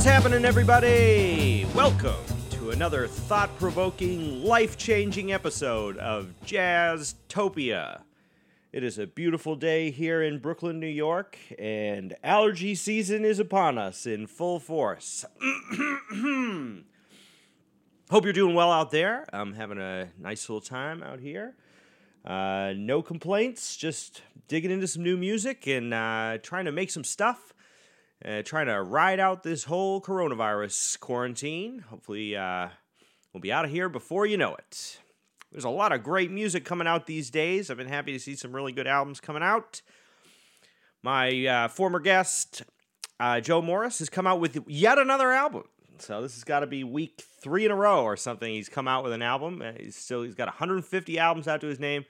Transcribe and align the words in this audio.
What's 0.00 0.08
happening, 0.08 0.46
everybody? 0.46 1.66
Welcome 1.74 2.24
to 2.52 2.70
another 2.70 3.06
thought 3.06 3.54
provoking, 3.58 4.42
life 4.42 4.78
changing 4.78 5.30
episode 5.30 5.98
of 5.98 6.32
Jazztopia. 6.46 8.00
It 8.72 8.82
is 8.82 8.98
a 8.98 9.06
beautiful 9.06 9.56
day 9.56 9.90
here 9.90 10.22
in 10.22 10.38
Brooklyn, 10.38 10.80
New 10.80 10.86
York, 10.86 11.36
and 11.58 12.16
allergy 12.24 12.74
season 12.74 13.26
is 13.26 13.38
upon 13.38 13.76
us 13.76 14.06
in 14.06 14.26
full 14.26 14.58
force. 14.58 15.26
Hope 18.10 18.24
you're 18.24 18.32
doing 18.32 18.54
well 18.54 18.72
out 18.72 18.90
there. 18.92 19.26
I'm 19.34 19.52
having 19.52 19.76
a 19.76 20.08
nice 20.18 20.48
little 20.48 20.62
time 20.62 21.02
out 21.02 21.20
here. 21.20 21.56
Uh, 22.24 22.72
no 22.74 23.02
complaints, 23.02 23.76
just 23.76 24.22
digging 24.48 24.70
into 24.70 24.86
some 24.86 25.02
new 25.02 25.18
music 25.18 25.66
and 25.66 25.92
uh, 25.92 26.38
trying 26.42 26.64
to 26.64 26.72
make 26.72 26.90
some 26.90 27.04
stuff. 27.04 27.52
Uh, 28.22 28.42
trying 28.42 28.66
to 28.66 28.82
ride 28.82 29.18
out 29.18 29.42
this 29.42 29.64
whole 29.64 30.00
coronavirus 30.00 31.00
quarantine. 31.00 31.84
Hopefully, 31.88 32.36
uh, 32.36 32.68
we'll 33.32 33.40
be 33.40 33.52
out 33.52 33.64
of 33.64 33.70
here 33.70 33.88
before 33.88 34.26
you 34.26 34.36
know 34.36 34.54
it. 34.54 34.98
There's 35.50 35.64
a 35.64 35.70
lot 35.70 35.92
of 35.92 36.02
great 36.02 36.30
music 36.30 36.64
coming 36.64 36.86
out 36.86 37.06
these 37.06 37.30
days. 37.30 37.70
I've 37.70 37.78
been 37.78 37.88
happy 37.88 38.12
to 38.12 38.20
see 38.20 38.36
some 38.36 38.54
really 38.54 38.72
good 38.72 38.86
albums 38.86 39.20
coming 39.20 39.42
out. 39.42 39.80
My 41.02 41.46
uh, 41.46 41.68
former 41.68 41.98
guest, 41.98 42.62
uh, 43.18 43.40
Joe 43.40 43.62
Morris, 43.62 44.00
has 44.00 44.10
come 44.10 44.26
out 44.26 44.38
with 44.38 44.58
yet 44.68 44.98
another 44.98 45.32
album. 45.32 45.64
So 45.98 46.20
this 46.22 46.34
has 46.34 46.44
got 46.44 46.60
to 46.60 46.66
be 46.66 46.84
week 46.84 47.22
three 47.42 47.64
in 47.64 47.70
a 47.70 47.76
row 47.76 48.04
or 48.04 48.16
something. 48.16 48.52
He's 48.52 48.68
come 48.68 48.86
out 48.86 49.02
with 49.02 49.12
an 49.12 49.22
album. 49.22 49.62
Uh, 49.62 49.72
He's 49.78 49.96
still 49.96 50.22
he's 50.22 50.34
got 50.34 50.48
150 50.48 51.18
albums 51.18 51.48
out 51.48 51.60
to 51.62 51.66
his 51.66 51.80
name. 51.80 52.04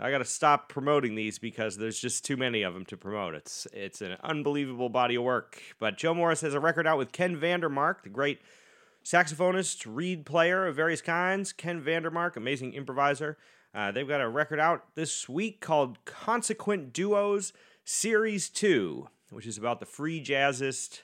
I 0.00 0.10
got 0.10 0.18
to 0.18 0.24
stop 0.24 0.68
promoting 0.68 1.14
these 1.14 1.38
because 1.38 1.76
there's 1.76 1.98
just 1.98 2.24
too 2.24 2.36
many 2.36 2.62
of 2.62 2.74
them 2.74 2.84
to 2.86 2.96
promote. 2.96 3.34
It's 3.34 3.66
it's 3.72 4.00
an 4.00 4.16
unbelievable 4.22 4.88
body 4.88 5.14
of 5.14 5.22
work. 5.22 5.60
But 5.78 5.96
Joe 5.96 6.14
Morris 6.14 6.40
has 6.40 6.54
a 6.54 6.60
record 6.60 6.86
out 6.86 6.98
with 6.98 7.12
Ken 7.12 7.36
Vandermark, 7.36 8.02
the 8.02 8.08
great 8.08 8.40
saxophonist, 9.04 9.84
reed 9.86 10.26
player 10.26 10.66
of 10.66 10.76
various 10.76 11.02
kinds. 11.02 11.52
Ken 11.52 11.82
Vandermark, 11.82 12.36
amazing 12.36 12.74
improviser. 12.74 13.36
Uh, 13.74 13.90
they've 13.90 14.08
got 14.08 14.20
a 14.20 14.28
record 14.28 14.60
out 14.60 14.94
this 14.94 15.28
week 15.28 15.60
called 15.60 16.04
Consequent 16.04 16.92
Duos 16.92 17.52
Series 17.84 18.48
2, 18.50 19.08
which 19.30 19.46
is 19.46 19.56
about 19.56 19.80
the 19.80 19.86
free 19.86 20.22
jazzist 20.22 21.02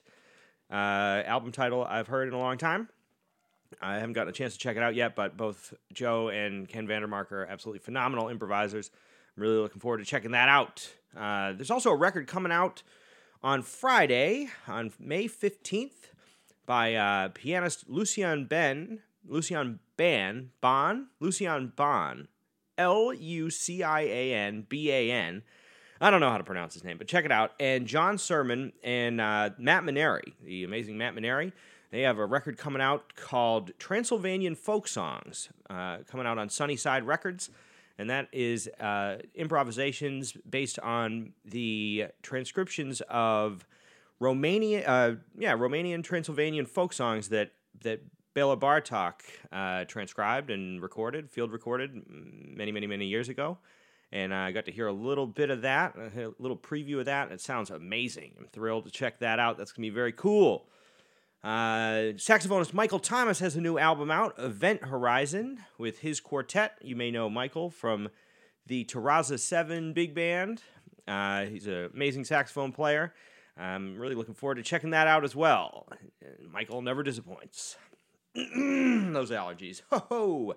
uh, 0.71 1.23
album 1.25 1.51
title 1.51 1.85
I've 1.85 2.09
heard 2.09 2.29
in 2.29 2.35
a 2.35 2.39
long 2.39 2.59
time. 2.59 2.89
I 3.81 3.95
haven't 3.97 4.15
gotten 4.15 4.31
a 4.31 4.33
chance 4.33 4.55
to 4.55 4.59
check 4.59 4.77
it 4.77 4.83
out 4.83 4.95
yet, 4.95 5.15
but 5.15 5.37
both 5.37 5.75
Joe 5.93 6.29
and 6.29 6.69
Ken 6.69 6.87
Vandermark 6.87 7.33
are 7.33 7.47
absolutely 7.47 7.81
phenomenal 7.81 8.29
improvisers. 8.29 8.91
I'm 9.37 9.43
really 9.43 9.57
looking 9.57 9.81
forward 9.81 9.99
to 9.99 10.05
checking 10.05 10.33
that 10.33 10.49
out. 10.49 10.89
Uh, 11.17 11.53
there's 11.53 11.71
also 11.71 11.91
a 11.91 11.97
record 11.97 12.27
coming 12.27 12.53
out 12.53 12.83
on 13.43 13.63
Friday, 13.63 14.49
on 14.67 14.93
May 14.99 15.29
15th, 15.29 16.13
by 16.67 16.95
uh, 16.95 17.29
pianist 17.29 17.89
Lucian 17.89 18.47
Ben, 18.47 19.01
Lucian 19.27 19.81
Ban, 19.97 20.51
Bon, 20.61 21.09
Lucian 21.21 21.73
Bon, 21.77 22.29
L 22.77 23.13
U 23.13 23.51
C 23.51 23.83
I 23.83 24.01
A 24.03 24.35
N 24.35 24.67
B 24.69 24.91
A 24.91 25.11
N. 25.11 25.43
I 26.01 26.11
don't 26.11 26.21
know 26.21 26.31
how 26.31 26.39
to 26.39 26.45
pronounce 26.45 26.75
his 26.75 26.85
name, 26.85 26.97
but 26.97 27.09
check 27.09 27.25
it 27.25 27.33
out. 27.33 27.53
And 27.59 27.87
John 27.87 28.19
Surman 28.19 28.73
and 28.85 29.21
uh, 29.21 29.51
Matt 29.59 29.83
Maneri, 29.83 30.33
the 30.45 30.65
amazing 30.65 30.97
Matt 30.97 31.15
Maneri, 31.15 31.53
they 31.91 32.03
have 32.03 32.19
a 32.19 32.27
record 32.27 32.59
coming 32.59 32.83
out 32.83 33.15
called 33.17 33.71
Transylvanian 33.79 34.55
Folk 34.55 34.89
Songs, 34.89 35.49
uh, 35.71 35.99
coming 36.07 36.27
out 36.27 36.39
on 36.39 36.49
Sunnyside 36.49 37.05
Records. 37.05 37.51
And 37.99 38.11
that 38.11 38.29
is 38.31 38.69
uh, 38.79 39.17
improvisations 39.35 40.33
based 40.49 40.79
on 40.79 41.33
the 41.45 42.07
transcriptions 42.23 43.01
of 43.09 43.67
Romanian, 44.21 44.85
uh, 44.87 45.17
yeah, 45.37 45.55
Romanian 45.55 46.05
Transylvanian 46.05 46.67
folk 46.67 46.93
songs 46.93 47.29
that 47.31 47.53
that 47.83 48.03
Bela 48.35 48.57
Bartok 48.57 49.15
uh, 49.51 49.85
transcribed 49.87 50.51
and 50.51 50.81
recorded, 50.81 51.29
field 51.31 51.51
recorded 51.51 52.05
many, 52.09 52.71
many, 52.71 52.87
many 52.87 53.07
years 53.07 53.29
ago. 53.29 53.59
And 54.13 54.33
I 54.33 54.53
got 54.53 54.65
to 54.67 54.73
hear 54.73 54.87
a 54.87 54.93
little 54.93 55.27
bit 55.27 55.51
of 55.51 55.63
that, 55.63 55.97
a 55.97 56.33
little 56.39 56.57
preview 56.57 57.01
of 57.01 57.07
that. 57.07 57.31
It 57.33 57.41
sounds 57.41 57.71
amazing. 57.71 58.35
I'm 58.39 58.47
thrilled 58.47 58.85
to 58.85 58.91
check 58.91 59.19
that 59.21 59.39
out. 59.39 59.59
That's 59.59 59.73
going 59.73 59.83
to 59.83 59.91
be 59.91 59.95
very 59.95 60.13
cool. 60.13 60.69
Uh, 61.43 62.15
saxophonist 62.17 62.75
Michael 62.75 62.99
Thomas 62.99 63.39
has 63.39 63.55
a 63.55 63.61
new 63.61 63.79
album 63.79 64.11
out, 64.11 64.35
Event 64.39 64.85
Horizon, 64.85 65.61
with 65.79 66.01
his 66.01 66.21
quartet. 66.21 66.73
You 66.83 66.97
may 66.97 67.11
know 67.11 67.31
Michael 67.31 67.71
from 67.71 68.09
the 68.67 68.85
Terraza 68.85 69.39
7 69.39 69.93
big 69.93 70.15
band. 70.15 70.63
Uh, 71.07 71.45
he's 71.45 71.67
an 71.67 71.91
amazing 71.95 72.25
saxophone 72.25 72.73
player. 72.73 73.15
I'm 73.57 73.99
really 73.99 74.15
looking 74.15 74.35
forward 74.35 74.57
to 74.57 74.63
checking 74.63 74.91
that 74.91 75.07
out 75.07 75.25
as 75.25 75.35
well. 75.35 75.89
Michael 76.53 76.83
never 76.83 77.03
disappoints. 77.03 77.77
Those 78.35 79.31
allergies. 79.31 79.83
Ho 79.91 80.05
ho! 80.09 80.55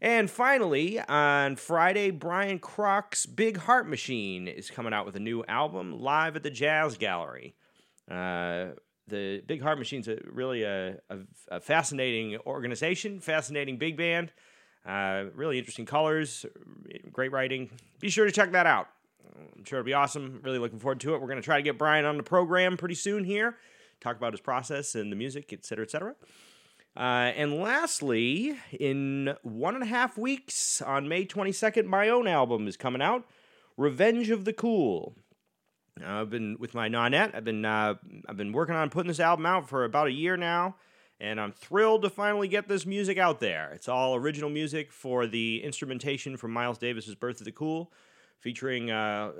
And 0.00 0.30
finally, 0.30 1.00
on 1.00 1.56
Friday, 1.56 2.10
Brian 2.10 2.60
Krock's 2.60 3.26
Big 3.26 3.56
Heart 3.56 3.88
Machine 3.88 4.46
is 4.46 4.70
coming 4.70 4.92
out 4.92 5.06
with 5.06 5.16
a 5.16 5.20
new 5.20 5.44
album 5.48 6.00
live 6.00 6.36
at 6.36 6.42
the 6.42 6.50
Jazz 6.50 6.96
Gallery. 6.98 7.54
Uh, 8.08 8.68
the 9.08 9.42
Big 9.46 9.62
Heart 9.62 9.78
Machine's 9.78 10.08
a, 10.08 10.18
really 10.24 10.62
a, 10.62 10.98
a, 11.10 11.18
a 11.48 11.60
fascinating 11.60 12.38
organization, 12.46 13.20
fascinating 13.20 13.76
big 13.76 13.96
band, 13.96 14.32
uh, 14.86 15.24
really 15.34 15.58
interesting 15.58 15.86
colors, 15.86 16.46
great 17.12 17.32
writing. 17.32 17.70
Be 18.00 18.10
sure 18.10 18.26
to 18.26 18.32
check 18.32 18.52
that 18.52 18.66
out. 18.66 18.88
I'm 19.56 19.64
sure 19.64 19.78
it'll 19.78 19.86
be 19.86 19.94
awesome. 19.94 20.40
Really 20.42 20.58
looking 20.58 20.78
forward 20.78 21.00
to 21.00 21.14
it. 21.14 21.20
We're 21.20 21.26
going 21.28 21.40
to 21.40 21.44
try 21.44 21.56
to 21.56 21.62
get 21.62 21.78
Brian 21.78 22.04
on 22.04 22.16
the 22.16 22.22
program 22.22 22.76
pretty 22.76 22.94
soon 22.94 23.24
here, 23.24 23.56
talk 24.00 24.16
about 24.16 24.32
his 24.32 24.40
process 24.40 24.94
and 24.94 25.12
the 25.12 25.16
music, 25.16 25.52
et 25.52 25.64
cetera, 25.64 25.84
et 25.84 25.90
cetera. 25.90 26.14
Uh, 26.96 27.30
and 27.36 27.60
lastly, 27.60 28.58
in 28.72 29.34
one 29.42 29.74
and 29.74 29.84
a 29.84 29.86
half 29.86 30.18
weeks, 30.18 30.82
on 30.82 31.08
May 31.08 31.24
22nd, 31.24 31.84
my 31.84 32.08
own 32.08 32.26
album 32.26 32.66
is 32.66 32.76
coming 32.76 33.02
out, 33.02 33.24
Revenge 33.76 34.30
of 34.30 34.44
the 34.44 34.52
Cool. 34.52 35.14
Uh, 36.04 36.20
I've 36.22 36.30
been 36.30 36.56
with 36.58 36.74
my 36.74 36.88
nonette. 36.88 37.34
I've 37.34 37.44
been 37.44 37.64
uh, 37.64 37.94
I've 38.28 38.36
been 38.36 38.52
working 38.52 38.74
on 38.74 38.90
putting 38.90 39.08
this 39.08 39.20
album 39.20 39.46
out 39.46 39.68
for 39.68 39.84
about 39.84 40.06
a 40.06 40.12
year 40.12 40.36
now, 40.36 40.76
and 41.20 41.40
I'm 41.40 41.52
thrilled 41.52 42.02
to 42.02 42.10
finally 42.10 42.48
get 42.48 42.68
this 42.68 42.86
music 42.86 43.18
out 43.18 43.40
there. 43.40 43.72
It's 43.74 43.88
all 43.88 44.14
original 44.14 44.50
music 44.50 44.92
for 44.92 45.26
the 45.26 45.62
instrumentation 45.62 46.36
from 46.36 46.52
Miles 46.52 46.78
Davis's 46.78 47.14
"Birth 47.14 47.40
of 47.40 47.44
the 47.44 47.52
Cool," 47.52 47.92
featuring 48.38 48.90
uh, 48.90 49.32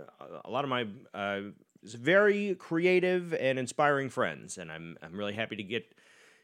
a 0.45 0.51
lot 0.51 0.65
of 0.65 0.71
my 0.71 0.87
uh, 1.15 1.41
very 1.83 2.55
creative 2.55 3.35
and 3.35 3.59
inspiring 3.59 4.09
friends, 4.09 4.59
and 4.59 4.71
I'm 4.71 4.97
I'm 5.03 5.17
really 5.17 5.35
happy 5.35 5.57
to 5.57 5.63
get 5.63 5.95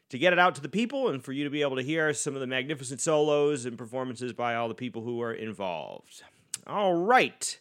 to 0.09 0.17
get 0.17 0.33
it 0.33 0.39
out 0.39 0.55
to 0.55 0.61
the 0.61 0.69
people 0.69 1.09
and 1.09 1.23
for 1.23 1.31
you 1.31 1.43
to 1.43 1.49
be 1.49 1.61
able 1.61 1.75
to 1.75 1.81
hear 1.81 2.13
some 2.13 2.35
of 2.35 2.41
the 2.41 2.47
magnificent 2.47 3.01
solos 3.01 3.65
and 3.65 3.77
performances 3.77 4.33
by 4.33 4.55
all 4.55 4.67
the 4.67 4.75
people 4.75 5.01
who 5.01 5.21
are 5.21 5.33
involved. 5.33 6.23
All 6.67 6.93
right. 6.93 7.59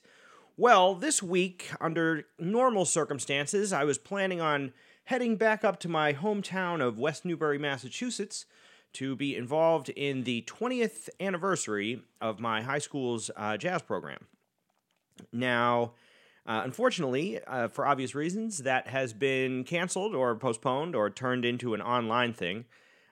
Well, 0.56 0.94
this 0.94 1.20
week, 1.20 1.72
under 1.80 2.26
normal 2.38 2.84
circumstances, 2.84 3.72
I 3.72 3.82
was 3.82 3.98
planning 3.98 4.40
on 4.40 4.72
heading 5.06 5.34
back 5.34 5.64
up 5.64 5.80
to 5.80 5.88
my 5.88 6.12
hometown 6.12 6.80
of 6.80 6.96
West 6.96 7.24
Newbury, 7.24 7.58
Massachusetts, 7.58 8.46
to 8.92 9.16
be 9.16 9.34
involved 9.34 9.88
in 9.88 10.22
the 10.22 10.42
20th 10.42 11.08
anniversary 11.18 12.02
of 12.20 12.38
my 12.38 12.62
high 12.62 12.78
school's 12.78 13.32
uh, 13.34 13.56
jazz 13.56 13.82
program. 13.82 14.28
Now, 15.32 15.94
uh, 16.46 16.62
unfortunately, 16.62 17.40
uh, 17.48 17.66
for 17.66 17.84
obvious 17.84 18.14
reasons, 18.14 18.58
that 18.58 18.86
has 18.86 19.12
been 19.12 19.64
canceled 19.64 20.14
or 20.14 20.36
postponed 20.36 20.94
or 20.94 21.10
turned 21.10 21.44
into 21.44 21.74
an 21.74 21.82
online 21.82 22.32
thing. 22.32 22.66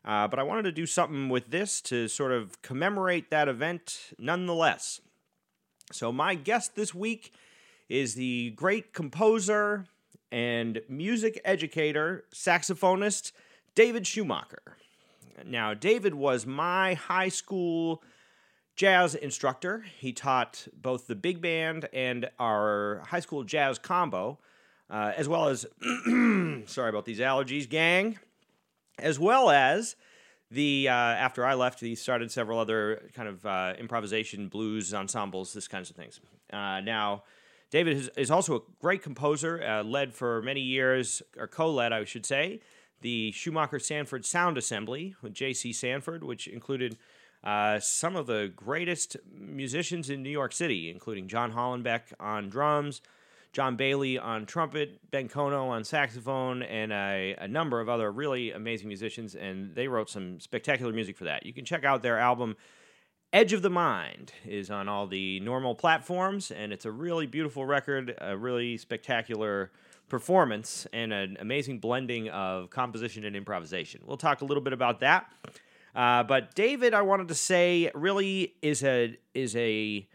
Uh, 0.05 0.29
but 0.29 0.39
I 0.39 0.45
wanted 0.45 0.63
to 0.63 0.73
do 0.73 0.87
something 0.87 1.29
with 1.29 1.51
this 1.51 1.81
to 1.83 2.07
sort 2.07 2.31
of 2.31 2.63
commemorate 2.63 3.31
that 3.31 3.49
event 3.49 4.13
nonetheless. 4.17 5.01
So, 5.93 6.11
my 6.11 6.35
guest 6.35 6.75
this 6.75 6.95
week 6.95 7.33
is 7.89 8.15
the 8.15 8.51
great 8.51 8.93
composer 8.95 9.87
and 10.31 10.81
music 10.89 11.41
educator, 11.45 12.25
saxophonist, 12.35 13.33
David 13.75 14.07
Schumacher. 14.07 14.79
Now, 15.45 15.75
David 15.75 16.15
was 16.15 16.47
my 16.47 16.95
high 16.95 17.29
school 17.29 18.03
jazz 18.77 19.15
instructor. 19.15 19.85
He 19.99 20.13
taught 20.13 20.67
both 20.75 21.07
the 21.07 21.15
big 21.15 21.43
band 21.43 21.89
and 21.93 22.31
our 22.39 23.03
high 23.07 23.21
school 23.21 23.45
jazz 23.45 23.79
combo, 23.79 24.39
uh, 24.89 25.13
as 25.17 25.29
well 25.29 25.49
as, 25.49 25.67
sorry 26.67 26.89
about 26.89 27.05
these 27.05 27.21
allergies, 27.21 27.69
gang, 27.69 28.19
as 28.99 29.19
well 29.19 29.51
as 29.51 29.97
the, 30.53 30.89
uh, 30.89 30.93
after 30.93 31.47
I 31.47 31.55
left, 31.55 31.81
he 31.81 31.95
started 31.95 32.31
several 32.31 32.59
other 32.59 33.09
kind 33.15 33.29
of 33.29 33.47
uh, 33.47 33.73
improvisation, 33.79 34.49
blues 34.49 34.93
ensembles, 34.93 35.55
this 35.55 35.67
kinds 35.67 35.89
of 35.89 35.97
things. 35.97 36.21
Uh, 36.53 36.81
now, 36.81 37.23
David 37.71 37.97
is, 37.97 38.11
is, 38.19 38.31
also 38.31 38.57
a 38.57 38.61
great 38.79 39.03
composer, 39.03 39.63
uh, 39.63 39.83
led 39.83 40.13
for 40.13 40.43
many 40.43 40.61
years, 40.61 41.23
or 41.39 41.47
co 41.47 41.71
led, 41.71 41.93
I 41.93 42.05
should 42.05 42.27
say, 42.27 42.61
the 43.01 43.33
Schumacher 43.33 43.79
Sanford 43.79 44.27
Sound 44.27 44.59
Assembly 44.59 45.15
with 45.23 45.33
J.C. 45.33 45.73
Sanford, 45.73 46.23
which 46.23 46.47
included 46.47 46.99
uh, 47.43 47.81
some 47.81 48.15
of 48.15 48.27
the 48.27 48.53
greatest 48.55 49.17
musicians 49.35 50.11
in 50.11 50.23
New 50.23 50.31
York 50.31 50.53
City, 50.53 50.91
including 50.91 51.29
John 51.29 51.55
Hollenbeck 51.55 52.13
on 52.21 52.51
drums, 52.51 53.01
John 53.53 53.77
Bailey 53.77 54.19
on 54.19 54.47
trumpet, 54.47 55.11
Ben 55.11 55.29
Kono 55.29 55.69
on 55.69 55.85
saxophone, 55.85 56.63
and 56.63 56.93
a, 56.93 57.37
a 57.39 57.49
number 57.49 57.81
of 57.81 57.89
other 57.89 58.11
really 58.11 58.51
amazing 58.51 58.89
musicians. 58.89 59.35
And 59.35 59.75
they 59.75 59.89
wrote 59.89 60.09
some 60.09 60.41
spectacular 60.41 60.93
music 60.93 61.17
for 61.17 61.25
that. 61.25 61.45
You 61.45 61.53
can 61.53 61.65
check 61.65 61.85
out 61.85 62.03
their 62.03 62.19
album. 62.19 62.57
Edge 63.33 63.53
of 63.55 63.63
the 63.63 63.71
Mind 63.71 64.33
is 64.45 64.71
on 64.71 64.89
all 64.89 65.07
the 65.07 65.41
normal 65.41 65.75
platforms, 65.75 66.51
and 66.51 66.73
it's 66.73 66.85
a 66.85 66.91
really 66.91 67.27
beautiful 67.27 67.65
record, 67.65 68.15
a 68.19 68.37
really 68.37 68.77
spectacular 68.77 69.71
performance, 70.09 70.87
and 70.93 71.13
an 71.13 71.39
amazing 71.41 71.79
blending 71.79 72.29
of 72.29 72.69
composition 72.69 73.25
and 73.25 73.35
improvisation. 73.35 74.03
We'll 74.05 74.19
talk 74.19 74.43
a 74.43 74.45
little 74.45 74.63
bit 74.63 74.75
about 74.75 75.01
that. 75.01 75.33
Uh, 75.95 76.23
but 76.23 76.55
David, 76.55 76.93
I 76.93 77.03
wanted 77.03 77.29
to 77.29 77.35
say, 77.35 77.91
really 77.95 78.55
is 78.61 78.83
a 78.85 79.17
is 79.35 79.57
a 79.57 80.07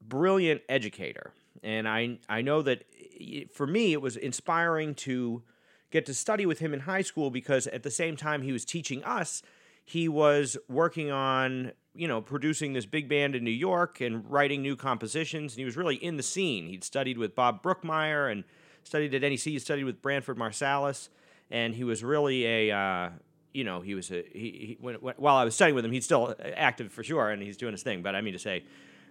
brilliant 0.00 0.60
educator, 0.68 1.32
and 1.62 1.88
I 1.88 2.18
I 2.28 2.42
know 2.42 2.62
that 2.62 2.84
eh, 2.98 3.04
eh, 3.20 3.44
for 3.52 3.66
me 3.66 3.92
it 3.92 4.00
was 4.00 4.16
inspiring 4.16 4.94
to 4.96 5.42
get 5.90 6.06
to 6.06 6.14
study 6.14 6.46
with 6.46 6.60
him 6.60 6.72
in 6.72 6.80
high 6.80 7.02
school 7.02 7.30
because 7.30 7.66
at 7.68 7.82
the 7.82 7.90
same 7.90 8.16
time 8.16 8.42
he 8.42 8.52
was 8.52 8.64
teaching 8.64 9.02
us, 9.04 9.42
he 9.84 10.08
was 10.08 10.56
working 10.68 11.10
on 11.10 11.72
you 11.94 12.08
know 12.08 12.20
producing 12.20 12.72
this 12.72 12.86
big 12.86 13.08
band 13.08 13.34
in 13.34 13.44
New 13.44 13.50
York 13.50 14.00
and 14.00 14.28
writing 14.30 14.62
new 14.62 14.76
compositions, 14.76 15.52
and 15.52 15.58
he 15.58 15.64
was 15.64 15.76
really 15.76 15.96
in 15.96 16.16
the 16.16 16.22
scene. 16.22 16.68
He'd 16.68 16.84
studied 16.84 17.18
with 17.18 17.34
Bob 17.34 17.62
Brookmeyer 17.62 18.30
and 18.30 18.44
studied 18.84 19.14
at 19.14 19.22
NEC. 19.22 19.40
He 19.40 19.58
studied 19.58 19.84
with 19.84 20.00
Branford 20.00 20.38
Marsalis, 20.38 21.08
and 21.50 21.74
he 21.74 21.84
was 21.84 22.04
really 22.04 22.46
a 22.46 22.76
uh, 22.76 23.10
you 23.52 23.64
know 23.64 23.80
he 23.80 23.94
was 23.94 24.10
a 24.10 24.24
he, 24.32 24.38
he 24.40 24.78
when, 24.80 24.96
when, 24.96 25.14
while 25.18 25.36
I 25.36 25.44
was 25.44 25.54
studying 25.54 25.74
with 25.74 25.84
him, 25.84 25.92
he's 25.92 26.04
still 26.04 26.34
eh, 26.38 26.52
active 26.56 26.92
for 26.92 27.02
sure, 27.02 27.30
and 27.30 27.42
he's 27.42 27.56
doing 27.56 27.72
his 27.72 27.82
thing. 27.82 28.02
But 28.02 28.14
I 28.14 28.20
mean 28.20 28.32
to 28.32 28.38
say. 28.38 28.64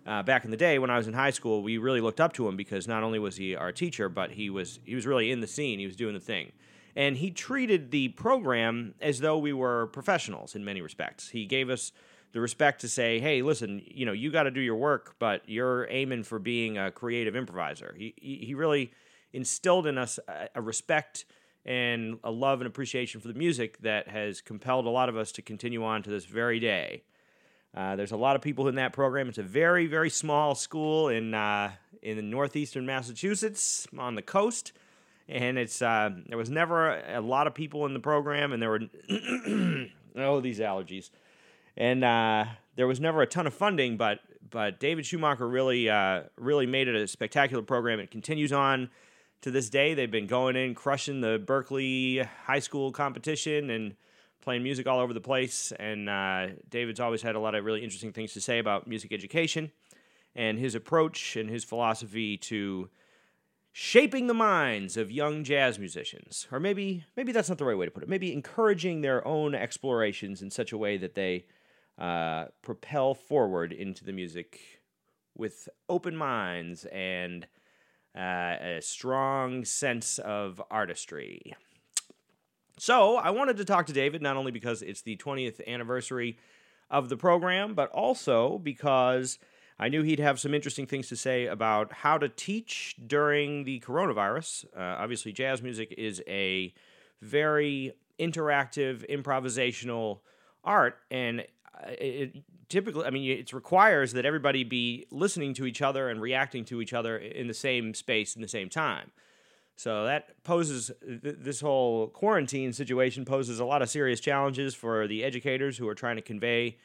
Uh, 0.09 0.23
back 0.23 0.43
in 0.43 0.49
the 0.49 0.57
day 0.57 0.79
when 0.79 0.89
I 0.89 0.97
was 0.97 1.07
in 1.07 1.13
high 1.13 1.29
school, 1.29 1.61
we 1.61 1.77
really 1.77 2.01
looked 2.01 2.19
up 2.19 2.33
to 2.33 2.47
him 2.47 2.57
because 2.57 2.87
not 2.87 3.03
only 3.03 3.19
was 3.19 3.37
he 3.37 3.55
our 3.55 3.71
teacher, 3.71 4.09
but 4.09 4.31
he 4.31 4.49
was 4.49 4.79
he 4.83 4.95
was 4.95 5.05
really 5.05 5.29
in 5.29 5.39
the 5.39 5.45
scene. 5.45 5.77
He 5.77 5.85
was 5.85 5.95
doing 5.95 6.15
the 6.15 6.19
thing, 6.19 6.51
and 6.95 7.15
he 7.15 7.29
treated 7.29 7.91
the 7.91 8.07
program 8.09 8.95
as 9.01 9.19
though 9.19 9.37
we 9.37 9.53
were 9.53 9.85
professionals 9.93 10.55
in 10.55 10.65
many 10.65 10.81
respects. 10.81 11.29
He 11.29 11.45
gave 11.45 11.69
us 11.69 11.91
the 12.31 12.41
respect 12.41 12.81
to 12.81 12.89
say, 12.89 13.19
"Hey, 13.19 13.43
listen, 13.43 13.83
you 13.85 14.03
know, 14.03 14.11
you 14.11 14.31
got 14.31 14.43
to 14.43 14.51
do 14.51 14.61
your 14.61 14.77
work, 14.77 15.15
but 15.19 15.47
you're 15.47 15.87
aiming 15.91 16.23
for 16.23 16.39
being 16.39 16.75
a 16.79 16.89
creative 16.89 17.35
improviser." 17.35 17.93
He 17.95 18.15
he 18.19 18.55
really 18.55 18.91
instilled 19.31 19.85
in 19.85 19.99
us 19.99 20.17
a, 20.27 20.49
a 20.55 20.61
respect 20.61 21.25
and 21.65 22.17
a 22.23 22.31
love 22.31 22.61
and 22.61 22.67
appreciation 22.67 23.21
for 23.21 23.27
the 23.27 23.35
music 23.35 23.77
that 23.83 24.07
has 24.07 24.41
compelled 24.41 24.87
a 24.87 24.89
lot 24.89 25.07
of 25.07 25.15
us 25.15 25.31
to 25.33 25.43
continue 25.43 25.83
on 25.83 26.01
to 26.01 26.09
this 26.09 26.25
very 26.25 26.59
day. 26.59 27.03
Uh, 27.75 27.95
there's 27.95 28.11
a 28.11 28.17
lot 28.17 28.35
of 28.35 28.41
people 28.41 28.67
in 28.67 28.75
that 28.75 28.93
program. 28.93 29.29
It's 29.29 29.37
a 29.37 29.43
very, 29.43 29.85
very 29.85 30.09
small 30.09 30.55
school 30.55 31.09
in 31.09 31.33
uh, 31.33 31.71
in 32.01 32.29
northeastern 32.29 32.85
Massachusetts 32.85 33.87
on 33.97 34.15
the 34.15 34.21
coast, 34.21 34.71
and 35.27 35.57
it's 35.57 35.81
uh, 35.81 36.09
there 36.27 36.37
was 36.37 36.49
never 36.49 36.99
a, 36.99 37.21
lot 37.21 37.45
of 37.45 37.53
people 37.53 37.85
in 37.85 37.93
the 37.93 37.99
program, 37.99 38.53
and 38.53 38.61
there 38.61 38.69
were 38.69 38.79
oh 40.15 40.41
these 40.41 40.59
allergies, 40.59 41.11
and 41.77 42.03
uh, 42.03 42.45
there 42.75 42.87
was 42.87 42.99
never 42.99 43.21
a 43.21 43.27
ton 43.27 43.45
of 43.45 43.53
funding. 43.53 43.97
But 43.97 44.19
but 44.49 44.79
David 44.79 45.05
Schumacher 45.05 45.47
really 45.47 45.89
uh, 45.89 46.23
really 46.37 46.65
made 46.65 46.87
it 46.87 46.95
a 46.95 47.07
spectacular 47.07 47.61
program. 47.61 47.99
It 47.99 48.09
continues 48.09 48.51
on 48.51 48.89
to 49.41 49.51
this 49.51 49.69
day. 49.69 49.93
They've 49.93 50.09
been 50.09 50.27
going 50.27 50.55
in, 50.55 50.73
crushing 50.73 51.21
the 51.21 51.39
Berklee 51.39 52.27
high 52.45 52.59
school 52.59 52.91
competition, 52.91 53.69
and 53.69 53.95
playing 54.49 54.63
music 54.63 54.87
all 54.87 54.99
over 54.99 55.13
the 55.13 55.21
place. 55.21 55.71
And 55.79 56.09
uh, 56.09 56.47
David's 56.71 56.99
always 56.99 57.21
had 57.21 57.35
a 57.35 57.39
lot 57.39 57.53
of 57.53 57.63
really 57.63 57.83
interesting 57.83 58.11
things 58.11 58.33
to 58.33 58.41
say 58.41 58.57
about 58.57 58.87
music 58.87 59.13
education 59.13 59.71
and 60.35 60.57
his 60.57 60.73
approach 60.73 61.35
and 61.35 61.47
his 61.47 61.63
philosophy 61.63 62.35
to 62.35 62.89
shaping 63.71 64.25
the 64.25 64.33
minds 64.33 64.97
of 64.97 65.11
young 65.11 65.43
jazz 65.43 65.77
musicians 65.77 66.47
or 66.51 66.59
maybe 66.59 67.05
maybe 67.15 67.31
that's 67.31 67.47
not 67.47 67.59
the 67.59 67.63
right 67.63 67.77
way 67.77 67.85
to 67.85 67.91
put 67.91 68.01
it 68.01 68.09
maybe 68.09 68.33
encouraging 68.33 69.01
their 69.01 69.25
own 69.27 69.53
explorations 69.53 70.41
in 70.41 70.49
such 70.49 70.71
a 70.71 70.77
way 70.77 70.97
that 70.97 71.13
they 71.13 71.45
uh, 71.99 72.45
propel 72.63 73.13
forward 73.13 73.71
into 73.71 74.03
the 74.03 74.11
music 74.11 74.59
with 75.37 75.69
open 75.87 76.15
minds 76.15 76.85
and 76.85 77.45
uh, 78.17 78.55
a 78.59 78.79
strong 78.81 79.63
sense 79.63 80.17
of 80.17 80.59
artistry. 80.71 81.55
So 82.79 83.17
I 83.17 83.31
wanted 83.31 83.57
to 83.57 83.65
talk 83.65 83.87
to 83.87 83.93
David 83.93 84.21
not 84.21 84.37
only 84.37 84.51
because 84.51 84.81
it's 84.81 85.01
the 85.01 85.17
20th 85.17 85.59
anniversary 85.67 86.37
of 86.89 87.09
the 87.09 87.17
program, 87.17 87.73
but 87.73 87.91
also 87.91 88.57
because 88.57 89.37
I 89.77 89.89
knew 89.89 90.01
he'd 90.01 90.19
have 90.19 90.39
some 90.39 90.53
interesting 90.53 90.85
things 90.85 91.09
to 91.09 91.17
say 91.17 91.47
about 91.47 91.91
how 91.91 92.17
to 92.17 92.29
teach 92.29 92.95
during 93.05 93.65
the 93.65 93.81
coronavirus. 93.81 94.65
Uh, 94.73 94.95
obviously, 94.97 95.33
jazz 95.33 95.61
music 95.61 95.93
is 95.97 96.23
a 96.25 96.73
very 97.21 97.91
interactive, 98.17 99.05
improvisational 99.09 100.19
art, 100.63 100.99
and 101.11 101.45
it 101.85 102.37
typically, 102.69 103.03
I 103.03 103.09
mean, 103.09 103.29
it 103.29 103.51
requires 103.51 104.13
that 104.13 104.25
everybody 104.25 104.63
be 104.63 105.05
listening 105.11 105.53
to 105.55 105.65
each 105.65 105.81
other 105.81 106.09
and 106.09 106.21
reacting 106.21 106.63
to 106.65 106.81
each 106.81 106.93
other 106.93 107.17
in 107.17 107.47
the 107.47 107.53
same 107.53 107.93
space 107.93 108.37
in 108.37 108.41
the 108.41 108.47
same 108.47 108.69
time. 108.69 109.11
So 109.79 110.03
that 110.07 110.43
poses 110.43 110.91
th- 111.01 111.37
this 111.39 111.61
whole 111.61 112.07
quarantine 112.07 112.73
situation 112.73 113.23
poses 113.23 113.61
a 113.61 113.65
lot 113.65 113.81
of 113.81 113.89
serious 113.89 114.19
challenges 114.19 114.75
for 114.75 115.07
the 115.07 115.23
educators 115.23 115.77
who 115.77 115.87
are 115.87 115.95
trying 115.95 116.17
to 116.17 116.21
convey 116.21 116.75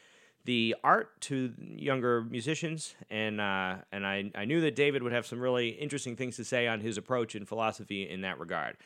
the 0.45 0.77
art 0.85 1.21
to 1.23 1.53
younger 1.59 2.23
musicians, 2.23 2.95
and 3.11 3.41
uh, 3.41 3.79
and 3.91 4.07
I, 4.07 4.31
I 4.37 4.45
knew 4.45 4.61
that 4.61 4.77
David 4.77 5.03
would 5.03 5.11
have 5.11 5.27
some 5.27 5.41
really 5.41 5.71
interesting 5.71 6.15
things 6.15 6.37
to 6.37 6.45
say 6.45 6.69
on 6.69 6.83
his 6.83 6.97
approach 6.97 7.35
and 7.35 7.49
philosophy 7.49 8.09
in 8.09 8.21
that 8.21 8.39
regard. 8.39 8.77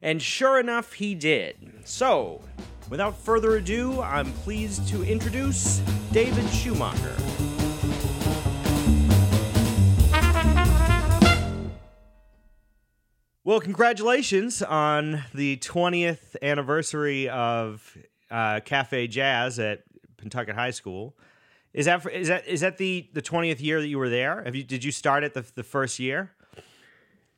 And 0.00 0.22
sure 0.22 0.58
enough, 0.58 0.94
he 0.94 1.14
did. 1.14 1.70
So, 1.84 2.40
without 2.88 3.18
further 3.18 3.56
ado, 3.56 4.00
I'm 4.00 4.32
pleased 4.32 4.88
to 4.88 5.02
introduce 5.02 5.80
David 6.12 6.48
Schumacher. 6.48 7.49
Well, 13.42 13.60
congratulations 13.60 14.62
on 14.62 15.24
the 15.32 15.56
20th 15.56 16.36
anniversary 16.42 17.28
of 17.30 17.96
uh, 18.30 18.60
Cafe 18.60 19.06
Jazz 19.06 19.58
at 19.58 19.84
Pentucket 20.18 20.54
High 20.54 20.72
School. 20.72 21.16
Is 21.72 21.86
that 21.86 22.02
for, 22.02 22.10
is 22.10 22.28
that 22.28 22.46
is 22.46 22.60
that 22.60 22.76
the 22.76 23.08
the 23.14 23.22
20th 23.22 23.62
year 23.62 23.80
that 23.80 23.86
you 23.86 23.98
were 23.98 24.10
there? 24.10 24.42
Have 24.44 24.54
you 24.54 24.62
did 24.62 24.84
you 24.84 24.92
start 24.92 25.24
at 25.24 25.32
the 25.32 25.44
the 25.54 25.62
first 25.62 25.98
year? 25.98 26.32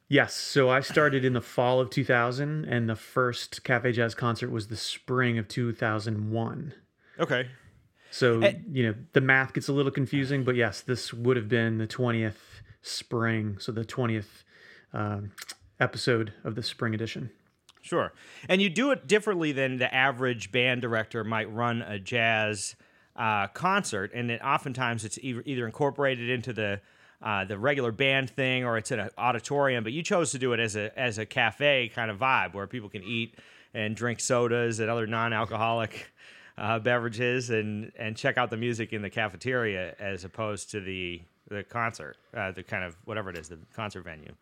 Yes. 0.08 0.34
So 0.34 0.70
I 0.70 0.80
started 0.80 1.24
in 1.24 1.34
the 1.34 1.40
fall 1.40 1.80
of 1.80 1.88
2000, 1.88 2.64
and 2.64 2.88
the 2.88 2.96
first 2.96 3.62
Cafe 3.62 3.92
Jazz 3.92 4.14
concert 4.14 4.50
was 4.50 4.66
the 4.66 4.76
spring 4.76 5.38
of 5.38 5.48
2001. 5.48 6.74
Okay. 7.18 7.48
So, 8.10 8.42
and, 8.42 8.64
you 8.76 8.86
know, 8.88 8.94
the 9.14 9.22
math 9.22 9.54
gets 9.54 9.68
a 9.68 9.72
little 9.72 9.92
confusing, 9.92 10.44
but 10.44 10.54
yes, 10.54 10.82
this 10.82 11.14
would 11.14 11.38
have 11.38 11.48
been 11.48 11.78
the 11.78 11.86
20th 11.86 12.60
spring. 12.82 13.56
So 13.58 13.72
the 13.72 13.86
20th 13.86 14.44
um, 14.92 15.32
episode 15.82 16.32
of 16.44 16.54
the 16.54 16.62
spring 16.62 16.94
edition. 16.94 17.30
Sure. 17.82 18.12
And 18.48 18.62
you 18.62 18.70
do 18.70 18.92
it 18.92 19.08
differently 19.08 19.50
than 19.50 19.78
the 19.78 19.92
average 19.92 20.52
band 20.52 20.80
director 20.80 21.24
might 21.24 21.52
run 21.52 21.82
a 21.82 21.98
jazz 21.98 22.76
uh, 23.16 23.48
concert. 23.48 24.12
And 24.14 24.30
it, 24.30 24.40
oftentimes 24.42 25.04
it's 25.04 25.18
either 25.22 25.66
incorporated 25.66 26.30
into 26.30 26.52
the 26.52 26.80
uh, 27.20 27.44
the 27.44 27.56
regular 27.56 27.92
band 27.92 28.30
thing 28.30 28.64
or 28.64 28.76
it's 28.76 28.90
in 28.90 28.98
an 28.98 29.08
auditorium, 29.16 29.84
but 29.84 29.92
you 29.92 30.02
chose 30.02 30.32
to 30.32 30.38
do 30.38 30.52
it 30.52 30.60
as 30.60 30.74
a 30.74 30.96
as 30.98 31.18
a 31.18 31.26
cafe 31.26 31.90
kind 31.94 32.10
of 32.10 32.18
vibe 32.18 32.52
where 32.54 32.66
people 32.66 32.88
can 32.88 33.02
eat 33.04 33.36
and 33.74 33.94
drink 33.94 34.18
sodas 34.18 34.80
and 34.80 34.90
other 34.90 35.06
non-alcoholic 35.06 36.12
uh, 36.58 36.78
beverages 36.80 37.50
and 37.50 37.92
and 37.96 38.16
check 38.16 38.38
out 38.38 38.50
the 38.50 38.56
music 38.56 38.92
in 38.92 39.02
the 39.02 39.10
cafeteria 39.10 39.94
as 40.00 40.24
opposed 40.24 40.70
to 40.70 40.80
the 40.80 41.22
the 41.48 41.62
concert, 41.62 42.16
uh, 42.36 42.50
the 42.50 42.62
kind 42.62 42.84
of 42.84 42.96
whatever 43.04 43.30
it 43.30 43.38
is, 43.38 43.48
the 43.48 43.58
concert 43.74 44.02
venue. 44.02 44.34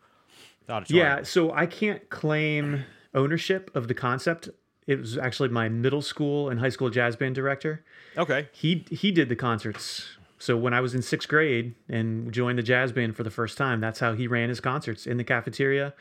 Yeah, 0.95 1.23
so 1.23 1.51
I 1.51 1.65
can't 1.65 2.09
claim 2.09 2.85
ownership 3.13 3.71
of 3.75 3.87
the 3.87 3.93
concept. 3.93 4.49
It 4.87 4.99
was 4.99 5.17
actually 5.17 5.49
my 5.49 5.69
middle 5.69 6.01
school 6.01 6.49
and 6.49 6.59
high 6.59 6.69
school 6.69 6.89
jazz 6.89 7.15
band 7.15 7.35
director. 7.35 7.83
Okay. 8.17 8.49
He 8.51 8.85
he 8.89 9.11
did 9.11 9.29
the 9.29 9.35
concerts 9.35 10.17
so 10.41 10.57
when 10.57 10.73
I 10.73 10.81
was 10.81 10.95
in 10.95 11.03
sixth 11.03 11.29
grade 11.29 11.75
and 11.87 12.31
joined 12.31 12.57
the 12.57 12.63
jazz 12.63 12.91
band 12.91 13.15
for 13.15 13.21
the 13.21 13.29
first 13.29 13.59
time, 13.59 13.79
that's 13.79 13.99
how 13.99 14.13
he 14.13 14.25
ran 14.25 14.49
his 14.49 14.59
concerts 14.59 15.05
in 15.05 15.17
the 15.17 15.23
cafeteria, 15.23 15.93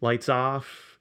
lights 0.00 0.28
off. 0.28 0.96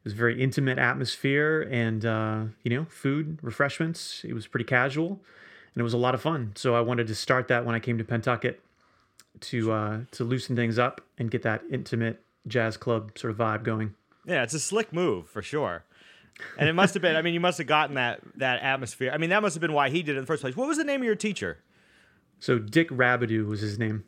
It 0.00 0.04
was 0.04 0.12
a 0.12 0.16
very 0.16 0.42
intimate 0.42 0.78
atmosphere 0.78 1.66
and, 1.70 2.04
uh, 2.04 2.42
you 2.62 2.70
know, 2.70 2.84
food, 2.90 3.38
refreshments. 3.40 4.22
It 4.24 4.34
was 4.34 4.46
pretty 4.46 4.66
casual 4.66 5.22
and 5.74 5.80
it 5.80 5.82
was 5.82 5.94
a 5.94 5.98
lot 5.98 6.14
of 6.14 6.20
fun. 6.20 6.52
So 6.54 6.74
I 6.74 6.82
wanted 6.82 7.06
to 7.06 7.14
start 7.14 7.48
that 7.48 7.64
when 7.64 7.74
I 7.74 7.80
came 7.80 7.96
to 7.96 8.04
Pentucket 8.04 8.60
to, 9.40 9.72
uh, 9.72 10.00
to 10.10 10.24
loosen 10.24 10.54
things 10.54 10.78
up 10.78 11.00
and 11.16 11.30
get 11.30 11.40
that 11.44 11.62
intimate 11.70 12.22
jazz 12.46 12.76
club 12.76 13.16
sort 13.18 13.30
of 13.30 13.36
vibe 13.38 13.64
going. 13.64 13.94
Yeah, 14.26 14.42
it's 14.42 14.54
a 14.54 14.60
slick 14.60 14.92
move 14.92 15.28
for 15.28 15.42
sure. 15.42 15.84
And 16.58 16.68
it 16.68 16.72
must 16.72 16.94
have 16.94 17.02
been, 17.02 17.14
I 17.16 17.22
mean, 17.22 17.34
you 17.34 17.40
must 17.40 17.58
have 17.58 17.66
gotten 17.66 17.94
that, 17.94 18.20
that 18.36 18.60
atmosphere. 18.62 19.12
I 19.12 19.18
mean, 19.18 19.30
that 19.30 19.40
must 19.42 19.54
have 19.54 19.60
been 19.60 19.72
why 19.72 19.90
he 19.90 20.02
did 20.02 20.16
it 20.16 20.18
in 20.18 20.22
the 20.22 20.26
first 20.26 20.42
place. 20.42 20.56
What 20.56 20.66
was 20.66 20.78
the 20.78 20.84
name 20.84 21.00
of 21.00 21.04
your 21.04 21.14
teacher? 21.14 21.58
So 22.40 22.58
Dick 22.58 22.90
Rabideau 22.90 23.46
was 23.46 23.60
his 23.60 23.78
name. 23.78 24.04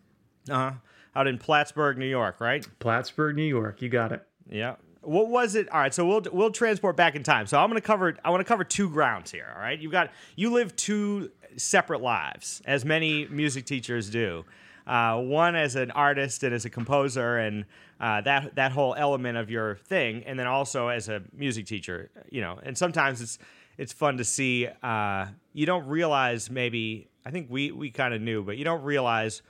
Uh 0.50 0.54
huh. 0.54 0.72
Out 1.14 1.26
in 1.26 1.38
Plattsburgh, 1.38 1.96
New 1.96 2.06
York, 2.06 2.40
right? 2.40 2.66
Plattsburgh, 2.78 3.36
New 3.36 3.44
York. 3.44 3.80
You 3.80 3.88
got 3.88 4.12
it. 4.12 4.26
Yeah. 4.50 4.76
What 5.00 5.28
was 5.28 5.54
it? 5.54 5.68
All 5.70 5.80
right, 5.80 5.94
so 5.94 6.04
we'll 6.04 6.22
we'll 6.32 6.50
transport 6.50 6.96
back 6.96 7.14
in 7.14 7.22
time. 7.22 7.46
So 7.46 7.58
I'm 7.58 7.70
going 7.70 7.80
to 7.80 7.86
cover 7.86 8.16
I 8.24 8.30
want 8.30 8.40
to 8.40 8.44
cover 8.44 8.64
two 8.64 8.90
grounds 8.90 9.30
here, 9.30 9.50
all 9.54 9.60
right? 9.60 9.78
You've 9.78 9.92
got 9.92 10.10
you 10.34 10.50
live 10.50 10.74
two 10.74 11.30
separate 11.56 12.02
lives 12.02 12.60
as 12.66 12.84
many 12.84 13.26
music 13.28 13.66
teachers 13.66 14.10
do. 14.10 14.44
Uh, 14.86 15.20
one 15.20 15.56
as 15.56 15.74
an 15.74 15.90
artist 15.90 16.44
and 16.44 16.54
as 16.54 16.64
a 16.64 16.70
composer 16.70 17.38
and 17.38 17.64
uh, 17.98 18.20
that 18.20 18.54
that 18.54 18.70
whole 18.70 18.94
element 18.94 19.36
of 19.36 19.50
your 19.50 19.76
thing 19.76 20.22
and 20.24 20.38
then 20.38 20.46
also 20.46 20.88
as 20.88 21.08
a 21.08 21.22
music 21.32 21.66
teacher, 21.66 22.10
you 22.30 22.40
know. 22.40 22.58
And 22.62 22.78
sometimes 22.78 23.20
it's 23.20 23.38
it's 23.78 23.92
fun 23.92 24.16
to 24.18 24.24
see 24.24 24.68
uh, 24.82 25.26
you 25.52 25.66
don't 25.66 25.86
realize 25.86 26.50
maybe 26.50 27.08
I 27.24 27.30
think 27.30 27.48
we 27.50 27.72
we 27.72 27.90
kind 27.90 28.14
of 28.14 28.20
knew, 28.20 28.42
but 28.44 28.56
you 28.56 28.64
don't 28.64 28.82
realize 28.82 29.42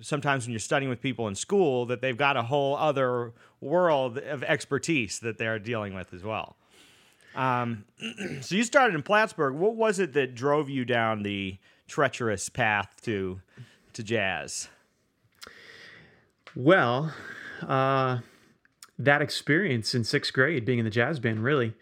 sometimes 0.00 0.46
when 0.46 0.52
you're 0.52 0.60
studying 0.60 0.90
with 0.90 1.00
people 1.00 1.28
in 1.28 1.34
school 1.34 1.86
that 1.86 2.00
they've 2.00 2.16
got 2.16 2.36
a 2.36 2.42
whole 2.42 2.76
other 2.76 3.32
world 3.60 4.18
of 4.18 4.42
expertise 4.42 5.20
that 5.20 5.38
they're 5.38 5.58
dealing 5.58 5.94
with 5.94 6.12
as 6.12 6.24
well. 6.24 6.56
Um, 7.34 7.84
so 8.40 8.54
you 8.56 8.64
started 8.64 8.94
in 8.94 9.02
Plattsburgh. 9.02 9.54
What 9.54 9.76
was 9.76 9.98
it 9.98 10.14
that 10.14 10.34
drove 10.34 10.68
you 10.68 10.84
down 10.84 11.22
the 11.22 11.58
treacherous 11.86 12.48
path 12.48 13.00
to 13.02 13.40
to 13.94 14.02
jazz? 14.02 14.68
Well, 16.54 17.12
uh, 17.66 18.18
that 18.98 19.22
experience 19.22 19.94
in 19.94 20.04
sixth 20.04 20.32
grade, 20.32 20.64
being 20.64 20.78
in 20.78 20.84
the 20.84 20.90
jazz 20.90 21.20
band, 21.20 21.44
really 21.44 21.74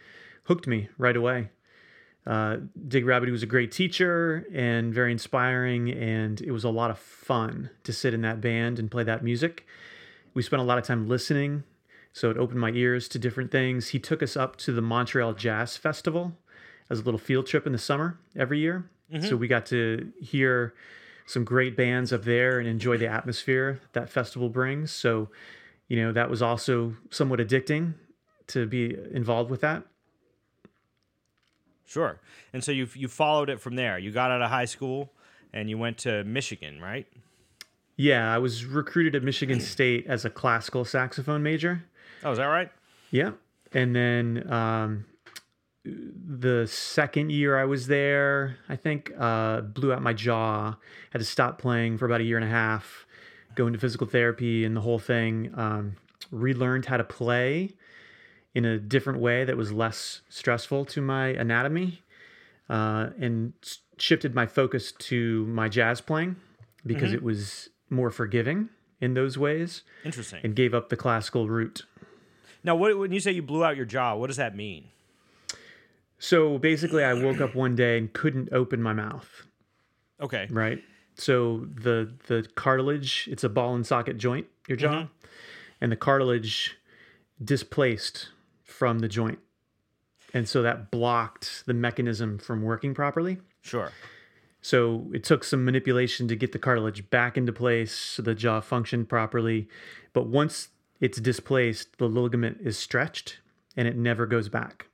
hooked 0.44 0.66
me 0.66 0.88
right 0.98 1.16
away. 1.16 1.50
Uh, 2.26 2.58
Dick 2.86 3.04
Rabideau 3.04 3.30
was 3.30 3.42
a 3.42 3.46
great 3.46 3.72
teacher 3.72 4.46
and 4.52 4.92
very 4.92 5.12
inspiring, 5.12 5.90
and 5.90 6.40
it 6.42 6.50
was 6.50 6.64
a 6.64 6.68
lot 6.68 6.90
of 6.90 6.98
fun 6.98 7.70
to 7.84 7.92
sit 7.92 8.12
in 8.12 8.20
that 8.20 8.40
band 8.40 8.78
and 8.78 8.90
play 8.90 9.02
that 9.04 9.24
music. 9.24 9.66
We 10.34 10.42
spent 10.42 10.60
a 10.60 10.64
lot 10.64 10.76
of 10.76 10.84
time 10.84 11.08
listening, 11.08 11.64
so 12.12 12.30
it 12.30 12.36
opened 12.36 12.60
my 12.60 12.70
ears 12.70 13.08
to 13.08 13.18
different 13.18 13.50
things. 13.50 13.88
He 13.88 13.98
took 13.98 14.22
us 14.22 14.36
up 14.36 14.56
to 14.56 14.72
the 14.72 14.82
Montreal 14.82 15.32
Jazz 15.32 15.78
Festival 15.78 16.36
as 16.90 17.00
a 17.00 17.02
little 17.02 17.18
field 17.18 17.46
trip 17.46 17.66
in 17.66 17.72
the 17.72 17.78
summer 17.78 18.18
every 18.36 18.58
year. 18.58 18.88
So 19.26 19.36
we 19.36 19.48
got 19.48 19.64
to 19.66 20.12
hear 20.20 20.74
some 21.28 21.44
great 21.44 21.76
bands 21.76 22.10
up 22.10 22.24
there 22.24 22.58
and 22.58 22.66
enjoy 22.66 22.96
the 22.96 23.06
atmosphere 23.06 23.80
that 23.92 24.08
festival 24.08 24.48
brings. 24.48 24.90
So, 24.90 25.28
you 25.86 26.02
know, 26.02 26.10
that 26.10 26.30
was 26.30 26.40
also 26.40 26.96
somewhat 27.10 27.38
addicting 27.38 27.92
to 28.46 28.66
be 28.66 28.96
involved 29.12 29.50
with 29.50 29.60
that. 29.60 29.84
Sure. 31.84 32.18
And 32.54 32.64
so 32.64 32.72
you 32.72 32.88
you 32.94 33.08
followed 33.08 33.50
it 33.50 33.60
from 33.60 33.76
there. 33.76 33.98
You 33.98 34.10
got 34.10 34.30
out 34.30 34.40
of 34.40 34.48
high 34.48 34.64
school 34.64 35.12
and 35.52 35.68
you 35.68 35.76
went 35.76 35.98
to 35.98 36.24
Michigan, 36.24 36.80
right? 36.80 37.06
Yeah, 37.96 38.32
I 38.32 38.38
was 38.38 38.64
recruited 38.64 39.14
at 39.14 39.22
Michigan 39.22 39.60
State 39.60 40.06
as 40.06 40.24
a 40.24 40.30
classical 40.30 40.86
saxophone 40.86 41.42
major. 41.42 41.84
Oh, 42.24 42.30
is 42.30 42.38
that 42.38 42.46
right? 42.46 42.70
Yeah. 43.10 43.32
And 43.72 43.94
then 43.94 44.50
um, 44.50 45.04
the 45.84 46.66
second 46.66 47.30
year 47.30 47.58
I 47.58 47.64
was 47.64 47.86
there, 47.86 48.58
I 48.68 48.76
think, 48.76 49.12
uh, 49.18 49.62
blew 49.62 49.92
out 49.92 50.02
my 50.02 50.12
jaw. 50.12 50.76
Had 51.10 51.18
to 51.18 51.24
stop 51.24 51.58
playing 51.58 51.98
for 51.98 52.06
about 52.06 52.20
a 52.20 52.24
year 52.24 52.36
and 52.36 52.44
a 52.44 52.50
half, 52.50 53.06
go 53.54 53.66
into 53.66 53.78
physical 53.78 54.06
therapy 54.06 54.64
and 54.64 54.76
the 54.76 54.80
whole 54.80 54.98
thing. 54.98 55.52
Um, 55.54 55.96
relearned 56.30 56.86
how 56.86 56.96
to 56.96 57.04
play 57.04 57.70
in 58.54 58.64
a 58.64 58.78
different 58.78 59.20
way 59.20 59.44
that 59.44 59.56
was 59.56 59.72
less 59.72 60.22
stressful 60.28 60.84
to 60.84 61.00
my 61.00 61.28
anatomy 61.28 62.02
uh, 62.68 63.10
and 63.18 63.52
shifted 63.98 64.34
my 64.34 64.46
focus 64.46 64.92
to 64.92 65.46
my 65.46 65.68
jazz 65.68 66.00
playing 66.00 66.36
because 66.84 67.12
it 67.12 67.22
was 67.22 67.68
more 67.90 68.10
forgiving 68.10 68.68
in 69.00 69.14
those 69.14 69.38
ways 69.38 69.82
Interesting. 70.04 70.40
and 70.42 70.54
gave 70.54 70.74
up 70.74 70.88
the 70.88 70.96
classical 70.96 71.48
route. 71.48 71.84
now, 72.64 72.74
what, 72.74 72.98
when 72.98 73.12
you 73.12 73.20
say 73.20 73.32
you 73.32 73.42
blew 73.42 73.64
out 73.64 73.76
your 73.76 73.86
jaw, 73.86 74.14
what 74.14 74.26
does 74.26 74.36
that 74.36 74.56
mean? 74.56 74.88
So 76.18 76.58
basically, 76.58 77.04
I 77.04 77.14
woke 77.14 77.40
up 77.40 77.54
one 77.54 77.76
day 77.76 77.96
and 77.96 78.12
couldn't 78.12 78.48
open 78.52 78.82
my 78.82 78.92
mouth. 78.92 79.46
Okay. 80.20 80.48
Right. 80.50 80.82
So 81.14 81.66
the 81.72 82.12
the 82.26 82.46
cartilage, 82.54 83.28
it's 83.30 83.44
a 83.44 83.48
ball 83.48 83.74
and 83.74 83.86
socket 83.86 84.18
joint, 84.18 84.46
your 84.68 84.76
mm-hmm. 84.78 85.02
jaw, 85.02 85.06
and 85.80 85.92
the 85.92 85.96
cartilage 85.96 86.76
displaced 87.42 88.28
from 88.64 88.98
the 88.98 89.08
joint, 89.08 89.38
and 90.34 90.48
so 90.48 90.62
that 90.62 90.90
blocked 90.90 91.64
the 91.66 91.74
mechanism 91.74 92.38
from 92.38 92.62
working 92.62 92.94
properly. 92.94 93.38
Sure. 93.62 93.92
So 94.60 95.06
it 95.14 95.22
took 95.22 95.44
some 95.44 95.64
manipulation 95.64 96.26
to 96.28 96.36
get 96.36 96.50
the 96.50 96.58
cartilage 96.58 97.08
back 97.10 97.36
into 97.36 97.52
place 97.52 97.92
so 97.92 98.22
the 98.22 98.34
jaw 98.34 98.60
functioned 98.60 99.08
properly. 99.08 99.68
But 100.12 100.26
once 100.26 100.68
it's 101.00 101.20
displaced, 101.20 101.98
the 101.98 102.08
ligament 102.08 102.58
is 102.60 102.76
stretched 102.76 103.38
and 103.76 103.86
it 103.86 103.96
never 103.96 104.26
goes 104.26 104.48
back 104.48 104.87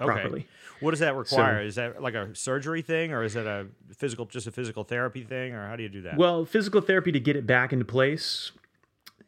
Okay. 0.00 0.12
properly. 0.12 0.46
What 0.80 0.90
does 0.90 1.00
that 1.00 1.14
require? 1.14 1.62
is 1.62 1.76
that 1.76 2.02
like 2.02 2.14
a 2.14 2.34
surgery 2.34 2.82
thing, 2.82 3.12
or 3.12 3.22
is 3.22 3.36
it 3.36 3.46
a 3.46 3.66
physical, 3.96 4.26
just 4.26 4.46
a 4.46 4.50
physical 4.50 4.82
therapy 4.82 5.22
thing, 5.22 5.54
or 5.54 5.68
how 5.68 5.76
do 5.76 5.82
you 5.82 5.88
do 5.88 6.02
that? 6.02 6.16
Well, 6.16 6.44
physical 6.44 6.80
therapy 6.80 7.12
to 7.12 7.20
get 7.20 7.36
it 7.36 7.46
back 7.46 7.72
into 7.72 7.84
place 7.84 8.50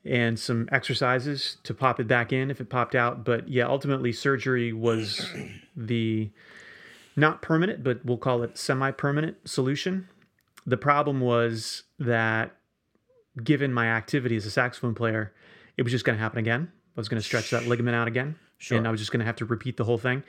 and 0.05 0.39
some 0.39 0.69
exercises 0.71 1.57
to 1.63 1.73
pop 1.73 1.99
it 1.99 2.07
back 2.07 2.33
in 2.33 2.51
if 2.51 2.61
it 2.61 2.69
popped 2.69 2.95
out. 2.95 3.25
But 3.25 3.49
yeah, 3.49 3.67
ultimately 3.67 4.13
surgery 4.13 4.73
was 4.73 5.31
the 5.77 6.31
not 7.17 7.43
permanent, 7.43 7.85
but 7.85 8.05
we'll 8.05 8.19
call 8.19 8.43
it 8.43 8.59
semi 8.59 8.91
permanent 8.91 9.49
solution. 9.49 10.09
The 10.67 10.77
problem 10.77 11.21
was 11.21 11.85
that 11.99 12.57
given 13.43 13.73
my 13.73 13.87
activity 13.87 14.37
as 14.37 14.47
a 14.47 14.51
saxophone 14.51 14.95
player, 14.95 15.33
it 15.77 15.83
was 15.83 15.93
just 15.93 16.05
going 16.05 16.17
to 16.17 16.23
happen 16.23 16.39
again. 16.39 16.71
I 16.97 17.01
was 17.01 17.09
going 17.09 17.21
to 17.21 17.27
stretch 17.27 17.51
that 17.51 17.67
ligament 17.67 17.97
out 17.97 18.09
again. 18.09 18.37
Sure. 18.65 18.79
And 18.79 18.89
I 18.89 18.91
was 18.91 18.99
just 19.01 19.13
going 19.13 19.21
to 19.21 19.27
have 19.27 19.37
to 19.37 19.45
repeat 19.45 19.77
the 19.77 19.85
whole 19.85 19.99
thing. 19.99 20.23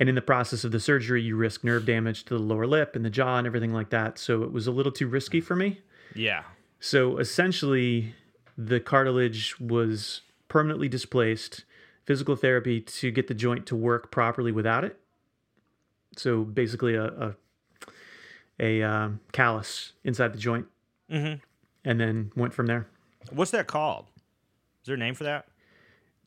And 0.00 0.08
in 0.08 0.14
the 0.14 0.22
process 0.22 0.64
of 0.64 0.72
the 0.72 0.80
surgery, 0.80 1.22
you 1.22 1.36
risk 1.36 1.62
nerve 1.64 1.84
damage 1.86 2.24
to 2.24 2.34
the 2.34 2.40
lower 2.42 2.66
lip 2.66 2.96
and 2.96 3.04
the 3.04 3.10
jaw 3.10 3.36
and 3.38 3.46
everything 3.46 3.72
like 3.72 3.90
that. 3.90 4.18
So 4.18 4.42
it 4.42 4.50
was 4.52 4.66
a 4.66 4.70
little 4.72 4.90
too 4.92 5.06
risky 5.06 5.40
for 5.40 5.54
me. 5.56 5.80
yeah. 6.14 6.42
So 6.80 7.16
essentially, 7.18 8.14
the 8.58 8.78
cartilage 8.80 9.58
was 9.60 10.20
permanently 10.48 10.88
displaced. 10.88 11.64
Physical 12.04 12.36
therapy 12.36 12.80
to 12.82 13.10
get 13.10 13.28
the 13.28 13.34
joint 13.34 13.64
to 13.66 13.76
work 13.76 14.10
properly 14.10 14.52
without 14.52 14.84
it. 14.84 14.98
So 16.16 16.42
basically, 16.44 16.94
a 16.94 17.04
a, 17.06 17.34
a 18.60 18.82
um, 18.82 19.20
callus 19.32 19.92
inside 20.04 20.32
the 20.34 20.38
joint, 20.38 20.66
Mhm. 21.10 21.40
and 21.84 21.98
then 22.00 22.30
went 22.36 22.52
from 22.54 22.66
there. 22.66 22.86
What's 23.30 23.50
that 23.52 23.66
called? 23.66 24.06
Is 24.16 24.86
there 24.86 24.94
a 24.96 24.98
name 24.98 25.14
for 25.14 25.24
that? 25.24 25.46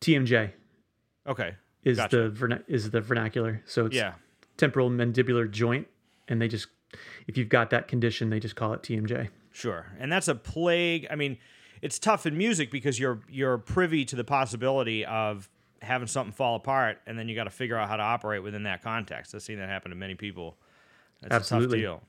TMJ 0.02 0.52
Okay. 1.28 1.56
is 1.84 1.98
Gotcha. 1.98 2.18
the 2.24 2.30
verna- 2.30 2.64
is 2.68 2.90
the 2.92 3.02
vernacular. 3.02 3.62
So 3.66 3.86
it's 3.86 3.96
Yeah. 3.96 4.14
temporal 4.58 4.90
mandibular 4.90 5.50
joint, 5.50 5.88
and 6.28 6.42
they 6.42 6.48
just 6.48 6.68
if 7.28 7.38
you've 7.38 7.50
got 7.50 7.70
that 7.72 7.88
condition, 7.88 8.30
they 8.30 8.40
just 8.40 8.56
call 8.56 8.74
it 8.74 8.82
TMJ. 8.82 9.30
Sure. 9.52 9.88
And 10.00 10.12
that's 10.12 10.28
a 10.30 10.36
plague. 10.36 11.06
I 11.12 11.16
mean, 11.16 11.38
it's 11.82 12.00
tough 12.00 12.26
in 12.26 12.38
music 12.38 12.72
because 12.72 13.00
you're 13.00 13.20
you're 13.30 13.58
privy 13.58 14.06
to 14.06 14.16
the 14.16 14.24
possibility 14.24 15.06
of 15.06 15.50
having 15.82 16.08
something 16.08 16.34
fall 16.34 16.56
apart 16.56 17.00
and 17.06 17.20
then 17.20 17.30
you 17.30 17.36
got 17.36 17.44
to 17.44 17.50
figure 17.52 17.78
out 17.78 17.88
how 17.88 17.96
to 17.98 18.02
operate 18.04 18.42
within 18.42 18.64
that 18.64 18.82
context. 18.82 19.36
I've 19.36 19.44
seen 19.44 19.60
that 19.60 19.70
happen 19.70 19.92
to 19.92 19.96
many 19.98 20.16
people. 20.16 20.58
That's 21.22 21.34
Absolutely. 21.36 21.84
a 21.84 21.88
tough 21.88 22.00
deal. 22.02 22.08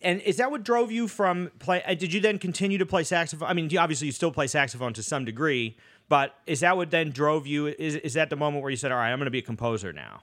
And 0.00 0.20
is 0.20 0.36
that 0.36 0.50
what 0.50 0.62
drove 0.64 0.92
you 0.92 1.08
from 1.08 1.50
play? 1.58 1.82
uh, 1.84 1.94
Did 1.94 2.12
you 2.12 2.20
then 2.20 2.38
continue 2.38 2.78
to 2.78 2.86
play 2.86 3.02
saxophone? 3.04 3.48
I 3.48 3.52
mean, 3.54 3.74
obviously 3.76 4.06
you 4.06 4.12
still 4.12 4.30
play 4.30 4.46
saxophone 4.46 4.92
to 4.94 5.02
some 5.02 5.24
degree, 5.24 5.76
but 6.08 6.34
is 6.46 6.60
that 6.60 6.76
what 6.76 6.90
then 6.90 7.10
drove 7.10 7.46
you? 7.46 7.66
Is 7.66 7.96
is 7.96 8.14
that 8.14 8.30
the 8.30 8.36
moment 8.36 8.62
where 8.62 8.70
you 8.70 8.76
said, 8.76 8.92
"All 8.92 8.98
right, 8.98 9.10
I'm 9.10 9.18
going 9.18 9.26
to 9.26 9.30
be 9.30 9.38
a 9.38 9.42
composer 9.42 9.92
now"? 9.92 10.22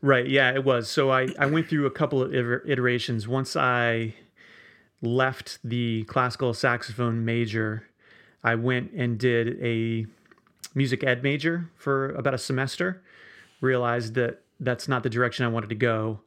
Right. 0.00 0.28
Yeah, 0.28 0.52
it 0.52 0.64
was. 0.64 0.88
So 0.88 1.10
I, 1.10 1.28
I 1.38 1.46
went 1.46 1.68
through 1.68 1.86
a 1.86 1.90
couple 1.90 2.22
of 2.22 2.32
iterations. 2.32 3.26
Once 3.26 3.56
I 3.56 4.14
left 5.02 5.58
the 5.64 6.04
classical 6.04 6.54
saxophone 6.54 7.24
major, 7.24 7.86
I 8.44 8.54
went 8.54 8.92
and 8.92 9.18
did 9.18 9.60
a 9.62 10.06
music 10.74 11.02
ed 11.02 11.22
major 11.22 11.70
for 11.76 12.10
about 12.10 12.34
a 12.34 12.38
semester, 12.38 13.02
realized 13.60 14.14
that 14.14 14.42
that's 14.60 14.88
not 14.88 15.02
the 15.02 15.10
direction 15.10 15.44
I 15.44 15.48
wanted 15.48 15.70
to 15.70 15.76
go, 15.76 16.20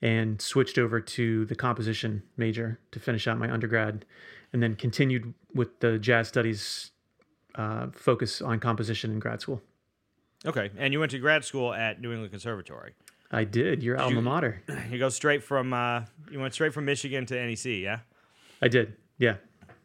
and 0.00 0.40
switched 0.40 0.78
over 0.78 1.00
to 1.00 1.44
the 1.46 1.54
composition 1.54 2.22
major 2.36 2.78
to 2.92 3.00
finish 3.00 3.26
out 3.26 3.38
my 3.38 3.50
undergrad, 3.52 4.04
and 4.52 4.62
then 4.62 4.76
continued 4.76 5.34
with 5.54 5.80
the 5.80 5.98
jazz 5.98 6.28
studies 6.28 6.92
uh, 7.58 7.88
focus 7.92 8.40
on 8.40 8.60
composition 8.60 9.10
in 9.12 9.18
grad 9.18 9.42
school. 9.42 9.60
Okay, 10.46 10.70
and 10.78 10.92
you 10.92 11.00
went 11.00 11.10
to 11.10 11.18
grad 11.18 11.44
school 11.44 11.74
at 11.74 12.00
New 12.00 12.12
England 12.12 12.30
Conservatory. 12.30 12.94
I 13.30 13.44
did, 13.44 13.82
your 13.82 14.00
alma 14.00 14.22
mater. 14.22 14.62
You 14.90 14.98
go 14.98 15.10
straight 15.10 15.42
from 15.42 15.74
uh, 15.74 16.04
you 16.30 16.40
went 16.40 16.54
straight 16.54 16.72
from 16.72 16.86
Michigan 16.86 17.26
to 17.26 17.34
NEC, 17.34 17.66
yeah. 17.66 17.98
I 18.62 18.68
did, 18.68 18.96
yeah. 19.18 19.36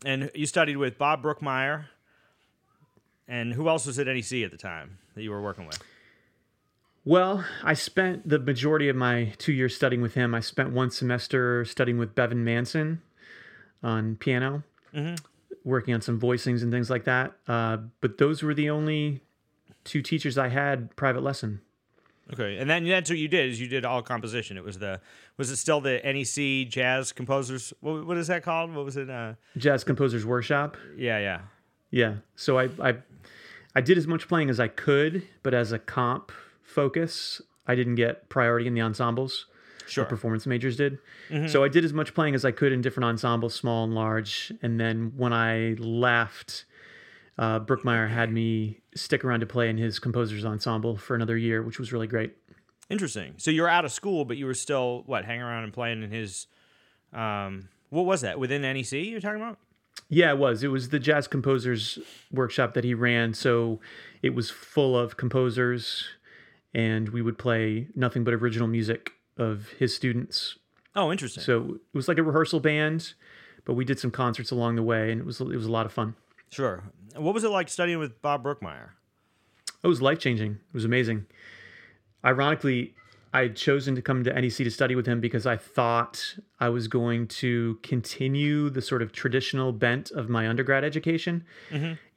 And 0.05 0.31
you 0.33 0.45
studied 0.45 0.77
with 0.77 0.97
Bob 0.97 1.21
Brookmeyer. 1.21 1.85
And 3.27 3.53
who 3.53 3.69
else 3.69 3.85
was 3.85 3.97
at 3.99 4.07
NEC 4.07 4.43
at 4.43 4.51
the 4.51 4.57
time 4.57 4.97
that 5.15 5.23
you 5.23 5.31
were 5.31 5.41
working 5.41 5.65
with? 5.65 5.81
Well, 7.05 7.43
I 7.63 7.73
spent 7.73 8.27
the 8.27 8.39
majority 8.39 8.89
of 8.89 8.95
my 8.95 9.33
two 9.37 9.53
years 9.53 9.75
studying 9.75 10.01
with 10.01 10.13
him. 10.13 10.33
I 10.35 10.39
spent 10.39 10.71
one 10.71 10.91
semester 10.91 11.65
studying 11.65 11.97
with 11.97 12.15
Bevan 12.15 12.43
Manson 12.43 13.01
on 13.81 14.17
piano. 14.17 14.63
Working 15.63 15.93
on 15.93 16.01
some 16.01 16.19
voicings 16.19 16.62
and 16.62 16.72
things 16.72 16.89
like 16.89 17.05
that. 17.05 17.33
Uh, 17.48 17.77
but 18.01 18.17
those 18.17 18.43
were 18.43 18.53
the 18.53 18.69
only 18.69 19.22
two 19.83 20.01
teachers 20.01 20.38
I 20.38 20.50
had 20.50 20.95
private 20.95 21.24
lesson. 21.24 21.62
Okay, 22.31 22.57
and 22.57 22.69
then 22.69 22.88
that's 22.88 23.10
what 23.10 23.19
you 23.19 23.27
did 23.27 23.50
is 23.50 23.60
you 23.60 23.67
did 23.67 23.83
all 23.83 24.01
composition. 24.01 24.55
It 24.57 24.63
was 24.63 24.79
the 24.79 25.01
was 25.38 25.50
it 25.50 25.57
still 25.57 25.81
the 25.81 26.00
NEC 26.03 26.69
Jazz 26.69 27.12
Composers? 27.12 27.74
What, 27.81 28.05
what 28.07 28.17
is 28.17 28.27
that 28.27 28.43
called? 28.43 28.74
What 28.74 28.86
was 28.86 28.95
it? 28.95 29.10
Uh, 29.10 29.33
Jazz 29.57 29.83
Composers 29.83 30.25
Workshop. 30.25 30.77
yeah, 30.98 31.19
yeah. 31.19 31.41
Yeah. 31.91 32.15
So 32.36 32.57
I, 32.57 32.69
I 32.81 32.95
I 33.75 33.81
did 33.81 33.98
as 33.98 34.07
much 34.07 34.27
playing 34.27 34.50
as 34.50 34.60
I 34.60 34.67
could, 34.69 35.27
but 35.43 35.53
as 35.53 35.72
a 35.74 35.79
comp 35.79 36.31
focus, 36.62 37.41
I 37.67 37.75
didn't 37.75 37.95
get 37.95 38.29
priority 38.29 38.67
in 38.67 38.74
the 38.74 38.81
ensembles. 38.81 39.48
Sure. 39.87 40.05
Performance 40.05 40.45
majors 40.45 40.77
did. 40.77 40.99
So 41.47 41.63
I 41.63 41.67
did 41.67 41.83
as 41.83 41.93
much 41.93 42.13
playing 42.13 42.35
as 42.35 42.45
I 42.45 42.51
could 42.51 42.71
in 42.71 42.81
different 42.81 43.05
ensembles, 43.05 43.53
small 43.53 43.83
and 43.83 43.93
large. 43.93 44.51
And 44.61 44.79
then 44.79 45.13
when 45.15 45.33
I 45.33 45.75
left, 45.79 46.65
uh, 47.37 47.59
Brookmeyer 47.59 48.09
had 48.09 48.31
me 48.31 48.79
stick 48.95 49.23
around 49.23 49.39
to 49.41 49.45
play 49.45 49.69
in 49.69 49.77
his 49.77 49.99
composers 49.99 50.45
ensemble 50.45 50.97
for 50.97 51.15
another 51.15 51.37
year, 51.37 51.63
which 51.63 51.79
was 51.79 51.91
really 51.91 52.07
great. 52.07 52.33
Interesting. 52.89 53.33
So 53.37 53.51
you 53.51 53.63
were 53.63 53.69
out 53.69 53.85
of 53.85 53.91
school, 53.91 54.25
but 54.25 54.37
you 54.37 54.45
were 54.45 54.53
still 54.53 55.03
what 55.05 55.25
hanging 55.25 55.41
around 55.41 55.63
and 55.63 55.73
playing 55.73 56.03
in 56.03 56.11
his. 56.11 56.47
Um, 57.11 57.69
what 57.89 58.05
was 58.05 58.21
that 58.21 58.39
within 58.39 58.61
NEC? 58.61 58.91
You're 58.93 59.19
talking 59.19 59.41
about? 59.41 59.57
Yeah, 60.09 60.31
it 60.31 60.37
was. 60.37 60.63
It 60.63 60.67
was 60.67 60.89
the 60.89 60.99
jazz 60.99 61.27
composers 61.27 61.97
workshop 62.31 62.73
that 62.73 62.83
he 62.83 62.93
ran. 62.93 63.33
So 63.33 63.79
it 64.21 64.35
was 64.35 64.49
full 64.49 64.97
of 64.97 65.17
composers, 65.17 66.05
and 66.73 67.09
we 67.09 67.21
would 67.21 67.37
play 67.37 67.87
nothing 67.95 68.23
but 68.23 68.33
original 68.33 68.67
music 68.67 69.13
of 69.37 69.69
his 69.79 69.95
students. 69.95 70.57
Oh, 70.95 71.11
interesting. 71.11 71.43
So 71.43 71.75
it 71.75 71.95
was 71.97 72.07
like 72.07 72.17
a 72.17 72.23
rehearsal 72.23 72.59
band, 72.59 73.13
but 73.65 73.73
we 73.73 73.83
did 73.85 73.99
some 73.99 74.11
concerts 74.11 74.51
along 74.51 74.75
the 74.75 74.83
way, 74.83 75.11
and 75.11 75.19
it 75.19 75.25
was 75.25 75.39
it 75.41 75.47
was 75.47 75.65
a 75.65 75.71
lot 75.71 75.85
of 75.85 75.91
fun. 75.93 76.15
sure. 76.49 76.83
What 77.15 77.33
was 77.35 77.43
it 77.43 77.49
like 77.49 77.69
studying 77.69 77.99
with 77.99 78.21
Bob 78.23 78.43
Brookmeyer? 78.43 78.89
It 79.83 79.87
was 79.87 80.01
life 80.01 80.17
changing. 80.19 80.53
It 80.53 80.73
was 80.73 80.83
amazing. 80.85 81.27
Ironically, 82.25 82.95
I 83.33 83.41
had 83.41 83.55
chosen 83.55 83.95
to 83.95 84.01
come 84.01 84.23
to 84.23 84.33
NEC 84.33 84.57
to 84.57 84.69
study 84.71 84.95
with 84.95 85.05
him 85.05 85.19
because 85.19 85.45
I 85.45 85.57
thought 85.57 86.35
I 86.59 86.69
was 86.69 86.87
going 86.87 87.27
to 87.27 87.77
continue 87.83 88.69
the 88.69 88.81
sort 88.81 89.01
of 89.01 89.11
traditional 89.11 89.71
bent 89.71 90.11
of 90.11 90.29
my 90.29 90.47
undergrad 90.47 90.83
education 90.83 91.43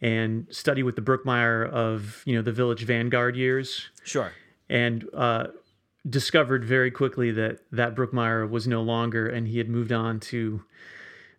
and 0.01 0.47
study 0.51 0.83
with 0.83 0.95
the 0.97 1.03
Brookmeyer 1.03 1.69
of 1.71 2.23
you 2.27 2.35
know 2.37 2.43
the 2.43 2.53
Village 2.53 2.85
Vanguard 2.85 3.35
years, 3.37 3.91
Sure. 4.05 4.31
and 4.69 5.09
uh, 5.15 5.49
discovered 6.09 6.65
very 6.65 6.91
quickly 6.91 7.31
that 7.33 7.61
that 7.73 7.95
Brookmeyer 7.95 8.49
was 8.49 8.67
no 8.67 8.83
longer, 8.83 9.29
and 9.29 9.49
he 9.49 9.59
had 9.59 9.69
moved 9.69 9.93
on 9.93 10.21
to 10.21 10.63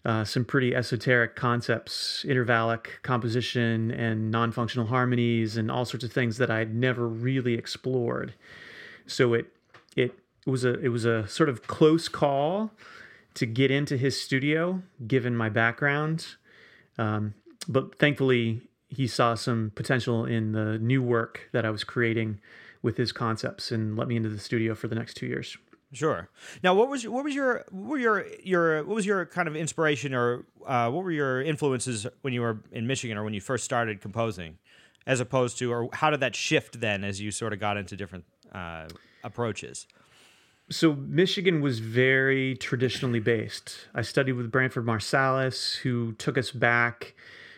uh, 0.06 0.24
some 0.24 0.46
pretty 0.46 0.76
esoteric 0.76 1.36
concepts, 1.36 2.26
intervallic 2.28 3.02
composition 3.04 3.92
and 3.92 4.32
non-functional 4.32 4.88
harmonies, 4.88 5.58
and 5.58 5.70
all 5.70 5.86
sorts 5.86 6.04
of 6.04 6.12
things 6.12 6.38
that 6.38 6.50
I'd 6.50 6.74
never 6.74 7.08
really 7.08 7.56
explored. 7.56 8.34
So 9.06 9.34
it 9.34 9.48
it 9.96 10.14
was 10.46 10.64
a 10.64 10.80
it 10.80 10.90
was 10.90 11.06
a 11.06 11.28
sort 11.28 11.50
of 11.50 11.68
close 11.68 12.08
call 12.08 12.72
to 13.34 13.46
get 13.46 13.70
into 13.70 13.98
his 13.98 14.20
studio, 14.20 14.82
given 15.06 15.36
my 15.36 15.50
background. 15.50 16.26
Um, 16.98 17.36
but 17.68 18.00
thankfully, 18.00 18.62
he 18.90 19.08
saw 19.08 19.36
some 19.36 19.72
potential 19.76 20.26
in 20.26 20.54
the 20.54 20.80
new 20.80 21.04
work 21.04 21.50
that 21.52 21.66
I 21.66 21.70
was 21.70 21.84
creating 21.84 22.40
with 22.88 22.96
his 22.96 23.12
concepts, 23.12 23.70
and 23.70 23.98
let 23.98 24.08
me 24.08 24.16
into 24.16 24.30
the 24.30 24.40
studio 24.40 24.74
for 24.74 24.88
the 24.88 24.96
next 24.96 25.16
two 25.16 25.26
years. 25.26 25.58
Sure. 25.92 26.30
Now, 26.64 26.74
what 26.74 26.88
was 26.88 27.06
what 27.06 27.26
was 27.26 27.36
your 27.36 27.66
what 27.70 27.90
were 27.90 27.98
your 27.98 28.26
your 28.42 28.78
what 28.86 28.96
was 28.96 29.06
your 29.06 29.26
kind 29.26 29.50
of 29.50 29.58
inspiration 29.58 30.14
or 30.14 30.46
uh, 30.66 30.90
what 30.90 31.04
were 31.04 31.12
your 31.12 31.42
influences 31.42 32.08
when 32.22 32.34
you 32.34 32.40
were 32.40 32.62
in 32.72 32.88
Michigan 32.88 33.18
or 33.18 33.26
when 33.26 33.34
you 33.34 33.42
first 33.42 33.66
started 33.66 34.00
composing, 34.00 34.58
as 35.06 35.20
opposed 35.20 35.58
to 35.60 35.70
or 35.70 35.90
how 35.92 36.10
did 36.10 36.22
that 36.22 36.34
shift 36.34 36.80
then 36.80 37.04
as 37.04 37.20
you 37.20 37.30
sort 37.30 37.52
of 37.52 37.60
got 37.60 37.76
into 37.76 37.98
different 37.98 38.24
uh, 38.54 38.88
approaches? 39.22 39.86
So 40.70 40.96
Michigan 40.96 41.60
was 41.60 41.80
very 41.80 42.56
traditionally 42.56 43.20
based. 43.20 43.88
I 43.94 44.02
studied 44.02 44.34
with 44.34 44.50
Branford 44.50 44.86
Marsalis, 44.86 45.76
who 45.76 46.14
took 46.14 46.38
us 46.38 46.52
back 46.52 47.16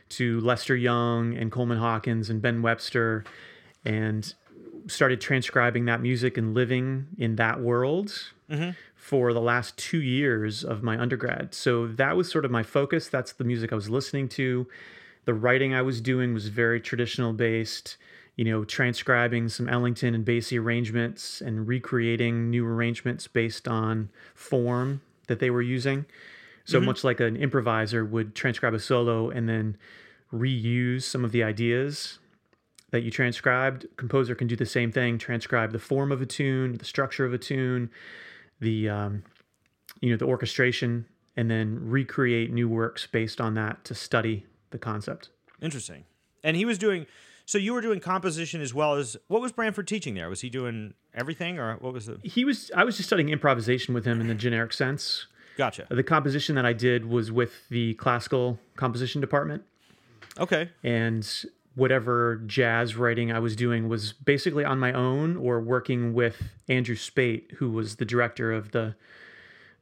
to 0.09 0.39
Lester 0.39 0.75
Young 0.75 1.37
and 1.37 1.51
Coleman 1.51 1.77
Hawkins 1.77 2.31
and 2.31 2.41
Ben 2.41 2.63
Webster, 2.63 3.23
and 3.85 4.33
started 4.89 5.21
transcribing 5.21 5.85
that 5.85 6.01
music 6.01 6.37
and 6.37 6.53
living 6.53 7.07
in 7.17 7.35
that 7.37 7.61
world 7.61 8.31
mm-hmm. 8.49 8.71
for 8.95 9.33
the 9.33 9.41
last 9.41 9.77
two 9.77 10.01
years 10.01 10.63
of 10.63 10.83
my 10.83 10.99
undergrad. 10.99 11.53
So 11.53 11.87
that 11.87 12.17
was 12.17 12.29
sort 12.29 12.45
of 12.45 12.51
my 12.51 12.63
focus. 12.63 13.07
That's 13.07 13.33
the 13.33 13.43
music 13.43 13.71
I 13.71 13.75
was 13.75 13.89
listening 13.89 14.27
to. 14.29 14.67
The 15.25 15.33
writing 15.33 15.73
I 15.73 15.81
was 15.81 16.01
doing 16.01 16.33
was 16.33 16.47
very 16.47 16.81
traditional 16.81 17.33
based 17.33 17.97
you 18.39 18.45
know, 18.45 18.63
transcribing 18.63 19.49
some 19.49 19.67
Ellington 19.67 20.15
and 20.15 20.25
Basie 20.25 20.57
arrangements 20.57 21.41
and 21.41 21.67
recreating 21.67 22.49
new 22.49 22.65
arrangements 22.65 23.27
based 23.27 23.67
on 23.67 24.09
form 24.33 25.01
that 25.27 25.39
they 25.39 25.49
were 25.49 25.61
using. 25.61 26.05
So 26.63 26.77
mm-hmm. 26.77 26.85
much 26.85 27.03
like 27.03 27.19
an 27.19 27.35
improviser 27.35 28.05
would 28.05 28.35
transcribe 28.35 28.73
a 28.73 28.79
solo 28.79 29.29
and 29.29 29.49
then 29.49 29.75
reuse 30.31 31.03
some 31.03 31.25
of 31.25 31.33
the 31.33 31.43
ideas 31.43 32.18
that 32.91 33.01
you 33.03 33.11
transcribed, 33.11 33.85
composer 33.97 34.35
can 34.35 34.47
do 34.47 34.55
the 34.55 34.65
same 34.65 34.91
thing, 34.91 35.17
transcribe 35.17 35.71
the 35.71 35.79
form 35.79 36.11
of 36.11 36.21
a 36.21 36.25
tune, 36.25 36.73
the 36.77 36.85
structure 36.85 37.25
of 37.25 37.33
a 37.33 37.37
tune, 37.37 37.89
the 38.59 38.89
um, 38.89 39.23
you 40.01 40.09
know, 40.11 40.17
the 40.17 40.25
orchestration 40.25 41.05
and 41.35 41.49
then 41.49 41.77
recreate 41.89 42.51
new 42.51 42.67
works 42.67 43.07
based 43.07 43.39
on 43.39 43.53
that 43.53 43.83
to 43.85 43.95
study 43.95 44.45
the 44.71 44.77
concept. 44.77 45.29
Interesting. 45.61 46.03
And 46.43 46.57
he 46.57 46.65
was 46.65 46.77
doing. 46.77 47.05
So 47.45 47.57
you 47.57 47.73
were 47.73 47.81
doing 47.81 47.99
composition 47.99 48.61
as 48.61 48.73
well 48.73 48.95
as 48.95 49.17
what 49.27 49.41
was 49.41 49.51
Branford 49.51 49.87
teaching 49.87 50.13
there? 50.13 50.29
Was 50.29 50.41
he 50.41 50.49
doing 50.49 50.93
everything 51.15 51.57
or 51.57 51.75
what 51.77 51.93
was 51.93 52.05
the? 52.05 52.19
He 52.23 52.45
was 52.45 52.71
I 52.75 52.83
was 52.83 52.97
just 52.97 53.09
studying 53.09 53.29
improvisation 53.29 53.93
with 53.93 54.05
him 54.05 54.21
in 54.21 54.27
the 54.27 54.35
generic 54.35 54.73
sense. 54.73 55.25
Gotcha. 55.57 55.87
The 55.89 56.03
composition 56.03 56.55
that 56.55 56.65
I 56.65 56.73
did 56.73 57.05
was 57.05 57.31
with 57.31 57.67
the 57.69 57.93
classical 57.95 58.59
composition 58.77 59.19
department, 59.19 59.63
Okay. 60.39 60.69
and 60.83 61.27
whatever 61.79 62.41
jazz 62.45 62.95
writing 62.95 63.31
I 63.31 63.39
was 63.39 63.55
doing 63.55 63.89
was 63.89 64.13
basically 64.13 64.63
on 64.65 64.77
my 64.79 64.93
own 64.93 65.37
or 65.37 65.59
working 65.59 66.13
with 66.13 66.35
Andrew 66.67 66.95
Spate, 66.95 67.53
who 67.57 67.71
was 67.71 67.95
the 67.95 68.05
director 68.05 68.51
of 68.51 68.71
the 68.71 68.95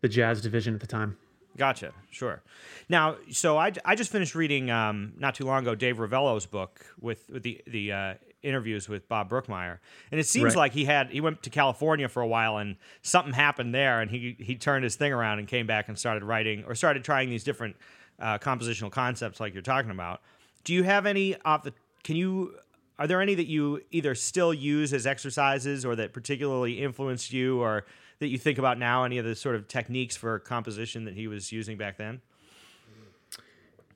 the 0.02 0.08
jazz 0.08 0.42
division 0.42 0.74
at 0.76 0.80
the 0.80 0.88
time. 0.88 1.18
Gotcha. 1.58 1.92
Sure. 2.12 2.44
Now, 2.88 3.16
so 3.32 3.58
I, 3.58 3.72
I 3.84 3.96
just 3.96 4.12
finished 4.12 4.36
reading 4.36 4.70
um, 4.70 5.14
not 5.18 5.34
too 5.34 5.44
long 5.46 5.64
ago 5.64 5.74
Dave 5.74 5.98
Rivello's 5.98 6.46
book 6.46 6.86
with, 7.02 7.28
with 7.32 7.42
the 7.44 7.62
the 7.66 7.92
uh, 7.92 8.14
interviews 8.44 8.88
with 8.88 9.10
Bob 9.10 9.28
Brookmeyer, 9.30 9.80
and 10.12 10.20
it 10.20 10.28
seems 10.28 10.46
Right. 10.54 10.56
like 10.56 10.74
he 10.74 10.86
had 10.86 11.10
he 11.10 11.20
went 11.20 11.42
to 11.44 11.50
California 11.50 12.08
for 12.08 12.22
a 12.22 12.28
while 12.28 12.58
and 12.58 12.76
something 13.02 13.34
happened 13.34 13.74
there, 13.74 14.02
and 14.02 14.12
he 14.12 14.36
he 14.40 14.56
turned 14.56 14.84
his 14.84 14.96
thing 14.96 15.12
around 15.12 15.40
and 15.40 15.48
came 15.48 15.66
back 15.66 15.88
and 15.88 15.98
started 15.98 16.24
writing 16.24 16.64
or 16.68 16.76
started 16.76 17.04
trying 17.04 17.30
these 17.32 17.44
different 17.44 17.76
uh, 18.20 18.38
compositional 18.38 18.92
concepts 18.92 19.40
like 19.40 19.54
you're 19.54 19.64
talking 19.64 19.90
about. 19.92 20.22
Do 20.64 20.74
you 20.74 20.84
have 20.84 21.08
any 21.08 21.36
off 21.44 21.64
the? 21.64 21.74
Can 22.08 22.16
you? 22.16 22.56
Are 22.98 23.06
there 23.06 23.22
any 23.22 23.36
that 23.36 23.48
you 23.48 23.82
either 23.92 24.16
still 24.16 24.54
use 24.54 24.94
as 24.94 25.06
exercises 25.06 25.84
or 25.84 25.94
that 25.98 26.14
particularly 26.14 26.82
influenced 26.82 27.34
you 27.34 27.60
or 27.60 27.86
that 28.20 28.30
you 28.30 28.38
think 28.38 28.58
about 28.58 28.80
now? 28.80 29.04
Any 29.04 29.18
of 29.18 29.26
the 29.26 29.36
sort 29.36 29.56
of 29.56 29.68
techniques 29.68 30.16
for 30.16 30.40
composition 30.40 31.04
that 31.04 31.16
he 31.16 31.28
was 31.28 31.52
using 31.52 31.78
back 31.78 31.98
then? 31.98 32.22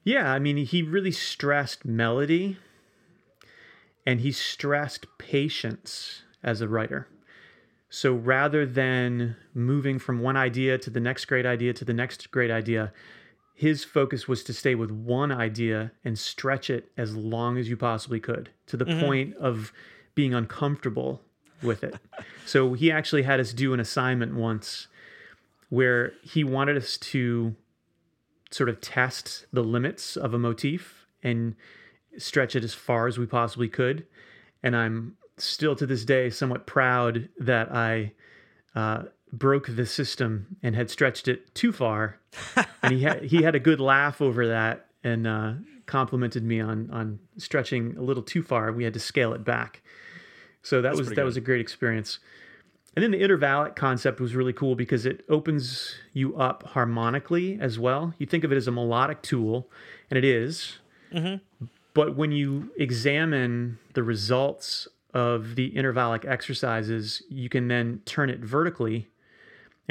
Yeah, 0.03 0.29
I 0.29 0.39
mean, 0.39 0.57
he 0.57 0.83
really 0.83 1.13
stressed 1.13 1.85
melody 1.85 2.57
and 4.05 4.19
he 4.19 4.33
stressed 4.33 5.05
patience 5.17 6.23
as 6.43 6.59
a 6.59 6.67
writer. 6.67 7.07
So 7.89 8.13
rather 8.13 8.65
than 8.65 9.37
moving 9.53 9.99
from 9.99 10.19
one 10.19 10.35
idea 10.35 10.77
to 10.79 10.89
the 10.89 10.99
next 10.99 11.25
great 11.25 11.45
idea 11.45 11.71
to 11.71 11.85
the 11.85 11.93
next 11.93 12.29
great 12.29 12.51
idea, 12.51 12.91
his 13.61 13.83
focus 13.83 14.27
was 14.27 14.43
to 14.43 14.53
stay 14.53 14.73
with 14.73 14.89
one 14.89 15.31
idea 15.31 15.91
and 16.03 16.17
stretch 16.17 16.67
it 16.67 16.91
as 16.97 17.15
long 17.15 17.59
as 17.59 17.69
you 17.69 17.77
possibly 17.77 18.19
could 18.19 18.49
to 18.65 18.75
the 18.75 18.85
point 18.85 19.35
of 19.35 19.71
being 20.15 20.33
uncomfortable 20.33 21.21
with 21.61 21.83
it. 21.83 21.93
so 22.47 22.73
he 22.73 22.91
actually 22.91 23.21
had 23.21 23.39
us 23.39 23.53
do 23.53 23.71
an 23.71 23.79
assignment 23.79 24.33
once 24.33 24.87
where 25.69 26.13
he 26.23 26.43
wanted 26.43 26.75
us 26.75 26.97
to 26.97 27.55
sort 28.49 28.67
of 28.67 28.81
test 28.81 29.45
the 29.53 29.63
limits 29.63 30.17
of 30.17 30.33
a 30.33 30.39
motif 30.39 31.05
and 31.21 31.55
stretch 32.17 32.55
it 32.55 32.63
as 32.63 32.73
far 32.73 33.05
as 33.05 33.19
we 33.19 33.27
possibly 33.27 33.69
could. 33.69 34.07
And 34.63 34.75
I'm 34.75 35.17
still 35.37 35.75
to 35.75 35.85
this 35.85 36.03
day 36.03 36.31
somewhat 36.31 36.65
proud 36.65 37.29
that 37.39 37.71
I 37.71 38.13
uh, 38.73 39.03
broke 39.31 39.67
the 39.67 39.85
system 39.85 40.57
and 40.61 40.75
had 40.75 40.89
stretched 40.89 41.27
it 41.27 41.53
too 41.55 41.71
far. 41.71 42.19
and 42.83 42.93
he 42.93 43.01
had 43.03 43.23
he 43.23 43.43
had 43.43 43.55
a 43.55 43.59
good 43.59 43.79
laugh 43.79 44.21
over 44.21 44.47
that 44.47 44.87
and 45.03 45.27
uh, 45.27 45.53
complimented 45.85 46.43
me 46.43 46.59
on 46.59 46.89
on 46.91 47.19
stretching 47.37 47.95
a 47.97 48.01
little 48.01 48.23
too 48.23 48.43
far. 48.43 48.71
We 48.71 48.83
had 48.83 48.93
to 48.93 48.99
scale 48.99 49.33
it 49.33 49.43
back. 49.43 49.81
So 50.63 50.81
that 50.81 50.91
was 50.95 51.07
that 51.07 51.15
pretty 51.15 51.25
was 51.25 51.37
a 51.37 51.41
great 51.41 51.61
experience. 51.61 52.19
And 52.95 53.03
then 53.03 53.11
the 53.11 53.21
intervallic 53.21 53.75
concept 53.77 54.19
was 54.19 54.35
really 54.35 54.51
cool 54.51 54.75
because 54.75 55.05
it 55.05 55.23
opens 55.29 55.95
you 56.11 56.35
up 56.35 56.63
harmonically 56.63 57.57
as 57.59 57.79
well. 57.79 58.13
You 58.17 58.25
think 58.25 58.43
of 58.43 58.51
it 58.51 58.57
as 58.57 58.67
a 58.67 58.71
melodic 58.71 59.21
tool, 59.21 59.69
and 60.09 60.17
it 60.17 60.25
is. 60.25 60.79
But 61.93 62.15
when 62.15 62.31
you 62.31 62.71
examine 62.77 63.79
the 63.93 64.03
results 64.03 64.89
of 65.13 65.55
the 65.55 65.71
intervallic 65.71 66.25
exercises, 66.25 67.23
you 67.29 67.49
can 67.49 67.69
then 67.69 68.01
turn 68.05 68.29
it 68.29 68.39
vertically 68.39 69.07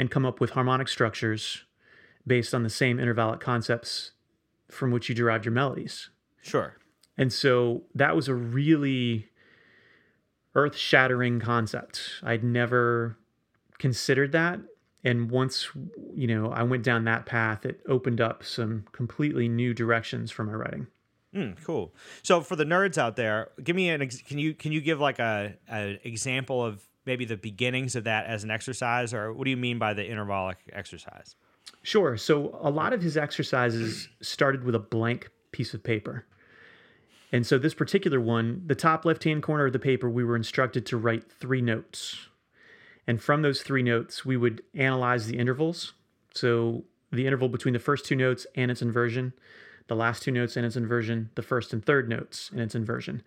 and 0.01 0.09
come 0.09 0.25
up 0.25 0.39
with 0.39 0.49
harmonic 0.49 0.87
structures 0.87 1.63
based 2.25 2.55
on 2.55 2.63
the 2.63 2.71
same 2.71 2.97
intervallic 2.97 3.39
concepts 3.39 4.13
from 4.67 4.89
which 4.89 5.07
you 5.07 5.13
derived 5.13 5.45
your 5.45 5.53
melodies. 5.53 6.09
Sure. 6.41 6.75
And 7.19 7.31
so 7.31 7.83
that 7.93 8.15
was 8.15 8.27
a 8.27 8.33
really 8.33 9.29
earth 10.55 10.75
shattering 10.75 11.39
concept. 11.39 12.01
I'd 12.23 12.43
never 12.43 13.15
considered 13.77 14.31
that. 14.31 14.59
And 15.03 15.29
once, 15.29 15.69
you 16.15 16.25
know, 16.25 16.51
I 16.51 16.63
went 16.63 16.81
down 16.81 17.03
that 17.03 17.27
path, 17.27 17.63
it 17.63 17.81
opened 17.87 18.21
up 18.21 18.43
some 18.43 18.85
completely 18.93 19.47
new 19.47 19.71
directions 19.71 20.31
for 20.31 20.43
my 20.43 20.53
writing. 20.53 20.87
Mm, 21.35 21.63
cool. 21.63 21.93
So 22.23 22.41
for 22.41 22.55
the 22.55 22.65
nerds 22.65 22.97
out 22.97 23.17
there, 23.17 23.51
give 23.63 23.75
me 23.75 23.89
an 23.89 24.01
ex- 24.01 24.23
can 24.23 24.39
you 24.39 24.55
can 24.55 24.71
you 24.71 24.81
give 24.81 24.99
like 24.99 25.19
a 25.19 25.53
an 25.67 25.99
example 26.03 26.65
of 26.65 26.81
maybe 27.05 27.25
the 27.25 27.37
beginnings 27.37 27.95
of 27.95 28.03
that 28.05 28.25
as 28.25 28.43
an 28.43 28.51
exercise, 28.51 29.13
or 29.13 29.33
what 29.33 29.45
do 29.45 29.51
you 29.51 29.57
mean 29.57 29.79
by 29.79 29.93
the 29.93 30.03
intervallic 30.03 30.55
exercise? 30.71 31.35
Sure. 31.83 32.17
So 32.17 32.57
a 32.61 32.69
lot 32.69 32.93
of 32.93 33.01
his 33.01 33.17
exercises 33.17 34.09
started 34.21 34.63
with 34.63 34.75
a 34.75 34.79
blank 34.79 35.29
piece 35.51 35.73
of 35.73 35.83
paper. 35.83 36.25
And 37.31 37.47
so 37.47 37.57
this 37.57 37.73
particular 37.73 38.19
one, 38.19 38.63
the 38.65 38.75
top 38.75 39.05
left 39.05 39.23
hand 39.23 39.41
corner 39.41 39.65
of 39.65 39.73
the 39.73 39.79
paper, 39.79 40.09
we 40.09 40.23
were 40.23 40.35
instructed 40.35 40.85
to 40.87 40.97
write 40.97 41.31
three 41.31 41.61
notes. 41.61 42.27
And 43.07 43.21
from 43.21 43.41
those 43.41 43.61
three 43.61 43.83
notes, 43.83 44.25
we 44.25 44.37
would 44.37 44.61
analyze 44.75 45.27
the 45.27 45.37
intervals. 45.37 45.93
So 46.33 46.83
the 47.11 47.25
interval 47.25 47.49
between 47.49 47.73
the 47.73 47.79
first 47.79 48.05
two 48.05 48.15
notes 48.15 48.45
and 48.55 48.69
its 48.69 48.81
inversion, 48.81 49.33
the 49.87 49.95
last 49.95 50.23
two 50.23 50.31
notes 50.31 50.55
and 50.55 50.65
its 50.65 50.75
inversion, 50.75 51.29
the 51.35 51.41
first 51.41 51.73
and 51.73 51.83
third 51.83 52.07
notes 52.07 52.49
and 52.51 52.59
its 52.59 52.75
inversion. 52.75 53.23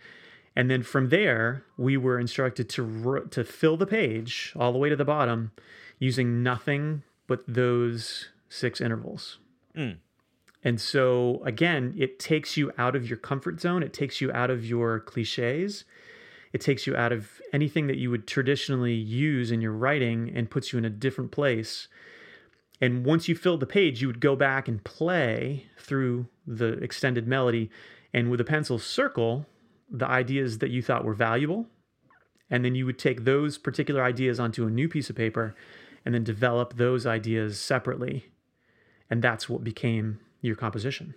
And 0.56 0.70
then 0.70 0.82
from 0.82 1.08
there, 1.08 1.64
we 1.76 1.96
were 1.96 2.18
instructed 2.18 2.68
to 2.70 3.26
to 3.30 3.44
fill 3.44 3.76
the 3.76 3.86
page 3.86 4.52
all 4.56 4.72
the 4.72 4.78
way 4.78 4.88
to 4.88 4.96
the 4.96 5.04
bottom 5.04 5.52
using 5.98 6.42
nothing 6.42 7.02
but 7.26 7.42
those 7.48 8.28
six 8.48 8.80
intervals. 8.80 9.38
Mm. 9.76 9.98
And 10.62 10.80
so 10.80 11.42
again, 11.44 11.94
it 11.96 12.18
takes 12.18 12.56
you 12.56 12.72
out 12.78 12.96
of 12.96 13.08
your 13.08 13.18
comfort 13.18 13.60
zone, 13.60 13.82
it 13.82 13.92
takes 13.92 14.20
you 14.20 14.32
out 14.32 14.50
of 14.50 14.64
your 14.64 15.00
clichés. 15.00 15.84
It 16.52 16.60
takes 16.60 16.86
you 16.86 16.94
out 16.94 17.10
of 17.10 17.40
anything 17.52 17.88
that 17.88 17.96
you 17.96 18.12
would 18.12 18.28
traditionally 18.28 18.94
use 18.94 19.50
in 19.50 19.60
your 19.60 19.72
writing 19.72 20.30
and 20.32 20.48
puts 20.48 20.72
you 20.72 20.78
in 20.78 20.84
a 20.84 20.90
different 20.90 21.32
place. 21.32 21.88
And 22.80 23.04
once 23.04 23.26
you 23.26 23.34
filled 23.34 23.58
the 23.58 23.66
page, 23.66 24.00
you 24.00 24.06
would 24.06 24.20
go 24.20 24.36
back 24.36 24.68
and 24.68 24.82
play 24.84 25.66
through 25.76 26.28
the 26.46 26.74
extended 26.74 27.26
melody 27.26 27.70
and 28.12 28.30
with 28.30 28.40
a 28.40 28.44
pencil 28.44 28.78
circle 28.78 29.46
the 29.98 30.08
ideas 30.08 30.58
that 30.58 30.70
you 30.70 30.82
thought 30.82 31.04
were 31.04 31.14
valuable. 31.14 31.66
And 32.50 32.64
then 32.64 32.74
you 32.74 32.84
would 32.86 32.98
take 32.98 33.24
those 33.24 33.58
particular 33.58 34.02
ideas 34.02 34.38
onto 34.38 34.66
a 34.66 34.70
new 34.70 34.88
piece 34.88 35.08
of 35.08 35.16
paper 35.16 35.54
and 36.04 36.14
then 36.14 36.24
develop 36.24 36.74
those 36.74 37.06
ideas 37.06 37.58
separately. 37.58 38.26
And 39.08 39.22
that's 39.22 39.48
what 39.48 39.64
became 39.64 40.20
your 40.40 40.56
composition. 40.56 41.14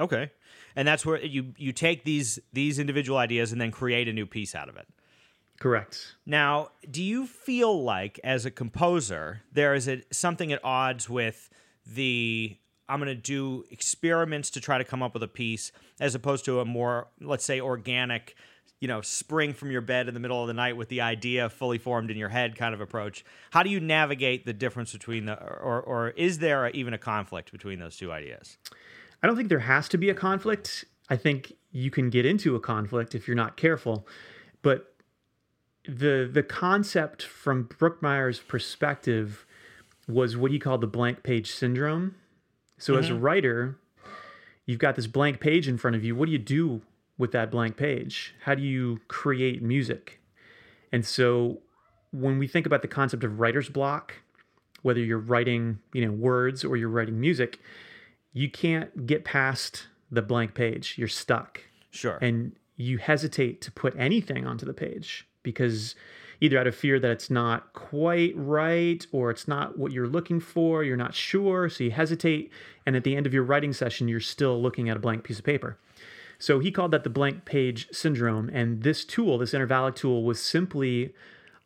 Okay, 0.00 0.30
and 0.76 0.86
that's 0.86 1.04
where 1.04 1.24
you 1.24 1.54
you 1.56 1.72
take 1.72 2.04
these 2.04 2.38
these 2.52 2.78
individual 2.78 3.18
ideas 3.18 3.50
and 3.50 3.60
then 3.60 3.72
create 3.72 4.08
a 4.08 4.12
new 4.12 4.26
piece 4.26 4.54
out 4.54 4.68
of 4.68 4.76
it. 4.76 4.86
Correct. 5.58 6.14
Now, 6.24 6.70
do 6.88 7.02
you 7.02 7.26
feel 7.26 7.82
like 7.82 8.20
as 8.22 8.46
a 8.46 8.50
composer 8.50 9.42
there 9.52 9.74
is 9.74 9.88
a, 9.88 10.02
something 10.12 10.52
at 10.52 10.64
odds 10.64 11.10
with 11.10 11.50
the 11.84 12.56
I'm 12.88 13.00
going 13.00 13.08
to 13.08 13.14
do 13.14 13.64
experiments 13.70 14.50
to 14.50 14.60
try 14.60 14.78
to 14.78 14.84
come 14.84 15.02
up 15.02 15.14
with 15.14 15.22
a 15.22 15.28
piece 15.28 15.72
as 16.00 16.14
opposed 16.14 16.44
to 16.46 16.60
a 16.60 16.64
more 16.64 17.08
let's 17.20 17.44
say 17.44 17.60
organic, 17.60 18.34
you 18.80 18.88
know, 18.88 19.00
spring 19.00 19.52
from 19.52 19.70
your 19.70 19.80
bed 19.80 20.08
in 20.08 20.14
the 20.14 20.20
middle 20.20 20.40
of 20.40 20.48
the 20.48 20.54
night 20.54 20.76
with 20.76 20.88
the 20.88 21.00
idea 21.00 21.48
fully 21.50 21.78
formed 21.78 22.10
in 22.10 22.16
your 22.16 22.28
head 22.28 22.56
kind 22.56 22.74
of 22.74 22.80
approach. 22.80 23.24
How 23.50 23.62
do 23.62 23.70
you 23.70 23.80
navigate 23.80 24.46
the 24.46 24.52
difference 24.52 24.92
between 24.92 25.26
the 25.26 25.34
or 25.34 25.80
or 25.80 26.10
is 26.10 26.38
there 26.38 26.68
even 26.70 26.94
a 26.94 26.98
conflict 26.98 27.52
between 27.52 27.78
those 27.78 27.96
two 27.96 28.12
ideas? 28.12 28.56
I 29.22 29.26
don't 29.26 29.36
think 29.36 29.48
there 29.48 29.58
has 29.60 29.88
to 29.90 29.98
be 29.98 30.10
a 30.10 30.14
conflict. 30.14 30.84
I 31.10 31.16
think 31.16 31.54
you 31.72 31.90
can 31.90 32.10
get 32.10 32.24
into 32.24 32.54
a 32.54 32.60
conflict 32.60 33.14
if 33.14 33.26
you're 33.26 33.36
not 33.36 33.56
careful. 33.56 34.06
But 34.62 34.94
the 35.84 36.28
the 36.30 36.42
concept 36.42 37.22
from 37.22 37.64
Brookmeyer's 37.64 38.40
perspective 38.40 39.46
was 40.06 40.36
what 40.36 40.50
he 40.50 40.58
called 40.58 40.80
the 40.80 40.86
blank 40.86 41.22
page 41.22 41.52
syndrome. 41.52 42.14
So 42.78 42.96
as 42.96 43.10
a 43.10 43.12
mm-hmm. 43.12 43.22
writer, 43.22 43.78
you've 44.66 44.78
got 44.78 44.96
this 44.96 45.06
blank 45.06 45.40
page 45.40 45.68
in 45.68 45.76
front 45.76 45.96
of 45.96 46.04
you. 46.04 46.14
What 46.14 46.26
do 46.26 46.32
you 46.32 46.38
do 46.38 46.82
with 47.18 47.32
that 47.32 47.50
blank 47.50 47.76
page? 47.76 48.34
How 48.44 48.54
do 48.54 48.62
you 48.62 49.00
create 49.08 49.62
music? 49.62 50.20
And 50.92 51.04
so 51.04 51.58
when 52.12 52.38
we 52.38 52.46
think 52.46 52.66
about 52.66 52.82
the 52.82 52.88
concept 52.88 53.24
of 53.24 53.40
writer's 53.40 53.68
block, 53.68 54.14
whether 54.82 55.00
you're 55.00 55.18
writing, 55.18 55.80
you 55.92 56.06
know, 56.06 56.12
words 56.12 56.64
or 56.64 56.76
you're 56.76 56.88
writing 56.88 57.20
music, 57.20 57.58
you 58.32 58.50
can't 58.50 59.06
get 59.06 59.24
past 59.24 59.88
the 60.10 60.22
blank 60.22 60.54
page. 60.54 60.94
You're 60.96 61.08
stuck. 61.08 61.60
Sure. 61.90 62.18
And 62.22 62.52
you 62.76 62.98
hesitate 62.98 63.60
to 63.62 63.72
put 63.72 63.94
anything 63.98 64.46
onto 64.46 64.64
the 64.64 64.72
page 64.72 65.26
because 65.42 65.96
either 66.40 66.58
out 66.58 66.66
of 66.66 66.74
fear 66.74 67.00
that 67.00 67.10
it's 67.10 67.30
not 67.30 67.72
quite 67.72 68.32
right 68.36 69.06
or 69.12 69.30
it's 69.30 69.48
not 69.48 69.78
what 69.78 69.92
you're 69.92 70.06
looking 70.06 70.40
for, 70.40 70.84
you're 70.84 70.96
not 70.96 71.14
sure, 71.14 71.68
so 71.68 71.84
you 71.84 71.90
hesitate. 71.90 72.50
And 72.86 72.96
at 72.96 73.04
the 73.04 73.16
end 73.16 73.26
of 73.26 73.34
your 73.34 73.42
writing 73.42 73.72
session, 73.72 74.08
you're 74.08 74.20
still 74.20 74.60
looking 74.60 74.88
at 74.88 74.96
a 74.96 75.00
blank 75.00 75.24
piece 75.24 75.38
of 75.38 75.44
paper. 75.44 75.78
So 76.38 76.60
he 76.60 76.70
called 76.70 76.92
that 76.92 77.04
the 77.04 77.10
blank 77.10 77.44
page 77.44 77.88
syndrome. 77.90 78.48
And 78.52 78.82
this 78.82 79.04
tool, 79.04 79.38
this 79.38 79.52
intervallic 79.52 79.96
tool, 79.96 80.22
was 80.22 80.40
simply 80.40 81.12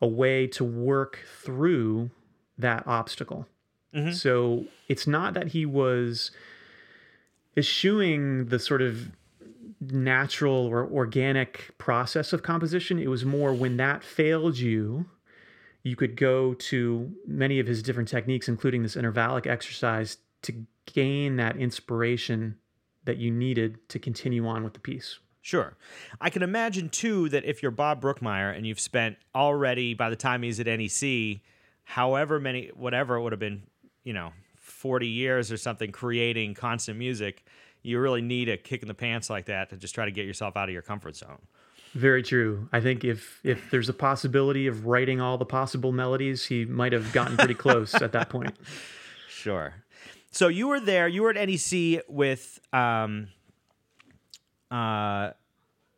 a 0.01 0.07
way 0.07 0.47
to 0.47 0.63
work 0.63 1.19
through 1.41 2.09
that 2.57 2.85
obstacle. 2.87 3.47
Mm-hmm. 3.93 4.11
So 4.11 4.65
it's 4.89 5.05
not 5.05 5.35
that 5.35 5.49
he 5.49 5.65
was 5.65 6.31
eschewing 7.55 8.47
the 8.47 8.57
sort 8.57 8.81
of 8.81 9.11
natural 9.91 10.65
or 10.67 10.85
organic 10.85 11.77
process 11.77 12.33
of 12.33 12.43
composition. 12.43 12.99
It 12.99 13.09
was 13.09 13.25
more 13.25 13.53
when 13.53 13.77
that 13.77 14.03
failed 14.03 14.57
you, 14.57 15.05
you 15.83 15.95
could 15.95 16.15
go 16.15 16.53
to 16.53 17.11
many 17.27 17.59
of 17.59 17.67
his 17.67 17.83
different 17.83 18.07
techniques, 18.07 18.47
including 18.47 18.83
this 18.83 18.95
intervallic 18.95 19.45
exercise, 19.45 20.17
to 20.43 20.53
gain 20.85 21.35
that 21.37 21.57
inspiration 21.57 22.57
that 23.05 23.17
you 23.17 23.31
needed 23.31 23.77
to 23.89 23.99
continue 23.99 24.47
on 24.47 24.63
with 24.63 24.73
the 24.73 24.79
piece. 24.79 25.19
Sure. 25.41 25.75
I 26.21 26.29
can 26.29 26.41
imagine 26.41 26.87
too 26.87 27.27
that 27.29 27.43
if 27.43 27.61
you're 27.61 27.71
Bob 27.71 28.01
Brookmeyer 28.01 28.55
and 28.55 28.65
you've 28.65 28.79
spent 28.79 29.17
already 29.35 29.93
by 29.93 30.09
the 30.09 30.15
time 30.15 30.41
he's 30.41 30.59
at 30.61 30.67
NEC, 30.67 31.41
however 31.83 32.39
many 32.39 32.71
whatever 32.73 33.17
it 33.17 33.21
would 33.21 33.33
have 33.33 33.41
been, 33.41 33.63
you 34.05 34.13
know, 34.13 34.31
40 34.55 35.07
years 35.07 35.51
or 35.51 35.57
something 35.57 35.91
creating 35.91 36.53
constant 36.53 36.97
music, 36.97 37.45
you 37.83 37.99
really 37.99 38.21
need 38.21 38.49
a 38.49 38.57
kick 38.57 38.81
in 38.81 38.87
the 38.87 38.93
pants 38.95 39.29
like 39.29 39.45
that 39.45 39.69
to 39.69 39.77
just 39.77 39.93
try 39.93 40.05
to 40.05 40.11
get 40.11 40.25
yourself 40.25 40.57
out 40.57 40.69
of 40.69 40.73
your 40.73 40.81
comfort 40.81 41.15
zone. 41.15 41.39
Very 41.93 42.23
true. 42.23 42.67
I 42.73 42.79
think 42.81 43.03
if 43.03 43.39
if 43.43 43.69
there's 43.69 43.89
a 43.89 43.93
possibility 43.93 44.65
of 44.65 44.87
writing 44.87 45.21
all 45.21 45.37
the 45.37 45.45
possible 45.45 45.91
melodies, 45.91 46.45
he 46.45 46.65
might 46.65 46.91
have 46.93 47.13
gotten 47.13 47.37
pretty 47.37 47.53
close 47.53 47.93
at 47.95 48.11
that 48.13 48.29
point. 48.29 48.55
Sure. 49.27 49.73
So 50.31 50.47
you 50.47 50.69
were 50.69 50.79
there. 50.79 51.05
You 51.09 51.21
were 51.23 51.29
at 51.35 51.49
NEC 51.49 52.03
with 52.07 52.61
um, 52.71 53.27
uh, 54.71 55.31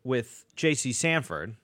with 0.04 0.45
J.C. 0.56 0.93
Sanford, 0.93 1.56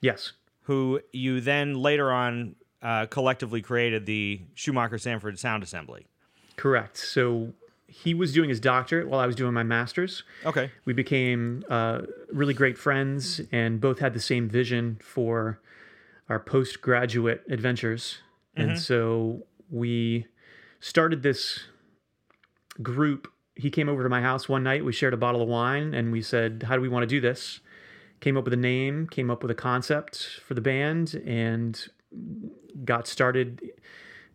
Yes. 0.00 0.32
who 0.62 1.00
you 1.12 1.40
then 1.40 1.74
later 1.74 2.10
on 2.12 2.56
uh, 2.82 3.06
collectively 3.06 3.62
created 3.62 4.06
the 4.06 4.40
Schumacher 4.54 4.98
Sanford 4.98 5.38
Sound 5.38 5.62
Assembly. 5.62 6.06
Correct. 6.56 6.96
So 6.96 7.52
he 7.90 8.14
was 8.14 8.32
doing 8.32 8.48
his 8.48 8.60
doctorate 8.60 9.08
while 9.08 9.20
I 9.20 9.26
was 9.26 9.34
doing 9.34 9.52
my 9.52 9.64
master's. 9.64 10.22
Okay. 10.46 10.70
We 10.84 10.92
became 10.92 11.64
uh, 11.68 12.02
really 12.32 12.54
great 12.54 12.78
friends 12.78 13.40
and 13.50 13.80
both 13.80 13.98
had 13.98 14.14
the 14.14 14.20
same 14.20 14.48
vision 14.48 14.98
for 15.02 15.60
our 16.28 16.38
postgraduate 16.38 17.42
adventures. 17.50 18.18
And 18.56 18.78
so 18.78 19.44
we 19.70 20.26
started 20.80 21.22
this 21.22 21.64
group. 22.82 23.26
He 23.56 23.70
came 23.70 23.88
over 23.88 24.02
to 24.02 24.08
my 24.08 24.20
house 24.20 24.48
one 24.48 24.62
night. 24.62 24.84
We 24.84 24.92
shared 24.92 25.14
a 25.14 25.16
bottle 25.16 25.42
of 25.42 25.48
wine 25.48 25.94
and 25.94 26.12
we 26.12 26.22
said, 26.22 26.64
How 26.68 26.76
do 26.76 26.82
we 26.82 26.88
want 26.88 27.02
to 27.02 27.06
do 27.06 27.20
this? 27.20 27.60
Came 28.20 28.36
up 28.36 28.44
with 28.44 28.52
a 28.52 28.58
name, 28.58 29.08
came 29.08 29.30
up 29.30 29.42
with 29.42 29.50
a 29.50 29.54
concept 29.54 30.40
for 30.46 30.54
the 30.54 30.60
band, 30.60 31.20
and 31.26 31.88
got 32.84 33.08
started 33.08 33.72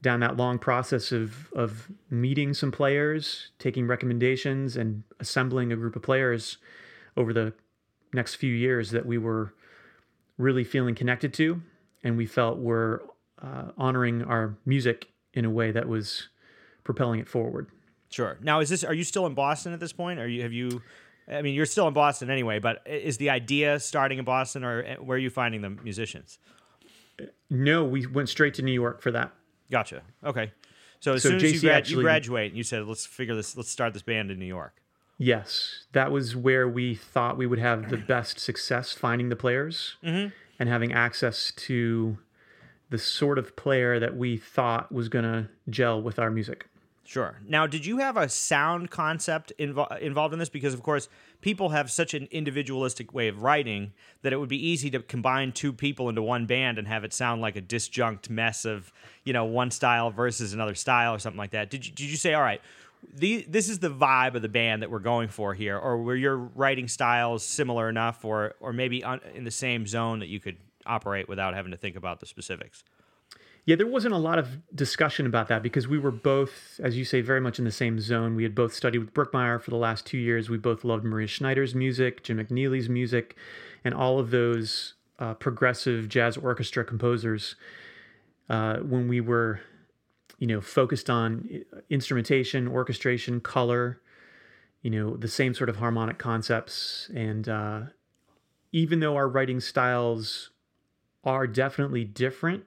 down 0.05 0.19
that 0.19 0.37
long 0.37 0.59
process 0.59 1.11
of 1.11 1.51
of 1.53 1.91
meeting 2.11 2.53
some 2.53 2.71
players, 2.71 3.49
taking 3.57 3.87
recommendations, 3.87 4.77
and 4.77 5.01
assembling 5.19 5.73
a 5.73 5.75
group 5.75 5.95
of 5.95 6.03
players 6.03 6.59
over 7.17 7.33
the 7.33 7.51
next 8.13 8.35
few 8.35 8.53
years 8.53 8.91
that 8.91 9.03
we 9.03 9.17
were 9.17 9.51
really 10.37 10.63
feeling 10.63 10.93
connected 10.93 11.33
to, 11.33 11.59
and 12.03 12.17
we 12.17 12.27
felt 12.27 12.59
were 12.59 13.03
uh, 13.41 13.71
honoring 13.79 14.21
our 14.23 14.55
music 14.63 15.07
in 15.33 15.43
a 15.43 15.49
way 15.49 15.71
that 15.71 15.87
was 15.87 16.29
propelling 16.83 17.19
it 17.19 17.27
forward. 17.27 17.67
Sure. 18.09 18.37
Now, 18.43 18.59
is 18.59 18.69
this? 18.69 18.83
Are 18.83 18.93
you 18.93 19.03
still 19.03 19.25
in 19.25 19.33
Boston 19.33 19.73
at 19.73 19.79
this 19.79 19.91
point? 19.91 20.19
Are 20.19 20.27
you? 20.27 20.43
Have 20.43 20.53
you? 20.53 20.83
I 21.27 21.41
mean, 21.41 21.55
you're 21.55 21.65
still 21.65 21.87
in 21.87 21.95
Boston 21.95 22.29
anyway. 22.29 22.59
But 22.59 22.83
is 22.85 23.17
the 23.17 23.31
idea 23.31 23.79
starting 23.79 24.19
in 24.19 24.25
Boston, 24.25 24.63
or 24.63 24.83
eh, 24.83 24.95
where 24.97 25.15
are 25.15 25.19
you 25.19 25.31
finding 25.31 25.61
the 25.61 25.71
musicians? 25.71 26.37
No, 27.49 27.83
we 27.83 28.05
went 28.05 28.29
straight 28.29 28.53
to 28.55 28.61
New 28.61 28.71
York 28.71 29.01
for 29.01 29.09
that. 29.09 29.33
Gotcha. 29.71 30.01
Okay. 30.23 30.51
So 30.99 31.13
as 31.13 31.23
So 31.23 31.29
soon 31.29 31.37
as 31.37 31.53
you, 31.53 31.59
grad- 31.61 31.89
you 31.89 32.01
graduate, 32.01 32.53
you 32.53 32.63
said, 32.63 32.85
"Let's 32.85 33.05
figure 33.05 33.35
this. 33.35 33.55
Let's 33.55 33.69
start 33.69 33.93
this 33.93 34.01
band 34.01 34.31
in 34.31 34.39
New 34.39 34.45
York." 34.45 34.81
Yes, 35.17 35.85
that 35.93 36.11
was 36.11 36.35
where 36.35 36.67
we 36.67 36.93
thought 36.95 37.37
we 37.37 37.47
would 37.47 37.59
have 37.59 37.89
the 37.89 37.97
best 37.97 38.37
success 38.39 38.91
finding 38.91 39.29
the 39.29 39.35
players 39.35 39.95
mm-hmm. 40.03 40.29
and 40.59 40.69
having 40.69 40.91
access 40.91 41.53
to 41.55 42.17
the 42.89 42.97
sort 42.97 43.37
of 43.37 43.55
player 43.55 43.99
that 43.99 44.17
we 44.17 44.37
thought 44.37 44.91
was 44.91 45.07
going 45.07 45.23
to 45.23 45.47
gel 45.69 46.01
with 46.01 46.19
our 46.19 46.29
music. 46.29 46.67
Sure. 47.05 47.39
Now, 47.47 47.67
did 47.67 47.85
you 47.85 47.99
have 47.99 48.17
a 48.17 48.27
sound 48.27 48.89
concept 48.89 49.53
invo- 49.59 49.99
involved 49.99 50.33
in 50.33 50.39
this? 50.39 50.49
Because, 50.49 50.73
of 50.73 50.81
course, 50.81 51.07
people 51.39 51.69
have 51.69 51.91
such 51.91 52.15
an 52.15 52.27
individualistic 52.31 53.13
way 53.13 53.27
of 53.27 53.43
writing 53.43 53.93
that 54.23 54.33
it 54.33 54.37
would 54.37 54.49
be 54.49 54.67
easy 54.67 54.89
to 54.89 54.99
combine 54.99 55.51
two 55.51 55.71
people 55.71 56.09
into 56.09 56.23
one 56.23 56.47
band 56.47 56.79
and 56.79 56.87
have 56.87 57.03
it 57.03 57.13
sound 57.13 57.41
like 57.41 57.55
a 57.55 57.61
disjunct 57.61 58.29
mess 58.31 58.65
of, 58.65 58.91
you 59.23 59.33
know, 59.33 59.45
one 59.45 59.69
style 59.69 60.09
versus 60.09 60.53
another 60.53 60.73
style 60.73 61.13
or 61.13 61.19
something 61.19 61.37
like 61.37 61.51
that. 61.51 61.69
Did 61.69 61.85
you, 61.85 61.93
did 61.93 62.09
you 62.09 62.17
say, 62.17 62.33
all 62.33 62.41
right, 62.41 62.61
the, 63.13 63.45
this 63.47 63.69
is 63.69 63.77
the 63.77 63.91
vibe 63.91 64.33
of 64.33 64.41
the 64.41 64.49
band 64.49 64.81
that 64.81 64.89
we're 64.89 64.97
going 64.97 65.27
for 65.29 65.53
here? 65.53 65.77
Or 65.77 66.01
were 66.01 66.15
your 66.15 66.37
writing 66.37 66.87
styles 66.87 67.43
similar 67.43 67.87
enough 67.87 68.25
or, 68.25 68.55
or 68.59 68.73
maybe 68.73 69.03
on, 69.03 69.21
in 69.35 69.43
the 69.43 69.51
same 69.51 69.85
zone 69.85 70.19
that 70.19 70.27
you 70.27 70.39
could 70.39 70.57
operate 70.87 71.29
without 71.29 71.53
having 71.53 71.71
to 71.71 71.77
think 71.77 71.95
about 71.95 72.19
the 72.19 72.25
specifics? 72.25 72.83
Yeah, 73.65 73.75
there 73.75 73.87
wasn't 73.87 74.13
a 74.13 74.19
lot 74.19 74.37
of 74.37 74.59
discussion 74.75 75.25
about 75.25 75.47
that 75.47 75.63
because 75.63 75.87
we 75.87 75.97
were 75.97 76.11
both, 76.11 76.79
as 76.83 76.95
you 76.95 77.03
say, 77.03 77.21
very 77.21 77.41
much 77.41 77.57
in 77.57 77.65
the 77.65 77.71
same 77.71 77.99
zone. 77.99 78.35
We 78.35 78.43
had 78.43 78.53
both 78.53 78.75
studied 78.75 78.99
with 78.99 79.13
Brookmeyer 79.13 79.59
for 79.59 79.71
the 79.71 79.77
last 79.77 80.05
two 80.05 80.19
years. 80.19 80.51
We 80.51 80.57
both 80.57 80.83
loved 80.83 81.03
Maria 81.03 81.25
Schneider's 81.25 81.73
music, 81.73 82.21
Jim 82.23 82.37
McNeely's 82.37 82.89
music, 82.89 83.35
and 83.83 83.95
all 83.95 84.19
of 84.19 84.29
those 84.29 84.93
uh, 85.17 85.33
progressive 85.33 86.09
jazz 86.09 86.37
orchestra 86.37 86.85
composers. 86.85 87.55
Uh, 88.47 88.77
when 88.77 89.07
we 89.07 89.19
were, 89.19 89.59
you 90.37 90.45
know, 90.45 90.61
focused 90.61 91.09
on 91.09 91.63
instrumentation, 91.89 92.67
orchestration, 92.67 93.41
color, 93.41 93.99
you 94.83 94.91
know, 94.91 95.17
the 95.17 95.27
same 95.27 95.55
sort 95.55 95.69
of 95.69 95.77
harmonic 95.77 96.19
concepts, 96.19 97.09
and 97.15 97.49
uh, 97.49 97.81
even 98.71 98.99
though 98.99 99.15
our 99.15 99.27
writing 99.27 99.59
styles 99.59 100.51
are 101.23 101.47
definitely 101.47 102.03
different 102.03 102.63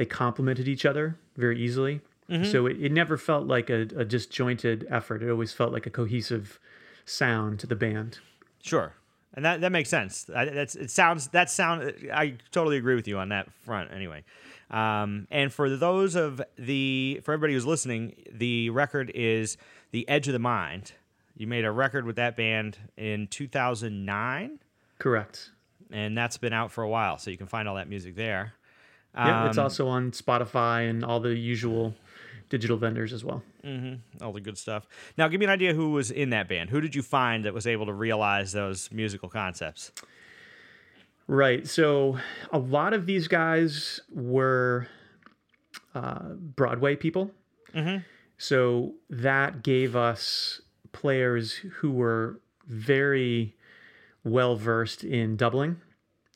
they 0.00 0.06
complemented 0.06 0.66
each 0.66 0.86
other 0.86 1.18
very 1.36 1.60
easily. 1.60 2.00
So 2.44 2.66
it, 2.66 2.80
it 2.80 2.92
never 2.92 3.18
felt 3.18 3.46
like 3.48 3.68
a, 3.70 3.80
a 3.96 4.04
disjointed 4.04 4.86
effort. 4.88 5.20
It 5.20 5.28
always 5.30 5.52
felt 5.52 5.72
like 5.72 5.84
a 5.84 5.90
cohesive 5.90 6.60
sound 7.04 7.58
to 7.58 7.66
the 7.66 7.74
band. 7.74 8.20
Sure, 8.62 8.94
and 9.34 9.44
that 9.44 9.60
that 9.60 9.72
makes 9.72 9.90
sense. 9.90 10.30
I, 10.34 10.44
that's 10.44 10.76
it 10.76 10.90
sounds 10.92 11.26
that 11.28 11.50
sound. 11.50 11.92
I 12.14 12.36
totally 12.52 12.76
agree 12.76 12.94
with 12.94 13.08
you 13.08 13.18
on 13.18 13.30
that 13.30 13.52
front. 13.64 13.92
Anyway, 13.92 14.22
um, 14.70 15.26
and 15.30 15.52
for 15.52 15.76
those 15.76 16.14
of 16.14 16.40
the 16.56 17.20
for 17.24 17.32
everybody 17.32 17.54
who's 17.54 17.66
listening, 17.66 18.14
the 18.32 18.70
record 18.70 19.10
is 19.12 19.56
"The 19.90 20.08
Edge 20.08 20.28
of 20.28 20.32
the 20.32 20.38
Mind." 20.38 20.92
You 21.36 21.48
made 21.48 21.64
a 21.64 21.72
record 21.72 22.06
with 22.06 22.16
that 22.16 22.36
band 22.36 22.78
in 22.96 23.26
2009, 23.26 24.60
Correct. 25.00 25.50
and 25.90 26.16
that's 26.16 26.36
been 26.38 26.52
out 26.52 26.70
for 26.70 26.84
a 26.84 26.88
while, 26.88 27.18
so 27.18 27.30
you 27.30 27.36
can 27.36 27.48
find 27.48 27.68
all 27.68 27.74
that 27.74 27.88
music 27.88 28.14
there. 28.14 28.54
Yeah, 29.14 29.48
it's 29.48 29.58
Um, 29.58 29.64
also 29.64 29.88
on 29.88 30.12
Spotify 30.12 30.88
and 30.88 31.04
all 31.04 31.20
the 31.20 31.34
usual 31.36 31.94
digital 32.48 32.76
vendors 32.76 33.12
as 33.12 33.24
well. 33.24 33.42
all 34.22 34.32
the 34.32 34.40
good 34.40 34.56
stuff. 34.58 34.86
Now, 35.18 35.28
give 35.28 35.38
me 35.40 35.46
an 35.46 35.50
idea 35.52 35.74
who 35.74 35.90
was 35.90 36.10
in 36.10 36.30
that 36.30 36.48
band. 36.48 36.70
Who 36.70 36.80
did 36.80 36.94
you 36.94 37.02
find 37.02 37.44
that 37.44 37.52
was 37.54 37.66
able 37.66 37.86
to 37.86 37.92
realize 37.92 38.52
those 38.52 38.90
musical 38.92 39.28
concepts? 39.28 39.92
Right. 41.26 41.66
So 41.68 42.18
a 42.52 42.58
lot 42.58 42.92
of 42.92 43.06
these 43.06 43.28
guys 43.28 44.00
were 44.10 44.88
uh, 45.94 46.30
Broadway 46.34 46.96
people. 46.96 47.30
So 48.38 48.94
that 49.10 49.62
gave 49.62 49.94
us 49.94 50.60
players 50.92 51.52
who 51.76 51.90
were 51.92 52.40
very 52.66 53.54
well 54.24 54.56
versed 54.56 55.04
in 55.04 55.36
doubling 55.36 55.80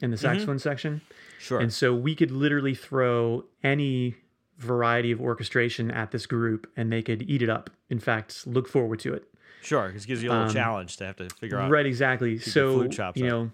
in 0.01 0.11
the 0.11 0.17
saxophone 0.17 0.59
section. 0.59 1.01
Sure. 1.45 1.61
And 1.61 1.71
so 1.71 1.95
we 1.95 2.15
could 2.15 2.31
literally 2.31 2.75
throw 2.75 3.45
any 3.63 4.15
variety 4.57 5.13
of 5.13 5.21
orchestration 5.21 5.91
at 5.91 6.11
this 6.11 6.25
group 6.25 6.67
and 6.75 6.91
they 6.91 7.03
could 7.03 7.23
eat 7.29 7.43
it 7.43 7.51
up. 7.51 7.69
In 7.91 7.99
fact, 7.99 8.47
look 8.47 8.67
forward 8.67 8.99
to 9.01 9.13
it. 9.13 9.25
Sure, 9.61 9.89
because 9.89 10.05
it 10.05 10.09
gives 10.09 10.23
you 10.23 10.31
a 10.31 10.33
little 10.33 10.53
challenge 10.53 10.97
to 10.99 11.05
have 11.05 11.17
to 11.17 11.29
figure 11.29 11.59
out. 11.59 11.67
Um, 11.67 11.71
Right, 11.71 11.85
exactly. 11.85 12.39
So, 12.39 12.83
you 12.83 13.03
up. 13.03 13.17
know, 13.17 13.51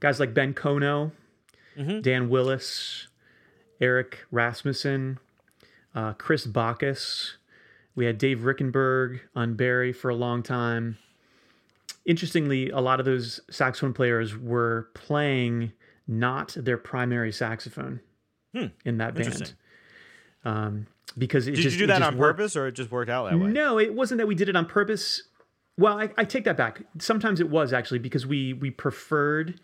guys 0.00 0.18
like 0.18 0.32
Ben 0.32 0.54
Kono, 0.54 1.12
Mm-hmm. 1.78 2.00
Dan 2.00 2.28
Willis, 2.30 3.06
Eric 3.80 4.18
Rasmussen, 4.30 5.18
uh, 5.94 6.14
Chris 6.14 6.46
Bacas. 6.46 7.32
We 7.94 8.06
had 8.06 8.16
Dave 8.18 8.40
Rickenberg 8.40 9.20
on 9.36 9.54
bari 9.54 9.92
for 9.92 10.08
a 10.08 10.14
long 10.14 10.42
time. 10.42 10.96
Interestingly, 12.06 12.70
a 12.70 12.80
lot 12.80 12.98
of 12.98 13.06
those 13.06 13.40
saxophone 13.50 13.92
players 13.92 14.36
were 14.36 14.88
playing 14.94 15.72
not 16.10 16.54
their 16.58 16.76
primary 16.76 17.32
saxophone 17.32 18.00
in 18.52 18.98
that 18.98 19.14
band. 19.14 19.54
Hmm. 20.42 20.48
Um, 20.48 20.86
because 21.16 21.48
it 21.48 21.52
Did 21.56 21.62
just, 21.62 21.76
you 21.76 21.80
do 21.80 21.86
that 21.88 22.02
on 22.02 22.18
worked. 22.18 22.38
purpose, 22.38 22.56
or 22.56 22.66
it 22.66 22.72
just 22.72 22.90
worked 22.90 23.10
out 23.10 23.30
that 23.30 23.38
way? 23.38 23.46
No, 23.50 23.78
it 23.78 23.94
wasn't 23.94 24.18
that 24.18 24.26
we 24.26 24.34
did 24.34 24.48
it 24.48 24.56
on 24.56 24.66
purpose. 24.66 25.22
Well, 25.76 25.98
I, 25.98 26.10
I 26.16 26.24
take 26.24 26.44
that 26.44 26.56
back. 26.56 26.82
Sometimes 26.98 27.40
it 27.40 27.48
was 27.48 27.72
actually 27.72 27.98
because 27.98 28.26
we 28.26 28.52
we 28.52 28.70
preferred 28.70 29.60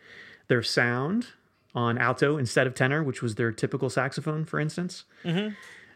their 0.48 0.62
sound 0.62 1.28
on 1.74 1.98
alto 1.98 2.36
instead 2.36 2.66
of 2.66 2.74
tenor, 2.74 3.02
which 3.02 3.22
was 3.22 3.34
their 3.34 3.52
typical 3.52 3.90
saxophone, 3.90 4.44
for 4.44 4.58
instance. 4.58 5.04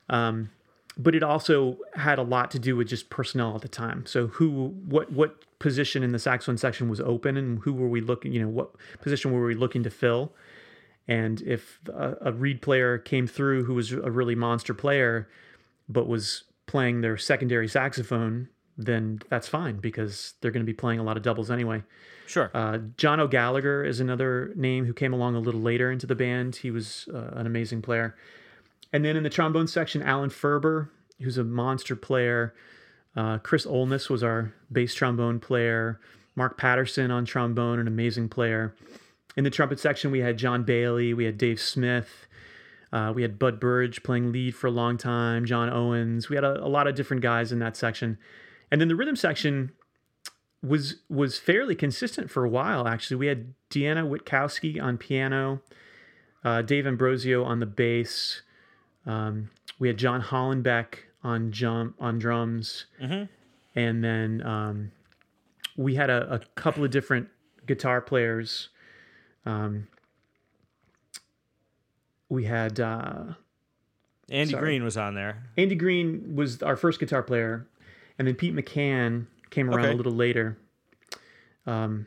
Um, 0.09 0.51
but 0.96 1.14
it 1.14 1.22
also 1.22 1.79
had 1.94 2.18
a 2.18 2.22
lot 2.22 2.50
to 2.53 2.59
do 2.59 2.76
with 2.76 2.88
just 2.88 3.11
personnel 3.11 3.55
at 3.55 3.62
the 3.62 3.68
time. 3.68 4.05
So 4.07 4.29
who, 4.29 4.74
what, 4.87 5.12
what 5.12 5.44
position 5.59 6.03
in 6.03 6.12
the 6.12 6.18
saxophone 6.18 6.59
section 6.59 6.88
was 6.88 7.00
open, 7.00 7.37
and 7.37 7.61
who 7.61 7.72
were 7.72 7.88
we 7.88 8.00
looking? 8.00 8.33
You 8.33 8.42
know, 8.42 8.48
what 8.48 8.70
position 9.00 9.33
were 9.33 9.44
we 9.44 9.55
looking 9.55 9.83
to 9.85 9.90
fill? 9.90 10.33
And 11.09 11.42
if 11.42 11.81
a, 11.92 12.16
a 12.20 12.33
reed 12.33 12.62
player 12.62 12.98
came 12.98 13.26
through 13.26 13.64
who 13.64 13.74
was 13.74 13.92
a 13.92 14.11
really 14.11 14.35
monster 14.35 14.74
player, 14.74 15.29
but 15.88 16.07
was 16.07 16.44
playing 16.66 17.00
their 17.00 17.16
secondary 17.16 17.66
saxophone, 17.66 18.48
then 18.76 19.20
that's 19.29 19.48
fine 19.48 19.76
because 19.76 20.35
they're 20.40 20.53
going 20.53 20.64
to 20.64 20.72
be 20.72 20.72
playing 20.72 21.00
a 21.00 21.03
lot 21.03 21.16
of 21.16 21.22
doubles 21.22 21.50
anyway. 21.50 21.83
Sure. 22.26 22.50
Uh, 22.55 22.79
John 22.96 23.18
O'Gallagher 23.18 23.85
is 23.85 23.98
another 23.98 24.53
name 24.55 24.85
who 24.85 24.92
came 24.92 25.12
along 25.12 25.35
a 25.35 25.40
little 25.40 25.61
later 25.61 25.90
into 25.90 26.07
the 26.07 26.14
band. 26.14 26.57
He 26.57 26.70
was 26.70 27.09
uh, 27.12 27.31
an 27.33 27.46
amazing 27.46 27.83
player. 27.83 28.14
And 28.92 29.05
then 29.05 29.16
in 29.16 29.22
the 29.22 29.31
trombone 29.31 29.68
section, 29.68 30.03
Alan 30.03 30.31
Ferber, 30.31 30.90
who's 31.20 31.38
a 31.38 31.44
monster 31.44 31.94
player. 31.94 32.55
Uh, 33.16 33.38
Chris 33.38 33.66
Olness 33.66 34.09
was 34.09 34.22
our 34.22 34.53
bass 34.70 34.94
trombone 34.94 35.40
player. 35.40 36.00
Mark 36.37 36.57
Patterson 36.57 37.11
on 37.11 37.24
trombone, 37.24 37.79
an 37.79 37.87
amazing 37.87 38.29
player. 38.29 38.74
In 39.37 39.44
the 39.44 39.50
trumpet 39.50 39.79
section, 39.79 40.11
we 40.11 40.20
had 40.20 40.38
John 40.38 40.64
Bailey, 40.64 41.14
we 41.14 41.24
had 41.24 41.38
Dave 41.38 41.61
Smith, 41.61 42.26
uh, 42.92 43.12
we 43.14 43.22
had 43.22 43.38
Bud 43.38 43.61
Burridge 43.61 44.03
playing 44.03 44.33
lead 44.33 44.55
for 44.55 44.66
a 44.66 44.72
long 44.72 44.96
time, 44.96 45.44
John 45.44 45.70
Owens. 45.70 46.29
We 46.29 46.37
had 46.37 46.44
a, 46.44 46.64
a 46.64 46.66
lot 46.66 46.87
of 46.87 46.94
different 46.94 47.22
guys 47.22 47.53
in 47.53 47.59
that 47.61 47.76
section. 47.76 48.18
And 48.70 48.81
then 48.81 48.88
the 48.88 48.96
rhythm 48.96 49.16
section 49.16 49.72
was 50.62 50.96
was 51.09 51.38
fairly 51.38 51.74
consistent 51.74 52.31
for 52.31 52.44
a 52.44 52.48
while. 52.48 52.87
Actually, 52.87 53.16
we 53.16 53.26
had 53.29 53.55
Deanna 53.70 54.09
Witkowski 54.09 54.83
on 54.83 54.98
piano, 54.98 55.62
uh, 56.44 56.62
Dave 56.62 56.87
Ambrosio 56.87 57.44
on 57.44 57.61
the 57.61 57.66
bass. 57.66 58.42
Um, 59.07 59.51
we 59.79 59.89
had 59.89 59.97
John 59.97 60.21
Hollenbeck 60.23 60.95
on 61.23 61.53
jump 61.53 61.97
on 62.01 62.19
drums, 62.19 62.87
and 63.75 64.05
then 64.05 64.43
um, 64.47 64.93
we 65.77 65.95
had 65.95 66.11
a, 66.11 66.35
a 66.35 66.39
couple 66.55 66.85
of 66.85 66.91
different 66.91 67.29
guitar 67.67 68.01
players. 68.01 68.69
Um, 69.47 69.89
we 72.29 72.45
had 72.45 72.79
uh, 72.79 73.25
Andy 74.31 74.53
sorry. 74.53 74.63
Green 74.63 74.85
was 74.85 74.97
on 74.97 75.15
there. 75.15 75.45
Andy 75.57 75.75
Green 75.75 76.35
was 76.37 76.63
our 76.63 76.77
first 76.77 77.01
guitar 77.01 77.23
player, 77.23 77.67
and 78.19 78.29
then 78.29 78.35
Pete 78.35 78.55
McCann 78.55 79.27
came 79.51 79.69
around 79.69 79.87
Okay. 79.87 79.95
a 79.95 79.97
little 79.97 80.13
later, 80.13 80.57
um, 81.67 82.07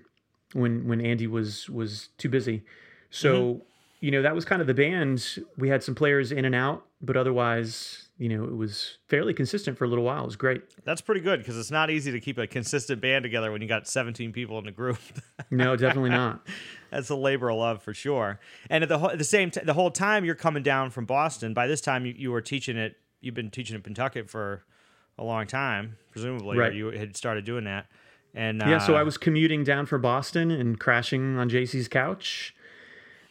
when 0.53 0.88
when 0.88 1.01
Andy 1.01 1.27
was 1.27 1.69
was 1.69 2.10
too 2.17 2.29
busy. 2.29 2.63
So 3.10 3.34
Mm-hmm. 3.34 3.63
You 4.03 4.11
know 4.11 4.21
that 4.21 4.35
was 4.35 4.43
kind 4.43 4.59
of 4.61 4.67
the 4.67 4.73
band. 4.73 5.39
We 5.57 5.69
had 5.69 5.81
some 5.81 5.95
players 5.95 6.33
in 6.33 6.43
and 6.43 6.53
out, 6.53 6.85
but 7.01 7.15
otherwise, 7.15 8.09
you 8.17 8.27
know, 8.27 8.43
it 8.43 8.53
was 8.55 8.97
fairly 9.07 9.33
consistent 9.33 9.77
for 9.77 9.85
a 9.85 9.87
little 9.87 10.03
while. 10.03 10.23
It 10.23 10.25
was 10.25 10.35
great. 10.35 10.61
That's 10.83 10.99
pretty 10.99 11.21
good 11.21 11.39
because 11.39 11.57
it's 11.57 11.71
not 11.71 11.89
easy 11.89 12.11
to 12.11 12.19
keep 12.19 12.37
a 12.37 12.45
consistent 12.45 12.99
band 13.01 13.23
together 13.23 13.49
when 13.49 13.61
you 13.61 13.67
got 13.69 13.87
17 13.87 14.33
people 14.33 14.57
in 14.59 14.65
the 14.65 14.71
group. 14.71 14.97
No, 15.51 15.75
definitely 15.75 16.09
not. 16.09 16.45
That's 16.89 17.09
a 17.11 17.15
labor 17.15 17.49
of 17.49 17.57
love 17.57 17.83
for 17.83 17.93
sure. 17.93 18.39
And 18.71 18.83
at 18.83 18.89
the, 18.89 18.97
at 18.99 19.17
the 19.19 19.23
same 19.23 19.51
t- 19.51 19.61
the 19.63 19.73
whole 19.73 19.91
time 19.91 20.25
you're 20.25 20.33
coming 20.35 20.63
down 20.63 20.89
from 20.89 21.05
Boston, 21.05 21.53
by 21.53 21.67
this 21.67 21.79
time 21.79 22.05
you, 22.07 22.13
you 22.17 22.31
were 22.31 22.41
teaching 22.41 22.75
it, 22.75 22.95
you've 23.21 23.35
been 23.35 23.51
teaching 23.51 23.75
in 23.75 23.81
Pentucket 23.83 24.29
for 24.31 24.63
a 25.19 25.23
long 25.23 25.45
time, 25.45 25.97
presumably, 26.11 26.57
Right. 26.57 26.73
you 26.73 26.87
had 26.87 27.15
started 27.15 27.45
doing 27.45 27.65
that. 27.65 27.85
And 28.33 28.63
uh, 28.63 28.67
Yeah, 28.67 28.77
so 28.79 28.95
I 28.95 29.03
was 29.03 29.17
commuting 29.17 29.63
down 29.63 29.85
from 29.85 30.01
Boston 30.01 30.49
and 30.49 30.79
crashing 30.79 31.37
on 31.37 31.49
JC's 31.49 31.87
couch. 31.87 32.55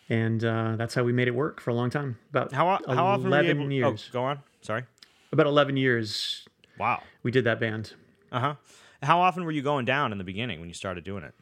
And 0.08 0.44
uh, 0.44 0.76
that's 0.76 0.94
how 0.94 1.04
we 1.04 1.12
made 1.12 1.28
it 1.28 1.34
work 1.34 1.60
for 1.60 1.70
a 1.70 1.74
long 1.74 1.90
time. 1.90 2.18
About 2.30 2.52
how, 2.52 2.78
how 2.86 3.06
often 3.06 3.26
11 3.28 3.50
able, 3.50 3.72
years. 3.72 4.08
Oh, 4.10 4.12
go 4.12 4.24
on. 4.24 4.40
Sorry. 4.60 4.84
About 5.32 5.46
11 5.46 5.76
years 5.76 6.46
Wow. 6.78 7.02
we 7.22 7.30
did 7.30 7.44
that 7.44 7.60
band. 7.60 7.94
Uh 8.30 8.40
huh. 8.40 8.54
How 9.02 9.20
often 9.20 9.44
were 9.44 9.52
you 9.52 9.62
going 9.62 9.84
down 9.84 10.12
in 10.12 10.18
the 10.18 10.24
beginning 10.24 10.60
when 10.60 10.68
you 10.68 10.74
started 10.74 11.04
doing 11.04 11.24
it? 11.24 11.34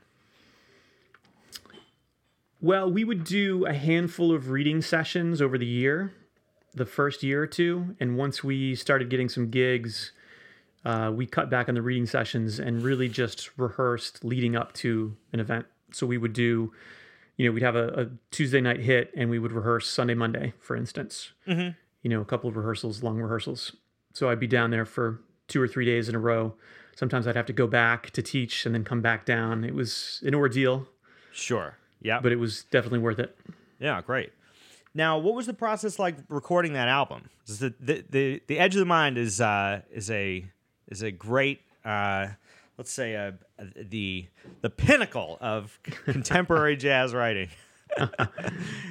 Well, 2.61 2.91
we 2.91 3.05
would 3.05 3.25
do 3.25 3.65
a 3.67 3.73
handful 3.73 4.35
of 4.35 4.51
reading 4.51 4.83
sessions 4.83 5.41
over 5.41 5.57
the 5.57 5.67
year, 5.67 6.13
the 6.75 6.85
first 6.85 7.23
year 7.23 7.43
or 7.43 7.47
two. 7.47 7.97
And 8.01 8.17
once 8.19 8.45
we 8.45 8.75
started 8.75 9.09
getting 9.09 9.29
some 9.31 9.51
gigs, 9.51 10.13
uh, 10.85 11.11
we 11.15 11.27
cut 11.27 11.49
back 11.49 11.69
on 11.69 11.75
the 11.75 11.83
reading 11.83 12.07
sessions 12.07 12.59
and 12.59 12.83
really 12.83 13.09
just 13.09 13.51
rehearsed 13.59 14.25
leading 14.25 14.57
up 14.57 14.73
to 14.75 15.17
an 15.33 15.41
event. 15.41 15.67
So 15.93 16.07
we 16.07 16.19
would 16.19 16.35
do, 16.35 16.73
you 17.41 17.47
know, 17.47 17.53
we'd 17.53 17.63
have 17.63 17.75
a, 17.75 17.89
a 18.03 18.07
Tuesday 18.31 18.61
night 18.61 18.81
hit 18.81 19.11
and 19.17 19.31
we 19.31 19.39
would 19.39 19.51
rehearse 19.51 19.89
Sunday, 19.89 20.13
Monday, 20.13 20.53
for 20.61 20.77
instance. 20.77 21.33
Mm-hmm. 21.49 21.71
You 22.03 22.11
know, 22.11 22.21
a 22.21 22.25
couple 22.27 22.51
of 22.51 22.57
rehearsals, 22.57 23.03
long 23.03 23.17
rehearsals. 23.19 23.75
So 24.13 24.29
I'd 24.29 24.39
be 24.39 24.47
down 24.47 24.71
there 24.71 24.85
for 24.85 25.23
two 25.49 25.63
or 25.63 25.67
three 25.67 25.87
days 25.87 26.07
in 26.11 26.15
a 26.15 26.19
row. 26.19 26.53
Sometimes 26.95 27.27
I'd 27.27 27.37
have 27.37 27.47
to 27.47 27.55
go 27.55 27.67
back 27.67 28.11
to 28.11 28.21
teach 28.21 28.67
and 28.67 28.75
then 28.75 28.85
come 28.85 29.01
back 29.01 29.25
down. 29.25 29.65
It 29.65 29.75
was 29.75 30.23
an 30.23 30.35
ordeal, 30.35 30.87
Sure. 31.33 31.79
Yeah. 32.03 32.21
but 32.21 32.31
it 32.31 32.37
was 32.37 32.65
definitely 32.65 32.99
worth 32.99 33.19
it. 33.19 33.35
Yeah, 33.79 34.03
great. 34.03 34.33
Now, 34.93 35.17
what 35.17 35.35
was 35.35 35.47
the 35.47 35.55
process 35.55 35.99
like 35.99 36.17
recording 36.29 36.75
that 36.75 36.89
album? 36.89 37.31
The 37.47 37.73
the, 37.81 38.05
the, 38.11 38.43
the 38.49 38.59
Edge 38.59 38.75
of 38.75 38.81
the 38.81 38.85
Mind 38.85 39.17
is 39.17 39.41
uh, 39.41 39.81
is 39.91 40.11
a 40.11 40.45
is 40.89 41.01
a 41.01 41.11
great 41.11 41.61
uh, 41.87 42.27
let's 42.81 42.91
say 42.91 43.15
uh, 43.15 43.33
the 43.77 44.27
the 44.63 44.71
pinnacle 44.71 45.37
of 45.43 45.79
contemporary 46.07 46.77
jazz 46.77 47.13
writing. 47.13 47.51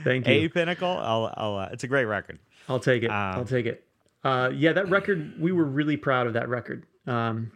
Thank 0.04 0.28
you. 0.28 0.34
A 0.34 0.48
pinnacle. 0.48 0.88
I'll, 0.88 1.34
I'll 1.36 1.58
uh, 1.58 1.70
it's 1.72 1.84
a 1.84 1.88
great 1.88 2.06
record. 2.06 2.38
I'll 2.68 2.80
take 2.80 3.02
it. 3.02 3.10
I'll 3.10 3.46
take 3.46 3.66
it. 3.66 3.84
Uh, 4.24 4.52
yeah, 4.54 4.74
that 4.74 4.90
record, 4.92 5.42
we 5.42 5.52
were 5.52 5.66
really 5.66 5.98
proud 5.98 6.28
of 6.28 6.34
that 6.34 6.50
record. 6.50 6.86
Um, 7.08 7.52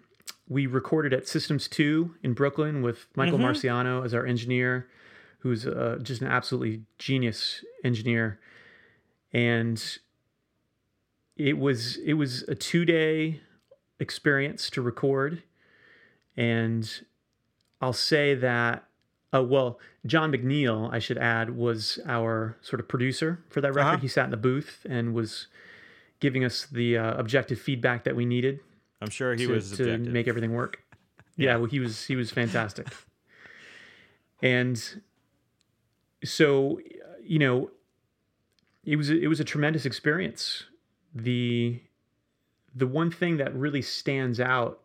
we 0.49 0.65
recorded 0.65 1.13
at 1.13 1.27
Systems 1.27 1.67
2 1.67 2.15
in 2.23 2.33
Brooklyn 2.33 2.81
with 2.81 3.05
Michael 3.15 3.37
Marciano 3.37 4.03
as 4.03 4.15
our 4.15 4.25
engineer, 4.25 4.87
who's 5.39 5.67
uh, 5.67 5.99
just 6.01 6.21
an 6.21 6.27
absolutely 6.29 6.81
genius 6.97 7.63
engineer. 7.83 8.39
And 9.33 9.83
it 11.37 11.59
was 11.59 11.97
it 11.97 12.13
was 12.13 12.41
a 12.43 12.55
two 12.55 12.85
day 12.85 13.41
experience 13.99 14.71
to 14.71 14.81
record, 14.81 15.43
and 16.37 16.89
I'll 17.81 17.93
say 17.93 18.35
that. 18.35 18.85
Uh, 19.33 19.41
well, 19.41 19.79
John 20.05 20.31
McNeil, 20.31 20.93
I 20.93 20.99
should 20.99 21.17
add, 21.17 21.55
was 21.57 21.97
our 22.05 22.55
sort 22.61 22.79
of 22.79 22.87
producer 22.87 23.43
for 23.49 23.61
that 23.61 23.73
record. 23.73 23.87
Uh-huh. 23.87 23.97
He 23.97 24.07
sat 24.07 24.25
in 24.25 24.29
the 24.31 24.37
booth 24.37 24.85
and 24.87 25.15
was 25.15 25.47
giving 26.19 26.45
us 26.45 26.67
the 26.67 26.97
uh, 26.97 27.15
objective 27.15 27.59
feedback 27.59 28.03
that 28.03 28.15
we 28.15 28.25
needed 28.25 28.59
I'm 29.01 29.09
sure 29.09 29.33
he 29.33 29.47
to, 29.47 29.53
was 29.53 29.71
to 29.71 29.83
objective. 29.83 30.13
make 30.13 30.27
everything 30.27 30.53
work. 30.53 30.79
Yeah, 31.35 31.55
well, 31.55 31.65
he 31.65 31.79
was 31.79 32.05
he 32.05 32.15
was 32.15 32.29
fantastic. 32.29 32.87
and 34.43 35.01
so, 36.23 36.79
you 37.23 37.39
know, 37.39 37.71
it 38.85 38.97
was 38.97 39.09
it 39.09 39.25
was 39.27 39.39
a 39.39 39.43
tremendous 39.43 39.83
experience. 39.83 40.65
The 41.15 41.81
the 42.75 42.85
one 42.85 43.09
thing 43.09 43.37
that 43.37 43.55
really 43.55 43.81
stands 43.81 44.39
out 44.39 44.82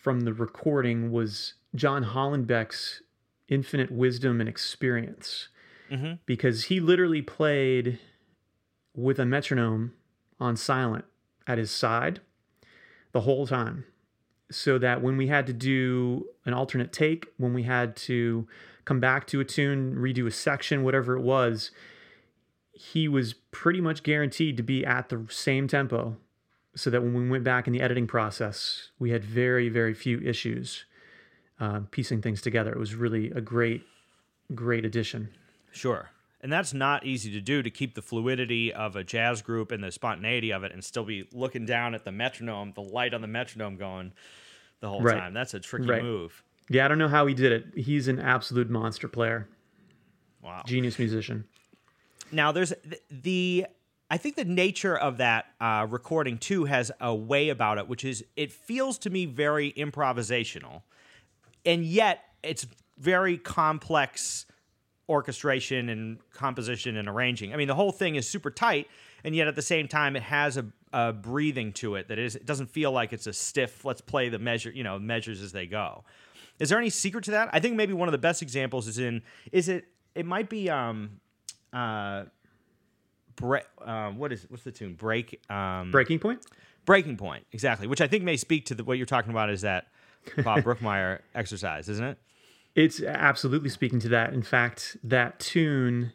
from 0.00 0.20
the 0.20 0.32
recording 0.32 1.10
was 1.12 1.54
John 1.74 2.04
Hollenbeck's 2.04 3.02
infinite 3.48 3.90
wisdom 3.90 4.40
and 4.40 4.48
experience. 4.48 5.48
Mhm. 5.90 6.20
Because 6.24 6.64
he 6.64 6.80
literally 6.80 7.20
played 7.20 7.98
with 8.94 9.18
a 9.18 9.26
metronome 9.26 9.92
on 10.38 10.56
silent 10.56 11.04
at 11.46 11.58
his 11.58 11.70
side 11.70 12.20
the 13.12 13.22
whole 13.22 13.46
time. 13.46 13.84
So 14.50 14.78
that 14.78 15.02
when 15.02 15.16
we 15.16 15.26
had 15.26 15.46
to 15.48 15.52
do 15.52 16.26
an 16.44 16.54
alternate 16.54 16.92
take, 16.92 17.26
when 17.36 17.52
we 17.52 17.64
had 17.64 17.94
to 17.96 18.48
come 18.84 19.00
back 19.00 19.26
to 19.28 19.40
a 19.40 19.44
tune, 19.44 19.94
redo 19.96 20.26
a 20.26 20.30
section, 20.30 20.82
whatever 20.82 21.16
it 21.16 21.22
was, 21.22 21.70
he 22.72 23.06
was 23.06 23.34
pretty 23.34 23.80
much 23.80 24.02
guaranteed 24.02 24.56
to 24.56 24.62
be 24.62 24.84
at 24.84 25.08
the 25.08 25.26
same 25.28 25.68
tempo 25.68 26.16
so 26.74 26.90
that 26.90 27.02
when 27.02 27.14
we 27.14 27.28
went 27.28 27.44
back 27.44 27.66
in 27.66 27.72
the 27.72 27.80
editing 27.80 28.06
process, 28.06 28.90
we 28.98 29.10
had 29.10 29.24
very, 29.24 29.68
very 29.68 29.94
few 29.94 30.20
issues 30.20 30.84
uh, 31.58 31.80
piecing 31.90 32.22
things 32.22 32.40
together. 32.40 32.72
It 32.72 32.78
was 32.78 32.94
really 32.94 33.30
a 33.30 33.40
great, 33.40 33.82
great 34.54 34.84
addition. 34.84 35.28
Sure. 35.72 36.10
And 36.40 36.50
that's 36.50 36.72
not 36.72 37.04
easy 37.04 37.30
to 37.32 37.40
do 37.40 37.62
to 37.62 37.68
keep 37.70 37.94
the 37.94 38.00
fluidity 38.02 38.72
of 38.72 38.96
a 38.96 39.04
jazz 39.04 39.42
group 39.42 39.70
and 39.72 39.84
the 39.84 39.90
spontaneity 39.92 40.52
of 40.52 40.64
it 40.64 40.72
and 40.72 40.82
still 40.82 41.04
be 41.04 41.28
looking 41.32 41.66
down 41.66 41.94
at 41.94 42.04
the 42.04 42.12
metronome, 42.12 42.72
the 42.74 42.80
light 42.82 43.12
on 43.12 43.20
the 43.20 43.26
metronome 43.26 43.76
going 43.76 44.12
the 44.80 44.88
whole 44.88 45.02
Right. 45.02 45.18
time. 45.18 45.34
That's 45.34 45.52
a 45.52 45.60
tricky 45.60 45.86
Right. 45.88 46.02
move. 46.02 46.42
Yeah, 46.70 46.86
I 46.86 46.88
don't 46.88 46.96
know 46.98 47.08
how 47.08 47.26
he 47.26 47.34
did 47.34 47.52
it. 47.52 47.66
He's 47.84 48.08
an 48.08 48.18
absolute 48.18 48.70
monster 48.70 49.06
player, 49.08 49.48
Wow. 50.40 50.62
genius 50.66 50.98
musician. 50.98 51.44
Now, 52.32 52.52
there's 52.52 52.72
th- 52.88 53.02
the. 53.10 53.66
I 54.10 54.16
think 54.16 54.34
the 54.34 54.44
nature 54.44 54.96
of 54.96 55.18
that 55.18 55.46
uh, 55.60 55.86
recording 55.88 56.36
too 56.36 56.64
has 56.64 56.90
a 57.00 57.14
way 57.14 57.48
about 57.48 57.78
it, 57.78 57.88
which 57.88 58.04
is 58.04 58.24
it 58.36 58.50
feels 58.50 58.98
to 58.98 59.10
me 59.10 59.24
very 59.24 59.72
improvisational, 59.72 60.82
and 61.64 61.84
yet 61.84 62.24
it's 62.42 62.66
very 62.98 63.38
complex 63.38 64.46
orchestration 65.08 65.88
and 65.88 66.18
composition 66.32 66.96
and 66.96 67.08
arranging. 67.08 67.52
I 67.52 67.56
mean, 67.56 67.68
the 67.68 67.74
whole 67.74 67.92
thing 67.92 68.16
is 68.16 68.26
super 68.26 68.50
tight, 68.50 68.88
and 69.22 69.34
yet 69.34 69.46
at 69.46 69.54
the 69.54 69.62
same 69.62 69.86
time, 69.86 70.16
it 70.16 70.22
has 70.22 70.56
a, 70.56 70.66
a 70.92 71.12
breathing 71.12 71.72
to 71.74 71.94
it 71.94 72.08
that 72.08 72.18
is. 72.18 72.34
It 72.34 72.46
doesn't 72.46 72.68
feel 72.68 72.90
like 72.90 73.12
it's 73.12 73.28
a 73.28 73.32
stiff. 73.32 73.84
Let's 73.84 74.00
play 74.00 74.28
the 74.28 74.40
measure, 74.40 74.70
you 74.70 74.82
know, 74.82 74.98
measures 74.98 75.40
as 75.40 75.52
they 75.52 75.66
go. 75.66 76.02
Is 76.58 76.68
there 76.68 76.78
any 76.78 76.90
secret 76.90 77.24
to 77.24 77.30
that? 77.30 77.48
I 77.52 77.60
think 77.60 77.76
maybe 77.76 77.92
one 77.92 78.08
of 78.08 78.12
the 78.12 78.18
best 78.18 78.42
examples 78.42 78.88
is 78.88 78.98
in. 78.98 79.22
Is 79.52 79.68
it? 79.68 79.86
It 80.16 80.26
might 80.26 80.48
be. 80.48 80.68
Um, 80.68 81.20
uh, 81.72 82.24
bre- 83.40 83.84
um, 83.84 84.18
what 84.18 84.32
is 84.32 84.46
what's 84.48 84.64
the 84.64 84.72
tune? 84.72 84.94
Break. 84.94 85.40
Um, 85.50 85.90
Breaking 85.90 86.18
point? 86.18 86.44
Breaking 86.86 87.16
point, 87.16 87.46
exactly. 87.52 87.86
Which 87.86 88.00
I 88.00 88.06
think 88.06 88.24
may 88.24 88.36
speak 88.36 88.66
to 88.66 88.74
the, 88.74 88.84
what 88.84 88.96
you're 88.96 89.06
talking 89.06 89.30
about. 89.30 89.50
Is 89.50 89.62
that 89.62 89.86
Bob 90.44 90.60
Brookmeyer 90.64 91.20
exercise, 91.34 91.88
isn't 91.88 92.04
it? 92.04 92.18
It's 92.74 93.02
absolutely 93.02 93.68
speaking 93.68 93.98
to 94.00 94.08
that. 94.10 94.32
In 94.32 94.42
fact, 94.42 94.96
that 95.02 95.40
tune 95.40 96.12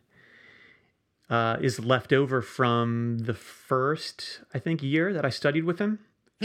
uh, 1.29 1.57
is 1.61 1.79
left 1.79 2.13
over 2.13 2.41
from 2.41 3.19
the 3.19 3.33
first, 3.33 4.41
I 4.53 4.59
think, 4.59 4.81
year 4.81 5.11
that 5.13 5.25
I 5.25 5.29
studied 5.29 5.65
with 5.65 5.79
him. 5.79 5.99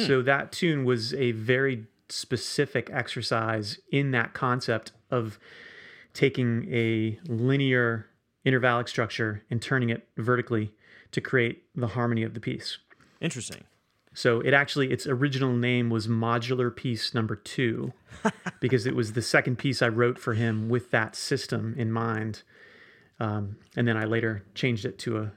So 0.06 0.22
that 0.22 0.50
tune 0.52 0.84
was 0.84 1.12
a 1.14 1.32
very 1.32 1.86
specific 2.08 2.88
exercise 2.90 3.78
in 3.92 4.12
that 4.12 4.32
concept 4.32 4.92
of 5.10 5.38
taking 6.14 6.72
a 6.72 7.18
linear 7.26 8.06
intervallic 8.44 8.88
structure 8.88 9.42
and 9.50 9.60
turning 9.60 9.90
it 9.90 10.08
vertically 10.16 10.72
to 11.12 11.20
create 11.20 11.64
the 11.74 11.88
harmony 11.88 12.22
of 12.22 12.34
the 12.34 12.40
piece. 12.40 12.78
Interesting. 13.20 13.64
So 14.12 14.40
it 14.40 14.52
actually, 14.52 14.90
its 14.90 15.06
original 15.06 15.52
name 15.52 15.88
was 15.88 16.08
Modular 16.08 16.74
Piece 16.74 17.14
Number 17.14 17.36
Two, 17.36 17.92
because 18.60 18.86
it 18.86 18.96
was 18.96 19.12
the 19.12 19.22
second 19.22 19.56
piece 19.56 19.82
I 19.82 19.88
wrote 19.88 20.18
for 20.18 20.34
him 20.34 20.68
with 20.68 20.90
that 20.90 21.14
system 21.14 21.74
in 21.78 21.92
mind. 21.92 22.42
Um, 23.20 23.56
and 23.76 23.86
then 23.86 23.96
I 23.96 24.04
later 24.04 24.42
changed 24.54 24.84
it 24.84 24.98
to 25.00 25.18
a, 25.18 25.32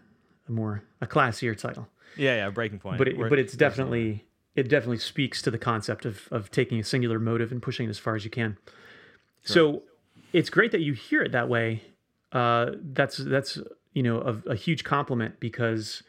a 0.47 0.51
more 0.51 0.83
a 1.01 1.07
classier 1.07 1.55
title. 1.55 1.87
Yeah, 2.17 2.35
yeah. 2.35 2.49
Breaking 2.49 2.79
point. 2.79 2.97
But 2.97 3.09
it, 3.09 3.17
but 3.17 3.37
it's 3.37 3.53
definitely 3.53 4.25
it 4.55 4.69
definitely 4.69 4.99
speaks 4.99 5.41
to 5.43 5.51
the 5.51 5.57
concept 5.57 6.05
of 6.05 6.27
of 6.31 6.49
taking 6.49 6.79
a 6.79 6.83
singular 6.83 7.19
motive 7.19 7.51
and 7.51 7.61
pushing 7.61 7.87
it 7.87 7.89
as 7.89 7.99
far 7.99 8.15
as 8.15 8.23
you 8.23 8.31
can. 8.31 8.57
So 9.43 9.83
it's 10.31 10.49
great 10.49 10.71
that 10.71 10.81
you 10.81 10.93
hear 10.93 11.21
it 11.21 11.31
that 11.33 11.49
way. 11.49 11.83
Uh, 12.33 12.71
that's 12.93 13.17
that's 13.17 13.59
you 13.93 14.03
know 14.03 14.19
a, 14.21 14.51
a 14.51 14.55
huge 14.55 14.83
compliment 14.83 15.39
because 15.39 16.03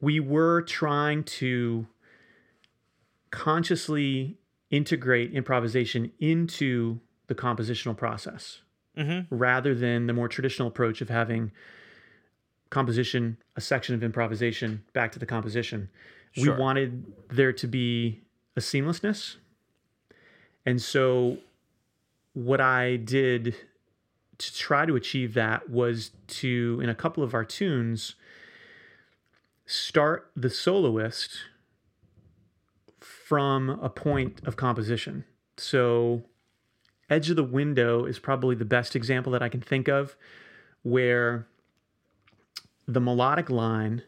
we 0.00 0.18
were 0.18 0.62
trying 0.62 1.22
to 1.22 1.86
consciously 3.30 4.38
integrate 4.70 5.32
improvisation 5.34 6.10
into 6.18 6.98
the 7.26 7.34
compositional 7.34 7.96
process 7.96 8.62
rather 9.30 9.74
than 9.74 10.06
the 10.06 10.12
more 10.12 10.28
traditional 10.28 10.66
approach 10.66 11.00
of 11.00 11.08
having 11.08 11.52
composition 12.70 13.36
a 13.56 13.60
section 13.60 13.94
of 13.94 14.02
improvisation 14.02 14.82
back 14.92 15.12
to 15.12 15.18
the 15.18 15.26
composition. 15.26 15.88
Sure. 16.32 16.54
we 16.54 16.60
wanted 16.60 17.04
there 17.30 17.52
to 17.52 17.66
be 17.66 18.20
a 18.56 18.60
seamlessness. 18.60 19.36
And 20.66 20.80
so 20.80 21.38
what 22.34 22.60
I 22.60 22.96
did 22.96 23.56
to 24.38 24.54
try 24.54 24.86
to 24.86 24.96
achieve 24.96 25.34
that 25.34 25.68
was 25.68 26.12
to, 26.28 26.80
in 26.82 26.88
a 26.88 26.94
couple 26.94 27.22
of 27.22 27.34
our 27.34 27.44
tunes, 27.44 28.14
start 29.66 30.30
the 30.36 30.50
soloist 30.50 31.38
from 33.00 33.70
a 33.70 33.90
point 33.90 34.40
of 34.44 34.56
composition. 34.56 35.24
So, 35.56 36.24
Edge 37.10 37.30
of 37.30 37.36
the 37.36 37.44
Window 37.44 38.04
is 38.04 38.18
probably 38.18 38.54
the 38.54 38.64
best 38.64 38.94
example 38.94 39.32
that 39.32 39.42
I 39.42 39.48
can 39.48 39.60
think 39.60 39.88
of 39.88 40.16
where 40.82 41.46
the 42.86 43.00
melodic 43.00 43.50
line 43.50 44.02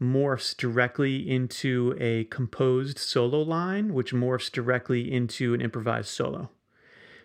morphs 0.00 0.56
directly 0.56 1.28
into 1.28 1.96
a 1.98 2.24
composed 2.24 2.98
solo 2.98 3.40
line, 3.40 3.94
which 3.94 4.12
morphs 4.12 4.50
directly 4.50 5.10
into 5.10 5.54
an 5.54 5.60
improvised 5.60 6.08
solo. 6.08 6.50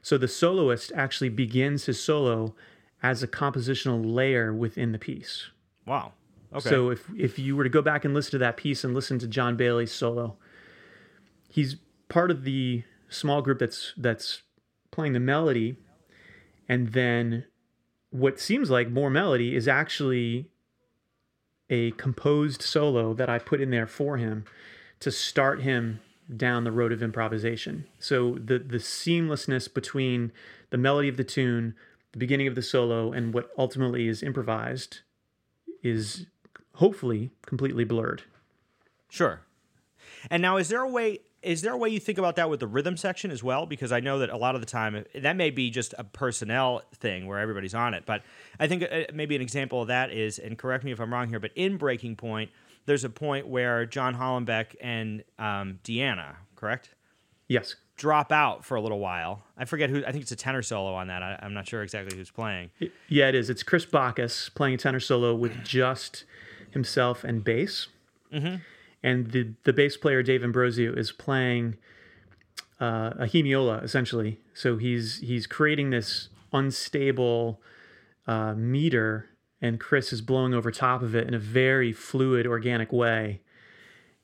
So 0.02 0.18
the 0.18 0.28
soloist 0.28 0.91
actually 0.95 1.30
begins 1.30 1.86
his 1.86 2.02
solo 2.02 2.56
as 3.04 3.24
a 3.24 3.28
compositional 3.28 4.02
layer 4.04 4.54
within 4.54 4.91
the 4.91 4.99
piece. 4.99 5.47
Wow. 5.86 6.14
Okay. 6.54 6.70
So 6.70 6.89
if 6.89 7.10
if 7.18 7.39
you 7.39 7.56
were 7.56 7.64
to 7.64 7.70
go 7.70 7.82
back 7.82 8.04
and 8.04 8.14
listen 8.14 8.32
to 8.32 8.38
that 8.39 8.58
piece 8.58 8.84
and 8.84 8.93
listen 8.93 9.20
to 9.20 9.28
John 9.28 9.56
Bailey's 9.56 9.91
solo, 9.91 10.38
he's 11.49 11.78
part 12.10 12.30
of 12.30 12.43
the 12.43 12.84
small 13.10 13.41
group 13.41 13.60
that's 13.60 13.93
that's 13.97 14.41
playing 14.91 15.14
the 15.14 15.20
melody, 15.20 15.78
and 16.68 16.89
then 16.89 17.45
what 18.10 18.39
seems 18.39 18.70
like 18.70 18.89
more 18.89 19.10
melody 19.10 19.56
is 19.56 19.68
actually 19.68 20.49
a 21.70 21.91
composed 21.91 22.62
solo 22.62 23.14
that 23.14 23.30
I 23.30 23.39
put 23.39 23.62
in 23.62 23.70
there 23.70 23.88
for 23.88 24.18
him 24.18 24.43
to 24.99 25.10
start 25.10 25.62
him 25.62 26.02
down 26.36 26.63
the 26.63 26.71
road 26.71 26.91
of 26.91 27.01
improvisation. 27.03 27.86
So 27.99 28.36
the 28.36 28.59
the 28.59 28.77
seamlessness 28.77 29.71
between 29.73 30.32
the 30.69 30.77
melody 30.77 31.09
of 31.09 31.17
the 31.17 31.23
tune, 31.23 31.75
the 32.11 32.19
beginning 32.19 32.47
of 32.47 32.55
the 32.55 32.61
solo, 32.61 33.11
and 33.11 33.34
what 33.34 33.51
ultimately 33.57 34.07
is 34.07 34.23
improvised 34.23 34.99
is 35.84 36.25
hopefully 36.75 37.32
completely 37.45 37.84
blurred. 37.84 38.23
Sure. 39.09 39.41
And 40.29 40.41
now, 40.41 40.57
is 40.57 40.69
there 40.69 40.82
a 40.82 40.89
way? 40.89 41.19
Is 41.41 41.63
there 41.63 41.73
a 41.73 41.77
way 41.77 41.89
you 41.89 41.99
think 41.99 42.19
about 42.19 42.36
that 42.36 42.51
with 42.51 42.59
the 42.59 42.67
rhythm 42.67 42.95
section 42.95 43.32
as 43.32 43.43
well? 43.43 43.65
Because 43.65 43.91
I 43.91 43.99
know 43.99 44.19
that 44.19 44.29
a 44.29 44.38
lot 44.38 44.53
of 44.53 44.61
the 44.61 44.67
time 44.67 45.03
that 45.15 45.36
may 45.36 45.49
be 45.49 45.71
just 45.71 45.95
a 45.97 46.03
personnel 46.03 46.84
thing 46.93 47.25
where 47.25 47.39
everybody's 47.39 47.73
on 47.73 47.95
it. 47.95 48.03
But 48.05 48.21
I 48.59 48.67
think 48.67 48.84
uh, 48.84 49.05
maybe 49.13 49.36
an 49.36 49.41
example 49.41 49.82
of 49.82 49.88
that 49.88 50.11
is, 50.11 50.38
and 50.38 50.55
correct 50.57 50.84
me 50.84 50.91
if 50.91 50.99
I'm 50.99 51.11
wrong 51.11 51.29
here, 51.29 51.39
but 51.39 51.51
in 51.55 51.77
Breaking 51.77 52.15
Point, 52.15 52.51
there's 52.86 53.03
a 53.03 53.09
point 53.09 53.47
where 53.47 53.86
John 53.86 54.15
Hollenbeck 54.15 54.75
and 54.82 55.23
um, 55.38 55.79
Deanna, 55.84 56.36
correct? 56.55 56.89
Yes. 57.47 57.75
Drop 57.97 58.32
out 58.32 58.65
for 58.65 58.75
a 58.75 58.82
little 58.82 58.99
while. 58.99 59.43
I 59.57 59.65
forget 59.65 59.89
who. 59.89 60.03
I 60.05 60.11
think 60.11 60.23
it's 60.23 60.32
a 60.32 60.36
tenor 60.36 60.63
solo 60.63 60.93
on 60.93 61.07
that. 61.07 61.21
I, 61.21 61.38
am 61.43 61.53
not 61.53 61.67
sure 61.67 61.84
exactly 61.84 62.17
who's 62.17 62.32
playing. 62.32 62.71
Yeah, 63.07 63.27
it 63.27 63.36
is. 63.36 63.49
It's 63.49 63.61
Chris 63.61 63.86
Bacas 63.86 64.51
playing 64.55 64.75
a 64.75 64.77
tenor 64.77 64.99
solo 64.99 65.36
with 65.36 65.63
just 65.63 66.23
himself 66.71 67.23
and 67.23 67.43
bass. 67.43 67.89
Mm-hmm. 68.34 68.55
And 69.03 69.32
the 69.32 69.53
the 69.65 69.73
bass 69.73 69.97
player 69.97 70.23
Dave 70.23 70.43
Ambrosio 70.43 70.93
is 70.93 71.11
playing 71.11 71.77
uh, 72.79 73.11
a 73.19 73.25
hemiola 73.25 73.84
essentially. 73.84 74.39
So 74.55 74.77
he's 74.77 75.19
he's 75.19 75.45
creating 75.45 75.91
this 75.91 76.29
unstable 76.51 77.61
uh, 78.25 78.53
meter, 78.55 79.29
and 79.62 79.80
Chris 79.80 80.12
is 80.12 80.22
blowing 80.22 80.53
over 80.53 80.72
top 80.72 81.01
of 81.01 81.16
it 81.16 81.28
in 81.28 81.34
a 81.34 81.39
very 81.39 81.93
fluid, 81.93 82.47
organic 82.47 82.91
way. 82.91 83.41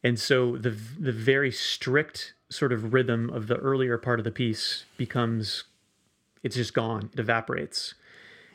And 0.04 0.20
so 0.20 0.58
the 0.58 0.70
the 0.70 1.12
very 1.12 1.52
strict 1.52 2.34
sort 2.50 2.72
of 2.72 2.94
rhythm 2.94 3.30
of 3.30 3.48
the 3.48 3.58
earlier 3.58 3.98
part 3.98 4.20
of 4.20 4.24
the 4.24 4.32
piece 4.32 4.86
becomes 4.96 5.66
it's 6.44 6.56
just 6.56 6.74
gone. 6.74 7.10
It 7.14 7.20
evaporates 7.20 7.94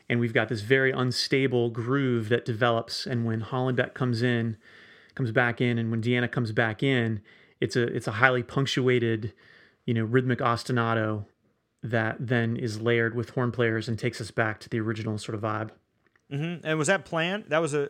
and 0.09 0.19
we've 0.19 0.33
got 0.33 0.49
this 0.49 0.61
very 0.61 0.91
unstable 0.91 1.69
groove 1.69 2.29
that 2.29 2.45
develops. 2.45 3.05
And 3.05 3.25
when 3.25 3.41
Hollenbeck 3.41 3.93
comes 3.93 4.21
in, 4.21 4.57
comes 5.15 5.31
back 5.31 5.61
in, 5.61 5.77
and 5.77 5.91
when 5.91 6.01
Deanna 6.01 6.31
comes 6.31 6.51
back 6.51 6.83
in, 6.83 7.21
it's 7.59 7.75
a 7.75 7.83
it's 7.83 8.07
a 8.07 8.13
highly 8.13 8.43
punctuated, 8.43 9.33
you 9.85 9.93
know, 9.93 10.03
rhythmic 10.03 10.39
ostinato 10.39 11.25
that 11.81 12.17
then 12.19 12.55
is 12.55 12.81
layered 12.81 13.15
with 13.15 13.31
horn 13.31 13.51
players 13.51 13.87
and 13.87 13.99
takes 13.99 14.21
us 14.21 14.31
back 14.31 14.59
to 14.59 14.69
the 14.69 14.79
original 14.79 15.17
sort 15.17 15.35
of 15.35 15.41
vibe. 15.41 15.71
Mm-hmm. 16.33 16.65
And 16.65 16.77
was 16.79 16.87
that 16.87 17.05
planned? 17.05 17.45
That 17.49 17.59
was 17.59 17.73
a 17.73 17.89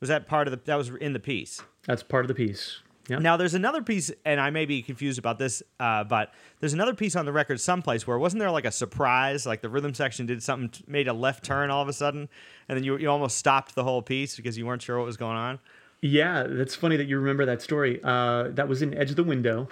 was 0.00 0.08
that 0.08 0.26
part 0.26 0.48
of 0.48 0.52
the 0.52 0.60
that 0.64 0.76
was 0.76 0.90
in 1.00 1.12
the 1.12 1.20
piece? 1.20 1.62
That's 1.86 2.02
part 2.02 2.24
of 2.24 2.28
the 2.28 2.34
piece. 2.34 2.80
Yeah. 3.08 3.18
Now 3.18 3.36
there's 3.36 3.52
another 3.52 3.82
piece, 3.82 4.10
and 4.24 4.40
I 4.40 4.48
may 4.48 4.64
be 4.64 4.80
confused 4.80 5.18
about 5.18 5.38
this, 5.38 5.62
uh, 5.78 6.04
but 6.04 6.32
there's 6.60 6.72
another 6.72 6.94
piece 6.94 7.16
on 7.16 7.26
the 7.26 7.32
record 7.32 7.60
someplace 7.60 8.06
where 8.06 8.18
wasn't 8.18 8.40
there 8.40 8.50
like 8.50 8.64
a 8.64 8.72
surprise, 8.72 9.44
like 9.44 9.60
the 9.60 9.68
rhythm 9.68 9.92
section 9.92 10.24
did 10.24 10.42
something, 10.42 10.82
made 10.86 11.06
a 11.06 11.12
left 11.12 11.44
turn 11.44 11.70
all 11.70 11.82
of 11.82 11.88
a 11.88 11.92
sudden, 11.92 12.28
and 12.68 12.76
then 12.76 12.82
you 12.82 12.96
you 12.96 13.10
almost 13.10 13.36
stopped 13.36 13.74
the 13.74 13.84
whole 13.84 14.00
piece 14.00 14.36
because 14.36 14.56
you 14.56 14.64
weren't 14.64 14.80
sure 14.80 14.96
what 14.96 15.06
was 15.06 15.18
going 15.18 15.36
on. 15.36 15.58
Yeah, 16.00 16.44
that's 16.46 16.74
funny 16.74 16.96
that 16.96 17.06
you 17.06 17.18
remember 17.18 17.46
that 17.46 17.62
story. 17.62 18.00
Uh, 18.02 18.48
that 18.50 18.68
was 18.68 18.82
in 18.82 18.94
Edge 18.94 19.10
of 19.10 19.16
the 19.16 19.24
Window, 19.24 19.68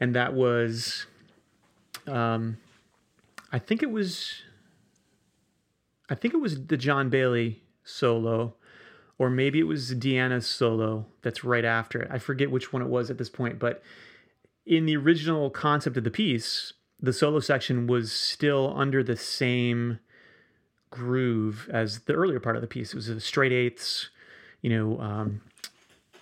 and 0.00 0.14
that 0.14 0.34
was, 0.34 1.06
um, 2.06 2.56
I 3.52 3.60
think 3.60 3.82
it 3.82 3.90
was, 3.90 4.42
I 6.08 6.14
think 6.14 6.34
it 6.34 6.38
was 6.38 6.66
the 6.66 6.76
John 6.76 7.10
Bailey 7.10 7.62
solo 7.84 8.54
or 9.18 9.28
maybe 9.28 9.58
it 9.58 9.64
was 9.64 9.94
Deanna's 9.94 10.46
solo 10.46 11.06
that's 11.22 11.42
right 11.44 11.64
after 11.64 12.02
it. 12.02 12.08
I 12.10 12.18
forget 12.18 12.50
which 12.50 12.72
one 12.72 12.82
it 12.82 12.88
was 12.88 13.10
at 13.10 13.18
this 13.18 13.28
point, 13.28 13.58
but 13.58 13.82
in 14.64 14.86
the 14.86 14.96
original 14.96 15.50
concept 15.50 15.96
of 15.96 16.04
the 16.04 16.10
piece, 16.10 16.72
the 17.00 17.12
solo 17.12 17.40
section 17.40 17.86
was 17.86 18.12
still 18.12 18.72
under 18.76 19.02
the 19.02 19.16
same 19.16 19.98
groove 20.90 21.68
as 21.72 22.00
the 22.00 22.12
earlier 22.12 22.40
part 22.40 22.56
of 22.56 22.62
the 22.62 22.68
piece. 22.68 22.90
It 22.90 22.96
was 22.96 23.08
a 23.08 23.20
straight 23.20 23.52
eighths, 23.52 24.08
you 24.62 24.70
know, 24.70 25.00
um, 25.00 25.40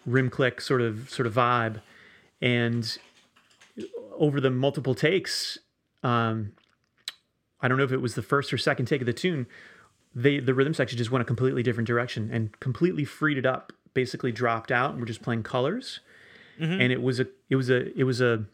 rim 0.06 0.30
click 0.30 0.60
sort 0.60 0.80
of 0.80 1.10
sort 1.10 1.26
of 1.26 1.34
vibe, 1.34 1.80
and 2.40 2.96
over 4.16 4.40
the 4.40 4.50
multiple 4.50 4.94
takes, 4.94 5.58
um, 6.02 6.52
I 7.60 7.68
don't 7.68 7.76
know 7.76 7.84
if 7.84 7.92
it 7.92 8.00
was 8.00 8.14
the 8.14 8.22
first 8.22 8.52
or 8.52 8.58
second 8.58 8.86
take 8.86 9.02
of 9.02 9.06
the 9.06 9.12
tune 9.12 9.46
they 10.16 10.40
the 10.40 10.54
rhythm 10.54 10.74
section 10.74 10.98
just 10.98 11.10
went 11.12 11.22
a 11.22 11.24
completely 11.26 11.62
different 11.62 11.86
direction 11.86 12.30
and 12.32 12.58
completely 12.58 13.04
freed 13.04 13.38
it 13.38 13.46
up 13.46 13.72
basically 13.94 14.32
dropped 14.32 14.72
out 14.72 14.90
and 14.90 15.00
we're 15.00 15.06
just 15.06 15.22
playing 15.22 15.44
colors. 15.44 16.00
Mm-hmm. 16.58 16.80
and 16.80 16.90
it 16.90 17.02
was 17.02 17.20
a 17.20 17.26
it 17.50 17.56
was 17.56 17.68
a 17.68 17.96
it 17.98 18.04
was 18.04 18.22
a 18.22 18.46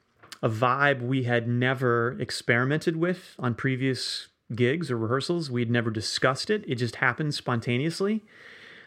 a 0.43 0.49
vibe 0.49 1.03
we 1.03 1.23
had 1.23 1.47
never 1.47 2.17
experimented 2.21 2.97
with 2.97 3.37
on 3.39 3.55
previous 3.55 4.27
gigs 4.53 4.91
or 4.91 4.99
rehearsals. 4.99 5.53
We'd 5.53 5.71
never 5.71 5.89
discussed 5.89 6.51
it. 6.51 6.65
It 6.67 6.75
just 6.75 6.97
happened 6.97 7.33
spontaneously. 7.33 8.25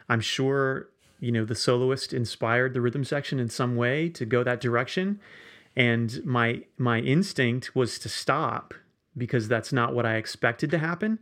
I'm 0.09 0.19
sure 0.19 0.89
you 1.21 1.31
know 1.31 1.45
the 1.45 1.55
soloist 1.55 2.11
inspired 2.11 2.73
the 2.73 2.81
rhythm 2.81 3.05
section 3.05 3.39
in 3.39 3.47
some 3.49 3.77
way 3.77 4.09
to 4.09 4.25
go 4.25 4.43
that 4.43 4.59
direction. 4.59 5.21
And 5.77 6.21
my 6.25 6.63
my 6.77 6.99
instinct 6.99 7.73
was 7.73 7.97
to 7.99 8.09
stop 8.09 8.73
because 9.17 9.47
that's 9.47 9.71
not 9.71 9.95
what 9.95 10.05
I 10.05 10.15
expected 10.15 10.69
to 10.71 10.77
happen. 10.77 11.19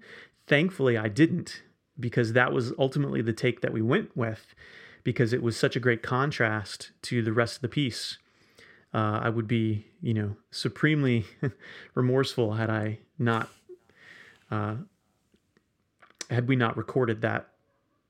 Thankfully, 0.48 0.98
I 0.98 1.08
didn't 1.08 1.64
because 2.00 2.34
that 2.34 2.52
was 2.52 2.74
ultimately 2.78 3.22
the 3.22 3.34
take 3.34 3.62
that 3.62 3.74
we 3.74 3.82
went 3.82 4.16
with 4.16 4.56
because 5.04 5.34
it 5.34 5.44
was 5.44 5.58
such 5.58 5.76
a 5.76 5.80
great 5.80 6.02
contrast 6.02 6.91
to 7.04 7.22
the 7.22 7.34
rest 7.34 7.58
of 7.58 7.62
the 7.62 7.70
piece. 7.70 8.18
Uh, 8.94 9.20
I 9.24 9.30
would 9.30 9.48
be, 9.48 9.86
you 10.02 10.14
know, 10.14 10.36
supremely 10.52 11.26
remorseful 11.96 12.54
had 12.54 12.70
I 12.70 13.00
not, 13.18 13.50
uh, 14.52 14.76
had 16.30 16.48
we 16.48 16.56
not 16.56 16.78
recorded 16.78 17.22
that 17.22 17.50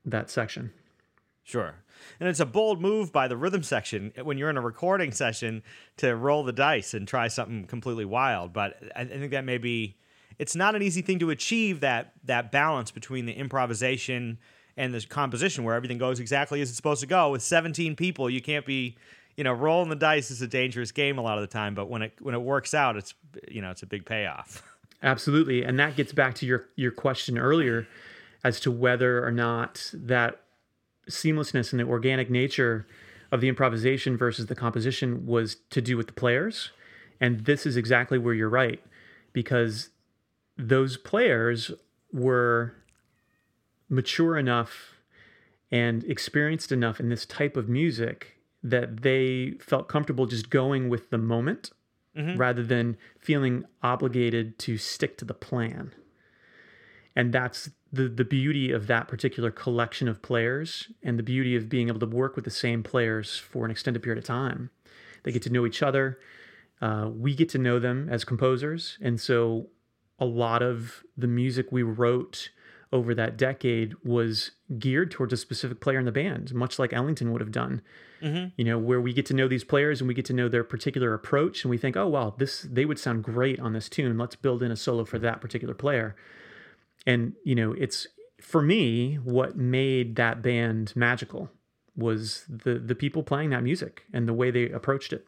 that 0.04 0.28
section. 0.30 0.72
Sure. 1.42 1.74
And 2.20 2.28
it's 2.28 2.40
a 2.40 2.46
bold 2.46 2.80
move 2.80 3.12
by 3.12 3.28
the 3.28 3.36
rhythm 3.36 3.62
section 3.62 4.12
when 4.22 4.38
you're 4.38 4.50
in 4.50 4.56
a 4.56 4.62
recording 4.62 5.12
session 5.12 5.62
to 5.98 6.14
roll 6.14 6.42
the 6.42 6.52
dice 6.52 6.94
and 6.94 7.06
try 7.06 7.28
something 7.28 7.66
completely 7.66 8.04
wild. 8.04 8.52
But 8.52 8.76
I 8.94 9.04
think 9.04 9.30
that 9.30 9.44
may 9.44 9.58
be 9.58 9.96
it's 10.38 10.56
not 10.56 10.74
an 10.74 10.82
easy 10.82 11.02
thing 11.02 11.18
to 11.20 11.30
achieve 11.30 11.80
that 11.80 12.12
that 12.24 12.52
balance 12.52 12.90
between 12.90 13.26
the 13.26 13.32
improvisation 13.32 14.38
and 14.76 14.92
the 14.92 15.00
composition 15.02 15.64
where 15.64 15.74
everything 15.74 15.98
goes 15.98 16.18
exactly 16.20 16.60
as 16.60 16.68
it's 16.68 16.76
supposed 16.76 17.00
to 17.00 17.06
go. 17.06 17.30
With 17.30 17.42
17 17.42 17.96
people 17.96 18.28
you 18.28 18.40
can't 18.40 18.66
be 18.66 18.96
you 19.36 19.44
know 19.44 19.52
rolling 19.52 19.88
the 19.88 19.96
dice 19.96 20.30
is 20.30 20.42
a 20.42 20.46
dangerous 20.46 20.92
game 20.92 21.18
a 21.18 21.22
lot 21.22 21.38
of 21.38 21.42
the 21.42 21.52
time 21.52 21.74
but 21.74 21.88
when 21.88 22.02
it 22.02 22.12
when 22.20 22.34
it 22.34 22.42
works 22.42 22.72
out 22.72 22.96
it's 22.96 23.14
you 23.48 23.60
know 23.60 23.70
it's 23.70 23.82
a 23.82 23.86
big 23.86 24.04
payoff. 24.04 24.62
Absolutely. 25.02 25.62
And 25.62 25.78
that 25.78 25.96
gets 25.96 26.12
back 26.12 26.34
to 26.36 26.46
your 26.46 26.66
your 26.76 26.90
question 26.90 27.38
earlier 27.38 27.86
as 28.42 28.60
to 28.60 28.70
whether 28.70 29.24
or 29.24 29.30
not 29.30 29.90
that 29.92 30.40
seamlessness 31.08 31.72
and 31.72 31.80
the 31.80 31.84
organic 31.84 32.30
nature 32.30 32.86
of 33.30 33.40
the 33.40 33.48
improvisation 33.48 34.16
versus 34.16 34.46
the 34.46 34.54
composition 34.54 35.26
was 35.26 35.56
to 35.70 35.80
do 35.80 35.96
with 35.96 36.06
the 36.06 36.12
players. 36.12 36.70
And 37.20 37.44
this 37.44 37.66
is 37.66 37.76
exactly 37.76 38.18
where 38.18 38.34
you're 38.34 38.48
right 38.48 38.82
because 39.32 39.90
those 40.56 40.96
players 40.96 41.70
were 42.12 42.74
mature 43.88 44.38
enough 44.38 44.94
and 45.70 46.04
experienced 46.04 46.70
enough 46.72 47.00
in 47.00 47.08
this 47.08 47.26
type 47.26 47.56
of 47.56 47.68
music 47.68 48.38
that 48.62 49.02
they 49.02 49.54
felt 49.60 49.88
comfortable 49.88 50.26
just 50.26 50.48
going 50.50 50.88
with 50.88 51.10
the 51.10 51.18
moment 51.18 51.70
rather 52.36 52.62
than 52.62 52.96
feeling 53.18 53.64
obligated 53.82 54.56
to 54.60 54.78
stick 54.78 55.18
to 55.18 55.24
the 55.24 55.34
plan. 55.34 55.92
And 57.16 57.32
that's 57.32 57.70
the 57.92 58.08
the 58.08 58.24
beauty 58.24 58.70
of 58.72 58.86
that 58.86 59.08
particular 59.08 59.50
collection 59.50 60.08
of 60.08 60.22
players 60.22 60.88
and 61.02 61.18
the 61.18 61.22
beauty 61.22 61.56
of 61.56 61.68
being 61.68 61.88
able 61.88 62.00
to 62.00 62.06
work 62.06 62.36
with 62.36 62.44
the 62.44 62.50
same 62.50 62.82
players 62.82 63.36
for 63.36 63.64
an 63.64 63.70
extended 63.70 64.02
period 64.02 64.18
of 64.18 64.24
time. 64.24 64.70
They 65.22 65.32
get 65.32 65.42
to 65.42 65.50
know 65.50 65.66
each 65.66 65.82
other. 65.82 66.18
Uh, 66.80 67.08
we 67.12 67.34
get 67.34 67.48
to 67.50 67.58
know 67.58 67.78
them 67.78 68.08
as 68.10 68.24
composers, 68.24 68.98
and 69.00 69.20
so 69.20 69.68
a 70.18 70.24
lot 70.24 70.62
of 70.62 71.02
the 71.16 71.26
music 71.26 71.70
we 71.70 71.82
wrote 71.82 72.50
over 72.92 73.14
that 73.14 73.36
decade 73.36 73.94
was 74.04 74.52
geared 74.78 75.10
towards 75.10 75.32
a 75.32 75.36
specific 75.36 75.80
player 75.80 75.98
in 75.98 76.04
the 76.04 76.12
band, 76.12 76.54
much 76.54 76.78
like 76.78 76.92
Ellington 76.92 77.32
would 77.32 77.40
have 77.40 77.50
done. 77.50 77.82
Mm-hmm. 78.22 78.50
You 78.56 78.64
know, 78.64 78.78
where 78.78 79.00
we 79.00 79.12
get 79.12 79.26
to 79.26 79.34
know 79.34 79.48
these 79.48 79.64
players 79.64 80.00
and 80.00 80.06
we 80.06 80.14
get 80.14 80.24
to 80.26 80.32
know 80.32 80.48
their 80.48 80.64
particular 80.64 81.12
approach, 81.12 81.64
and 81.64 81.70
we 81.70 81.76
think, 81.76 81.96
oh 81.96 82.06
wow, 82.06 82.34
this 82.38 82.62
they 82.62 82.84
would 82.84 82.98
sound 82.98 83.24
great 83.24 83.58
on 83.58 83.72
this 83.72 83.88
tune. 83.88 84.16
Let's 84.16 84.36
build 84.36 84.62
in 84.62 84.70
a 84.70 84.76
solo 84.76 85.04
for 85.04 85.18
that 85.18 85.40
particular 85.40 85.74
player. 85.74 86.14
And 87.04 87.34
you 87.44 87.54
know, 87.54 87.72
it's 87.72 88.06
for 88.40 88.62
me 88.62 89.16
what 89.16 89.56
made 89.56 90.16
that 90.16 90.40
band 90.40 90.94
magical 90.94 91.50
was 91.96 92.44
the 92.48 92.78
the 92.78 92.94
people 92.94 93.22
playing 93.22 93.50
that 93.50 93.62
music 93.62 94.04
and 94.12 94.28
the 94.28 94.32
way 94.32 94.50
they 94.50 94.70
approached 94.70 95.12
it. 95.12 95.26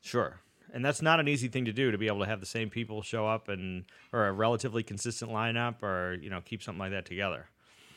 Sure. 0.00 0.40
And 0.72 0.84
that's 0.84 1.02
not 1.02 1.20
an 1.20 1.28
easy 1.28 1.48
thing 1.48 1.64
to 1.66 1.72
do 1.72 1.90
to 1.90 1.98
be 1.98 2.06
able 2.06 2.20
to 2.20 2.26
have 2.26 2.40
the 2.40 2.46
same 2.46 2.70
people 2.70 3.02
show 3.02 3.26
up 3.26 3.48
and 3.48 3.84
or 4.12 4.26
a 4.26 4.32
relatively 4.32 4.82
consistent 4.82 5.30
lineup 5.30 5.82
or, 5.82 6.14
you 6.20 6.30
know, 6.30 6.40
keep 6.44 6.62
something 6.62 6.78
like 6.78 6.92
that 6.92 7.04
together. 7.06 7.46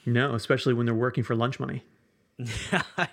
No, 0.06 0.34
especially 0.36 0.74
when 0.74 0.86
they're 0.86 0.96
working 0.96 1.24
for 1.24 1.36
lunch 1.36 1.60
money. 1.60 1.84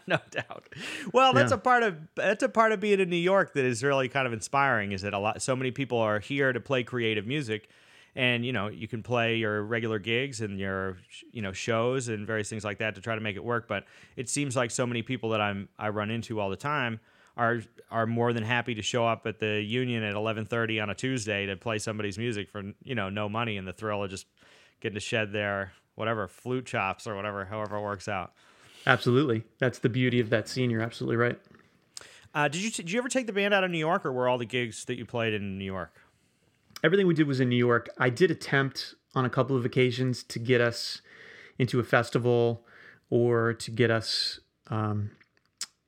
no 0.07 0.19
doubt. 0.31 0.69
Well, 1.13 1.33
that's 1.33 1.51
Yeah. 1.51 1.57
a 1.57 1.61
part 1.61 1.83
of 1.83 1.97
that's 2.17 2.43
a 2.43 2.49
part 2.49 2.73
of 2.73 2.81
being 2.81 3.01
in 3.01 3.11
New 3.11 3.17
York 3.17 3.53
that 3.55 3.65
is 3.65 3.83
really 3.85 4.09
kind 4.09 4.27
of 4.27 4.33
inspiring. 4.33 4.93
Is 4.93 5.03
that 5.03 5.13
a 5.13 5.19
lot? 5.19 5.43
So 5.43 5.55
many 5.55 5.71
people 5.71 5.99
are 5.99 6.19
here 6.21 6.53
to 6.53 6.61
play 6.61 6.83
creative 6.83 7.27
music, 7.27 7.69
and 8.17 8.47
you 8.47 8.53
know 8.53 8.69
you 8.69 8.89
can 8.89 9.03
play 9.03 9.37
your 9.37 9.63
regular 9.63 9.99
gigs 9.99 10.41
and 10.41 10.59
your 10.59 10.97
you 11.33 11.43
know 11.43 11.53
shows 11.53 12.09
and 12.09 12.27
various 12.27 12.49
things 12.49 12.65
like 12.65 12.79
that 12.79 12.95
to 12.95 13.01
try 13.03 13.15
to 13.15 13.21
make 13.21 13.37
it 13.37 13.45
work. 13.45 13.69
But 13.69 13.85
it 14.17 14.29
seems 14.31 14.57
like 14.57 14.71
so 14.71 14.87
many 14.87 15.03
people 15.03 15.31
that 15.31 15.41
I'm 15.41 15.69
I 15.79 15.91
run 15.91 16.11
into 16.11 16.41
all 16.41 16.49
the 16.49 16.57
time 16.57 16.99
are 17.37 17.61
are 17.91 18.07
more 18.07 18.33
than 18.33 18.43
happy 18.43 18.75
to 18.75 18.83
show 18.83 19.07
up 19.07 19.27
at 19.27 19.39
the 19.41 19.61
Union 19.63 20.03
at 20.03 20.15
11:30 20.15 20.83
on 20.83 20.91
a 20.91 20.95
Tuesday 20.95 21.47
to 21.47 21.57
play 21.57 21.79
somebody's 21.79 22.19
music 22.19 22.51
for 22.51 22.63
you 22.83 22.95
know 22.95 23.09
no 23.09 23.29
money 23.29 23.57
and 23.57 23.67
the 23.67 23.73
thrill 23.73 24.05
of 24.05 24.11
just 24.11 24.27
getting 24.81 24.95
to 24.95 25.01
shed 25.01 25.33
their 25.33 25.73
whatever 25.95 26.29
flute 26.29 26.67
chops 26.67 27.07
or 27.07 27.17
whatever 27.17 27.45
however 27.45 27.77
it 27.77 27.83
works 27.83 28.09
out. 28.09 28.33
Absolutely. 28.87 29.45
That's 29.59 29.79
the 29.79 29.89
beauty 29.89 30.21
of 30.21 30.31
that 30.31 30.49
scene. 30.49 30.71
You're 30.71 30.83
absolutely 30.83 31.17
right. 31.17 31.39
Uh, 32.35 32.49
did 32.49 32.63
you 32.63 32.71
did 32.71 32.91
you 32.91 32.99
ever 32.99 33.09
take 33.09 33.27
the 33.27 33.33
band 33.33 33.53
out 33.53 33.65
of 33.65 33.71
New 33.71 33.79
York, 33.79 34.07
or 34.07 34.13
were 34.13 34.29
all 34.29 34.39
the 34.39 34.45
gigs 34.45 34.85
that 34.85 34.97
you 34.97 35.05
played 35.05 35.35
in 35.35 35.59
New 35.59 35.65
York? 35.65 35.95
Everything 36.83 37.07
we 37.07 37.15
did 37.15 37.27
was 37.27 37.41
in 37.41 37.49
New 37.49 37.57
York. 37.57 37.89
I 37.99 38.09
did 38.09 38.31
attempt 38.31 38.95
on 39.15 39.25
a 39.25 39.31
couple 39.31 39.57
of 39.57 39.65
occasions 39.65 40.23
to 40.25 40.39
get 40.39 40.61
us 40.61 41.03
into 41.59 41.81
a 41.81 41.85
festival 41.85 42.65
or 43.11 43.53
to 43.55 43.71
get 43.71 43.91
us, 43.91 44.41
um, 44.69 45.11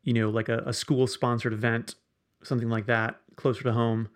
you 0.03 0.12
know, 0.12 0.30
like 0.30 0.48
a, 0.48 0.59
a 0.66 0.72
school 0.72 1.07
sponsored 1.07 1.53
event, 1.53 1.94
something 2.42 2.68
like 2.68 2.86
that, 2.86 3.20
closer 3.36 3.62
to 3.62 3.72
home. 3.72 4.09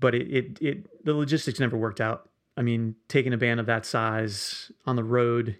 But 0.00 0.14
it, 0.14 0.30
it, 0.30 0.58
it, 0.60 1.04
the 1.04 1.14
logistics 1.14 1.60
never 1.60 1.76
worked 1.76 2.00
out. 2.00 2.28
I 2.56 2.62
mean, 2.62 2.96
taking 3.08 3.32
a 3.32 3.36
band 3.36 3.60
of 3.60 3.66
that 3.66 3.86
size 3.86 4.72
on 4.84 4.96
the 4.96 5.04
road 5.04 5.56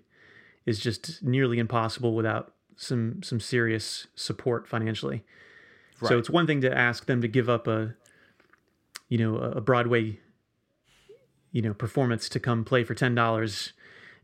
is 0.66 0.78
just 0.78 1.22
nearly 1.22 1.58
impossible 1.58 2.14
without 2.14 2.54
some 2.76 3.22
some 3.22 3.40
serious 3.40 4.06
support 4.14 4.66
financially. 4.66 5.24
So 6.08 6.18
it's 6.18 6.28
one 6.28 6.46
thing 6.48 6.60
to 6.62 6.76
ask 6.76 7.06
them 7.06 7.20
to 7.20 7.28
give 7.28 7.48
up 7.48 7.68
a, 7.68 7.94
you 9.08 9.18
know, 9.18 9.36
a 9.36 9.50
a 9.52 9.60
Broadway, 9.60 10.18
you 11.52 11.62
know, 11.62 11.74
performance 11.74 12.28
to 12.30 12.40
come 12.40 12.64
play 12.64 12.82
for 12.82 12.94
ten 12.94 13.14
dollars 13.14 13.72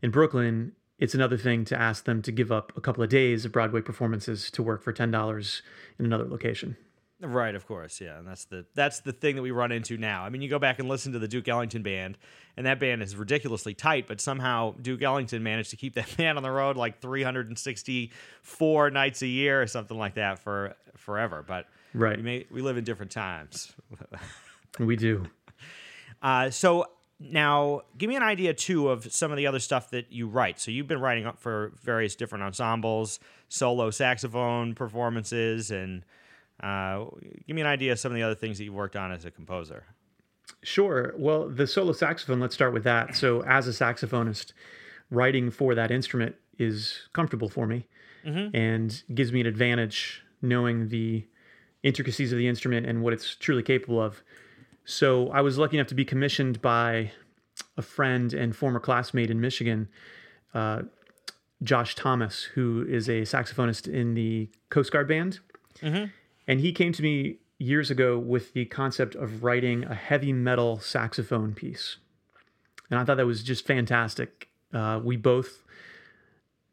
in 0.01 0.11
Brooklyn. 0.11 0.73
It's 0.99 1.15
another 1.15 1.37
thing 1.37 1.65
to 1.65 1.79
ask 1.79 2.03
them 2.05 2.21
to 2.23 2.31
give 2.31 2.51
up 2.51 2.71
a 2.77 2.81
couple 2.81 3.01
of 3.03 3.09
days 3.09 3.45
of 3.45 3.51
Broadway 3.51 3.81
performances 3.81 4.51
to 4.51 4.61
work 4.61 4.83
for 4.83 4.91
ten 4.93 5.09
dollars 5.11 5.61
in 5.97 6.05
another 6.05 6.25
location. 6.25 6.75
Right, 7.21 7.53
of 7.53 7.67
course, 7.67 7.99
yeah, 7.99 8.17
and 8.17 8.25
that's 8.25 8.45
the 8.45 8.65
that's 8.75 9.01
the 9.01 9.11
thing 9.11 9.35
that 9.35 9.41
we 9.41 9.51
run 9.51 9.71
into 9.73 9.97
now. 9.97 10.23
I 10.23 10.29
mean, 10.29 10.41
you 10.41 10.49
go 10.49 10.59
back 10.59 10.79
and 10.79 10.87
listen 10.87 11.11
to 11.13 11.19
the 11.19 11.27
Duke 11.27 11.49
Ellington 11.49 11.83
band, 11.83 12.17
and 12.55 12.65
that 12.65 12.79
band 12.79 13.01
is 13.01 13.13
ridiculously 13.15 13.73
tight, 13.73 14.07
but 14.07 14.21
somehow 14.21 14.73
Duke 14.81 15.01
Ellington 15.01 15.43
managed 15.43 15.69
to 15.71 15.75
keep 15.75 15.95
that 15.95 16.07
band 16.17 16.37
on 16.37 16.43
the 16.43 16.51
road 16.51 16.77
like 16.77 17.01
364 17.01 18.89
nights 18.91 19.21
a 19.21 19.27
year 19.27 19.61
or 19.61 19.67
something 19.67 19.97
like 19.97 20.15
that 20.15 20.39
for 20.39 20.75
forever. 20.97 21.43
But 21.45 21.67
Right. 21.93 22.17
we 22.17 22.23
may 22.23 22.45
we 22.51 22.61
live 22.61 22.77
in 22.77 22.83
different 22.83 23.11
times. 23.11 23.71
We 24.79 24.95
do. 24.95 25.25
Uh, 26.21 26.51
so 26.51 26.85
now, 27.19 27.81
give 27.97 28.07
me 28.07 28.15
an 28.15 28.23
idea 28.23 28.53
too 28.53 28.89
of 28.89 29.11
some 29.13 29.31
of 29.31 29.37
the 29.37 29.45
other 29.45 29.59
stuff 29.59 29.89
that 29.91 30.11
you 30.11 30.27
write. 30.27 30.59
So 30.59 30.71
you've 30.71 30.87
been 30.87 31.01
writing 31.01 31.25
up 31.25 31.39
for 31.39 31.73
various 31.83 32.15
different 32.15 32.43
ensembles, 32.45 33.19
solo 33.49 33.91
saxophone 33.91 34.73
performances, 34.73 35.69
and 35.69 36.03
uh, 36.63 37.05
give 37.45 37.55
me 37.55 37.61
an 37.61 37.67
idea 37.67 37.91
of 37.91 37.99
some 37.99 38.11
of 38.11 38.15
the 38.15 38.23
other 38.23 38.35
things 38.35 38.57
that 38.57 38.63
you've 38.63 38.73
worked 38.73 38.95
on 38.95 39.11
as 39.11 39.25
a 39.25 39.31
composer. 39.31 39.83
Sure. 40.63 41.13
Well, 41.17 41.49
the 41.49 41.67
solo 41.67 41.91
saxophone, 41.91 42.39
let's 42.39 42.55
start 42.55 42.73
with 42.73 42.83
that. 42.85 43.15
So, 43.15 43.43
as 43.43 43.67
a 43.67 43.71
saxophonist, 43.71 44.53
writing 45.09 45.51
for 45.51 45.75
that 45.75 45.91
instrument 45.91 46.35
is 46.57 47.07
comfortable 47.13 47.49
for 47.49 47.67
me 47.67 47.87
and 48.53 49.03
gives 49.13 49.31
me 49.31 49.41
an 49.41 49.47
advantage 49.47 50.23
knowing 50.41 50.89
the 50.89 51.25
intricacies 51.83 52.31
of 52.31 52.37
the 52.37 52.47
instrument 52.47 52.85
and 52.85 53.01
what 53.01 53.13
it's 53.13 53.35
truly 53.35 53.63
capable 53.63 54.01
of. 54.01 54.23
So, 54.89 55.29
I 55.29 55.41
was 55.41 55.59
lucky 55.59 55.77
enough 55.77 55.89
to 55.89 55.95
be 55.95 56.03
commissioned 56.03 56.63
by 56.63 57.11
a 57.77 57.83
friend 57.83 58.33
and 58.33 58.55
former 58.55 58.79
classmate 58.79 59.29
in 59.29 59.39
Michigan, 59.39 59.87
uh, 60.55 60.81
Josh 61.61 61.93
Thomas, 61.93 62.41
who 62.55 62.83
is 62.89 63.07
a 63.07 63.21
saxophonist 63.21 63.87
in 63.87 64.15
the 64.15 64.49
Coast 64.71 64.91
Guard 64.91 65.07
Band. 65.07 65.41
And 66.47 66.59
he 66.59 66.71
came 66.71 66.91
to 66.93 67.03
me 67.03 67.37
years 67.59 67.91
ago 67.91 68.17
with 68.17 68.53
the 68.53 68.65
concept 68.65 69.13
of 69.13 69.43
writing 69.43 69.83
a 69.83 69.93
heavy 69.93 70.33
metal 70.33 70.79
saxophone 70.79 71.53
piece. 71.53 71.97
And 72.89 72.99
I 72.99 73.03
thought 73.03 73.17
that 73.17 73.27
was 73.27 73.43
just 73.43 73.67
fantastic. 73.67 74.49
Uh, 74.73 74.99
we 75.03 75.17
both 75.17 75.63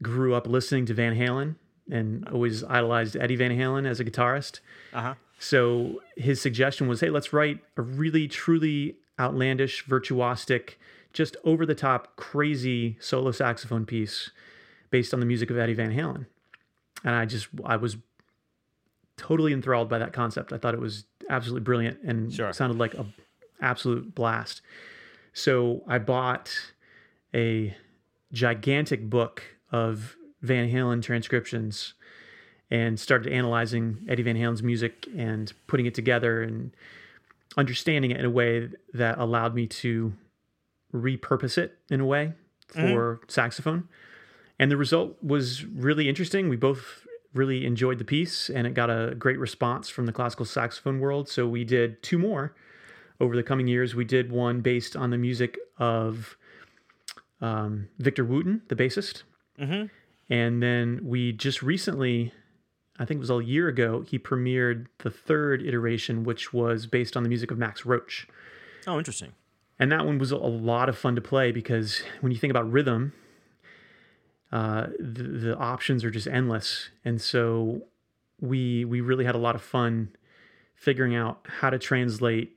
grew 0.02 0.34
up 0.34 0.46
listening 0.46 0.86
to 0.86 0.94
Van 0.94 1.14
Halen 1.14 1.56
and 1.90 2.26
always 2.28 2.64
idolized 2.64 3.14
Eddie 3.14 3.36
Van 3.36 3.50
Halen 3.50 3.86
as 3.86 4.00
a 4.00 4.04
guitarist. 4.06 4.60
Uh 4.94 5.02
huh. 5.02 5.14
So 5.38 6.00
his 6.16 6.40
suggestion 6.40 6.88
was, 6.88 7.00
hey, 7.00 7.10
let's 7.10 7.32
write 7.32 7.60
a 7.76 7.82
really, 7.82 8.26
truly 8.28 8.96
outlandish, 9.18 9.84
virtuosic, 9.86 10.74
just 11.12 11.36
over 11.44 11.64
the 11.66 11.74
top, 11.74 12.16
crazy 12.16 12.96
solo 13.00 13.32
saxophone 13.32 13.86
piece 13.86 14.30
based 14.90 15.12
on 15.14 15.20
the 15.20 15.26
music 15.26 15.50
of 15.50 15.58
Eddie 15.58 15.74
Van 15.74 15.92
Halen. 15.92 16.26
And 17.04 17.14
I 17.14 17.24
just, 17.24 17.48
I 17.64 17.76
was 17.76 17.96
totally 19.16 19.52
enthralled 19.52 19.88
by 19.88 19.98
that 19.98 20.12
concept. 20.12 20.52
I 20.52 20.58
thought 20.58 20.74
it 20.74 20.80
was 20.80 21.04
absolutely 21.28 21.64
brilliant 21.64 22.00
and 22.02 22.32
Sure. 22.32 22.52
sounded 22.52 22.78
like 22.78 22.94
a 22.94 23.06
absolute 23.60 24.14
blast. 24.14 24.60
So 25.32 25.82
I 25.86 25.98
bought 25.98 26.54
a 27.34 27.76
gigantic 28.32 29.08
book 29.08 29.42
of 29.70 30.16
Van 30.42 30.70
Halen 30.70 31.02
transcriptions 31.02 31.94
and 32.70 32.98
started 32.98 33.32
analyzing 33.32 33.98
Eddie 34.08 34.22
Van 34.22 34.36
Halen's 34.36 34.62
music 34.62 35.06
and 35.16 35.52
putting 35.66 35.86
it 35.86 35.94
together 35.94 36.42
and 36.42 36.74
understanding 37.56 38.10
it 38.10 38.18
in 38.18 38.24
a 38.24 38.30
way 38.30 38.68
that 38.92 39.18
allowed 39.18 39.54
me 39.54 39.66
to 39.66 40.12
repurpose 40.92 41.58
it 41.58 41.78
in 41.90 42.00
a 42.00 42.04
way 42.06 42.32
for 42.68 43.20
saxophone. 43.28 43.88
And 44.58 44.70
the 44.70 44.76
result 44.76 45.16
was 45.22 45.64
really 45.64 46.08
interesting. 46.08 46.48
We 46.48 46.56
both 46.56 47.06
really 47.34 47.66
enjoyed 47.66 47.98
the 47.98 48.04
piece 48.04 48.48
and 48.48 48.66
it 48.66 48.74
got 48.74 48.90
a 48.90 49.14
great 49.14 49.38
response 49.38 49.88
from 49.88 50.06
the 50.06 50.12
classical 50.12 50.46
saxophone 50.46 51.00
world. 51.00 51.28
So 51.28 51.46
we 51.46 51.64
did 51.64 52.02
two 52.02 52.18
more 52.18 52.54
over 53.20 53.36
the 53.36 53.42
coming 53.42 53.68
years. 53.68 53.94
We 53.94 54.04
did 54.04 54.32
one 54.32 54.60
based 54.60 54.96
on 54.96 55.10
the 55.10 55.18
music 55.18 55.58
of 55.78 56.36
um, 57.40 57.88
Victor 57.98 58.24
Wooten, 58.24 58.62
the 58.68 58.76
bassist. 58.76 59.22
Mm-hmm. 59.58 59.86
And 60.32 60.62
then 60.62 61.00
we 61.02 61.32
just 61.32 61.62
recently, 61.62 62.32
I 62.98 63.04
think 63.04 63.18
it 63.18 63.20
was 63.20 63.30
a 63.30 63.44
year 63.44 63.68
ago, 63.68 64.04
he 64.08 64.18
premiered 64.18 64.86
the 64.98 65.10
third 65.10 65.62
iteration, 65.62 66.24
which 66.24 66.52
was 66.52 66.86
based 66.86 67.16
on 67.16 67.22
the 67.22 67.28
music 67.28 67.50
of 67.50 67.58
Max 67.58 67.84
Roach. 67.84 68.26
Oh, 68.86 68.98
interesting. 68.98 69.32
And 69.78 69.92
that 69.92 70.06
one 70.06 70.18
was 70.18 70.30
a 70.30 70.36
lot 70.36 70.88
of 70.88 70.96
fun 70.96 71.14
to 71.16 71.20
play 71.20 71.52
because 71.52 72.02
when 72.20 72.32
you 72.32 72.38
think 72.38 72.50
about 72.50 72.70
rhythm, 72.70 73.12
uh, 74.50 74.86
the, 74.98 75.22
the 75.22 75.56
options 75.56 76.04
are 76.04 76.10
just 76.10 76.26
endless. 76.26 76.88
And 77.04 77.20
so 77.20 77.82
we 78.40 78.84
we 78.84 79.00
really 79.00 79.24
had 79.24 79.34
a 79.34 79.38
lot 79.38 79.54
of 79.54 79.62
fun 79.62 80.10
figuring 80.74 81.14
out 81.14 81.40
how 81.46 81.70
to 81.70 81.78
translate 81.78 82.56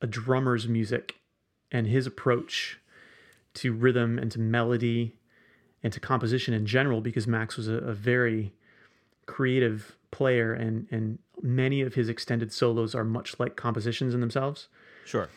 a 0.00 0.06
drummer's 0.06 0.68
music 0.68 1.16
and 1.70 1.86
his 1.86 2.06
approach 2.06 2.78
to 3.54 3.72
rhythm 3.72 4.18
and 4.18 4.30
to 4.32 4.38
melody 4.38 5.16
and 5.82 5.92
to 5.92 6.00
composition 6.00 6.54
in 6.54 6.66
general 6.66 7.00
because 7.00 7.26
Max 7.26 7.56
was 7.56 7.68
a, 7.68 7.74
a 7.74 7.92
very 7.92 8.52
creative 9.26 9.96
player 10.10 10.52
and 10.52 10.86
and 10.90 11.18
many 11.42 11.82
of 11.82 11.94
his 11.94 12.08
extended 12.08 12.52
solos 12.52 12.94
are 12.94 13.04
much 13.04 13.38
like 13.38 13.56
compositions 13.56 14.14
in 14.14 14.20
themselves. 14.20 14.68
Sure. 15.04 15.28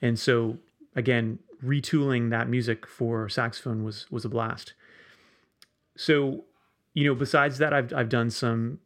And 0.00 0.18
so 0.18 0.58
again, 0.96 1.38
retooling 1.64 2.30
that 2.30 2.48
music 2.48 2.86
for 2.86 3.28
saxophone 3.28 3.84
was 3.84 4.10
was 4.10 4.24
a 4.24 4.28
blast. 4.28 4.74
So, 5.96 6.44
you 6.94 7.04
know, 7.04 7.14
besides 7.14 7.58
that, 7.58 7.72
I've 7.72 7.92
I've 7.92 8.08
done 8.08 8.30
some 8.30 8.78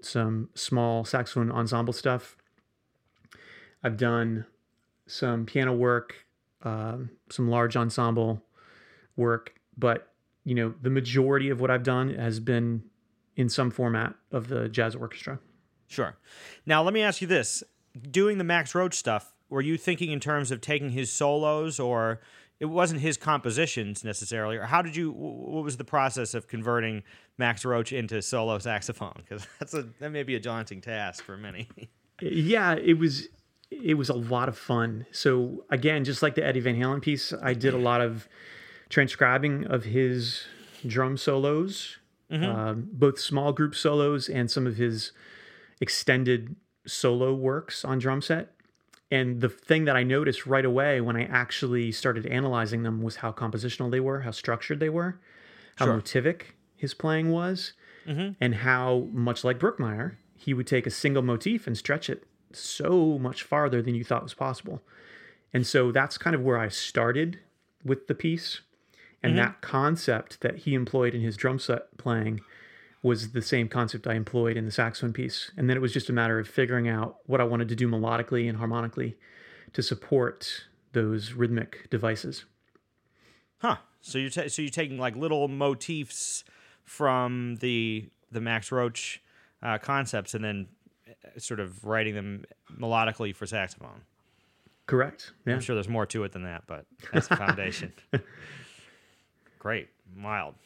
some 0.00 0.50
small 0.54 1.04
saxophone 1.04 1.50
ensemble 1.50 1.92
stuff. 1.92 2.36
I've 3.82 3.96
done 3.96 4.46
some 5.06 5.44
piano 5.44 5.74
work, 5.74 6.26
um, 6.62 7.10
some 7.30 7.48
large 7.48 7.76
ensemble 7.76 8.42
work, 9.16 9.54
but 9.76 10.12
you 10.44 10.54
know, 10.54 10.74
the 10.80 10.90
majority 10.90 11.48
of 11.50 11.60
what 11.60 11.70
I've 11.70 11.82
done 11.82 12.14
has 12.14 12.40
been 12.40 12.82
in 13.36 13.48
some 13.48 13.70
format 13.70 14.14
of 14.32 14.48
the 14.48 14.68
jazz 14.68 14.94
orchestra. 14.94 15.38
Sure. 15.88 16.16
Now, 16.66 16.82
let 16.82 16.94
me 16.94 17.02
ask 17.02 17.20
you 17.20 17.26
this: 17.26 17.62
doing 18.10 18.38
the 18.38 18.44
Max 18.44 18.74
Roach 18.74 18.94
stuff, 18.94 19.34
were 19.48 19.60
you 19.60 19.76
thinking 19.76 20.10
in 20.10 20.20
terms 20.20 20.50
of 20.50 20.60
taking 20.60 20.90
his 20.90 21.12
solos, 21.12 21.78
or 21.78 22.20
it 22.60 22.66
wasn't 22.66 23.00
his 23.00 23.16
compositions 23.16 24.04
necessarily, 24.04 24.56
or 24.56 24.64
how 24.64 24.82
did 24.82 24.96
you? 24.96 25.10
What 25.12 25.64
was 25.64 25.76
the 25.76 25.84
process 25.84 26.34
of 26.34 26.48
converting 26.48 27.02
Max 27.38 27.64
Roach 27.64 27.92
into 27.92 28.22
solo 28.22 28.58
saxophone? 28.58 29.14
Because 29.16 29.46
that's 29.58 29.74
a 29.74 29.88
that 30.00 30.10
may 30.10 30.22
be 30.22 30.34
a 30.34 30.40
daunting 30.40 30.80
task 30.80 31.24
for 31.24 31.36
many. 31.36 31.68
yeah, 32.20 32.74
it 32.74 32.98
was. 32.98 33.28
It 33.70 33.94
was 33.94 34.08
a 34.08 34.14
lot 34.14 34.48
of 34.48 34.56
fun. 34.56 35.04
So 35.10 35.64
again, 35.68 36.04
just 36.04 36.22
like 36.22 36.36
the 36.36 36.46
Eddie 36.46 36.60
Van 36.60 36.76
Halen 36.76 37.02
piece, 37.02 37.32
I 37.42 37.54
did 37.54 37.74
a 37.74 37.78
lot 37.78 38.00
of 38.00 38.28
transcribing 38.88 39.66
of 39.66 39.82
his 39.82 40.44
drum 40.86 41.16
solos, 41.16 41.96
mm-hmm. 42.30 42.44
um, 42.44 42.88
both 42.92 43.18
small 43.18 43.52
group 43.52 43.74
solos 43.74 44.28
and 44.28 44.50
some 44.50 44.66
of 44.66 44.76
his 44.76 45.12
extended 45.80 46.56
solo 46.86 47.34
works 47.34 47.84
on 47.84 47.98
drum 47.98 48.22
set. 48.22 48.52
And 49.10 49.40
the 49.40 49.48
thing 49.48 49.84
that 49.84 49.96
I 49.96 50.02
noticed 50.02 50.46
right 50.46 50.64
away 50.64 51.00
when 51.00 51.16
I 51.16 51.24
actually 51.24 51.92
started 51.92 52.26
analyzing 52.26 52.82
them 52.82 53.02
was 53.02 53.16
how 53.16 53.32
compositional 53.32 53.90
they 53.90 54.00
were, 54.00 54.20
how 54.20 54.30
structured 54.30 54.80
they 54.80 54.88
were, 54.88 55.20
how 55.76 55.86
sure. 55.86 56.00
motivic 56.00 56.42
his 56.76 56.94
playing 56.94 57.30
was, 57.30 57.74
mm-hmm. 58.06 58.32
and 58.40 58.54
how 58.56 59.08
much 59.12 59.44
like 59.44 59.58
Brookmeyer, 59.58 60.16
he 60.36 60.52
would 60.52 60.66
take 60.66 60.86
a 60.86 60.90
single 60.90 61.22
motif 61.22 61.66
and 61.66 61.76
stretch 61.76 62.10
it 62.10 62.24
so 62.52 63.18
much 63.18 63.42
farther 63.42 63.82
than 63.82 63.94
you 63.94 64.04
thought 64.04 64.22
was 64.22 64.34
possible. 64.34 64.82
And 65.52 65.66
so 65.66 65.92
that's 65.92 66.18
kind 66.18 66.34
of 66.34 66.42
where 66.42 66.58
I 66.58 66.68
started 66.68 67.38
with 67.84 68.06
the 68.08 68.14
piece. 68.14 68.62
And 69.24 69.32
mm-hmm. 69.32 69.42
that 69.42 69.62
concept 69.62 70.42
that 70.42 70.58
he 70.58 70.74
employed 70.74 71.14
in 71.14 71.22
his 71.22 71.34
drum 71.34 71.58
set 71.58 71.96
playing 71.96 72.42
was 73.02 73.32
the 73.32 73.40
same 73.40 73.68
concept 73.68 74.06
I 74.06 74.14
employed 74.14 74.58
in 74.58 74.66
the 74.66 74.70
saxophone 74.70 75.14
piece. 75.14 75.50
And 75.56 75.68
then 75.68 75.78
it 75.78 75.80
was 75.80 75.94
just 75.94 76.10
a 76.10 76.12
matter 76.12 76.38
of 76.38 76.46
figuring 76.46 76.88
out 76.88 77.16
what 77.24 77.40
I 77.40 77.44
wanted 77.44 77.68
to 77.70 77.74
do 77.74 77.88
melodically 77.88 78.48
and 78.50 78.58
harmonically 78.58 79.16
to 79.72 79.82
support 79.82 80.66
those 80.92 81.32
rhythmic 81.32 81.88
devices. 81.88 82.44
Huh. 83.58 83.76
So 84.02 84.18
you're 84.18 84.30
so 84.30 84.60
you're 84.60 84.70
taking 84.70 84.98
like 84.98 85.16
little 85.16 85.48
motifs 85.48 86.44
from 86.82 87.56
the 87.56 88.10
the 88.30 88.42
Max 88.42 88.70
Roach 88.70 89.22
uh, 89.62 89.78
concepts 89.78 90.34
and 90.34 90.44
then 90.44 90.68
uh, 91.08 91.38
sort 91.38 91.60
of 91.60 91.82
writing 91.84 92.14
them 92.14 92.44
melodically 92.78 93.34
for 93.34 93.46
saxophone. 93.46 94.02
Correct. 94.84 95.32
Yeah. 95.46 95.54
I'm 95.54 95.60
sure 95.60 95.74
there's 95.74 95.88
more 95.88 96.04
to 96.06 96.24
it 96.24 96.32
than 96.32 96.42
that, 96.42 96.64
but 96.66 96.84
that's 97.10 97.28
the 97.28 97.36
foundation. 97.36 97.94
Great. 99.64 99.88
Wild. 100.22 100.56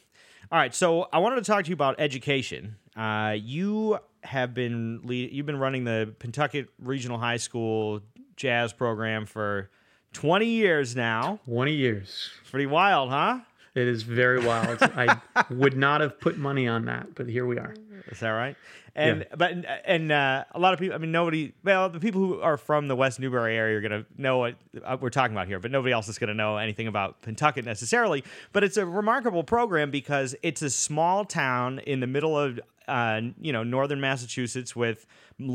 All 0.50 0.58
right. 0.58 0.74
So 0.74 1.08
I 1.12 1.20
wanted 1.20 1.36
to 1.36 1.42
talk 1.42 1.62
to 1.62 1.70
you 1.70 1.74
about 1.74 2.00
education. 2.00 2.74
Uh, 2.96 3.36
you 3.38 3.96
have 4.24 4.54
been 4.54 5.02
lead, 5.04 5.30
you've 5.32 5.46
been 5.46 5.60
running 5.60 5.84
the 5.84 6.12
Pentucket 6.18 6.66
Regional 6.82 7.16
High 7.16 7.36
School 7.36 8.00
jazz 8.34 8.72
program 8.72 9.24
for 9.24 9.70
20 10.14 10.46
years 10.46 10.96
now. 10.96 11.38
20 11.44 11.74
years. 11.74 12.30
Pretty 12.50 12.66
wild, 12.66 13.10
huh? 13.10 13.38
It 13.76 13.86
is 13.86 14.02
very 14.02 14.44
wild. 14.44 14.78
I 14.82 15.20
would 15.50 15.76
not 15.76 16.00
have 16.00 16.18
put 16.18 16.36
money 16.36 16.66
on 16.66 16.86
that, 16.86 17.14
but 17.14 17.28
here 17.28 17.46
we 17.46 17.56
are. 17.56 17.76
Is 18.08 18.20
that 18.20 18.30
right? 18.30 18.56
And 18.94 19.20
yeah. 19.20 19.36
but 19.36 19.52
and 19.84 20.10
uh, 20.10 20.44
a 20.52 20.58
lot 20.58 20.72
of 20.74 20.80
people. 20.80 20.94
I 20.94 20.98
mean, 20.98 21.12
nobody. 21.12 21.52
Well, 21.62 21.88
the 21.88 22.00
people 22.00 22.20
who 22.20 22.40
are 22.40 22.56
from 22.56 22.88
the 22.88 22.96
West 22.96 23.20
Newbury 23.20 23.56
area 23.56 23.78
are 23.78 23.80
going 23.80 24.04
to 24.04 24.06
know 24.20 24.38
what 24.38 24.56
uh, 24.84 24.96
we're 25.00 25.10
talking 25.10 25.36
about 25.36 25.46
here, 25.46 25.60
but 25.60 25.70
nobody 25.70 25.92
else 25.92 26.08
is 26.08 26.18
going 26.18 26.28
to 26.28 26.34
know 26.34 26.56
anything 26.56 26.88
about 26.88 27.22
Pentucket 27.22 27.64
necessarily. 27.64 28.24
But 28.52 28.64
it's 28.64 28.76
a 28.76 28.84
remarkable 28.84 29.44
program 29.44 29.90
because 29.90 30.34
it's 30.42 30.62
a 30.62 30.70
small 30.70 31.24
town 31.24 31.78
in 31.80 32.00
the 32.00 32.06
middle 32.06 32.36
of 32.38 32.58
uh, 32.88 33.20
you 33.40 33.52
know 33.52 33.62
northern 33.62 34.00
Massachusetts 34.00 34.74
with 34.74 35.06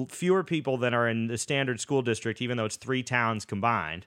fewer 0.07 0.43
people 0.43 0.77
than 0.77 0.93
are 0.93 1.09
in 1.09 1.27
the 1.27 1.37
standard 1.37 1.79
school 1.79 2.01
district, 2.01 2.41
even 2.41 2.57
though 2.57 2.65
it's 2.65 2.77
three 2.77 3.03
towns 3.03 3.43
combined, 3.43 4.05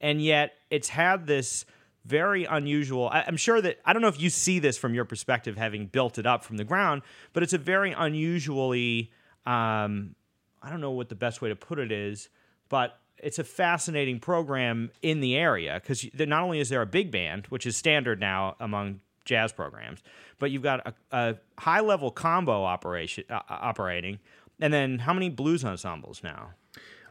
and 0.00 0.20
yet 0.20 0.54
it's 0.70 0.88
had 0.88 1.26
this 1.26 1.64
very 2.04 2.44
unusual. 2.44 3.08
I, 3.08 3.20
am 3.20 3.36
sure 3.36 3.60
that 3.60 3.80
I 3.84 3.92
don't 3.92 4.02
know 4.02 4.08
if 4.08 4.20
you 4.20 4.30
see 4.30 4.58
this 4.58 4.76
from 4.76 4.94
your 4.94 5.04
perspective, 5.04 5.56
having 5.56 5.86
built 5.86 6.18
it 6.18 6.26
up 6.26 6.44
from 6.44 6.56
the 6.56 6.64
ground, 6.64 7.02
but 7.32 7.42
it's 7.42 7.52
a 7.52 7.58
very 7.58 7.92
unusually. 7.92 9.10
Um, 9.46 10.14
I 10.62 10.70
don't 10.70 10.80
know 10.80 10.92
what 10.92 11.08
the 11.08 11.16
best 11.16 11.42
way 11.42 11.48
to 11.48 11.56
put 11.56 11.78
it 11.78 11.90
is, 11.90 12.28
but 12.68 13.00
it's 13.18 13.38
a 13.38 13.44
fascinating 13.44 14.20
program 14.20 14.90
in 15.02 15.20
the 15.20 15.36
area 15.36 15.80
because 15.80 16.06
not 16.14 16.42
only 16.42 16.60
is 16.60 16.68
there 16.68 16.82
a 16.82 16.86
big 16.86 17.10
band, 17.10 17.46
which 17.46 17.66
is 17.66 17.76
standard 17.76 18.20
now 18.20 18.56
among 18.60 19.00
jazz 19.24 19.52
programs, 19.52 20.00
but 20.38 20.50
you've 20.50 20.62
got 20.62 20.86
a, 20.86 20.94
a 21.12 21.36
high 21.58 21.80
level 21.80 22.10
combo 22.10 22.64
operation 22.64 23.24
uh, 23.30 23.40
operating, 23.48 24.18
and 24.60 24.72
then 24.72 25.00
how 25.00 25.12
many 25.12 25.28
blues 25.28 25.64
ensembles 25.64 26.22
now? 26.22 26.50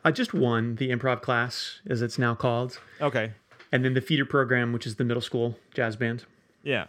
I 0.04 0.12
just 0.12 0.34
won 0.34 0.76
the 0.76 0.90
improv 0.90 1.22
class, 1.22 1.80
as 1.88 2.02
it's 2.02 2.18
now 2.18 2.34
called. 2.34 2.80
Okay 3.00 3.32
and 3.72 3.86
then 3.86 3.94
the 3.94 4.02
feeder 4.02 4.26
program, 4.26 4.74
which 4.74 4.86
is 4.86 4.96
the 4.96 5.04
middle 5.04 5.22
school 5.22 5.58
jazz 5.74 5.96
band. 5.96 6.26
Yeah. 6.64 6.86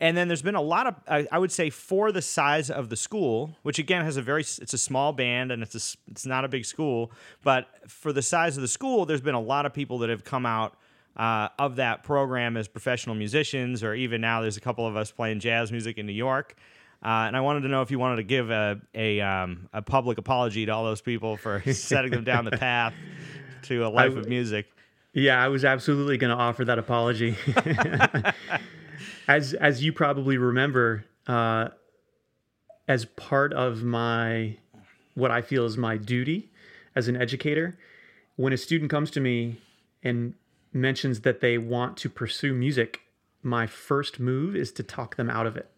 And 0.00 0.16
then 0.16 0.28
there's 0.28 0.42
been 0.42 0.54
a 0.54 0.62
lot 0.62 0.86
of, 0.86 1.26
I 1.30 1.38
would 1.38 1.52
say, 1.52 1.68
for 1.68 2.10
the 2.10 2.22
size 2.22 2.70
of 2.70 2.88
the 2.88 2.96
school, 2.96 3.56
which 3.62 3.78
again 3.78 4.04
has 4.04 4.16
a 4.16 4.22
very, 4.22 4.42
it's 4.42 4.72
a 4.72 4.78
small 4.78 5.12
band 5.12 5.52
and 5.52 5.62
it's 5.62 5.74
a, 5.74 6.10
it's 6.10 6.24
not 6.24 6.44
a 6.44 6.48
big 6.48 6.64
school, 6.64 7.12
but 7.44 7.68
for 7.86 8.12
the 8.12 8.22
size 8.22 8.56
of 8.56 8.62
the 8.62 8.68
school, 8.68 9.04
there's 9.04 9.20
been 9.20 9.34
a 9.34 9.40
lot 9.40 9.66
of 9.66 9.74
people 9.74 9.98
that 9.98 10.08
have 10.08 10.24
come 10.24 10.46
out 10.46 10.76
uh, 11.16 11.48
of 11.58 11.76
that 11.76 12.02
program 12.02 12.56
as 12.56 12.66
professional 12.68 13.14
musicians, 13.14 13.82
or 13.82 13.94
even 13.94 14.20
now 14.20 14.40
there's 14.40 14.56
a 14.56 14.60
couple 14.60 14.86
of 14.86 14.96
us 14.96 15.10
playing 15.10 15.40
jazz 15.40 15.70
music 15.70 15.98
in 15.98 16.06
New 16.06 16.12
York. 16.12 16.56
Uh, 17.02 17.24
and 17.26 17.36
I 17.36 17.40
wanted 17.40 17.62
to 17.62 17.68
know 17.68 17.82
if 17.82 17.90
you 17.90 17.98
wanted 17.98 18.16
to 18.16 18.22
give 18.24 18.50
a 18.50 18.80
a, 18.94 19.20
um, 19.20 19.68
a 19.72 19.82
public 19.82 20.18
apology 20.18 20.66
to 20.66 20.72
all 20.72 20.84
those 20.84 21.00
people 21.00 21.36
for 21.36 21.62
setting 21.72 22.10
them 22.10 22.24
down 22.24 22.44
the 22.44 22.52
path 22.52 22.94
to 23.62 23.86
a 23.86 23.88
life 23.88 24.16
of 24.16 24.28
music. 24.28 24.66
Yeah, 25.12 25.42
I 25.42 25.48
was 25.48 25.64
absolutely 25.64 26.18
going 26.18 26.34
to 26.36 26.40
offer 26.40 26.64
that 26.64 26.78
apology. 26.78 27.36
as 29.28 29.54
as 29.54 29.82
you 29.82 29.92
probably 29.92 30.38
remember, 30.38 31.04
uh, 31.26 31.68
as 32.86 33.04
part 33.04 33.52
of 33.52 33.82
my 33.82 34.56
what 35.14 35.30
I 35.30 35.42
feel 35.42 35.64
is 35.64 35.76
my 35.76 35.96
duty 35.96 36.50
as 36.94 37.08
an 37.08 37.16
educator, 37.16 37.76
when 38.36 38.52
a 38.52 38.56
student 38.56 38.90
comes 38.90 39.10
to 39.12 39.20
me 39.20 39.60
and 40.02 40.34
mentions 40.72 41.20
that 41.20 41.40
they 41.40 41.58
want 41.58 41.96
to 41.98 42.08
pursue 42.08 42.54
music, 42.54 43.00
my 43.42 43.66
first 43.66 44.20
move 44.20 44.54
is 44.54 44.70
to 44.72 44.82
talk 44.84 45.16
them 45.16 45.28
out 45.28 45.46
of 45.46 45.56
it. 45.56 45.70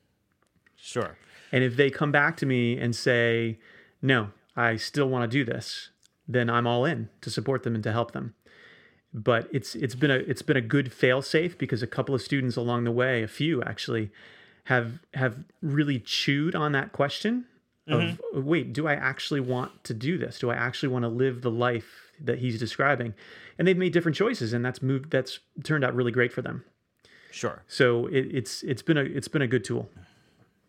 Sure. 0.76 1.16
And 1.50 1.64
if 1.64 1.76
they 1.76 1.90
come 1.90 2.12
back 2.12 2.36
to 2.38 2.46
me 2.46 2.78
and 2.78 2.94
say, 2.94 3.58
"No, 4.02 4.32
I 4.54 4.76
still 4.76 5.08
want 5.08 5.30
to 5.30 5.38
do 5.38 5.42
this," 5.42 5.88
then 6.28 6.50
I'm 6.50 6.66
all 6.66 6.84
in 6.84 7.08
to 7.22 7.30
support 7.30 7.62
them 7.62 7.74
and 7.74 7.84
to 7.84 7.92
help 7.92 8.12
them 8.12 8.34
but 9.14 9.48
it's 9.52 9.74
it's 9.74 9.94
been 9.94 10.10
a 10.10 10.16
it's 10.16 10.42
been 10.42 10.56
a 10.56 10.62
good 10.62 10.92
fail 10.92 11.22
safe 11.22 11.58
because 11.58 11.82
a 11.82 11.86
couple 11.86 12.14
of 12.14 12.22
students 12.22 12.56
along 12.56 12.84
the 12.84 12.92
way, 12.92 13.22
a 13.22 13.28
few 13.28 13.62
actually, 13.62 14.10
have 14.64 15.00
have 15.14 15.44
really 15.60 15.98
chewed 15.98 16.54
on 16.54 16.72
that 16.72 16.92
question 16.92 17.44
of 17.88 18.00
mm-hmm. 18.00 18.44
wait, 18.44 18.72
do 18.72 18.86
I 18.86 18.94
actually 18.94 19.40
want 19.40 19.84
to 19.84 19.94
do 19.94 20.16
this? 20.16 20.38
Do 20.38 20.50
I 20.50 20.54
actually 20.54 20.90
want 20.90 21.04
to 21.04 21.08
live 21.08 21.42
the 21.42 21.50
life 21.50 22.12
that 22.20 22.38
he's 22.38 22.58
describing? 22.58 23.14
And 23.58 23.66
they've 23.66 23.76
made 23.76 23.92
different 23.92 24.16
choices, 24.16 24.52
and 24.52 24.64
that's 24.64 24.82
moved 24.82 25.10
that's 25.10 25.40
turned 25.64 25.84
out 25.84 25.94
really 25.94 26.12
great 26.12 26.32
for 26.32 26.42
them. 26.42 26.64
Sure. 27.32 27.62
So 27.66 28.06
it, 28.06 28.28
it's 28.30 28.62
it's 28.62 28.82
been 28.82 28.96
a 28.96 29.02
it's 29.02 29.28
been 29.28 29.42
a 29.42 29.46
good 29.46 29.64
tool. 29.64 29.90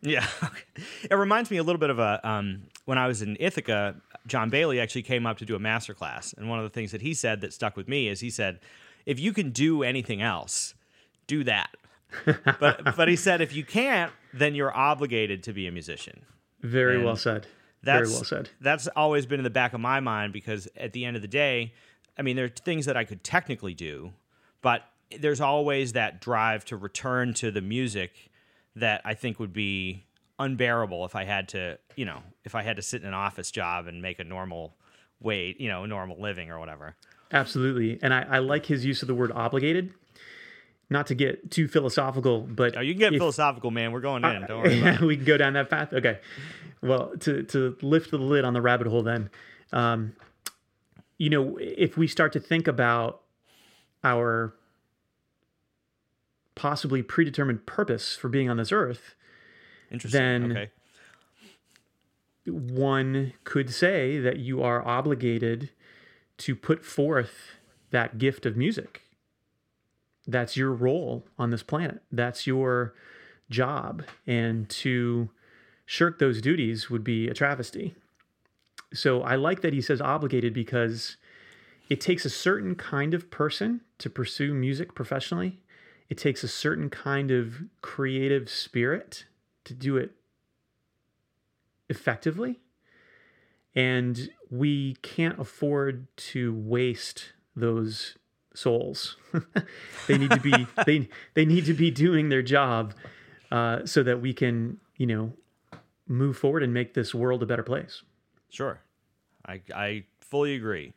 Yeah, 0.02 0.28
it 1.10 1.16
reminds 1.16 1.50
me 1.50 1.58
a 1.58 1.64
little 1.64 1.80
bit 1.80 1.89
of 1.89 2.00
a 2.00 2.20
um, 2.28 2.64
when 2.86 2.98
I 2.98 3.08
was 3.08 3.22
in 3.22 3.38
Ithaca. 3.39 3.96
John 4.28 4.50
Bailey 4.50 4.80
actually 4.80 5.04
came 5.04 5.26
up 5.26 5.38
to 5.40 5.46
do 5.46 5.56
a 5.56 5.60
master 5.60 5.94
class, 5.94 6.34
and 6.34 6.50
one 6.50 6.60
of 6.60 6.64
the 6.64 6.70
things 6.70 6.92
that 6.92 7.02
he 7.02 7.14
said 7.14 7.42
that 7.42 7.54
stuck 7.54 7.76
with 7.76 7.88
me 7.88 8.08
is 8.08 8.20
he 8.20 8.30
said, 8.30 8.60
"If 9.06 9.20
you 9.20 9.34
can 9.34 9.52
do 9.52 9.84
anything 9.84 10.22
else, 10.22 10.74
do 11.28 11.44
that." 11.44 11.70
but 12.60 12.96
but 12.96 13.08
he 13.08 13.16
said 13.16 13.42
if 13.42 13.54
you 13.54 13.64
can't, 13.66 14.12
then 14.34 14.56
you're 14.56 14.76
obligated 14.76 15.44
to 15.44 15.54
be 15.54 15.68
a 15.68 15.72
musician. 15.72 16.26
Very 16.62 16.96
and 16.96 17.06
well 17.06 17.16
said. 17.16 17.48
Very 17.82 18.08
well 18.08 18.24
said. 18.24 18.50
That's 18.62 18.88
always 18.96 19.26
been 19.26 19.40
in 19.40 19.44
the 19.44 19.50
back 19.50 19.74
of 19.74 19.82
my 19.82 20.00
mind 20.00 20.32
because 20.32 20.68
at 20.78 20.94
the 20.94 21.04
end 21.04 21.16
of 21.16 21.22
the 21.22 21.28
day, 21.28 21.74
I 22.18 22.22
mean, 22.22 22.36
there 22.36 22.46
are 22.46 22.50
things 22.50 22.86
that 22.86 22.96
I 22.96 23.04
could 23.04 23.24
technically 23.24 23.74
do, 23.74 24.14
but 24.62 24.84
there's 25.20 25.42
always 25.42 25.94
that 25.94 26.22
drive 26.22 26.64
to 26.66 26.78
return 26.78 27.34
to 27.36 27.52
the 27.52 27.62
music 27.62 28.32
that 28.76 29.02
I 29.04 29.14
think 29.14 29.40
would 29.40 29.54
be 29.54 30.06
unbearable 30.40 31.06
if 31.06 31.16
I 31.16 31.24
had 31.24 31.50
to, 31.50 31.78
you 31.96 32.06
know, 32.06 32.22
if 32.44 32.56
I 32.56 32.64
had 32.64 32.76
to 32.78 32.82
sit 32.82 33.02
in 33.02 33.08
an 33.08 33.14
office 33.14 33.52
job 33.52 33.88
and 33.88 34.02
make 34.02 34.20
a 34.20 34.24
normal 34.24 34.76
wage, 35.20 35.58
you 35.60 35.70
know, 35.70 35.86
normal 35.86 36.20
living 36.20 36.50
or 36.52 36.60
whatever. 36.60 36.96
Absolutely. 37.32 38.00
And 38.02 38.14
I, 38.14 38.22
I 38.30 38.40
like 38.40 38.66
his 38.66 38.84
use 38.86 39.02
of 39.02 39.08
the 39.08 39.16
word 39.16 39.32
obligated. 39.32 39.94
Not 40.90 41.08
to 41.08 41.16
get 41.16 41.50
too 41.50 41.68
philosophical, 41.68 42.42
but 42.42 42.78
Oh, 42.78 42.82
you 42.82 42.94
can 42.94 43.00
get 43.00 43.14
if- 43.14 43.20
philosophical, 43.20 43.72
man. 43.72 43.92
We're 43.92 44.02
going 44.02 44.24
in. 44.26 44.46
Don't 44.46 44.62
worry. 44.64 44.80
It. 44.84 45.02
we 45.02 45.16
can 45.16 45.26
go 45.26 45.38
down 45.38 45.54
that 45.54 45.70
path. 45.70 45.94
Okay. 45.94 46.20
Well, 46.82 47.14
to 47.22 47.44
to 47.44 47.78
lift 47.82 48.12
the 48.12 48.18
lid 48.18 48.44
on 48.46 48.54
the 48.54 48.62
rabbit 48.62 48.88
hole, 48.88 49.02
then, 49.02 49.30
um, 49.72 50.14
you 51.18 51.30
know, 51.30 51.58
if 51.60 51.96
we 51.98 52.08
start 52.08 52.34
to 52.34 52.40
think 52.40 52.68
about 52.68 53.22
our 54.04 54.54
possibly 56.56 57.02
predetermined 57.02 57.66
purpose 57.66 58.16
for 58.16 58.30
being 58.30 58.50
on 58.50 58.58
this 58.58 58.72
earth, 58.72 59.16
Interesting. 59.94 60.20
Then- 60.20 60.52
okay. 60.52 60.70
one 62.46 63.34
could 63.46 63.70
say 63.70 64.20
that 64.20 64.38
you 64.38 64.62
are 64.62 64.86
obligated 64.86 65.70
to 66.39 66.56
put 66.56 66.84
forth 66.84 67.52
that 67.91 68.18
gift 68.18 68.46
of 68.46 68.58
music. 68.58 69.04
That's 70.28 70.58
your 70.58 70.74
role 70.74 71.26
on 71.38 71.52
this 71.52 71.64
planet. 71.64 72.02
That's 72.12 72.46
your 72.46 72.96
job. 73.50 74.04
And 74.28 74.68
to 74.70 75.30
shirk 75.86 76.20
those 76.20 76.41
duties 76.41 76.89
would 76.89 77.04
be 77.04 77.30
a 77.30 77.34
travesty. 77.34 77.96
So 78.94 79.22
I 79.22 79.36
like 79.36 79.62
that 79.62 79.74
he 79.74 79.82
says 79.82 80.02
obligated 80.02 80.54
because 80.54 81.18
it 81.89 82.02
takes 82.02 82.26
a 82.26 82.30
certain 82.30 82.76
kind 82.76 83.14
of 83.14 83.30
person 83.30 83.82
to 84.00 84.10
pursue 84.10 84.54
music 84.54 84.96
professionally. 84.96 85.62
It 86.10 86.18
takes 86.18 86.44
a 86.44 86.48
certain 86.48 86.89
kind 86.89 87.32
of 87.32 87.64
creative 87.82 88.50
spirit 88.50 89.26
to 89.66 89.74
do 89.74 89.97
it 89.97 90.11
effectively. 91.89 92.59
And 93.76 94.30
we 94.49 94.95
can't 95.01 95.39
afford 95.39 96.07
to 96.16 96.53
waste 96.53 97.34
those 97.55 98.18
souls. 98.53 99.18
they 100.07 100.18
need 100.18 100.32
to 100.32 100.39
be 100.39 100.68
they 100.86 101.09
they 101.34 101.45
need 101.45 101.66
to 101.66 101.74
be 101.74 101.89
doing 101.89 102.30
their 102.30 102.43
job 102.43 102.93
uh, 103.51 103.86
so 103.86 104.03
that 104.03 104.22
we 104.22 104.34
can 104.34 104.78
you 104.97 105.07
know 105.07 105.34
move 106.07 106.38
forward 106.38 106.64
and 106.64 106.74
make 106.74 106.93
this 106.93 107.14
world 107.16 107.41
a 107.41 107.45
better 107.45 107.64
place. 107.64 108.03
Sure. 108.49 108.80
I, 109.45 109.61
I 109.74 110.03
fully 110.22 110.55
agree. 110.55 110.93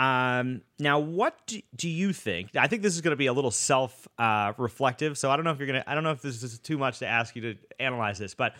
Um, 0.00 0.62
now, 0.78 0.98
what 0.98 1.46
do, 1.46 1.60
do 1.76 1.86
you 1.86 2.14
think? 2.14 2.56
I 2.56 2.68
think 2.68 2.80
this 2.80 2.94
is 2.94 3.02
going 3.02 3.12
to 3.12 3.18
be 3.18 3.26
a 3.26 3.34
little 3.34 3.50
self 3.50 4.08
uh, 4.18 4.54
reflective. 4.56 5.18
So 5.18 5.30
I 5.30 5.36
don't 5.36 5.44
know 5.44 5.50
if 5.50 5.58
you're 5.58 5.66
going 5.66 5.82
to, 5.82 5.90
I 5.90 5.94
don't 5.94 6.04
know 6.04 6.12
if 6.12 6.22
this 6.22 6.42
is 6.42 6.58
too 6.58 6.78
much 6.78 7.00
to 7.00 7.06
ask 7.06 7.36
you 7.36 7.42
to 7.42 7.54
analyze 7.78 8.18
this, 8.18 8.32
but 8.32 8.54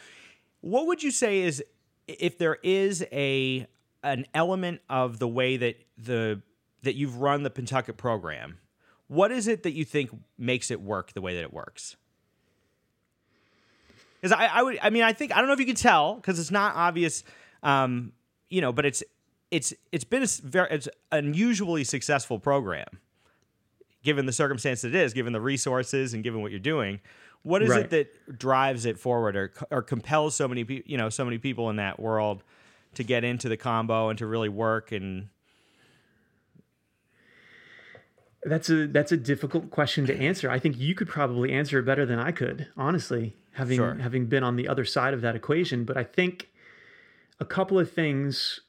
what 0.61 0.87
would 0.87 1.03
you 1.03 1.11
say 1.11 1.41
is 1.41 1.65
if 2.07 2.37
there 2.37 2.59
is 2.63 3.03
a 3.11 3.67
an 4.03 4.27
element 4.35 4.83
of 4.91 5.19
the 5.19 5.29
way 5.29 5.57
that 5.57 5.77
the 5.97 6.43
that 6.83 6.95
you've 6.95 7.17
run 7.17 7.43
the 7.43 7.51
Pentucket 7.51 7.97
program, 7.97 8.59
what 9.09 9.33
is 9.33 9.49
it 9.49 9.63
that 9.63 9.73
you 9.73 9.87
think 9.87 10.11
makes 10.37 10.71
it 10.71 10.83
work 10.83 11.15
the 11.15 11.23
way 11.23 11.37
that 11.37 11.43
it 11.43 11.55
works? 11.55 11.97
Because 14.21 14.33
I, 14.33 14.45
I 14.45 14.63
would, 14.63 14.79
I 14.83 14.91
mean, 14.91 15.05
I 15.05 15.15
think 15.15 15.33
I 15.33 15.39
don't 15.39 15.47
know 15.47 15.55
if 15.55 15.61
you 15.61 15.65
can 15.65 15.75
tell 15.75 16.17
because 16.17 16.39
it's 16.39 16.51
not 16.51 16.77
obvious, 16.77 17.25
um, 17.63 18.13
you 18.51 18.61
know, 18.61 18.75
but 18.75 18.85
it's 18.85 19.03
it's 19.51 19.75
it's 19.93 20.05
been 20.05 20.23
a 20.23 20.27
very 20.43 20.69
it's 20.71 20.87
an 21.13 21.25
unusually 21.27 21.85
successful 21.85 22.39
program, 22.39 22.87
given 24.03 24.27
the 24.27 24.33
circumstance 24.33 24.85
it 24.85 24.95
is, 24.95 25.13
given 25.13 25.33
the 25.33 25.41
resources 25.41 26.15
and 26.15 26.23
given 26.23 26.41
what 26.43 26.51
you're 26.51 26.61
doing. 26.61 27.01
What 27.43 27.63
is 27.63 27.71
Right. 27.71 27.81
it 27.85 27.91
that 27.91 28.39
drives 28.39 28.85
it 28.85 28.99
forward 28.99 29.35
or 29.37 29.53
or 29.71 29.83
compels 29.83 30.35
so 30.37 30.47
many 30.47 30.65
people, 30.65 30.91
you 30.91 30.99
know, 30.99 31.09
so 31.09 31.25
many 31.25 31.39
people 31.39 31.71
in 31.71 31.77
that 31.77 31.99
world 31.99 32.43
to 32.95 33.03
get 33.03 33.25
into 33.25 33.49
the 33.49 33.57
combo 33.57 34.09
and 34.09 34.19
to 34.19 34.27
really 34.27 34.49
work 34.49 34.93
and 34.93 35.29
That's 38.43 38.71
a 38.71 38.87
that's 38.87 39.13
a 39.13 39.19
difficult 39.19 39.71
question 39.71 40.07
to 40.07 40.17
answer. 40.19 40.51
I 40.51 40.59
think 40.59 40.79
you 40.79 40.95
could 40.95 41.09
probably 41.09 41.53
answer 41.53 41.79
it 41.79 41.83
better 41.85 42.07
than 42.07 42.19
I 42.19 42.33
could, 42.33 42.69
honestly, 42.75 43.37
having 43.53 43.77
Sure. 43.77 43.95
having 43.97 44.27
been 44.27 44.43
on 44.43 44.57
the 44.57 44.67
other 44.67 44.85
side 44.87 45.13
of 45.13 45.21
that 45.21 45.37
equation. 45.37 45.85
But 45.85 45.99
I 45.99 46.05
think 46.05 46.49
a 47.39 47.45
couple 47.45 47.79
of 47.79 47.91
things 47.93 48.61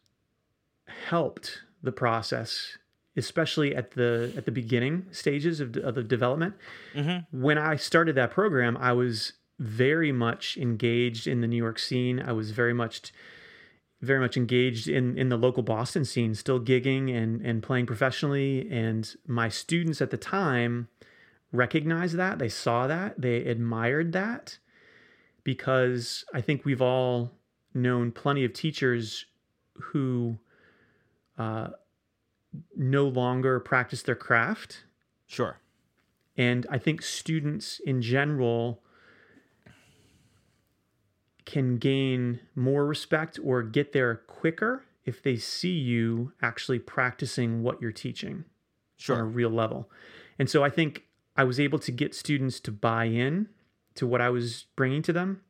helped 1.10 1.62
the 1.84 1.92
process, 1.92 2.78
especially 3.18 3.76
at 3.76 3.92
the 3.92 4.34
at 4.38 4.46
the 4.46 4.52
beginning 4.52 5.08
stages 5.12 5.60
of, 5.60 5.76
of 5.78 5.96
the 5.96 6.04
development. 6.04 6.56
Mm-hmm. 6.94 7.42
When 7.42 7.58
I 7.58 7.76
started 7.76 8.16
that 8.16 8.32
program, 8.32 8.78
I 8.78 8.94
was 8.94 9.34
very 9.60 10.12
much 10.12 10.58
engaged 10.58 11.28
in 11.28 11.42
the 11.42 11.48
New 11.48 11.58
York 11.58 11.80
scene. 11.80 12.20
I 12.20 12.32
was 12.32 12.52
very 12.52 12.74
much 12.74 13.14
very 14.02 14.20
much 14.20 14.38
engaged 14.38 14.88
in 14.88 15.18
in 15.18 15.30
the 15.30 15.38
local 15.38 15.64
Boston 15.64 16.06
scene, 16.06 16.34
still 16.36 16.60
gigging 16.60 17.16
and 17.16 17.42
and 17.42 17.62
playing 17.62 17.86
professionally. 17.86 18.68
And 18.72 19.14
my 19.28 19.50
students 19.50 20.02
at 20.02 20.10
the 20.10 20.18
time 20.18 20.88
recognized 21.52 22.16
that, 22.16 22.39
they 22.39 22.50
saw 22.50 22.88
that, 22.88 23.20
they 23.22 23.38
admired 23.46 24.14
that, 24.14 24.58
because 25.44 26.24
I 26.34 26.42
think 26.42 26.64
we've 26.64 26.82
all 26.82 27.32
known 27.74 28.12
plenty 28.12 28.46
of 28.46 28.54
teachers 28.54 29.26
who 29.74 30.38
uh, 31.38 31.70
no 32.76 33.08
longer 33.08 33.60
practice 33.60 34.02
their 34.04 34.16
craft 34.16 34.84
sure, 35.28 35.60
and 36.38 36.66
I 36.70 36.78
think 36.78 37.02
students 37.02 37.80
in 37.86 38.02
general 38.02 38.82
can 41.46 41.78
gain 41.78 42.40
more 42.56 42.86
respect 42.86 43.40
or 43.44 43.64
get 43.64 43.94
there 43.94 44.16
quicker 44.16 44.86
if 45.06 45.22
they 45.22 45.36
see 45.36 45.74
you 45.74 46.32
actually 46.42 46.80
practicing 46.80 47.64
what 47.64 47.82
you're 47.82 47.92
teaching 47.92 48.46
sure. 48.98 49.16
on 49.16 49.22
a 49.22 49.26
real 49.26 49.50
level. 49.50 49.90
And 50.38 50.50
so 50.50 50.64
I 50.64 50.70
think 50.70 51.04
I 51.36 51.44
was 51.44 51.60
able 51.60 51.80
to 51.80 51.92
get 51.92 52.14
students 52.14 52.60
to 52.62 52.72
buy 52.72 53.06
in 53.06 53.50
to 53.96 54.08
what 54.08 54.22
I 54.22 54.30
was 54.30 54.66
bringing 54.76 55.02
to 55.04 55.14
them. 55.14 55.42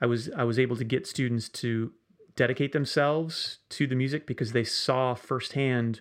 I 0.00 0.06
was 0.06 0.30
I 0.36 0.44
was 0.44 0.58
able 0.58 0.76
to 0.76 0.84
get 0.84 1.06
students 1.06 1.48
to 1.48 1.92
dedicate 2.36 2.72
themselves 2.72 3.58
to 3.70 3.86
the 3.86 3.94
music 3.94 4.26
because 4.26 4.52
they 4.52 4.64
saw 4.64 5.14
firsthand 5.14 6.00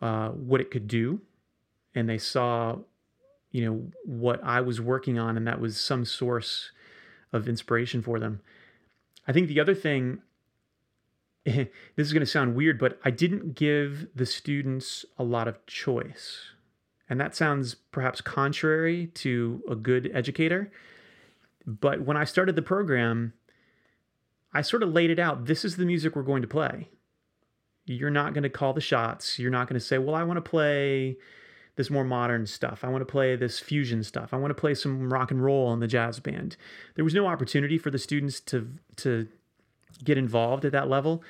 uh, 0.00 0.28
what 0.30 0.60
it 0.60 0.70
could 0.70 0.86
do, 0.86 1.20
and 1.94 2.08
they 2.08 2.18
saw, 2.18 2.76
you 3.50 3.64
know, 3.64 3.90
what 4.04 4.42
I 4.44 4.60
was 4.60 4.80
working 4.80 5.18
on, 5.18 5.36
and 5.36 5.46
that 5.46 5.60
was 5.60 5.80
some 5.80 6.04
source 6.04 6.70
of 7.32 7.48
inspiration 7.48 8.02
for 8.02 8.18
them. 8.18 8.40
I 9.26 9.32
think 9.32 9.48
the 9.48 9.60
other 9.60 9.74
thing 9.74 10.22
this 11.44 11.68
is 11.96 12.12
going 12.12 12.20
to 12.20 12.26
sound 12.26 12.54
weird, 12.54 12.78
but 12.78 12.98
I 13.04 13.10
didn't 13.10 13.54
give 13.54 14.08
the 14.14 14.26
students 14.26 15.04
a 15.18 15.24
lot 15.24 15.48
of 15.48 15.64
choice. 15.66 16.40
And 17.08 17.20
that 17.20 17.34
sounds 17.34 17.74
perhaps 17.74 18.20
contrary 18.20 19.06
to 19.14 19.62
a 19.68 19.74
good 19.74 20.10
educator. 20.12 20.70
But 21.66 22.02
when 22.02 22.16
I 22.16 22.24
started 22.24 22.54
the 22.54 22.62
program, 22.62 23.32
I 24.52 24.62
sort 24.62 24.82
of 24.82 24.92
laid 24.92 25.10
it 25.10 25.18
out. 25.18 25.46
This 25.46 25.64
is 25.64 25.76
the 25.76 25.84
music 25.84 26.16
we're 26.16 26.22
going 26.22 26.42
to 26.42 26.48
play. 26.48 26.88
You're 27.84 28.10
not 28.10 28.34
going 28.34 28.42
to 28.42 28.50
call 28.50 28.72
the 28.72 28.80
shots. 28.80 29.38
You're 29.38 29.50
not 29.50 29.68
going 29.68 29.78
to 29.78 29.84
say, 29.84 29.98
well, 29.98 30.14
I 30.14 30.22
want 30.22 30.36
to 30.36 30.50
play 30.50 31.16
this 31.76 31.90
more 31.90 32.04
modern 32.04 32.44
stuff. 32.44 32.82
I 32.82 32.88
want 32.88 33.02
to 33.02 33.10
play 33.10 33.36
this 33.36 33.60
fusion 33.60 34.02
stuff. 34.02 34.34
I 34.34 34.36
want 34.36 34.50
to 34.50 34.60
play 34.60 34.74
some 34.74 35.12
rock 35.12 35.30
and 35.30 35.42
roll 35.42 35.72
in 35.72 35.80
the 35.80 35.86
jazz 35.86 36.18
band. 36.18 36.56
There 36.96 37.04
was 37.04 37.14
no 37.14 37.26
opportunity 37.26 37.78
for 37.78 37.90
the 37.90 37.98
students 37.98 38.40
to 38.40 38.68
to 38.96 39.28
get 40.04 40.18
involved 40.18 40.64
at 40.64 40.72
that 40.72 40.88
level. 40.88 41.22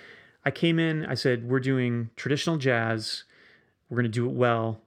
I 0.45 0.51
came 0.51 0.79
in, 0.79 1.05
I 1.05 1.15
said, 1.15 1.49
we're 1.49 1.61
doing 1.61 2.11
traditional 2.17 2.57
jazz. 2.57 3.25
We're 3.89 3.97
going 3.97 4.05
to 4.05 4.09
do 4.09 4.27
it 4.27 4.33
well. 4.33 4.81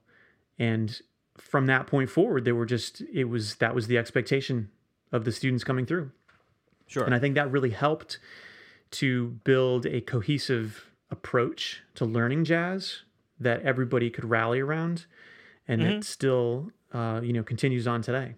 And 0.58 1.00
from 1.38 1.66
that 1.66 1.86
point 1.86 2.10
forward, 2.10 2.44
they 2.44 2.52
were 2.52 2.66
just 2.66 3.02
it 3.12 3.24
was 3.24 3.56
that 3.56 3.74
was 3.74 3.86
the 3.86 3.98
expectation 3.98 4.70
of 5.12 5.24
the 5.24 5.32
students 5.32 5.64
coming 5.64 5.86
through. 5.86 6.10
Sure. 6.86 7.04
And 7.04 7.14
I 7.14 7.18
think 7.18 7.34
that 7.34 7.50
really 7.50 7.70
helped 7.70 8.18
to 8.92 9.28
build 9.44 9.86
a 9.86 10.00
cohesive 10.00 10.86
approach 11.10 11.82
to 11.94 12.04
learning 12.04 12.44
jazz 12.44 13.02
that 13.38 13.62
everybody 13.62 14.10
could 14.10 14.24
rally 14.24 14.60
around 14.60 15.06
and 15.68 15.82
it 15.82 16.04
still 16.04 16.70
uh, 16.92 17.20
you 17.22 17.32
know 17.32 17.42
continues 17.42 17.86
on 17.86 18.02
today. 18.02 18.34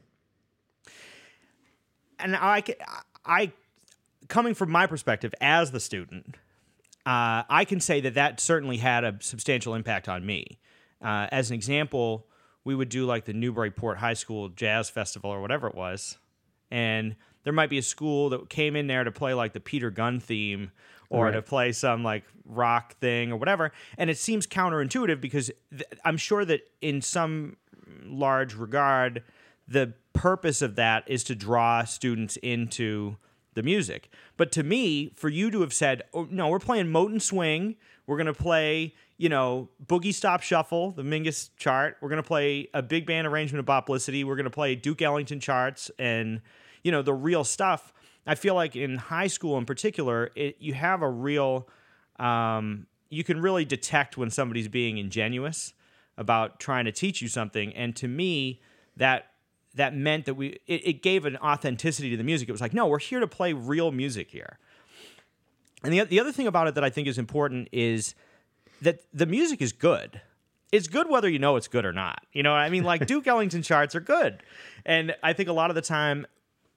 and 2.18 2.36
I, 2.36 2.62
I, 3.24 3.53
coming 4.28 4.55
from 4.55 4.70
my 4.70 4.86
perspective 4.86 5.34
as 5.40 5.70
the 5.70 5.80
student, 5.80 6.36
uh, 7.07 7.42
I 7.49 7.64
can 7.66 7.80
say 7.80 8.01
that 8.01 8.14
that 8.14 8.40
certainly 8.40 8.78
had 8.78 9.05
a 9.05 9.16
substantial 9.20 9.74
impact 9.74 10.09
on 10.09 10.24
me. 10.24 10.59
Uh, 11.03 11.26
as 11.30 11.51
an 11.51 11.55
example, 11.55 12.26
we 12.64 12.74
would 12.74 12.88
do 12.88 13.05
like 13.05 13.26
the 13.26 13.34
Newburyport 13.34 13.99
High 13.99 14.14
School 14.14 14.49
Jazz 14.49 14.88
Festival 14.88 15.30
or 15.30 15.40
whatever 15.40 15.66
it 15.66 15.74
was, 15.74 16.16
and 16.70 17.16
there 17.45 17.53
might 17.53 17.70
be 17.70 17.78
a 17.78 17.82
school 17.82 18.30
that 18.30 18.49
came 18.51 18.74
in 18.74 18.86
there 18.86 19.05
to 19.05 19.12
play 19.12 19.34
like 19.34 19.53
the 19.53 19.61
Peter 19.61 19.90
Gunn 19.90 20.20
theme 20.20 20.72
or 21.11 21.30
to 21.30 21.42
play 21.42 21.70
some 21.70 22.03
like 22.03 22.24
rock 22.45 22.97
thing 22.99 23.30
or 23.30 23.36
whatever, 23.36 23.70
and 23.97 24.11
it 24.11 24.18
seems 24.18 24.49
counterintuitive 24.49 25.20
because 25.20 25.51
th- 25.70 25.84
I'm 26.05 26.16
sure 26.16 26.45
that 26.45 26.62
in 26.80 27.01
some 27.03 27.57
large 28.05 28.55
regard, 28.55 29.22
the 29.68 29.95
purpose 30.12 30.61
of 30.61 30.76
that 30.76 31.05
is 31.07 31.22
to 31.24 31.34
draw 31.34 31.84
students 31.84 32.36
into 32.38 33.16
the 33.55 33.62
music. 33.62 34.11
But 34.36 34.51
to 34.53 34.62
me, 34.62 35.12
for 35.14 35.28
you 35.28 35.51
to 35.51 35.61
have 35.61 35.72
said, 35.72 36.03
oh, 36.12 36.26
no, 36.30 36.49
we're 36.49 36.59
playing 36.59 36.86
Moten 36.86 37.22
Swing, 37.22 37.76
we're 38.07 38.16
going 38.16 38.26
to 38.26 38.34
play, 38.34 38.95
you 39.16 39.28
know, 39.28 39.68
Boogie 39.86 40.12
Stop 40.12 40.42
Shuffle, 40.42 40.90
the 40.90 41.03
Mingus 41.03 41.51
chart, 41.57 41.97
we're 42.01 42.09
going 42.09 42.22
to 42.22 42.26
play 42.26 42.68
a 42.74 42.82
big 42.82 43.07
band 43.07 43.26
arrangement 43.26 43.61
of 43.61 43.66
Boplicity, 43.66 44.24
we're 44.24 44.36
going 44.36 44.45
to 44.45 44.51
play 44.51 44.74
Duke 44.74 45.01
Ellington 45.01 45.38
charts 45.38 45.90
and, 45.99 46.40
you 46.85 46.93
know, 46.93 47.03
the 47.03 47.12
real 47.12 47.43
stuff. 47.43 47.93
I 48.26 48.37
feel 48.37 48.55
like 48.55 48.76
in 48.76 48.97
high 48.97 49.26
school 49.26 49.59
in 49.59 49.64
particular, 49.64 50.30
it, 50.37 50.57
you 50.61 50.74
have 50.74 51.03
a 51.03 51.11
real, 51.11 51.68
um, 52.18 52.87
you 53.11 53.24
can 53.24 53.43
really 53.43 53.64
detect 53.64 54.16
when 54.16 54.30
somebody's 54.30 54.68
being 54.68 54.99
ingenuous 54.99 55.74
about 56.16 56.61
trying 56.61 56.85
to 56.85 56.93
teach 56.93 57.20
you 57.20 57.28
something. 57.28 57.74
And 57.74 57.97
to 57.97 58.07
me, 58.07 58.61
that 58.97 59.26
that 59.74 59.95
meant 59.95 60.26
that 60.26 60.35
we 60.35 60.61
it, 60.66 60.87
it, 60.87 61.03
gave 61.03 61.24
an 61.24 61.37
authenticity 61.39 62.11
to 62.11 62.16
the 62.16 62.22
music. 62.22 62.49
It 62.49 62.53
was 62.53 62.61
like, 62.61 62.72
no, 62.72 62.87
we're 62.87 63.01
here 63.01 63.20
to 63.20 63.26
play 63.26 63.53
real 63.53 63.91
music 63.91 64.30
here. 64.30 64.59
And 65.82 65.93
the 65.93 66.05
the 66.05 66.20
other 66.20 66.32
thing 66.32 66.47
about 66.47 66.68
it 66.68 66.74
that 66.76 66.85
I 66.85 66.91
think 66.91 67.09
is 67.09 67.18
important 67.18 67.68
is 67.72 68.14
that 68.82 69.01
the 69.12 69.26
music 69.26 69.61
is 69.61 69.72
good. 69.72 70.20
It's 70.72 70.89
good 70.89 71.09
whether 71.09 71.28
you 71.28 71.39
know 71.39 71.57
it's 71.57 71.68
good 71.68 71.85
or 71.85 71.93
not. 71.93 72.24
You 72.32 72.43
know, 72.43 72.53
I 72.53 72.68
mean, 72.68 72.85
like 72.85 73.07
Duke 73.07 73.26
Ellington 73.26 73.62
charts 73.62 73.95
are 73.95 74.01
good, 74.01 74.43
and 74.85 75.14
I 75.22 75.32
think 75.32 75.49
a 75.49 75.53
lot 75.53 75.70
of 75.70 75.76
the 75.76 75.82
time. 75.82 76.26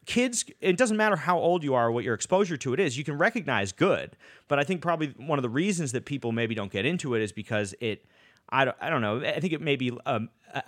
Kids, 0.08 0.46
it 0.62 0.78
doesn't 0.78 0.98
matter 0.98 1.18
how 1.18 1.38
old 1.38 1.64
you 1.64 1.76
are, 1.76 1.92
what 1.92 2.04
your 2.04 2.14
exposure 2.16 2.58
to 2.58 2.74
it 2.74 2.80
is, 2.80 2.98
you 2.98 3.04
can 3.04 3.18
recognize 3.18 3.72
good. 3.74 4.16
But 4.48 4.58
I 4.58 4.64
think 4.64 4.82
probably 4.82 5.14
one 5.18 5.38
of 5.38 5.44
the 5.44 5.50
reasons 5.50 5.92
that 5.92 6.06
people 6.06 6.32
maybe 6.32 6.56
don't 6.56 6.72
get 6.72 6.86
into 6.86 7.14
it 7.14 7.22
is 7.22 7.34
because 7.34 7.76
it, 7.82 8.06
I 8.50 8.66
don't, 8.66 8.78
I 8.80 8.90
don't 8.90 9.02
know. 9.02 9.20
I 9.20 9.40
think 9.42 9.52
it 9.52 9.62
may 9.62 9.76
be 9.76 9.92
um, 10.06 10.30
uh, 10.54 10.62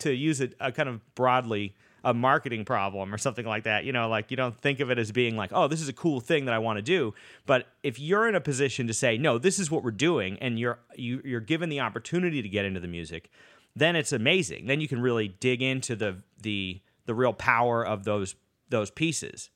to 0.00 0.12
use 0.12 0.40
it 0.42 0.54
a 0.60 0.70
kind 0.70 0.90
of 0.90 1.14
broadly 1.14 1.74
a 2.04 2.12
marketing 2.12 2.64
problem 2.64 3.14
or 3.14 3.18
something 3.18 3.46
like 3.46 3.64
that. 3.64 3.84
You 3.84 3.92
know, 3.92 4.08
like 4.08 4.30
you 4.30 4.36
don't 4.36 4.60
think 4.60 4.80
of 4.80 4.90
it 4.90 4.98
as 4.98 5.10
being 5.10 5.36
like, 5.36 5.50
oh, 5.54 5.68
this 5.68 5.80
is 5.80 5.88
a 5.88 5.92
cool 5.92 6.20
thing 6.20 6.44
that 6.44 6.54
I 6.54 6.58
want 6.58 6.76
to 6.76 6.82
do. 6.82 7.14
But 7.46 7.68
if 7.82 7.98
you're 7.98 8.28
in 8.28 8.34
a 8.34 8.40
position 8.40 8.86
to 8.88 8.94
say, 8.94 9.16
no, 9.16 9.38
this 9.38 9.58
is 9.58 9.70
what 9.70 9.82
we're 9.82 9.90
doing, 9.90 10.36
and 10.40 10.58
you're 10.58 10.78
you, 10.96 11.22
you're 11.24 11.40
given 11.40 11.68
the 11.68 11.80
opportunity 11.80 12.42
to 12.42 12.48
get 12.48 12.64
into 12.64 12.80
the 12.80 12.88
music, 12.88 13.30
then 13.74 13.96
it's 13.96 14.12
amazing. 14.12 14.66
Then 14.66 14.80
you 14.80 14.88
can 14.88 15.00
really 15.00 15.28
dig 15.28 15.62
into 15.62 15.96
the 15.96 16.22
the 16.40 16.80
the 17.06 17.14
real 17.14 17.32
power 17.32 17.84
of 17.86 18.04
those 18.04 18.34
those 18.72 18.90
pieces. 18.90 19.50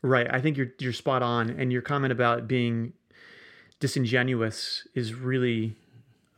Right. 0.00 0.28
I 0.30 0.40
think 0.40 0.56
you're 0.56 0.72
you're 0.78 0.92
spot 0.92 1.22
on, 1.22 1.50
and 1.50 1.72
your 1.72 1.82
comment 1.82 2.12
about 2.12 2.46
being 2.46 2.92
disingenuous 3.80 4.86
is 4.94 5.14
really 5.14 5.76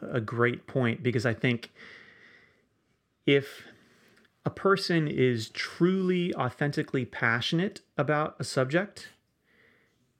a 0.01 0.21
great 0.21 0.67
point 0.67 1.03
because 1.03 1.27
I 1.27 1.35
think 1.35 1.71
if 3.27 3.65
a 4.45 4.51
person 4.51 5.09
is 5.09 5.51
truly, 5.51 6.33
authentically 6.35 7.05
passionate 7.05 7.81
about 7.99 8.37
a 8.39 8.45
subject, 8.45 9.09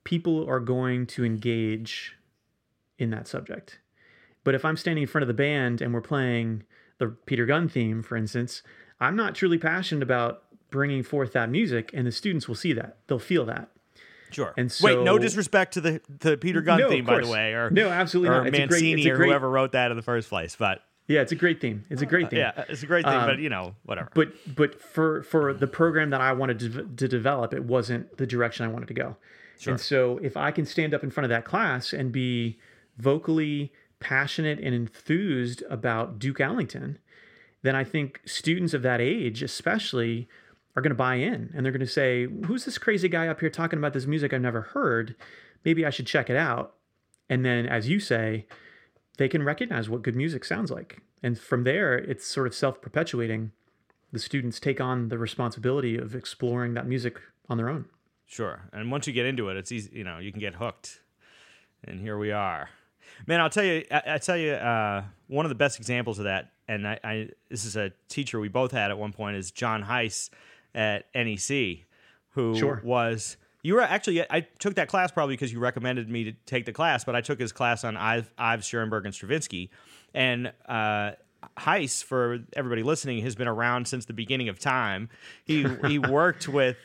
people 0.03 0.47
are 0.49 0.59
going 0.59 1.05
to 1.07 1.23
engage 1.23 2.15
in 2.99 3.09
that 3.11 3.27
subject. 3.27 3.79
But 4.43 4.55
if 4.55 4.65
I'm 4.65 4.77
standing 4.77 5.03
in 5.03 5.07
front 5.07 5.23
of 5.23 5.27
the 5.27 5.33
band 5.33 5.81
and 5.81 5.93
we're 5.93 6.01
playing 6.01 6.63
the 6.97 7.07
Peter 7.25 7.45
Gunn 7.45 7.69
theme, 7.69 8.03
for 8.03 8.17
instance, 8.17 8.63
I'm 8.99 9.15
not 9.15 9.35
truly 9.35 9.57
passionate 9.57 10.03
about 10.03 10.43
bringing 10.69 11.03
forth 11.03 11.33
that 11.33 11.49
music, 11.49 11.91
and 11.93 12.05
the 12.05 12.11
students 12.11 12.47
will 12.47 12.55
see 12.55 12.73
that. 12.73 12.97
They'll 13.07 13.19
feel 13.19 13.45
that. 13.45 13.69
Sure. 14.31 14.53
And 14.57 14.71
so, 14.71 14.85
wait, 14.85 15.03
no 15.03 15.17
disrespect 15.17 15.73
to 15.75 15.81
the 15.81 16.01
the 16.19 16.37
Peter 16.37 16.61
Gunn 16.61 16.79
no, 16.79 16.89
theme, 16.89 17.05
by 17.05 17.21
the 17.21 17.27
way, 17.27 17.53
or 17.53 17.69
no, 17.69 17.89
absolutely 17.89 18.29
or 18.29 18.43
not. 18.43 18.47
It's 18.47 18.57
Mancini 18.57 19.03
great, 19.03 19.11
or 19.11 19.17
great, 19.17 19.27
whoever 19.29 19.49
wrote 19.49 19.71
that 19.71 19.91
in 19.91 19.97
the 19.97 20.03
first 20.03 20.29
place. 20.29 20.55
But 20.55 20.81
yeah, 21.07 21.21
it's 21.21 21.31
a 21.31 21.35
great 21.35 21.61
theme. 21.61 21.85
It's 21.89 22.01
a 22.01 22.05
great 22.05 22.29
theme. 22.29 22.39
Yeah, 22.39 22.65
it's 22.67 22.83
a 22.83 22.87
great 22.87 23.05
thing, 23.05 23.13
um, 23.13 23.27
but 23.27 23.39
you 23.39 23.49
know, 23.49 23.75
whatever. 23.83 24.09
But 24.13 24.33
but 24.53 24.81
for 24.81 25.23
for 25.23 25.53
the 25.53 25.67
program 25.67 26.09
that 26.09 26.19
I 26.19 26.33
wanted 26.33 26.59
to, 26.59 26.83
to 26.83 27.07
develop, 27.07 27.53
it 27.53 27.63
wasn't 27.63 28.17
the 28.17 28.27
direction 28.27 28.65
I 28.65 28.69
wanted 28.69 28.87
to 28.89 28.93
go. 28.93 29.15
Sure. 29.59 29.71
And 29.71 29.81
so 29.81 30.19
if 30.21 30.35
I 30.35 30.51
can 30.51 30.65
stand 30.65 30.93
up 30.93 31.03
in 31.03 31.09
front 31.09 31.25
of 31.25 31.29
that 31.29 31.45
class 31.45 31.93
and 31.93 32.11
be 32.11 32.59
vocally 32.97 33.71
passionate 33.99 34.59
and 34.59 34.75
enthused 34.75 35.63
about 35.69 36.19
Duke 36.19 36.39
Ellington, 36.39 36.99
then 37.63 37.75
I 37.75 37.83
think 37.83 38.21
students 38.25 38.73
of 38.73 38.81
that 38.83 39.01
age, 39.01 39.41
especially, 39.41 40.27
are 40.77 40.81
going 40.81 40.91
to 40.91 40.95
buy 40.95 41.15
in 41.15 41.51
and 41.55 41.65
they're 41.65 41.73
going 41.73 41.79
to 41.79 41.87
say, 41.87 42.27
"Who's 42.45 42.65
this 42.65 42.77
crazy 42.77 43.09
guy 43.09 43.27
up 43.27 43.39
here 43.39 43.49
talking 43.49 43.79
about 43.79 43.93
this 43.93 44.05
music 44.05 44.31
I've 44.31 44.41
never 44.41 44.61
heard? 44.61 45.15
Maybe 45.65 45.85
I 45.85 45.89
should 45.89 46.07
check 46.07 46.29
it 46.29 46.37
out." 46.37 46.75
And 47.29 47.43
then, 47.43 47.65
as 47.65 47.89
you 47.89 47.99
say, 47.99 48.45
they 49.17 49.27
can 49.27 49.43
recognize 49.43 49.89
what 49.89 50.03
good 50.03 50.15
music 50.15 50.45
sounds 50.45 50.71
like. 50.71 51.01
And 51.23 51.37
from 51.37 51.63
there, 51.63 51.97
it's 51.97 52.25
sort 52.25 52.47
of 52.47 52.53
self 52.53 52.79
perpetuating. 52.79 53.51
The 54.13 54.19
students 54.19 54.59
take 54.59 54.79
on 54.79 55.09
the 55.09 55.17
responsibility 55.17 55.97
of 55.97 56.15
exploring 56.15 56.75
that 56.75 56.87
music 56.87 57.19
on 57.49 57.57
their 57.57 57.69
own. 57.69 57.85
Sure. 58.25 58.69
And 58.71 58.91
once 58.91 59.07
you 59.07 59.13
get 59.13 59.25
into 59.25 59.49
it, 59.49 59.57
it's 59.57 59.71
easy, 59.71 59.89
you 59.93 60.03
know, 60.03 60.19
you 60.19 60.31
can 60.31 60.39
get 60.39 60.55
hooked. 60.55 60.99
And 61.83 61.99
here 61.99 62.17
we 62.17 62.31
are. 62.31 62.69
Man, 63.25 63.41
I'll 63.41 63.49
tell 63.49 63.63
you, 63.63 63.83
I, 63.91 64.03
I 64.07 64.17
tell 64.17 64.37
you, 64.37 64.51
uh, 64.51 65.03
one 65.27 65.45
of 65.45 65.49
the 65.49 65.55
best 65.55 65.79
examples 65.79 66.19
of 66.19 66.25
that, 66.25 66.51
and 66.67 66.87
I, 66.87 66.99
I, 67.03 67.29
this 67.49 67.65
is 67.65 67.75
a 67.75 67.91
teacher 68.09 68.39
we 68.39 68.49
both 68.49 68.71
had 68.71 68.91
at 68.91 68.97
one 68.97 69.13
point, 69.13 69.37
is 69.37 69.51
John 69.51 69.83
Heiss 69.83 70.29
at 70.77 71.05
NEC, 71.13 71.79
who 72.29 72.55
sure. 72.55 72.81
was 72.85 73.35
you 73.63 73.73
were 73.73 73.81
actually 73.81 74.21
I 74.31 74.41
took 74.59 74.75
that 74.75 74.87
class 74.87 75.11
probably 75.11 75.33
because 75.33 75.51
you 75.51 75.59
recommended 75.59 76.09
me 76.09 76.23
to 76.25 76.31
take 76.45 76.65
the 76.65 76.71
class, 76.71 77.03
but 77.03 77.15
I 77.15 77.21
took 77.21 77.39
his 77.39 77.51
class 77.51 77.83
on 77.83 77.97
Ives, 77.97 78.29
Ives 78.37 78.65
Schoenberg, 78.65 79.05
and 79.05 79.13
Stravinsky, 79.13 79.71
and 80.13 80.53
uh, 80.67 81.11
Heiss 81.57 82.03
for 82.03 82.39
everybody 82.55 82.83
listening 82.83 83.23
has 83.23 83.35
been 83.35 83.47
around 83.47 83.87
since 83.87 84.05
the 84.05 84.13
beginning 84.13 84.47
of 84.47 84.59
time. 84.59 85.09
He 85.43 85.65
he 85.87 85.99
worked 85.99 86.47
with 86.47 86.77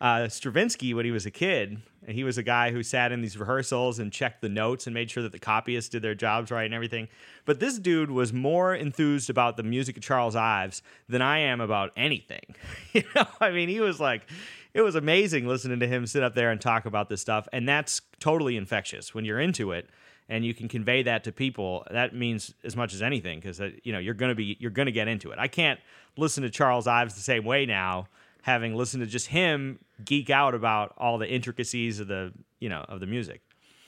uh, 0.00 0.28
Stravinsky 0.28 0.94
when 0.94 1.04
he 1.04 1.10
was 1.10 1.26
a 1.26 1.30
kid. 1.30 1.78
And 2.06 2.14
he 2.14 2.24
was 2.24 2.36
a 2.36 2.42
guy 2.42 2.70
who 2.70 2.82
sat 2.82 3.12
in 3.12 3.22
these 3.22 3.38
rehearsals 3.38 3.98
and 3.98 4.12
checked 4.12 4.42
the 4.42 4.48
notes 4.48 4.86
and 4.86 4.94
made 4.94 5.10
sure 5.10 5.22
that 5.22 5.32
the 5.32 5.38
copyists 5.38 5.90
did 5.90 6.02
their 6.02 6.14
jobs 6.14 6.50
right 6.50 6.64
and 6.64 6.74
everything. 6.74 7.08
But 7.44 7.60
this 7.60 7.78
dude 7.78 8.10
was 8.10 8.32
more 8.32 8.74
enthused 8.74 9.30
about 9.30 9.56
the 9.56 9.62
music 9.62 9.96
of 9.96 10.02
Charles 10.02 10.36
Ives 10.36 10.82
than 11.08 11.22
I 11.22 11.38
am 11.38 11.60
about 11.60 11.92
anything. 11.96 12.54
you 12.92 13.04
know, 13.14 13.26
I 13.40 13.50
mean, 13.50 13.68
he 13.68 13.80
was 13.80 14.00
like, 14.00 14.26
it 14.74 14.82
was 14.82 14.96
amazing 14.96 15.46
listening 15.46 15.80
to 15.80 15.86
him 15.86 16.06
sit 16.06 16.22
up 16.22 16.34
there 16.34 16.50
and 16.50 16.60
talk 16.60 16.84
about 16.84 17.08
this 17.08 17.20
stuff. 17.20 17.48
And 17.52 17.68
that's 17.68 18.02
totally 18.20 18.56
infectious 18.56 19.14
when 19.14 19.24
you're 19.24 19.40
into 19.40 19.72
it 19.72 19.88
and 20.28 20.44
you 20.44 20.54
can 20.54 20.68
convey 20.68 21.02
that 21.02 21.24
to 21.24 21.32
people. 21.32 21.86
That 21.90 22.14
means 22.14 22.54
as 22.64 22.76
much 22.76 22.94
as 22.94 23.02
anything 23.02 23.40
because 23.40 23.60
you 23.82 23.92
know 23.92 23.98
you're 23.98 24.14
gonna 24.14 24.34
be 24.34 24.56
you're 24.58 24.70
gonna 24.70 24.90
get 24.90 25.08
into 25.08 25.30
it. 25.30 25.38
I 25.38 25.48
can't 25.48 25.78
listen 26.16 26.42
to 26.42 26.50
Charles 26.50 26.86
Ives 26.86 27.14
the 27.14 27.20
same 27.20 27.44
way 27.44 27.66
now, 27.66 28.08
having 28.44 28.74
listened 28.74 29.02
to 29.02 29.06
just 29.06 29.28
him 29.28 29.78
geek 30.04 30.28
out 30.28 30.54
about 30.54 30.92
all 30.98 31.16
the 31.16 31.26
intricacies 31.26 31.98
of 31.98 32.08
the 32.08 32.30
you 32.60 32.68
know 32.68 32.84
of 32.88 33.00
the 33.00 33.06
music. 33.06 33.40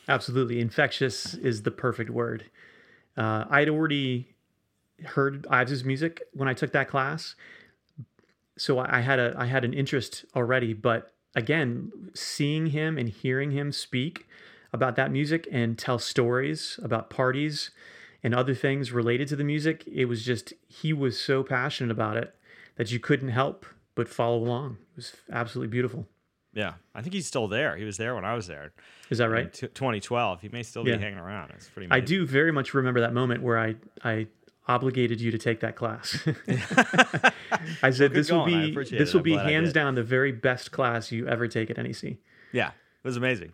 Absolutely, 0.08 0.60
infectious 0.60 1.34
is 1.34 1.62
the 1.62 1.70
perfect 1.70 2.08
word. 2.08 2.44
Uh, 3.18 3.44
I'd 3.50 3.68
already 3.68 4.34
heard 5.04 5.46
Ives's 5.50 5.84
music 5.84 6.22
when 6.32 6.48
I 6.48 6.54
took 6.54 6.72
that 6.72 6.88
class, 6.88 7.34
so 8.56 8.78
I 8.78 9.00
had 9.00 9.18
a 9.18 9.34
I 9.36 9.44
had 9.44 9.62
an 9.64 9.74
interest 9.74 10.24
already, 10.34 10.72
but 10.72 11.12
again, 11.34 11.92
seeing 12.14 12.68
him 12.68 12.96
and 12.96 13.10
hearing 13.10 13.50
him 13.50 13.72
speak 13.72 14.26
about 14.72 14.96
that 14.96 15.12
music 15.12 15.46
and 15.52 15.76
tell 15.76 15.98
stories 15.98 16.80
about 16.82 17.10
parties 17.10 17.70
and 18.22 18.34
other 18.34 18.54
things 18.54 18.90
related 18.90 19.28
to 19.28 19.36
the 19.36 19.44
music, 19.44 19.86
it 19.86 20.06
was 20.06 20.24
just 20.24 20.54
he 20.66 20.94
was 20.94 21.20
so 21.20 21.42
passionate 21.42 21.90
about 21.90 22.16
it 22.16 22.34
that 22.76 22.90
you 22.90 22.98
couldn't 22.98 23.28
help 23.28 23.66
but 23.96 24.08
follow 24.08 24.36
along. 24.36 24.76
It 24.92 24.96
was 24.96 25.12
absolutely 25.32 25.72
beautiful. 25.72 26.06
Yeah, 26.52 26.74
I 26.94 27.02
think 27.02 27.12
he's 27.12 27.26
still 27.26 27.48
there. 27.48 27.76
He 27.76 27.84
was 27.84 27.96
there 27.96 28.14
when 28.14 28.24
I 28.24 28.34
was 28.34 28.46
there. 28.46 28.72
Is 29.10 29.18
that 29.18 29.28
right? 29.28 29.52
2012. 29.52 30.40
He 30.40 30.48
may 30.48 30.62
still 30.62 30.84
be 30.84 30.92
hanging 30.92 31.18
around. 31.18 31.50
It's 31.50 31.68
pretty. 31.68 31.86
Amazing. 31.86 32.02
I 32.02 32.06
do 32.06 32.24
very 32.24 32.52
much 32.52 32.72
remember 32.72 33.00
that 33.00 33.12
moment 33.12 33.42
where 33.42 33.58
I 33.58 33.74
I 34.02 34.28
obligated 34.68 35.20
you 35.20 35.30
to 35.32 35.38
take 35.38 35.60
that 35.60 35.76
class. 35.76 36.16
I 37.82 37.90
said 37.90 38.10
well, 38.10 38.14
this 38.14 38.30
will 38.30 38.46
be 38.46 38.74
this 38.90 39.12
will 39.12 39.20
be 39.20 39.36
hands 39.36 39.72
down 39.72 39.96
the 39.96 40.02
very 40.02 40.32
best 40.32 40.72
class 40.72 41.12
you 41.12 41.26
ever 41.28 41.46
take 41.46 41.70
at 41.70 41.76
NEC. 41.76 42.16
Yeah, 42.52 42.68
it 42.68 43.04
was 43.04 43.16
amazing. 43.16 43.52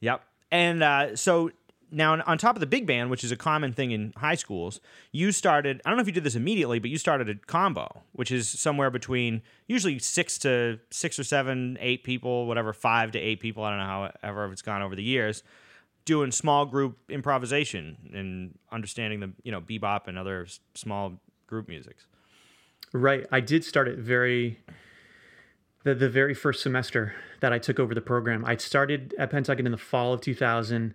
Yep. 0.00 0.22
And 0.50 0.82
uh, 0.82 1.16
so 1.16 1.50
now 1.90 2.20
on 2.26 2.38
top 2.38 2.56
of 2.56 2.60
the 2.60 2.66
big 2.66 2.86
band, 2.86 3.10
which 3.10 3.24
is 3.24 3.32
a 3.32 3.36
common 3.36 3.72
thing 3.72 3.90
in 3.90 4.12
high 4.16 4.34
schools, 4.34 4.80
you 5.12 5.32
started. 5.32 5.80
I 5.84 5.90
don't 5.90 5.96
know 5.96 6.02
if 6.02 6.06
you 6.06 6.12
did 6.12 6.24
this 6.24 6.34
immediately, 6.34 6.78
but 6.78 6.90
you 6.90 6.98
started 6.98 7.28
a 7.28 7.34
combo, 7.34 8.02
which 8.12 8.30
is 8.30 8.48
somewhere 8.48 8.90
between 8.90 9.42
usually 9.66 9.98
six 9.98 10.38
to 10.38 10.80
six 10.90 11.18
or 11.18 11.24
seven, 11.24 11.78
eight 11.80 12.04
people, 12.04 12.46
whatever, 12.46 12.72
five 12.72 13.12
to 13.12 13.18
eight 13.18 13.40
people. 13.40 13.64
I 13.64 13.70
don't 13.70 13.78
know 13.78 13.84
how 13.84 14.12
ever 14.22 14.50
it's 14.52 14.62
gone 14.62 14.82
over 14.82 14.96
the 14.96 15.02
years 15.02 15.42
doing 16.04 16.30
small 16.30 16.66
group 16.66 16.98
improvisation 17.08 17.96
and 18.14 18.58
understanding 18.70 19.20
the 19.20 19.32
you 19.42 19.52
know 19.52 19.60
bebop 19.60 20.06
and 20.06 20.18
other 20.18 20.46
small 20.74 21.20
group 21.46 21.68
musics. 21.68 22.06
Right. 22.92 23.26
I 23.32 23.40
did 23.40 23.64
start 23.64 23.88
it 23.88 23.98
very 23.98 24.60
the 25.84 25.94
the 25.94 26.08
very 26.08 26.34
first 26.34 26.62
semester 26.62 27.14
that 27.40 27.52
I 27.52 27.58
took 27.58 27.78
over 27.78 27.94
the 27.94 28.00
program. 28.00 28.44
I 28.44 28.56
started 28.56 29.14
at 29.18 29.30
Pentucket 29.30 29.66
in 29.66 29.72
the 29.72 29.78
fall 29.78 30.12
of 30.12 30.20
2000 30.20 30.94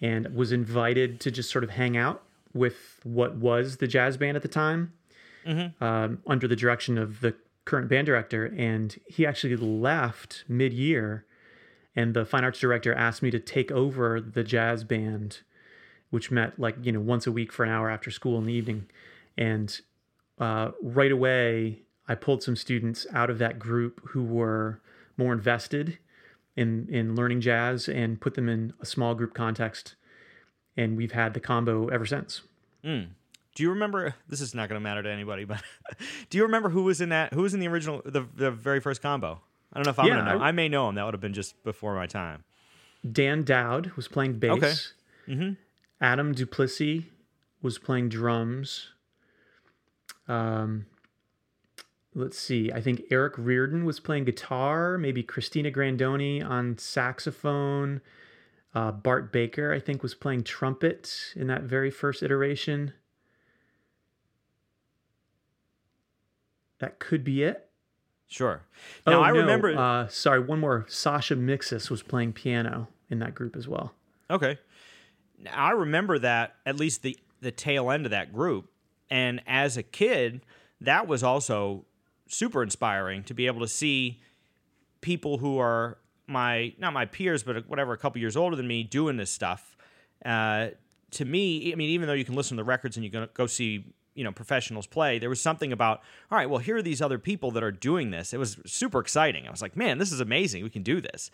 and 0.00 0.34
was 0.34 0.52
invited 0.52 1.20
to 1.20 1.30
just 1.30 1.50
sort 1.50 1.64
of 1.64 1.70
hang 1.70 1.96
out 1.96 2.22
with 2.52 3.00
what 3.04 3.36
was 3.36 3.76
the 3.78 3.86
jazz 3.86 4.16
band 4.16 4.36
at 4.36 4.42
the 4.42 4.48
time, 4.48 4.92
mm-hmm. 5.46 5.82
um, 5.82 6.18
under 6.26 6.48
the 6.48 6.56
direction 6.56 6.98
of 6.98 7.20
the 7.20 7.34
current 7.64 7.88
band 7.88 8.06
director, 8.06 8.46
and 8.56 8.98
he 9.06 9.26
actually 9.26 9.56
left 9.56 10.44
mid 10.48 10.72
year. 10.72 11.24
And 11.94 12.12
the 12.12 12.26
fine 12.26 12.44
arts 12.44 12.60
director 12.60 12.92
asked 12.92 13.22
me 13.22 13.30
to 13.30 13.38
take 13.38 13.72
over 13.72 14.20
the 14.20 14.44
jazz 14.44 14.84
band, 14.84 15.40
which 16.10 16.30
met 16.30 16.58
like, 16.58 16.76
you 16.82 16.92
know, 16.92 17.00
once 17.00 17.26
a 17.26 17.32
week 17.32 17.52
for 17.52 17.64
an 17.64 17.70
hour 17.70 17.90
after 17.90 18.10
school 18.10 18.38
in 18.38 18.44
the 18.44 18.52
evening. 18.52 18.86
And 19.38 19.80
uh, 20.38 20.72
right 20.82 21.10
away, 21.10 21.80
I 22.06 22.14
pulled 22.14 22.42
some 22.42 22.54
students 22.54 23.06
out 23.12 23.30
of 23.30 23.38
that 23.38 23.58
group 23.58 24.00
who 24.10 24.22
were 24.22 24.80
more 25.16 25.32
invested 25.32 25.98
in 26.56 26.88
in 26.90 27.14
learning 27.14 27.40
jazz 27.40 27.88
and 27.88 28.20
put 28.20 28.34
them 28.34 28.48
in 28.48 28.72
a 28.80 28.86
small 28.86 29.14
group 29.14 29.34
context 29.34 29.94
and 30.76 30.96
we've 30.96 31.12
had 31.12 31.34
the 31.34 31.40
combo 31.40 31.88
ever 31.88 32.06
since. 32.06 32.42
Mm. 32.84 33.08
do 33.54 33.62
you 33.64 33.70
remember 33.70 34.14
this 34.28 34.40
is 34.40 34.54
not 34.54 34.68
going 34.68 34.80
to 34.80 34.82
matter 34.82 35.02
to 35.02 35.10
anybody 35.10 35.44
but 35.44 35.60
do 36.30 36.38
you 36.38 36.44
remember 36.44 36.68
who 36.68 36.84
was 36.84 37.00
in 37.00 37.08
that 37.08 37.32
who 37.32 37.42
was 37.42 37.52
in 37.52 37.58
the 37.60 37.66
original 37.66 38.00
the, 38.04 38.26
the 38.34 38.50
very 38.50 38.80
first 38.80 39.02
combo? 39.02 39.40
I 39.72 39.78
don't 39.78 39.86
know 39.86 39.90
if 39.90 39.98
i'm 39.98 40.06
yeah, 40.06 40.14
going 40.14 40.24
to 40.24 40.32
know. 40.34 40.44
I, 40.44 40.48
I, 40.48 40.52
may 40.52 40.68
know 40.68 40.88
him. 40.88 40.94
That 40.94 41.04
would 41.04 41.14
have 41.14 41.20
been 41.20 41.34
just 41.34 41.62
before 41.64 41.94
my 41.94 42.06
time. 42.06 42.44
Dan 43.10 43.42
dowd 43.42 43.92
was 43.96 44.08
playing 44.08 44.38
bass. 44.38 44.52
Okay. 45.28 45.34
mm-hmm. 45.34 45.52
adam 46.00 46.32
duplessis 46.32 47.04
was 47.60 47.78
playing 47.78 48.08
drums. 48.08 48.90
Um, 50.28 50.86
let's 52.16 52.38
see, 52.38 52.72
I 52.72 52.80
think 52.80 53.02
Eric 53.10 53.34
Reardon 53.36 53.84
was 53.84 54.00
playing 54.00 54.24
guitar, 54.24 54.96
maybe 54.96 55.22
Christina 55.22 55.70
Grandoni 55.70 56.44
on 56.44 56.78
saxophone. 56.78 58.00
Uh, 58.74 58.90
Bart 58.90 59.32
Baker, 59.32 59.72
I 59.72 59.78
think, 59.78 60.02
was 60.02 60.14
playing 60.14 60.44
trumpet 60.44 61.32
in 61.36 61.46
that 61.46 61.62
very 61.62 61.90
first 61.90 62.22
iteration. 62.22 62.94
That 66.78 66.98
could 66.98 67.22
be 67.22 67.42
it. 67.42 67.68
Sure. 68.26 68.62
Now 69.06 69.20
oh, 69.20 69.22
I 69.22 69.30
no. 69.30 69.40
remember. 69.40 69.76
Uh, 69.78 70.08
sorry, 70.08 70.40
one 70.40 70.58
more. 70.58 70.86
Sasha 70.88 71.36
Mixis 71.36 71.90
was 71.90 72.02
playing 72.02 72.32
piano 72.32 72.88
in 73.08 73.18
that 73.20 73.34
group 73.34 73.56
as 73.56 73.68
well. 73.68 73.94
Okay. 74.30 74.58
Now, 75.38 75.52
I 75.54 75.70
remember 75.70 76.18
that 76.18 76.56
at 76.64 76.76
least 76.76 77.02
the 77.02 77.18
the 77.40 77.52
tail 77.52 77.90
end 77.90 78.04
of 78.06 78.10
that 78.10 78.32
group, 78.32 78.70
and 79.10 79.42
as 79.46 79.76
a 79.76 79.82
kid, 79.82 80.40
that 80.80 81.06
was 81.06 81.22
also 81.22 81.84
super 82.28 82.62
inspiring 82.62 83.22
to 83.24 83.34
be 83.34 83.46
able 83.46 83.60
to 83.60 83.68
see 83.68 84.20
people 85.00 85.38
who 85.38 85.58
are 85.58 85.98
my 86.26 86.74
not 86.78 86.92
my 86.92 87.04
peers, 87.04 87.42
but 87.42 87.68
whatever, 87.68 87.92
a 87.92 87.98
couple 87.98 88.20
years 88.20 88.36
older 88.36 88.56
than 88.56 88.66
me, 88.66 88.82
doing 88.82 89.16
this 89.16 89.30
stuff. 89.30 89.76
Uh, 90.24 90.68
to 91.12 91.24
me, 91.24 91.72
I 91.72 91.76
mean, 91.76 91.90
even 91.90 92.08
though 92.08 92.14
you 92.14 92.24
can 92.24 92.34
listen 92.34 92.56
to 92.56 92.62
the 92.62 92.66
records 92.66 92.96
and 92.96 93.04
you 93.04 93.10
can 93.10 93.28
go 93.34 93.46
see 93.46 93.84
you 94.14 94.24
know 94.24 94.32
professionals 94.32 94.86
play, 94.86 95.18
there 95.18 95.28
was 95.28 95.40
something 95.40 95.72
about 95.72 96.02
all 96.30 96.38
right, 96.38 96.50
well, 96.50 96.58
here 96.58 96.76
are 96.76 96.82
these 96.82 97.00
other 97.00 97.18
people 97.18 97.50
that 97.52 97.62
are 97.62 97.72
doing 97.72 98.10
this. 98.10 98.32
It 98.32 98.38
was 98.38 98.58
super 98.66 98.98
exciting. 98.98 99.46
I 99.46 99.50
was 99.50 99.62
like, 99.62 99.76
man, 99.76 99.98
this 99.98 100.12
is 100.12 100.20
amazing. 100.20 100.64
We 100.64 100.70
can 100.70 100.82
do 100.82 101.00
this. 101.00 101.30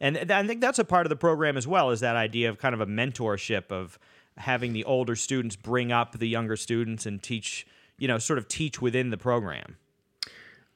And 0.00 0.30
I 0.30 0.46
think 0.46 0.60
that's 0.60 0.78
a 0.78 0.84
part 0.84 1.06
of 1.06 1.10
the 1.10 1.16
program 1.16 1.56
as 1.56 1.66
well, 1.66 1.90
is 1.90 2.00
that 2.00 2.14
idea 2.14 2.48
of 2.48 2.58
kind 2.58 2.74
of 2.74 2.80
a 2.80 2.86
mentorship 2.86 3.72
of 3.72 3.98
having 4.36 4.72
the 4.72 4.84
older 4.84 5.16
students 5.16 5.56
bring 5.56 5.90
up 5.90 6.18
the 6.18 6.28
younger 6.28 6.56
students 6.56 7.04
and 7.04 7.20
teach, 7.20 7.66
you 7.98 8.06
know, 8.06 8.18
sort 8.18 8.38
of 8.38 8.46
teach 8.46 8.80
within 8.80 9.10
the 9.10 9.16
program. 9.16 9.76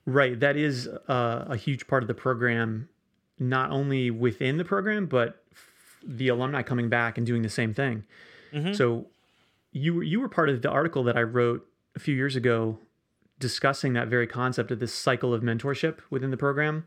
Right. 0.05 0.39
That 0.39 0.57
is 0.57 0.89
uh, 0.89 1.45
a 1.49 1.57
huge 1.57 1.87
part 1.87 2.03
of 2.03 2.09
the 2.09 2.15
program, 2.15 2.89
not 3.39 3.71
only 3.71 4.11
within 4.11 4.59
the 4.59 4.65
program, 4.65 5.07
but 5.07 5.45
f- 5.53 5.99
the 6.05 6.29
alumni 6.29 6.63
coming 6.63 6.89
back 6.89 7.17
and 7.19 7.27
doing 7.27 7.43
the 7.43 7.49
same 7.49 7.73
thing. 7.73 8.05
Mm-hmm. 8.53 8.73
So 8.73 9.07
you 9.73 10.01
you 10.03 10.21
were 10.21 10.29
part 10.29 10.49
of 10.49 10.63
the 10.63 10.71
article 10.71 11.05
that 11.05 11.17
I 11.17 11.23
wrote 11.23 11.67
a 11.97 11.99
few 11.99 12.15
years 12.15 12.37
ago 12.37 12.79
discussing 13.39 13.95
that 13.95 14.09
very 14.09 14.27
concept 14.27 14.71
of 14.71 14.79
this 14.79 14.95
cycle 14.95 15.35
of 15.35 15.43
mentorship 15.43 15.99
within 16.11 16.31
the 16.31 16.37
program 16.37 16.87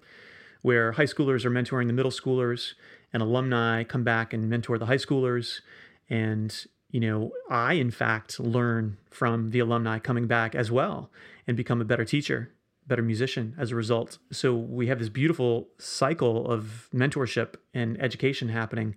where 0.61 0.93
high 0.93 1.05
schoolers 1.05 1.43
are 1.45 1.51
mentoring 1.51 1.88
the 1.88 1.93
middle 1.93 2.11
schoolers 2.11 2.74
and 3.11 3.22
alumni 3.22 3.84
come 3.84 4.03
back 4.03 4.34
and 4.34 4.49
mentor 4.49 4.78
the 4.78 4.86
high 4.86 4.95
schoolers 4.95 5.59
and 6.09 6.66
you 6.91 6.99
know 6.99 7.32
i 7.49 7.74
in 7.74 7.91
fact 7.91 8.39
learn 8.39 8.97
from 9.09 9.49
the 9.49 9.59
alumni 9.59 9.99
coming 9.99 10.28
back 10.28 10.55
as 10.55 10.72
well 10.72 11.11
and 11.45 11.57
become 11.57 11.82
a 11.82 11.86
better 11.86 12.05
teacher 12.05 12.51
better 12.88 13.01
musician 13.01 13.55
as 13.57 13.71
a 13.71 13.75
result. 13.75 14.17
So 14.31 14.55
we 14.55 14.88
have 14.88 14.99
this 14.99 15.09
beautiful 15.09 15.67
cycle 15.77 16.49
of 16.49 16.89
mentorship 16.93 17.55
and 17.73 18.01
education 18.01 18.49
happening 18.49 18.95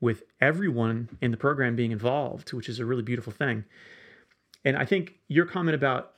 with 0.00 0.22
everyone 0.40 1.08
in 1.20 1.30
the 1.30 1.36
program 1.36 1.76
being 1.76 1.90
involved, 1.90 2.52
which 2.52 2.68
is 2.68 2.78
a 2.78 2.84
really 2.84 3.02
beautiful 3.02 3.32
thing. 3.32 3.64
And 4.64 4.76
I 4.76 4.84
think 4.84 5.14
your 5.28 5.46
comment 5.46 5.74
about 5.74 6.12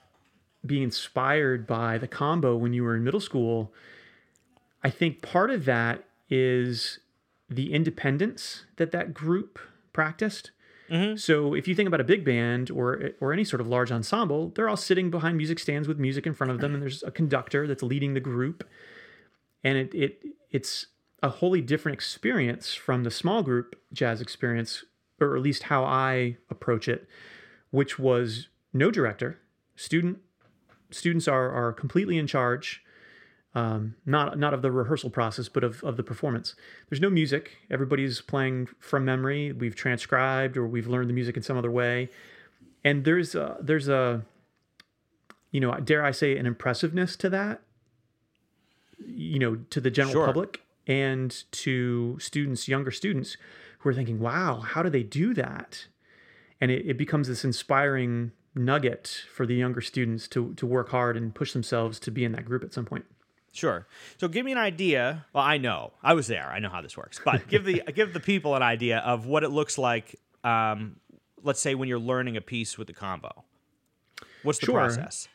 being 0.64 0.82
inspired 0.82 1.66
by 1.66 1.98
the 1.98 2.08
combo 2.08 2.56
when 2.56 2.72
you 2.72 2.84
were 2.84 2.96
in 2.96 3.04
middle 3.04 3.20
school, 3.20 3.72
I 4.82 4.90
think 4.90 5.22
part 5.22 5.50
of 5.50 5.64
that 5.64 6.04
is 6.28 7.00
the 7.48 7.72
independence 7.72 8.64
that 8.76 8.92
that 8.92 9.14
group 9.14 9.58
practiced. 9.92 10.50
Mm-hmm. 10.90 11.16
So 11.16 11.54
if 11.54 11.68
you 11.68 11.74
think 11.74 11.86
about 11.86 12.00
a 12.00 12.04
big 12.04 12.24
band 12.24 12.70
or 12.70 13.10
or 13.20 13.32
any 13.32 13.44
sort 13.44 13.60
of 13.60 13.68
large 13.68 13.92
ensemble, 13.92 14.50
they're 14.54 14.68
all 14.68 14.76
sitting 14.76 15.10
behind 15.10 15.36
music 15.36 15.58
stands 15.58 15.86
with 15.86 15.98
music 15.98 16.26
in 16.26 16.34
front 16.34 16.50
of 16.50 16.58
them, 16.58 16.74
and 16.74 16.82
there's 16.82 17.02
a 17.04 17.10
conductor 17.10 17.66
that's 17.66 17.82
leading 17.82 18.14
the 18.14 18.20
group, 18.20 18.68
and 19.62 19.78
it 19.78 19.94
it 19.94 20.24
it's 20.50 20.86
a 21.22 21.28
wholly 21.28 21.60
different 21.60 21.94
experience 21.94 22.74
from 22.74 23.04
the 23.04 23.10
small 23.10 23.42
group 23.42 23.76
jazz 23.92 24.20
experience, 24.20 24.84
or 25.20 25.36
at 25.36 25.42
least 25.42 25.64
how 25.64 25.84
I 25.84 26.38
approach 26.50 26.88
it, 26.88 27.06
which 27.70 27.98
was 27.98 28.48
no 28.72 28.90
director, 28.90 29.38
student 29.76 30.18
students 30.90 31.28
are 31.28 31.50
are 31.50 31.72
completely 31.72 32.18
in 32.18 32.26
charge 32.26 32.82
um, 33.54 33.96
not 34.06 34.38
not 34.38 34.54
of 34.54 34.62
the 34.62 34.70
rehearsal 34.70 35.10
process, 35.10 35.48
but 35.48 35.64
of, 35.64 35.82
of 35.82 35.96
the 35.96 36.02
performance. 36.02 36.54
There's 36.88 37.00
no 37.00 37.10
music. 37.10 37.58
Everybody's 37.70 38.20
playing 38.20 38.68
from 38.78 39.04
memory. 39.04 39.52
We've 39.52 39.74
transcribed 39.74 40.56
or 40.56 40.66
we've 40.66 40.86
learned 40.86 41.08
the 41.08 41.14
music 41.14 41.36
in 41.36 41.42
some 41.42 41.56
other 41.56 41.70
way, 41.70 42.10
and 42.84 43.04
there's 43.04 43.34
a, 43.34 43.56
there's 43.60 43.88
a 43.88 44.22
you 45.50 45.60
know 45.60 45.74
dare 45.74 46.04
I 46.04 46.12
say 46.12 46.36
an 46.36 46.46
impressiveness 46.46 47.16
to 47.16 47.30
that. 47.30 47.62
You 49.04 49.38
know, 49.38 49.56
to 49.70 49.80
the 49.80 49.90
general 49.90 50.12
sure. 50.12 50.26
public 50.26 50.60
and 50.86 51.44
to 51.52 52.18
students, 52.20 52.68
younger 52.68 52.90
students, 52.90 53.36
who 53.80 53.88
are 53.88 53.94
thinking, 53.94 54.20
"Wow, 54.20 54.60
how 54.60 54.82
do 54.82 54.90
they 54.90 55.02
do 55.02 55.34
that?" 55.34 55.86
And 56.60 56.70
it, 56.70 56.86
it 56.86 56.98
becomes 56.98 57.26
this 57.26 57.44
inspiring 57.44 58.30
nugget 58.54 59.24
for 59.32 59.44
the 59.44 59.54
younger 59.54 59.80
students 59.80 60.28
to 60.28 60.54
to 60.54 60.66
work 60.66 60.90
hard 60.90 61.16
and 61.16 61.34
push 61.34 61.52
themselves 61.52 61.98
to 62.00 62.12
be 62.12 62.24
in 62.24 62.30
that 62.32 62.44
group 62.44 62.62
at 62.62 62.72
some 62.72 62.84
point. 62.84 63.06
Sure. 63.52 63.86
So 64.18 64.28
give 64.28 64.44
me 64.44 64.52
an 64.52 64.58
idea. 64.58 65.26
Well, 65.32 65.42
I 65.42 65.58
know 65.58 65.92
I 66.02 66.14
was 66.14 66.26
there. 66.26 66.46
I 66.46 66.60
know 66.60 66.68
how 66.68 66.82
this 66.82 66.96
works. 66.96 67.20
But 67.24 67.48
give 67.48 67.64
the 67.64 67.82
give 67.94 68.12
the 68.12 68.20
people 68.20 68.54
an 68.54 68.62
idea 68.62 68.98
of 68.98 69.26
what 69.26 69.42
it 69.42 69.50
looks 69.50 69.78
like. 69.78 70.16
Um, 70.44 70.96
let's 71.42 71.60
say 71.60 71.74
when 71.74 71.88
you're 71.88 71.98
learning 71.98 72.36
a 72.36 72.40
piece 72.40 72.78
with 72.78 72.86
the 72.86 72.92
combo. 72.92 73.44
What's 74.42 74.58
the 74.58 74.66
sure. 74.66 74.74
process? 74.74 75.28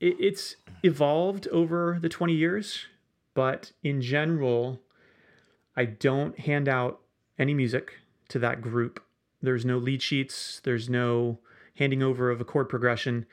It's 0.00 0.56
evolved 0.82 1.46
over 1.48 1.98
the 2.00 2.08
20 2.08 2.32
years, 2.32 2.86
but 3.34 3.70
in 3.84 4.02
general, 4.02 4.80
I 5.76 5.84
don't 5.84 6.36
hand 6.40 6.68
out 6.68 7.00
any 7.38 7.54
music 7.54 7.98
to 8.28 8.40
that 8.40 8.60
group. 8.60 9.00
There's 9.40 9.64
no 9.64 9.78
lead 9.78 10.02
sheets. 10.02 10.60
There's 10.64 10.88
no 10.88 11.38
handing 11.76 12.02
over 12.02 12.30
of 12.30 12.40
a 12.40 12.44
chord 12.44 12.68
progression. 12.68 13.26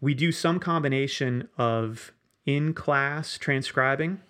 We 0.00 0.14
do 0.14 0.30
some 0.30 0.60
combination 0.60 1.48
of 1.58 2.12
in 2.48 2.72
class 2.72 3.36
transcribing 3.36 4.22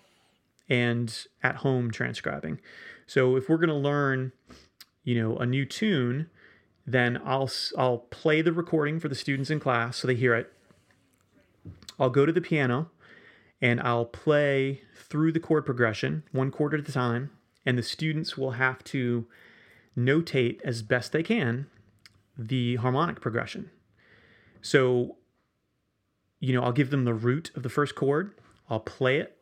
and 0.68 1.26
at 1.40 1.54
home 1.56 1.88
transcribing. 1.88 2.60
So 3.06 3.36
if 3.36 3.48
we're 3.48 3.58
going 3.58 3.68
to 3.68 3.76
learn, 3.76 4.32
you 5.04 5.22
know, 5.22 5.36
a 5.36 5.46
new 5.46 5.64
tune, 5.64 6.28
then 6.84 7.20
I'll 7.24 7.48
I'll 7.78 7.98
play 7.98 8.42
the 8.42 8.52
recording 8.52 8.98
for 8.98 9.08
the 9.08 9.14
students 9.14 9.50
in 9.50 9.60
class 9.60 9.98
so 9.98 10.08
they 10.08 10.16
hear 10.16 10.34
it. 10.34 10.52
I'll 12.00 12.10
go 12.10 12.26
to 12.26 12.32
the 12.32 12.40
piano 12.40 12.90
and 13.62 13.80
I'll 13.80 14.04
play 14.04 14.82
through 14.96 15.30
the 15.30 15.40
chord 15.40 15.64
progression, 15.64 16.24
one 16.32 16.50
chord 16.50 16.74
at 16.74 16.88
a 16.88 16.92
time, 16.92 17.30
and 17.64 17.78
the 17.78 17.84
students 17.84 18.36
will 18.36 18.52
have 18.52 18.82
to 18.84 19.28
notate 19.96 20.60
as 20.64 20.82
best 20.82 21.12
they 21.12 21.22
can 21.22 21.66
the 22.36 22.76
harmonic 22.76 23.20
progression. 23.20 23.70
So 24.60 25.18
you 26.40 26.52
know, 26.52 26.62
I'll 26.62 26.72
give 26.72 26.90
them 26.90 27.04
the 27.04 27.14
root 27.14 27.50
of 27.54 27.62
the 27.62 27.68
first 27.68 27.94
chord. 27.94 28.32
I'll 28.70 28.80
play 28.80 29.18
it 29.18 29.36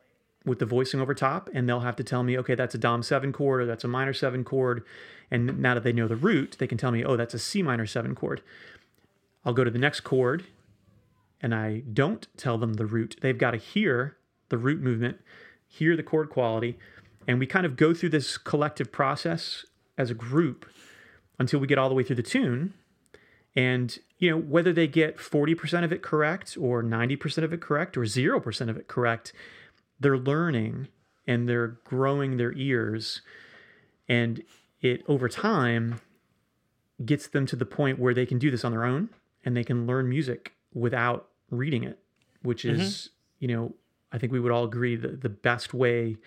with 0.45 0.59
the 0.59 0.65
voicing 0.65 1.01
over 1.01 1.13
top, 1.13 1.49
and 1.53 1.67
they'll 1.67 1.81
have 1.81 1.97
to 1.97 2.03
tell 2.03 2.23
me, 2.23 2.37
okay, 2.37 2.55
that's 2.55 2.73
a 2.73 2.77
Dom 2.77 3.03
7 3.03 3.33
chord 3.33 3.61
or 3.61 3.65
that's 3.65 3.83
a 3.83 3.87
minor 3.87 4.13
7 4.13 4.43
chord. 4.43 4.83
And 5.29 5.59
now 5.59 5.73
that 5.73 5.83
they 5.83 5.91
know 5.91 6.07
the 6.07 6.15
root, 6.15 6.55
they 6.57 6.67
can 6.67 6.77
tell 6.77 6.91
me, 6.91 7.03
oh, 7.03 7.17
that's 7.17 7.33
a 7.33 7.39
C 7.39 7.61
minor 7.61 7.85
7 7.85 8.15
chord. 8.15 8.41
I'll 9.43 9.53
go 9.53 9.63
to 9.63 9.71
the 9.71 9.79
next 9.79 10.01
chord, 10.01 10.45
and 11.41 11.53
I 11.53 11.83
don't 11.91 12.27
tell 12.37 12.57
them 12.57 12.75
the 12.75 12.85
root. 12.85 13.17
They've 13.21 13.37
got 13.37 13.51
to 13.51 13.57
hear 13.57 14.17
the 14.49 14.57
root 14.57 14.81
movement, 14.81 15.19
hear 15.67 15.95
the 15.97 16.03
chord 16.03 16.29
quality, 16.29 16.79
and 17.27 17.39
we 17.39 17.45
kind 17.45 17.65
of 17.65 17.75
go 17.75 17.93
through 17.93 18.09
this 18.09 18.37
collective 18.37 18.91
process 18.91 19.65
as 19.97 20.09
a 20.09 20.13
group 20.13 20.65
until 21.37 21.59
we 21.59 21.67
get 21.67 21.77
all 21.77 21.89
the 21.89 21.95
way 21.95 22.03
through 22.03 22.15
the 22.15 22.23
tune 22.23 22.73
And 23.57 23.97
you 24.19 24.29
know 24.29 24.37
whether 24.37 24.71
they 24.71 24.87
get 24.87 25.17
40% 25.17 25.83
of 25.83 25.91
it 25.91 26.03
correct 26.03 26.55
or 26.61 26.83
90% 26.83 27.43
of 27.43 27.51
it 27.51 27.59
correct 27.59 27.97
or 27.97 28.01
0% 28.01 28.69
of 28.69 28.77
it 28.77 28.87
correct, 28.87 29.33
they're 29.99 30.17
learning 30.17 30.89
and 31.25 31.49
they're 31.49 31.79
growing 31.83 32.37
their 32.37 32.53
ears. 32.53 33.21
And 34.07 34.43
it 34.79 35.03
over 35.07 35.27
time 35.27 35.99
gets 37.03 37.27
them 37.27 37.47
to 37.47 37.55
the 37.55 37.65
point 37.65 37.97
where 37.97 38.13
they 38.13 38.27
can 38.27 38.37
do 38.37 38.51
this 38.51 38.63
on 38.63 38.71
their 38.71 38.85
own 38.85 39.09
and 39.43 39.57
they 39.57 39.63
can 39.63 39.87
learn 39.87 40.07
music 40.07 40.53
without 40.73 41.29
reading 41.49 41.83
it, 41.83 41.97
which 42.43 42.63
is, 42.63 42.79
mm-hmm. 42.79 43.11
you 43.39 43.47
know, 43.55 43.73
I 44.11 44.19
think 44.19 44.31
we 44.31 44.39
would 44.39 44.51
all 44.51 44.65
agree 44.65 44.95
that 44.95 45.21
the 45.21 45.29
best 45.29 45.73
way 45.73 46.17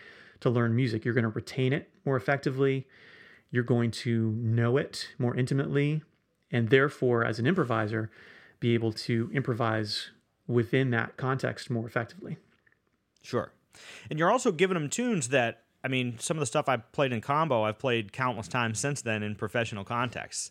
to 0.41 0.51
learn 0.51 0.74
music, 0.74 1.05
you're 1.05 1.14
going 1.14 1.22
to 1.22 1.31
retain 1.31 1.72
it 1.72 1.91
more 2.05 2.16
effectively, 2.16 2.89
you're 3.53 3.62
going 3.62 3.91
to 3.91 4.33
know 4.33 4.76
it 4.76 5.09
more 5.18 5.37
intimately, 5.37 6.03
and 6.51 6.68
therefore, 6.68 7.24
as 7.24 7.38
an 7.38 7.46
improviser, 7.46 8.11
be 8.59 8.74
able 8.74 8.92
to 8.92 9.30
improvise 9.32 10.11
within 10.46 10.90
that 10.90 11.16
context 11.16 11.70
more 11.70 11.86
effectively. 11.86 12.36
Sure. 13.22 13.53
And 14.11 14.18
you're 14.18 14.30
also 14.30 14.53
giving 14.53 14.74
them 14.74 14.88
tunes 14.88 15.28
that, 15.28 15.62
I 15.84 15.88
mean, 15.88 16.18
some 16.18 16.36
of 16.36 16.40
the 16.40 16.46
stuff 16.46 16.68
I've 16.68 16.90
played 16.92 17.12
in 17.12 17.20
combo, 17.20 17.62
I've 17.62 17.78
played 17.78 18.12
countless 18.12 18.48
times 18.48 18.78
since 18.78 19.01
then 19.03 19.22
in 19.22 19.34
professional 19.34 19.84
contexts. 19.84 20.51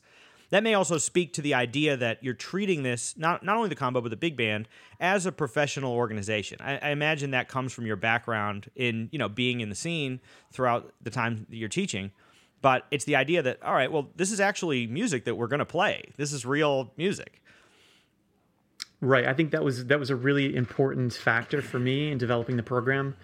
That 0.51 0.63
may 0.63 0.73
also 0.73 0.97
speak 0.97 1.33
to 1.33 1.43
the 1.43 1.53
idea 1.53 1.95
that 1.97 2.23
you're 2.23 2.33
treating 2.33 2.81
this, 2.81 3.15
not, 3.17 3.43
not 3.43 3.57
only 3.57 3.69
the 3.69 3.75
combo, 3.75 4.01
but 4.01 4.09
the 4.09 4.17
big 4.17 4.35
band, 4.35 4.67
as 4.99 5.27
a 5.27 5.31
professional 5.31 5.93
organization. 5.93 6.57
I, 6.59 6.77
I 6.77 6.89
imagine 6.89 7.31
that 7.31 7.49
comes 7.49 7.71
from 7.71 7.85
your 7.85 7.97
background 7.97 8.71
in, 8.75 9.09
you 9.11 9.19
know, 9.19 9.29
being 9.29 9.61
in 9.61 9.69
the 9.69 9.75
scene 9.75 10.19
throughout 10.51 10.91
the 11.01 11.11
time 11.11 11.45
that 11.49 11.55
you're 11.55 11.69
teaching. 11.69 12.11
But 12.61 12.85
it's 12.91 13.05
the 13.05 13.15
idea 13.15 13.41
that, 13.41 13.61
all 13.63 13.73
right, 13.73 13.91
well, 13.91 14.09
this 14.15 14.31
is 14.31 14.39
actually 14.39 14.85
music 14.87 15.25
that 15.25 15.35
we're 15.35 15.47
going 15.47 15.59
to 15.59 15.65
play. 15.65 16.11
This 16.17 16.33
is 16.33 16.45
real 16.45 16.91
music. 16.97 17.41
Right. 19.01 19.25
I 19.25 19.33
think 19.33 19.51
that 19.51 19.63
was 19.63 19.85
that 19.85 19.97
was 19.97 20.09
a 20.09 20.15
really 20.15 20.55
important 20.55 21.13
factor 21.13 21.61
for 21.61 21.79
me 21.79 22.11
in 22.11 22.17
developing 22.17 22.57
the 22.57 22.63
program. 22.63 23.15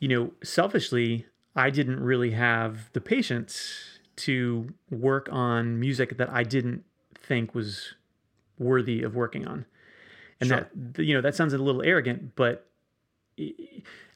You 0.00 0.08
know, 0.08 0.32
selfishly, 0.42 1.24
I 1.56 1.70
didn't 1.70 2.00
really 2.00 2.32
have 2.32 2.92
the 2.92 3.00
patience 3.00 3.98
to 4.16 4.74
work 4.90 5.28
on 5.32 5.80
music 5.80 6.18
that 6.18 6.28
I 6.28 6.42
didn't 6.42 6.84
think 7.14 7.54
was 7.54 7.94
worthy 8.58 9.02
of 9.02 9.14
working 9.14 9.46
on. 9.46 9.64
And 10.40 10.48
sure. 10.48 10.68
that 10.74 11.02
you 11.02 11.14
know, 11.14 11.22
that 11.22 11.34
sounds 11.34 11.54
a 11.54 11.58
little 11.58 11.82
arrogant, 11.82 12.36
but 12.36 12.66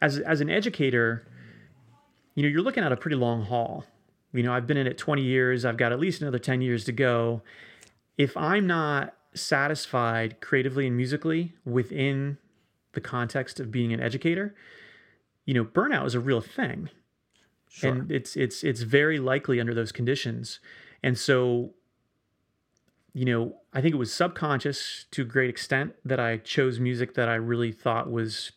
as 0.03 0.19
as 0.19 0.43
an 0.43 0.51
educator, 0.51 1.27
you 2.35 2.43
know, 2.43 2.49
you're 2.51 2.63
looking 2.63 2.85
at 2.85 2.93
a 2.93 2.97
pretty 2.97 3.17
long 3.17 3.43
haul. 3.43 3.85
You 4.37 4.43
know, 4.43 4.53
I've 4.53 4.67
been 4.67 4.77
in 4.77 4.87
it 4.87 4.99
20 4.99 5.23
years, 5.23 5.65
I've 5.65 5.77
got 5.77 5.93
at 5.93 6.01
least 6.01 6.21
another 6.23 6.39
10 6.39 6.61
years 6.61 6.85
to 6.85 6.93
go. 6.93 7.43
If 8.17 8.37
I'm 8.37 8.67
not 8.67 9.15
satisfied 9.35 10.41
creatively 10.41 10.87
and 10.87 10.97
musically 10.97 11.55
within 11.65 12.39
the 12.93 13.01
context 13.01 13.61
of 13.61 13.71
being 13.71 13.93
an 13.93 14.01
educator, 14.01 14.55
you 15.45 15.55
know, 15.55 15.65
burnout 15.65 16.07
is 16.07 16.15
a 16.15 16.21
real 16.21 16.41
thing. 16.41 16.91
Sure. 17.69 17.93
And 17.93 18.11
it's 18.11 18.37
it's 18.37 18.65
it's 18.65 18.83
very 18.83 19.19
likely 19.19 19.61
under 19.61 19.75
those 19.75 19.93
conditions. 19.93 20.61
And 21.03 21.19
so 21.19 21.75
you 23.17 23.25
know, 23.25 23.57
I 23.73 23.81
think 23.81 23.95
it 23.95 23.99
was 23.99 24.13
subconscious 24.13 25.07
to 25.13 25.23
a 25.23 25.25
great 25.25 25.49
extent 25.49 25.95
that 26.05 26.21
I 26.21 26.37
chose 26.37 26.79
music 26.79 27.15
that 27.15 27.31
I 27.31 27.37
really 27.37 27.73
thought 27.73 28.11
was 28.11 28.53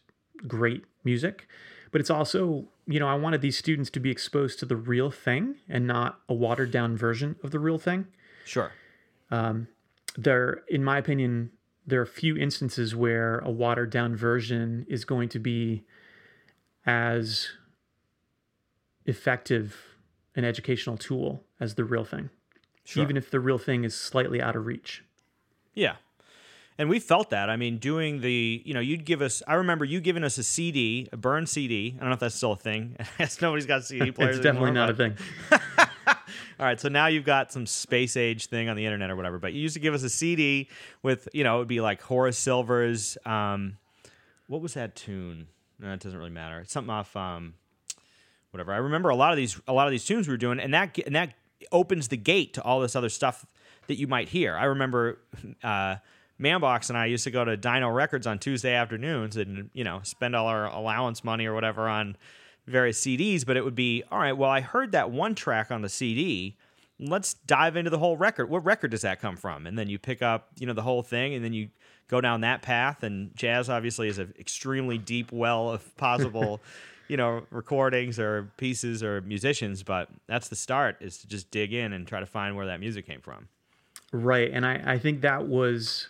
great 0.45 0.83
music. 1.05 1.47
But 1.91 2.01
it's 2.01 2.09
also, 2.09 2.67
you 2.89 2.99
know, 2.99 3.07
I 3.07 3.13
wanted 3.13 3.41
these 3.41 3.57
students 3.57 3.91
to 3.91 3.99
be 3.99 4.09
exposed 4.09 4.57
to 4.59 4.65
the 4.65 4.75
real 4.75 5.11
thing 5.11 5.55
and 5.69 5.85
not 5.85 6.19
a 6.27 6.33
watered 6.33 6.71
down 6.71 6.97
version 6.97 7.35
of 7.43 7.51
the 7.51 7.59
real 7.59 7.77
thing. 7.77 8.07
Sure. 8.45 8.71
Um, 9.29 9.67
there, 10.17 10.63
in 10.67 10.83
my 10.83 10.97
opinion, 10.97 11.51
there 11.85 11.99
are 11.99 12.03
a 12.03 12.07
few 12.07 12.35
instances 12.35 12.95
where 12.95 13.39
a 13.39 13.51
watered 13.51 13.91
down 13.91 14.15
version 14.15 14.87
is 14.89 15.05
going 15.05 15.29
to 15.29 15.39
be 15.39 15.85
as 16.83 17.49
effective 19.05 19.75
an 20.35 20.43
educational 20.43 20.97
tool 20.97 21.43
as 21.59 21.75
the 21.75 21.83
real 21.83 22.05
thing, 22.05 22.31
sure. 22.85 23.03
even 23.03 23.17
if 23.17 23.29
the 23.29 23.39
real 23.39 23.59
thing 23.59 23.83
is 23.83 23.93
slightly 23.93 24.41
out 24.41 24.55
of 24.55 24.65
reach. 24.65 25.03
Yeah. 25.75 25.97
And 26.79 26.89
we 26.89 26.99
felt 26.99 27.31
that. 27.31 27.49
I 27.49 27.57
mean, 27.57 27.77
doing 27.77 28.21
the, 28.21 28.61
you 28.63 28.73
know, 28.73 28.79
you'd 28.79 29.03
give 29.03 29.21
us, 29.21 29.43
I 29.45 29.55
remember 29.55 29.83
you 29.83 29.99
giving 29.99 30.23
us 30.23 30.37
a 30.37 30.43
CD, 30.43 31.09
a 31.11 31.17
burn 31.17 31.45
CD. 31.45 31.93
I 31.97 31.99
don't 31.99 32.07
know 32.07 32.13
if 32.13 32.21
that's 32.21 32.35
still 32.35 32.53
a 32.53 32.55
thing. 32.55 32.95
Nobody's 33.41 33.65
got 33.65 33.83
CD 33.83 34.11
players. 34.11 34.37
it's 34.37 34.43
definitely 34.43 34.69
anymore, 34.69 34.87
not 34.87 34.95
but... 34.95 35.05
a 35.05 35.57
thing. 35.57 35.87
All 36.57 36.65
right, 36.65 36.79
so 36.79 36.87
now 36.87 37.07
you've 37.07 37.25
got 37.25 37.51
some 37.51 37.65
space 37.65 38.15
age 38.15 38.45
thing 38.45 38.69
on 38.69 38.77
the 38.77 38.85
internet 38.85 39.09
or 39.09 39.17
whatever. 39.17 39.39
But 39.39 39.51
you 39.51 39.59
used 39.59 39.73
to 39.73 39.81
give 39.81 39.93
us 39.93 40.03
a 40.03 40.09
CD 40.09 40.69
with, 41.03 41.27
you 41.33 41.43
know, 41.43 41.57
it 41.57 41.59
would 41.59 41.67
be 41.67 41.81
like 41.81 42.01
Horace 42.01 42.37
Silver's. 42.37 43.17
Um, 43.25 43.77
what 44.47 44.61
was 44.61 44.73
that 44.75 44.95
tune? 44.95 45.47
No, 45.79 45.91
it 45.91 45.99
doesn't 45.99 46.17
really 46.17 46.31
matter. 46.31 46.61
It's 46.61 46.71
something 46.71 46.89
off, 46.89 47.13
um, 47.17 47.55
whatever. 48.51 48.71
I 48.71 48.77
remember 48.77 49.09
a 49.09 49.15
lot 49.17 49.31
of 49.31 49.37
these, 49.37 49.59
a 49.67 49.73
lot 49.73 49.87
of 49.87 49.91
these 49.91 50.05
tunes 50.05 50.29
we 50.29 50.33
were 50.33 50.37
doing, 50.37 50.61
and 50.61 50.73
that 50.73 50.97
and 51.05 51.15
that 51.15 51.33
opens 51.73 52.07
the 52.07 52.17
gate 52.17 52.53
to 52.53 52.61
all 52.61 52.79
this 52.79 52.95
other 52.95 53.09
stuff 53.09 53.45
that 53.87 53.97
you 53.97 54.07
might 54.07 54.29
hear. 54.29 54.55
I 54.55 54.63
remember. 54.63 55.19
Uh, 55.61 55.97
Manbox 56.39 56.89
and 56.89 56.97
I 56.97 57.05
used 57.05 57.25
to 57.25 57.31
go 57.31 57.43
to 57.43 57.57
Dino 57.57 57.89
Records 57.89 58.25
on 58.25 58.39
Tuesday 58.39 58.73
afternoons 58.73 59.35
and 59.37 59.69
you 59.73 59.83
know 59.83 59.99
spend 60.03 60.35
all 60.35 60.47
our 60.47 60.65
allowance 60.65 61.23
money 61.23 61.45
or 61.45 61.53
whatever 61.53 61.87
on 61.87 62.15
various 62.69 63.01
CDs, 63.01 63.45
but 63.45 63.57
it 63.57 63.65
would 63.65 63.75
be 63.75 64.03
all 64.11 64.19
right. 64.19 64.33
Well, 64.33 64.49
I 64.49 64.61
heard 64.61 64.91
that 64.93 65.11
one 65.11 65.35
track 65.35 65.71
on 65.71 65.81
the 65.81 65.89
CD. 65.89 66.55
Let's 66.99 67.33
dive 67.33 67.75
into 67.75 67.89
the 67.89 67.97
whole 67.97 68.17
record. 68.17 68.49
What 68.49 68.63
record 68.65 68.91
does 68.91 69.01
that 69.01 69.19
come 69.19 69.37
from? 69.37 69.65
And 69.65 69.77
then 69.77 69.89
you 69.89 69.97
pick 69.97 70.21
up, 70.21 70.49
you 70.57 70.67
know, 70.67 70.73
the 70.73 70.81
whole 70.81 71.01
thing, 71.01 71.33
and 71.33 71.43
then 71.43 71.53
you 71.53 71.69
go 72.07 72.21
down 72.21 72.41
that 72.41 72.61
path. 72.61 73.03
And 73.03 73.35
jazz 73.35 73.69
obviously 73.69 74.07
is 74.07 74.19
an 74.19 74.33
extremely 74.37 74.97
deep 74.97 75.31
well 75.31 75.69
of 75.69 75.97
possible, 75.97 76.61
you 77.07 77.17
know, 77.17 77.43
recordings 77.51 78.19
or 78.19 78.51
pieces 78.57 79.01
or 79.01 79.21
musicians. 79.21 79.81
But 79.83 80.09
that's 80.27 80.49
the 80.49 80.55
start 80.55 80.97
is 80.99 81.17
to 81.19 81.27
just 81.27 81.51
dig 81.51 81.73
in 81.73 81.93
and 81.93 82.05
try 82.05 82.19
to 82.19 82.25
find 82.25 82.55
where 82.55 82.65
that 82.67 82.79
music 82.79 83.05
came 83.05 83.21
from. 83.21 83.47
Right, 84.11 84.49
and 84.51 84.65
I, 84.65 84.81
I 84.85 84.99
think 84.99 85.21
that 85.21 85.47
was 85.47 86.07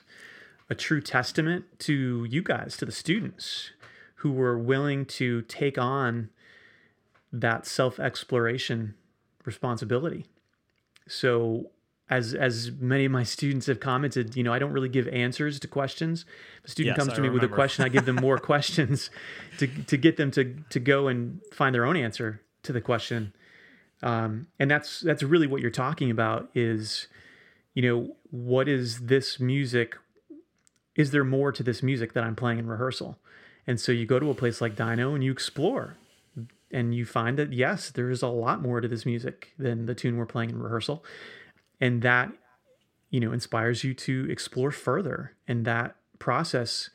a 0.70 0.76
true 0.76 1.02
testament 1.02 1.66
to 1.80 2.26
you 2.30 2.44
guys, 2.44 2.78
to 2.78 2.86
the 2.86 2.92
students 2.92 3.72
who 4.16 4.32
were 4.32 4.58
willing 4.58 5.06
to 5.06 5.42
take 5.44 5.78
on 5.78 6.30
that 7.32 7.66
self 7.66 8.00
exploration 8.00 8.96
responsibility. 9.46 10.26
So 11.08 11.72
as 12.10 12.34
as 12.34 12.72
many 12.80 13.06
of 13.06 13.12
my 13.12 13.24
students 13.24 13.68
have 13.68 13.80
commented, 13.80 14.36
you 14.36 14.44
know, 14.44 14.52
I 14.52 14.60
don't 14.60 14.72
really 14.72 14.90
give 14.90 15.08
answers 15.10 15.60
to 15.60 15.68
questions. 15.68 16.26
If 16.60 16.66
a 16.66 16.72
student 16.72 16.98
yes, 16.98 17.06
comes 17.06 17.14
to 17.14 17.20
I 17.20 17.22
me 17.22 17.28
remember. 17.30 17.46
with 17.46 17.52
a 17.52 17.56
question, 17.56 17.86
I 17.86 17.90
give 17.90 18.06
them 18.06 18.16
more 18.16 18.38
questions 18.52 19.10
to 19.58 19.68
to 19.68 19.98
get 19.98 20.18
them 20.18 20.32
to 20.32 20.56
to 20.70 20.80
go 20.80 21.08
and 21.08 21.42
find 21.54 21.74
their 21.74 21.86
own 21.86 21.96
answer 21.96 22.42
to 22.64 22.74
the 22.74 22.82
question. 22.82 23.34
Um, 24.02 24.48
and 24.60 24.72
that's 24.72 25.02
that's 25.02 25.24
really 25.24 25.48
what 25.48 25.62
you're 25.62 25.72
talking 25.72 26.10
about 26.10 26.50
is, 26.56 27.08
you 27.74 27.82
know, 27.82 28.16
what 28.32 28.68
is 28.68 29.02
this 29.02 29.40
music? 29.40 29.96
Is 31.00 31.12
there 31.12 31.24
more 31.24 31.54
to 31.54 31.64
this 31.64 31.82
music 31.82 32.12
that 32.12 32.26
I'm 32.26 32.36
playing 32.36 32.60
in 32.60 32.68
rehearsal? 32.68 33.18
And 33.66 33.80
so 33.80 33.94
you 33.94 34.06
go 34.06 34.20
to 34.20 34.30
a 34.30 34.36
place 34.36 34.60
like 34.60 34.76
Dino 34.76 35.16
and 35.16 35.24
you 35.24 35.32
explore 35.32 35.96
and 36.72 36.94
you 36.94 37.06
find 37.06 37.40
that 37.40 37.54
yes, 37.54 37.90
there 37.90 38.10
is 38.10 38.22
a 38.22 38.28
lot 38.28 38.62
more 38.62 38.82
to 38.82 38.88
this 38.90 39.06
music 39.06 39.54
than 39.58 39.86
the 39.86 39.96
tune 39.96 40.18
we're 40.18 40.26
playing 40.26 40.50
in 40.50 40.60
rehearsal, 40.62 41.06
and 41.80 42.02
that 42.02 42.34
you 43.10 43.22
know 43.22 43.32
inspires 43.32 43.82
you 43.86 43.94
to 43.94 44.28
explore 44.30 44.72
further, 44.72 45.38
and 45.48 45.64
that 45.64 45.96
process 46.20 46.90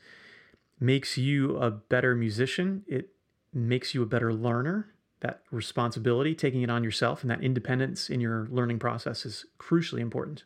makes 0.79 1.17
you 1.17 1.57
a 1.57 1.71
better 1.71 2.13
musician. 2.13 2.83
It 2.87 3.09
makes 3.51 3.95
you 3.95 4.03
a 4.03 4.05
better 4.05 4.31
learner. 4.31 4.91
That 5.21 5.41
responsibility, 5.49 6.35
taking 6.35 6.61
it 6.61 6.69
on 6.69 6.83
yourself, 6.83 7.23
and 7.23 7.31
that 7.31 7.43
independence 7.43 8.07
in 8.07 8.21
your 8.21 8.47
learning 8.51 8.77
process 8.77 9.25
is 9.25 9.45
crucially 9.59 10.01
important. 10.01 10.43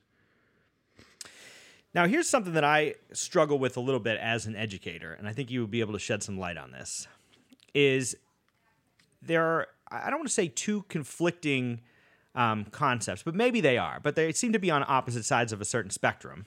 Now, 1.93 2.05
here's 2.05 2.29
something 2.29 2.53
that 2.53 2.63
I 2.63 2.95
struggle 3.13 3.57
with 3.57 3.75
a 3.75 3.79
little 3.79 3.99
bit 3.99 4.19
as 4.19 4.45
an 4.45 4.55
educator, 4.55 5.13
and 5.13 5.27
I 5.27 5.33
think 5.33 5.49
you 5.49 5.61
would 5.61 5.71
be 5.71 5.79
able 5.79 5.93
to 5.93 5.99
shed 5.99 6.21
some 6.21 6.37
light 6.37 6.57
on 6.57 6.71
this. 6.71 7.07
Is 7.73 8.15
there 9.21 9.43
are 9.43 9.67
I 9.91 10.09
don't 10.09 10.19
want 10.19 10.27
to 10.27 10.33
say 10.33 10.47
two 10.47 10.83
conflicting 10.83 11.81
um, 12.35 12.65
concepts, 12.65 13.23
but 13.23 13.35
maybe 13.35 13.61
they 13.61 13.77
are. 13.77 13.99
But 14.01 14.15
they 14.15 14.31
seem 14.33 14.53
to 14.53 14.59
be 14.59 14.71
on 14.71 14.85
opposite 14.87 15.25
sides 15.25 15.51
of 15.51 15.61
a 15.61 15.65
certain 15.65 15.91
spectrum. 15.91 16.45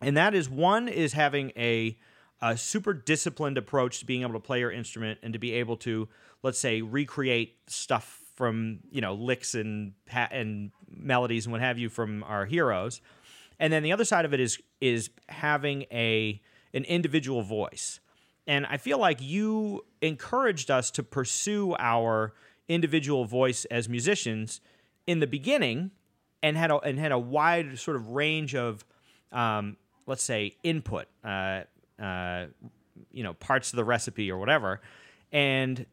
And 0.00 0.16
that 0.16 0.34
is 0.34 0.48
one 0.48 0.88
is 0.88 1.14
having 1.14 1.52
a, 1.56 1.98
a 2.40 2.56
super 2.56 2.92
disciplined 2.92 3.58
approach 3.58 4.00
to 4.00 4.06
being 4.06 4.22
able 4.22 4.34
to 4.34 4.40
play 4.40 4.60
your 4.60 4.70
instrument 4.70 5.18
and 5.22 5.32
to 5.32 5.38
be 5.38 5.52
able 5.54 5.76
to, 5.78 6.08
let's 6.42 6.58
say, 6.58 6.82
recreate 6.82 7.56
stuff 7.66 8.20
from 8.36 8.80
you 8.90 9.00
know 9.00 9.14
licks 9.14 9.54
and 9.54 9.94
and 10.12 10.70
melodies 10.90 11.46
and 11.46 11.52
what 11.52 11.62
have 11.62 11.78
you 11.78 11.88
from 11.88 12.22
our 12.24 12.44
heroes. 12.44 13.00
And 13.58 13.72
then 13.72 13.82
the 13.82 13.92
other 13.92 14.04
side 14.04 14.24
of 14.24 14.34
it 14.34 14.40
is 14.40 14.58
is 14.80 15.10
having 15.28 15.82
a 15.92 16.40
an 16.74 16.84
individual 16.84 17.42
voice. 17.42 18.00
And 18.46 18.66
I 18.66 18.76
feel 18.76 18.98
like 18.98 19.20
you 19.20 19.84
encouraged 20.00 20.70
us 20.70 20.90
to 20.92 21.02
pursue 21.02 21.74
our 21.78 22.34
individual 22.68 23.24
voice 23.24 23.64
as 23.66 23.88
musicians 23.88 24.60
in 25.06 25.20
the 25.20 25.26
beginning. 25.26 25.90
and 26.42 26.56
had 26.56 26.70
a 26.70 26.76
and 26.78 26.98
had 26.98 27.12
a 27.12 27.18
wide 27.18 27.78
sort 27.78 27.96
of 27.96 28.10
range 28.10 28.54
of, 28.54 28.84
um, 29.32 29.76
let's 30.06 30.22
say, 30.22 30.56
input, 30.62 31.06
uh, 31.24 31.62
uh, 32.00 32.46
you 33.10 33.22
know, 33.22 33.34
parts 33.34 33.72
of 33.72 33.76
the 33.76 33.84
recipe 33.84 34.30
or 34.30 34.38
whatever, 34.38 34.80
and 35.32 35.86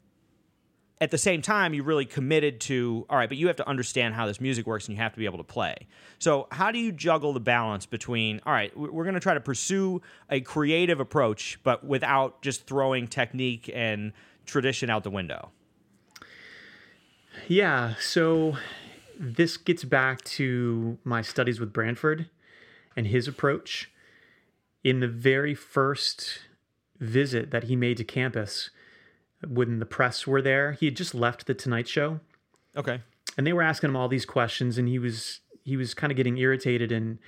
at 1.04 1.12
the 1.12 1.18
same 1.18 1.42
time, 1.42 1.74
you 1.74 1.84
really 1.84 2.06
committed 2.06 2.62
to, 2.62 3.06
all 3.10 3.18
right, 3.18 3.28
but 3.28 3.38
you 3.38 3.48
have 3.48 3.58
to 3.58 3.68
understand 3.68 4.16
how 4.16 4.26
this 4.26 4.40
music 4.40 4.66
works 4.66 4.88
and 4.88 4.96
you 4.96 5.04
have 5.04 5.12
to 5.12 5.20
be 5.20 5.26
able 5.26 5.38
to 5.38 5.44
play. 5.44 5.76
So, 6.18 6.48
how 6.50 6.72
do 6.72 6.80
you 6.80 6.94
juggle 6.94 7.34
the 7.34 7.42
balance 7.42 7.86
between, 7.86 8.40
all 8.46 8.54
right, 8.54 8.76
we're 8.78 9.04
going 9.04 9.14
to 9.14 9.20
try 9.20 9.34
to 9.34 9.42
pursue 9.42 10.02
a 10.30 10.40
creative 10.40 11.02
approach, 11.02 11.60
but 11.62 11.84
without 11.86 12.42
just 12.42 12.68
throwing 12.68 13.10
technique 13.10 13.70
and 13.74 14.14
tradition 14.46 14.90
out 14.90 15.04
the 15.04 15.10
window? 15.10 15.52
Yeah. 17.50 17.96
So, 18.00 18.56
this 19.20 19.58
gets 19.58 19.84
back 19.84 20.24
to 20.24 20.98
my 21.04 21.22
studies 21.22 21.60
with 21.60 21.74
Branford 21.74 22.30
and 22.96 23.08
his 23.08 23.28
approach. 23.28 23.92
In 24.86 25.02
the 25.02 25.10
very 25.10 25.54
first 25.54 26.40
visit 26.98 27.52
that 27.52 27.66
he 27.66 27.76
made 27.76 27.98
to 27.98 28.06
campus, 28.06 28.70
when 29.48 29.80
the 29.80 29.86
press 29.86 30.26
were 30.28 30.42
there. 30.42 30.74
He 30.74 30.86
had 30.86 30.96
just 30.96 31.14
left 31.16 31.46
the 31.46 31.54
Tonight 31.54 31.88
Show. 31.88 32.20
Okay. 32.76 33.02
And 33.38 33.46
they 33.48 33.54
were 33.54 33.62
asking 33.62 33.90
him 33.90 33.96
all 33.96 34.08
these 34.08 34.26
questions 34.26 34.78
and 34.78 34.88
he 34.88 35.00
was 35.00 35.40
he 35.64 35.78
was 35.78 35.94
kind 35.94 36.12
of 36.12 36.18
getting 36.18 36.38
irritated 36.38 36.92
and 36.92 37.20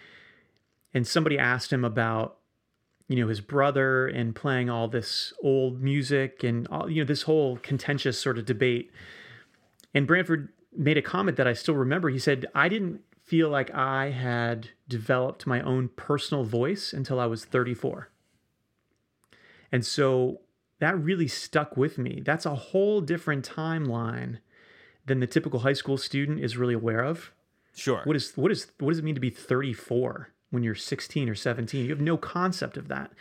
and 0.94 1.08
somebody 1.08 1.38
asked 1.38 1.72
him 1.72 1.84
about 1.84 2.38
you 3.08 3.16
know 3.16 3.28
his 3.28 3.42
brother 3.42 4.08
and 4.08 4.36
playing 4.36 4.70
all 4.70 4.88
this 4.88 5.34
old 5.44 5.82
music 5.82 6.44
and 6.44 6.68
all 6.68 6.90
you 6.90 7.02
know 7.02 7.08
this 7.08 7.24
whole 7.24 7.58
contentious 7.58 8.20
sort 8.20 8.38
of 8.38 8.46
debate. 8.46 8.92
And 9.94 10.08
Branford 10.08 10.50
made 10.76 10.98
a 10.98 11.02
comment 11.02 11.38
that 11.38 11.48
I 11.48 11.54
still 11.54 11.76
remember. 11.76 12.10
He 12.10 12.20
said, 12.20 12.46
"I 12.54 12.68
didn't 12.70 13.02
feel 13.24 13.50
like 13.50 13.74
I 13.74 14.12
had 14.12 14.70
developed 14.88 15.48
my 15.48 15.62
own 15.62 15.90
personal 15.90 16.44
voice 16.44 16.94
until 16.94 17.20
I 17.20 17.26
was 17.26 17.46
34." 17.46 18.10
And 19.72 19.86
so 19.86 20.42
that 20.80 21.00
really 21.00 21.28
stuck 21.28 21.78
with 21.78 21.98
me. 21.98 22.22
That's 22.24 22.46
a 22.46 22.56
whole 22.56 23.02
different 23.02 23.48
timeline 23.48 24.40
than 25.06 25.20
the 25.20 25.28
typical 25.28 25.60
high 25.60 25.74
school 25.74 25.98
student 25.98 26.40
is 26.40 26.58
really 26.58 26.74
aware 26.74 27.04
of. 27.04 27.32
Sure. 27.76 28.02
What 28.06 28.16
is 28.16 28.34
what 28.36 28.52
is 28.52 28.68
what 28.80 28.90
does 28.90 29.00
it 29.00 29.06
mean 29.06 29.16
to 29.16 29.22
be 29.22 29.30
34 29.30 30.30
when 30.50 30.64
you're 30.64 30.76
16 30.76 31.30
or 31.30 31.36
17? 31.36 31.84
You 31.84 31.90
have 31.90 32.02
no 32.02 32.18
concept 32.18 32.78
of 32.78 32.88
that. 32.88 33.12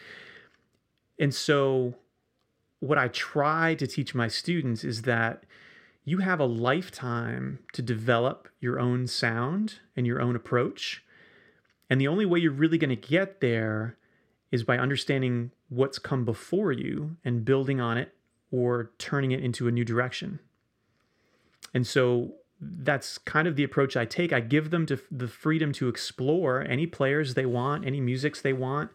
And 1.18 1.34
so 1.34 1.94
what 2.80 2.98
I 2.98 3.08
try 3.08 3.74
to 3.76 3.86
teach 3.86 4.14
my 4.14 4.28
students 4.28 4.84
is 4.84 5.02
that 5.02 5.44
you 6.04 6.18
have 6.18 6.38
a 6.38 6.44
lifetime 6.44 7.60
to 7.72 7.82
develop 7.82 8.48
your 8.60 8.78
own 8.78 9.06
sound 9.06 9.80
and 9.96 10.06
your 10.06 10.20
own 10.20 10.36
approach. 10.36 11.02
And 11.88 12.00
the 12.00 12.08
only 12.08 12.26
way 12.26 12.40
you're 12.40 12.52
really 12.52 12.78
going 12.78 12.90
to 12.90 12.96
get 12.96 13.40
there 13.40 13.96
is 14.54 14.62
by 14.62 14.78
understanding 14.78 15.50
what's 15.68 15.98
come 15.98 16.24
before 16.24 16.70
you 16.70 17.16
and 17.24 17.44
building 17.44 17.80
on 17.80 17.98
it 17.98 18.14
or 18.52 18.92
turning 18.98 19.32
it 19.32 19.40
into 19.40 19.66
a 19.66 19.72
new 19.72 19.84
direction. 19.84 20.38
And 21.74 21.84
so 21.84 22.34
that's 22.60 23.18
kind 23.18 23.48
of 23.48 23.56
the 23.56 23.64
approach 23.64 23.96
I 23.96 24.04
take. 24.04 24.32
I 24.32 24.38
give 24.38 24.70
them 24.70 24.86
to 24.86 25.00
the 25.10 25.26
freedom 25.26 25.72
to 25.72 25.88
explore 25.88 26.62
any 26.62 26.86
players 26.86 27.34
they 27.34 27.46
want, 27.46 27.84
any 27.84 28.00
musics 28.00 28.40
they 28.40 28.52
want, 28.52 28.92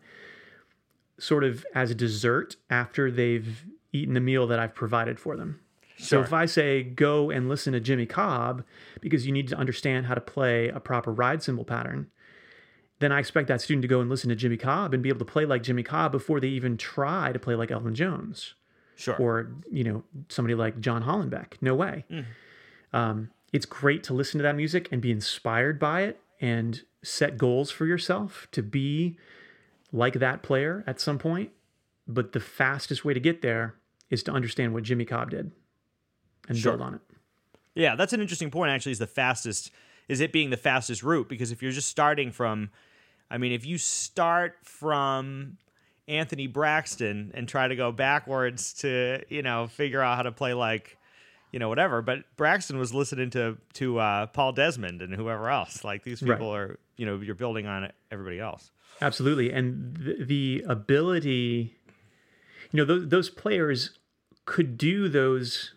sort 1.20 1.44
of 1.44 1.66
as 1.76 1.92
a 1.92 1.96
dessert 1.96 2.56
after 2.70 3.12
they've 3.12 3.66
eaten 3.92 4.14
the 4.14 4.22
meal 4.22 4.48
that 4.48 4.60
I've 4.60 4.74
provided 4.74 5.20
for 5.20 5.36
them. 5.36 5.60
Sure. 5.98 6.06
So 6.06 6.22
if 6.22 6.32
I 6.32 6.46
say 6.46 6.84
go 6.84 7.30
and 7.30 7.50
listen 7.50 7.74
to 7.74 7.82
Jimmy 7.82 8.06
Cobb 8.06 8.64
because 9.02 9.28
you 9.28 9.34
need 9.34 9.50
to 9.50 9.58
understand 9.58 10.06
how 10.06 10.14
to 10.14 10.22
play 10.22 10.70
a 10.70 10.80
proper 10.80 11.12
ride 11.12 11.44
cymbal 11.44 11.66
pattern, 11.66 12.10
then 13.00 13.12
I 13.12 13.20
expect 13.20 13.48
that 13.48 13.62
student 13.62 13.82
to 13.84 13.88
go 13.88 14.02
and 14.02 14.10
listen 14.10 14.30
to 14.30 14.36
Jimmy 14.36 14.58
Cobb 14.58 14.94
and 14.94 15.02
be 15.02 15.10
able 15.10 15.20
to 15.20 15.26
play 15.26 15.46
like 15.46 15.64
Jimmy 15.64 15.84
Cobb 15.84 16.12
before 16.12 16.40
they 16.40 16.50
even 16.50 16.78
try 16.78 17.32
to 17.32 17.40
play 17.40 17.56
like 17.56 17.72
Elvin 17.72 17.96
Jones. 17.96 18.56
Sure. 18.96 19.16
Or, 19.16 19.52
you 19.72 19.86
know, 19.86 20.04
somebody 20.28 20.56
like 20.56 20.82
John 20.82 21.04
Hollenbeck. 21.04 21.54
No 21.62 21.74
way. 21.74 22.04
Mm. 22.12 22.26
Um, 22.92 23.30
it's 23.54 23.66
great 23.66 24.04
to 24.04 24.14
listen 24.14 24.38
to 24.40 24.44
that 24.44 24.58
music 24.58 24.90
and 24.92 25.02
be 25.02 25.12
inspired 25.12 25.80
by 25.80 26.02
it 26.02 26.20
and 26.42 26.82
set 27.02 27.38
goals 27.38 27.72
for 27.72 27.86
yourself 27.86 28.48
to 28.52 28.62
be 28.62 29.18
like 29.94 30.16
that 30.16 30.44
player 30.44 30.84
at 30.86 31.00
some 31.00 31.18
point. 31.18 31.52
But 32.08 32.34
the 32.34 32.42
fastest 32.42 33.06
way 33.06 33.14
to 33.14 33.20
get 33.20 33.42
there 33.42 33.76
is 34.10 34.24
to 34.24 34.32
understand 34.32 34.74
what 34.74 34.84
Jimmy 34.84 35.06
Cobb 35.06 35.30
did 35.30 35.52
and 36.50 36.58
sure. 36.58 36.74
build 36.74 36.82
on 36.82 36.96
it. 36.96 37.02
Yeah, 37.76 37.96
that's 37.96 38.12
an 38.12 38.20
interesting 38.20 38.52
point, 38.52 38.72
actually, 38.72 38.92
is 38.92 39.00
the 39.00 39.08
fastest, 39.08 39.72
is 40.10 40.20
it 40.20 40.34
being 40.34 40.50
the 40.50 40.58
fastest 40.58 41.04
route? 41.04 41.30
Because 41.30 41.52
if 41.52 41.62
you're 41.62 41.72
just 41.72 41.88
starting 41.88 42.32
from, 42.32 42.72
I 43.32 43.38
mean, 43.38 43.52
if 43.52 43.66
you 43.66 43.78
start 43.78 44.58
from 44.64 45.58
Anthony 46.08 46.48
Braxton 46.48 47.32
and 47.36 47.48
try 47.48 47.68
to 47.68 47.76
go 47.76 47.92
backwards 47.92 48.74
to, 48.74 49.24
you 49.30 49.44
know, 49.44 49.68
figure 49.68 50.02
out 50.02 50.18
how 50.18 50.24
to 50.24 50.32
play 50.32 50.54
like, 50.54 50.98
you 51.52 51.60
know, 51.60 51.70
whatever. 51.70 52.02
But 52.02 52.20
Braxton 52.36 52.78
was 52.78 52.94
listening 52.94 53.30
to 53.32 53.58
to 53.74 54.00
uh, 54.00 54.26
Paul 54.28 54.54
Desmond 54.54 55.02
and 55.02 55.14
whoever 55.14 55.50
else. 55.50 55.84
Like 55.84 56.04
these 56.04 56.20
people 56.20 56.52
right. 56.52 56.60
are, 56.60 56.80
you 56.98 57.06
know, 57.06 57.20
you're 57.20 57.36
building 57.36 57.68
on 57.68 57.92
everybody 58.12 58.40
else. 58.40 58.72
Absolutely, 59.02 59.52
and 59.52 59.96
the, 59.96 60.24
the 60.26 60.66
ability, 60.68 61.76
you 62.72 62.78
know, 62.78 62.86
those 62.86 63.08
those 63.08 63.30
players 63.30 63.92
could 64.46 64.78
do 64.78 65.08
those 65.08 65.74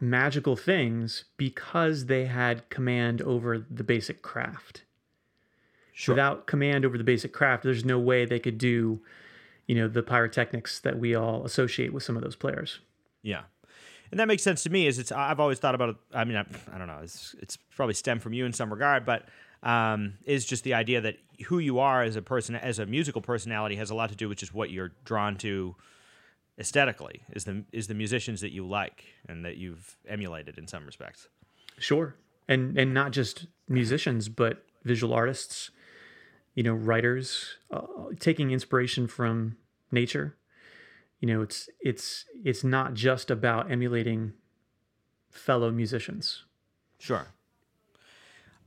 magical 0.00 0.56
things 0.56 1.24
because 1.36 2.06
they 2.06 2.26
had 2.26 2.68
command 2.70 3.22
over 3.22 3.58
the 3.58 3.84
basic 3.84 4.20
craft. 4.22 4.82
Sure. 6.00 6.14
Without 6.14 6.46
command 6.46 6.86
over 6.86 6.96
the 6.96 7.04
basic 7.04 7.30
craft, 7.30 7.62
there's 7.62 7.84
no 7.84 7.98
way 7.98 8.24
they 8.24 8.38
could 8.38 8.56
do, 8.56 9.02
you 9.66 9.74
know, 9.74 9.86
the 9.86 10.02
pyrotechnics 10.02 10.80
that 10.80 10.98
we 10.98 11.14
all 11.14 11.44
associate 11.44 11.92
with 11.92 12.02
some 12.02 12.16
of 12.16 12.22
those 12.22 12.34
players. 12.34 12.78
Yeah. 13.22 13.42
And 14.10 14.18
that 14.18 14.26
makes 14.26 14.42
sense 14.42 14.62
to 14.62 14.70
me. 14.70 14.86
Is 14.86 14.98
it's 14.98 15.12
I've 15.12 15.38
always 15.38 15.58
thought 15.58 15.74
about 15.74 15.90
it. 15.90 15.96
I 16.14 16.24
mean, 16.24 16.38
I, 16.38 16.46
I 16.74 16.78
don't 16.78 16.86
know. 16.86 17.00
It's 17.02 17.36
it's 17.42 17.58
probably 17.76 17.92
stemmed 17.92 18.22
from 18.22 18.32
you 18.32 18.46
in 18.46 18.54
some 18.54 18.70
regard, 18.70 19.04
but 19.04 19.28
um, 19.62 20.14
is 20.24 20.46
just 20.46 20.64
the 20.64 20.72
idea 20.72 21.02
that 21.02 21.16
who 21.48 21.58
you 21.58 21.80
are 21.80 22.02
as 22.02 22.16
a 22.16 22.22
person, 22.22 22.54
as 22.54 22.78
a 22.78 22.86
musical 22.86 23.20
personality, 23.20 23.76
has 23.76 23.90
a 23.90 23.94
lot 23.94 24.08
to 24.08 24.16
do 24.16 24.26
with 24.26 24.38
just 24.38 24.54
what 24.54 24.70
you're 24.70 24.92
drawn 25.04 25.36
to 25.36 25.76
aesthetically. 26.58 27.24
Is 27.34 27.44
the 27.44 27.62
is 27.72 27.88
the 27.88 27.94
musicians 27.94 28.40
that 28.40 28.52
you 28.52 28.66
like 28.66 29.04
and 29.28 29.44
that 29.44 29.58
you've 29.58 29.98
emulated 30.08 30.56
in 30.56 30.66
some 30.66 30.86
respects. 30.86 31.28
Sure, 31.78 32.14
and 32.48 32.78
and 32.78 32.94
not 32.94 33.10
just 33.12 33.48
musicians, 33.68 34.30
but 34.30 34.64
visual 34.82 35.12
artists, 35.12 35.70
you 36.54 36.62
know, 36.62 36.74
writers, 36.74 37.56
uh, 37.70 37.82
taking 38.18 38.50
inspiration 38.50 39.06
from 39.06 39.56
nature. 39.90 40.36
You 41.20 41.28
know, 41.28 41.42
it's 41.42 41.68
it's 41.80 42.24
it's 42.44 42.64
not 42.64 42.94
just 42.94 43.30
about 43.30 43.70
emulating 43.70 44.32
fellow 45.30 45.70
musicians. 45.70 46.44
Sure. 46.98 47.28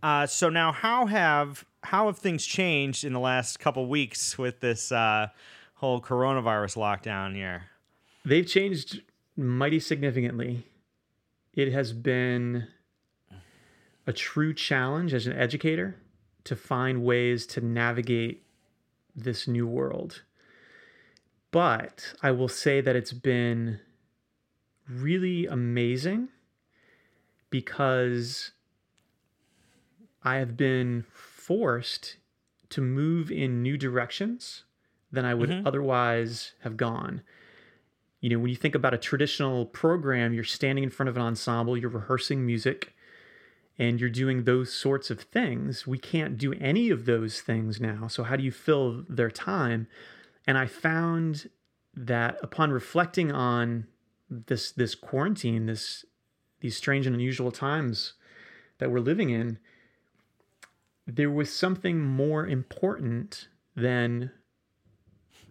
Uh, 0.01 0.27
so 0.27 0.49
now, 0.49 0.71
how 0.71 1.05
have 1.05 1.65
how 1.83 2.07
have 2.07 2.17
things 2.17 2.45
changed 2.45 3.03
in 3.03 3.13
the 3.13 3.19
last 3.19 3.59
couple 3.59 3.87
weeks 3.87 4.37
with 4.37 4.59
this 4.59 4.91
uh, 4.91 5.27
whole 5.75 6.01
coronavirus 6.01 6.77
lockdown 6.77 7.35
here? 7.35 7.63
They've 8.25 8.45
changed 8.47 9.01
mighty 9.35 9.79
significantly. 9.79 10.65
It 11.53 11.71
has 11.71 11.93
been 11.93 12.67
a 14.05 14.13
true 14.13 14.53
challenge 14.53 15.13
as 15.13 15.27
an 15.27 15.33
educator 15.33 15.95
to 16.45 16.55
find 16.55 17.03
ways 17.03 17.45
to 17.47 17.61
navigate 17.61 18.43
this 19.15 19.47
new 19.47 19.67
world. 19.67 20.23
But 21.51 22.13
I 22.21 22.31
will 22.31 22.47
say 22.47 22.81
that 22.81 22.95
it's 22.95 23.13
been 23.13 23.79
really 24.89 25.45
amazing 25.45 26.29
because 27.49 28.51
I 30.23 30.37
have 30.37 30.57
been 30.57 31.05
forced 31.11 32.17
to 32.69 32.81
move 32.81 33.31
in 33.31 33.61
new 33.61 33.77
directions 33.77 34.63
than 35.11 35.25
I 35.25 35.35
would 35.35 35.49
mm-hmm. 35.49 35.67
otherwise 35.67 36.53
have 36.61 36.75
gone. 36.75 37.21
You 38.19 38.29
know, 38.29 38.39
when 38.39 38.49
you 38.49 38.55
think 38.55 38.73
about 38.73 38.93
a 38.93 38.97
traditional 38.97 39.65
program, 39.67 40.33
you're 40.33 40.43
standing 40.43 40.83
in 40.83 40.89
front 40.89 41.09
of 41.09 41.17
an 41.17 41.21
ensemble, 41.21 41.77
you're 41.77 41.89
rehearsing 41.89 42.45
music, 42.45 42.95
and 43.79 43.99
you're 43.99 44.09
doing 44.09 44.43
those 44.43 44.71
sorts 44.71 45.09
of 45.09 45.21
things. 45.21 45.87
We 45.87 45.97
can't 45.97 46.37
do 46.37 46.53
any 46.53 46.89
of 46.89 47.05
those 47.05 47.41
things 47.41 47.81
now. 47.81 48.07
So, 48.07 48.23
how 48.23 48.35
do 48.35 48.43
you 48.43 48.51
fill 48.51 49.03
their 49.09 49.31
time? 49.31 49.87
And 50.45 50.57
I 50.57 50.67
found 50.67 51.49
that 51.95 52.37
upon 52.41 52.71
reflecting 52.71 53.31
on 53.31 53.87
this 54.29 54.71
this 54.71 54.95
quarantine, 54.95 55.65
this 55.65 56.05
these 56.59 56.77
strange 56.77 57.05
and 57.05 57.15
unusual 57.15 57.51
times 57.51 58.13
that 58.77 58.91
we're 58.91 58.99
living 58.99 59.29
in, 59.29 59.59
there 61.05 61.29
was 61.29 61.51
something 61.51 61.99
more 61.99 62.47
important 62.47 63.47
than 63.75 64.31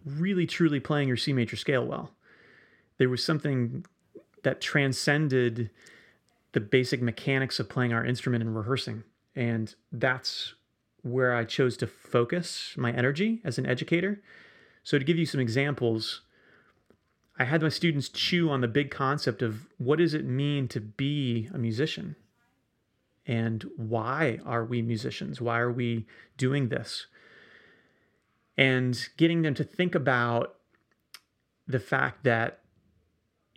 really 0.05 0.45
truly 0.45 0.79
playing 0.79 1.07
your 1.07 1.17
C 1.17 1.33
major 1.33 1.55
scale 1.55 1.85
well. 1.85 2.11
There 2.97 3.09
was 3.09 3.23
something 3.23 3.85
that 4.43 4.61
transcended 4.61 5.69
the 6.53 6.59
basic 6.59 7.01
mechanics 7.01 7.59
of 7.59 7.69
playing 7.69 7.93
our 7.93 8.05
instrument 8.05 8.43
and 8.43 8.55
rehearsing. 8.55 9.03
And 9.35 9.73
that's 9.91 10.53
where 11.01 11.35
I 11.35 11.43
chose 11.43 11.75
to 11.77 11.87
focus 11.87 12.73
my 12.77 12.91
energy 12.91 13.41
as 13.43 13.57
an 13.57 13.65
educator. 13.65 14.21
So, 14.83 14.97
to 14.97 15.03
give 15.03 15.17
you 15.17 15.25
some 15.25 15.41
examples, 15.41 16.21
I 17.37 17.45
had 17.45 17.61
my 17.61 17.69
students 17.69 18.09
chew 18.09 18.49
on 18.49 18.61
the 18.61 18.67
big 18.67 18.91
concept 18.91 19.41
of 19.41 19.67
what 19.77 19.97
does 19.97 20.13
it 20.13 20.25
mean 20.25 20.67
to 20.69 20.79
be 20.79 21.49
a 21.53 21.57
musician? 21.57 22.15
And 23.25 23.65
why 23.75 24.39
are 24.45 24.65
we 24.65 24.81
musicians? 24.81 25.41
Why 25.41 25.59
are 25.59 25.71
we 25.71 26.05
doing 26.37 26.69
this? 26.69 27.07
And 28.57 29.09
getting 29.17 29.41
them 29.41 29.55
to 29.55 29.63
think 29.63 29.95
about 29.95 30.55
the 31.67 31.79
fact 31.79 32.23
that 32.23 32.59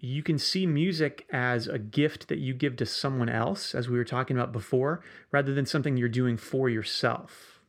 you 0.07 0.23
can 0.23 0.39
see 0.39 0.67
music 0.67 1.27
as 1.33 1.67
a 1.67 1.79
gift 1.79 2.29
that 2.29 2.39
you 2.39 2.55
give 2.55 2.77
to 2.77 2.87
someone 2.87 3.29
else, 3.29 3.75
as 3.75 3.89
we 3.89 3.99
were 3.99 4.05
talking 4.05 4.37
about 4.37 4.53
before, 4.53 5.03
rather 5.33 5.53
than 5.53 5.67
something 5.67 5.97
you're 5.97 6.09
doing 6.09 6.37
for 6.37 6.69
yourself. 6.69 7.61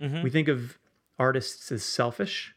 Mm-hmm. 0.00 0.22
We 0.22 0.30
think 0.30 0.48
of 0.48 0.78
artists 1.18 1.70
as 1.70 1.84
selfish, 1.84 2.54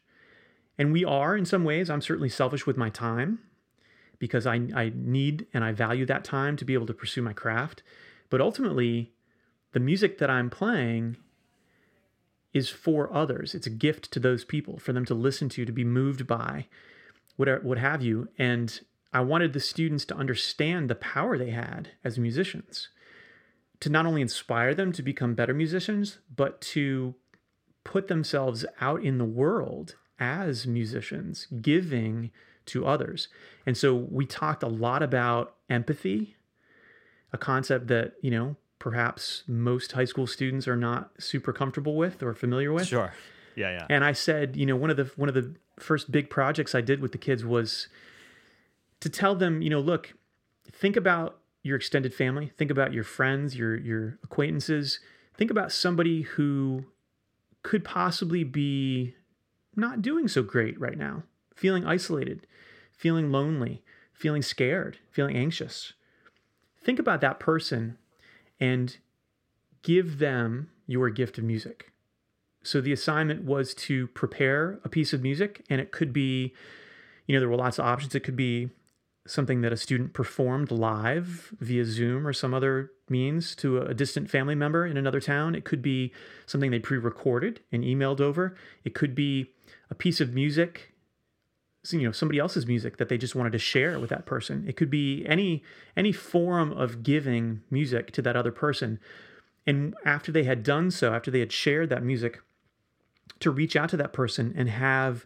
and 0.78 0.92
we 0.92 1.04
are 1.04 1.36
in 1.36 1.44
some 1.44 1.64
ways. 1.64 1.90
I'm 1.90 2.00
certainly 2.00 2.30
selfish 2.30 2.66
with 2.66 2.78
my 2.78 2.88
time 2.88 3.40
because 4.18 4.46
I, 4.46 4.54
I 4.74 4.92
need 4.94 5.46
and 5.52 5.62
I 5.62 5.72
value 5.72 6.06
that 6.06 6.24
time 6.24 6.56
to 6.56 6.64
be 6.64 6.72
able 6.72 6.86
to 6.86 6.94
pursue 6.94 7.20
my 7.20 7.34
craft. 7.34 7.82
But 8.30 8.40
ultimately, 8.40 9.12
the 9.72 9.80
music 9.80 10.18
that 10.18 10.30
I'm 10.30 10.48
playing 10.48 11.18
is 12.54 12.70
for 12.70 13.12
others. 13.12 13.54
It's 13.54 13.66
a 13.66 13.70
gift 13.70 14.10
to 14.12 14.20
those 14.20 14.44
people, 14.44 14.78
for 14.78 14.94
them 14.94 15.04
to 15.04 15.14
listen 15.14 15.50
to, 15.50 15.66
to 15.66 15.72
be 15.72 15.84
moved 15.84 16.26
by, 16.26 16.66
whatever, 17.36 17.60
what 17.60 17.78
have 17.78 18.02
you. 18.02 18.28
And 18.38 18.80
I 19.18 19.20
wanted 19.20 19.52
the 19.52 19.58
students 19.58 20.04
to 20.04 20.16
understand 20.16 20.88
the 20.88 20.94
power 20.94 21.36
they 21.36 21.50
had 21.50 21.88
as 22.04 22.20
musicians, 22.20 22.88
to 23.80 23.90
not 23.90 24.06
only 24.06 24.22
inspire 24.22 24.76
them 24.76 24.92
to 24.92 25.02
become 25.02 25.34
better 25.34 25.52
musicians, 25.52 26.18
but 26.36 26.60
to 26.60 27.16
put 27.82 28.06
themselves 28.06 28.64
out 28.80 29.02
in 29.02 29.18
the 29.18 29.24
world 29.24 29.96
as 30.20 30.68
musicians, 30.68 31.48
giving 31.60 32.30
to 32.66 32.86
others. 32.86 33.26
And 33.66 33.76
so 33.76 33.92
we 33.92 34.24
talked 34.24 34.62
a 34.62 34.68
lot 34.68 35.02
about 35.02 35.56
empathy, 35.68 36.36
a 37.32 37.38
concept 37.38 37.88
that, 37.88 38.12
you 38.22 38.30
know, 38.30 38.54
perhaps 38.78 39.42
most 39.48 39.90
high 39.90 40.04
school 40.04 40.28
students 40.28 40.68
are 40.68 40.76
not 40.76 41.10
super 41.18 41.52
comfortable 41.52 41.96
with 41.96 42.22
or 42.22 42.34
familiar 42.34 42.72
with. 42.72 42.86
Sure. 42.86 43.12
Yeah, 43.56 43.72
yeah. 43.72 43.86
And 43.90 44.04
I 44.04 44.12
said, 44.12 44.56
you 44.56 44.64
know, 44.64 44.76
one 44.76 44.90
of 44.90 44.96
the 44.96 45.10
one 45.16 45.28
of 45.28 45.34
the 45.34 45.56
first 45.80 46.12
big 46.12 46.30
projects 46.30 46.72
I 46.72 46.82
did 46.82 47.00
with 47.00 47.10
the 47.10 47.18
kids 47.18 47.44
was 47.44 47.88
to 49.00 49.08
tell 49.08 49.34
them, 49.34 49.62
you 49.62 49.70
know, 49.70 49.80
look, 49.80 50.14
think 50.72 50.96
about 50.96 51.38
your 51.62 51.76
extended 51.76 52.14
family, 52.14 52.52
think 52.56 52.70
about 52.70 52.92
your 52.92 53.04
friends, 53.04 53.56
your 53.56 53.76
your 53.76 54.18
acquaintances, 54.22 55.00
think 55.36 55.50
about 55.50 55.72
somebody 55.72 56.22
who 56.22 56.84
could 57.62 57.84
possibly 57.84 58.44
be 58.44 59.14
not 59.76 60.02
doing 60.02 60.28
so 60.28 60.42
great 60.42 60.78
right 60.80 60.98
now, 60.98 61.22
feeling 61.54 61.84
isolated, 61.84 62.46
feeling 62.92 63.30
lonely, 63.30 63.82
feeling 64.12 64.42
scared, 64.42 64.98
feeling 65.10 65.36
anxious. 65.36 65.92
Think 66.82 66.98
about 66.98 67.20
that 67.20 67.38
person 67.38 67.98
and 68.58 68.96
give 69.82 70.18
them 70.18 70.70
your 70.86 71.10
gift 71.10 71.38
of 71.38 71.44
music. 71.44 71.92
So 72.62 72.80
the 72.80 72.92
assignment 72.92 73.44
was 73.44 73.74
to 73.74 74.08
prepare 74.08 74.80
a 74.84 74.88
piece 74.88 75.12
of 75.12 75.22
music, 75.22 75.64
and 75.70 75.80
it 75.80 75.92
could 75.92 76.12
be, 76.12 76.54
you 77.26 77.34
know, 77.34 77.40
there 77.40 77.48
were 77.48 77.56
lots 77.56 77.78
of 77.78 77.84
options. 77.84 78.14
It 78.14 78.24
could 78.24 78.36
be 78.36 78.70
something 79.28 79.60
that 79.60 79.72
a 79.72 79.76
student 79.76 80.12
performed 80.12 80.70
live 80.70 81.52
via 81.60 81.84
Zoom 81.84 82.26
or 82.26 82.32
some 82.32 82.54
other 82.54 82.90
means 83.08 83.54
to 83.56 83.78
a 83.78 83.94
distant 83.94 84.30
family 84.30 84.54
member 84.54 84.86
in 84.86 84.96
another 84.96 85.20
town. 85.20 85.54
It 85.54 85.64
could 85.64 85.82
be 85.82 86.12
something 86.46 86.70
they 86.70 86.78
pre 86.78 86.98
recorded 86.98 87.60
and 87.70 87.84
emailed 87.84 88.20
over. 88.20 88.56
It 88.84 88.94
could 88.94 89.14
be 89.14 89.52
a 89.90 89.94
piece 89.94 90.20
of 90.20 90.34
music 90.34 90.94
you 91.90 92.02
know 92.02 92.12
somebody 92.12 92.38
else's 92.38 92.66
music 92.66 92.96
that 92.98 93.08
they 93.08 93.16
just 93.16 93.34
wanted 93.34 93.52
to 93.52 93.58
share 93.58 93.98
with 93.98 94.10
that 94.10 94.26
person 94.26 94.64
it 94.66 94.76
could 94.76 94.90
be 94.90 95.24
any 95.26 95.62
any 95.96 96.12
form 96.12 96.72
of 96.72 97.02
giving 97.02 97.62
music 97.70 98.10
to 98.10 98.20
that 98.20 98.36
other 98.36 98.50
person 98.50 98.98
and 99.66 99.94
after 100.04 100.30
they 100.32 100.44
had 100.44 100.62
done 100.62 100.90
so 100.90 101.14
after 101.14 101.30
they 101.30 101.40
had 101.40 101.52
shared 101.52 101.88
that 101.88 102.02
music 102.02 102.40
to 103.40 103.50
reach 103.50 103.76
out 103.76 103.88
to 103.88 103.96
that 103.96 104.12
person 104.12 104.52
and 104.56 104.68
have 104.68 105.24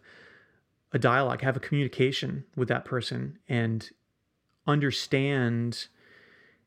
a 0.93 0.99
dialogue, 0.99 1.41
have 1.41 1.57
a 1.57 1.59
communication 1.59 2.45
with 2.55 2.67
that 2.69 2.85
person 2.85 3.39
and 3.49 3.89
understand, 4.67 5.87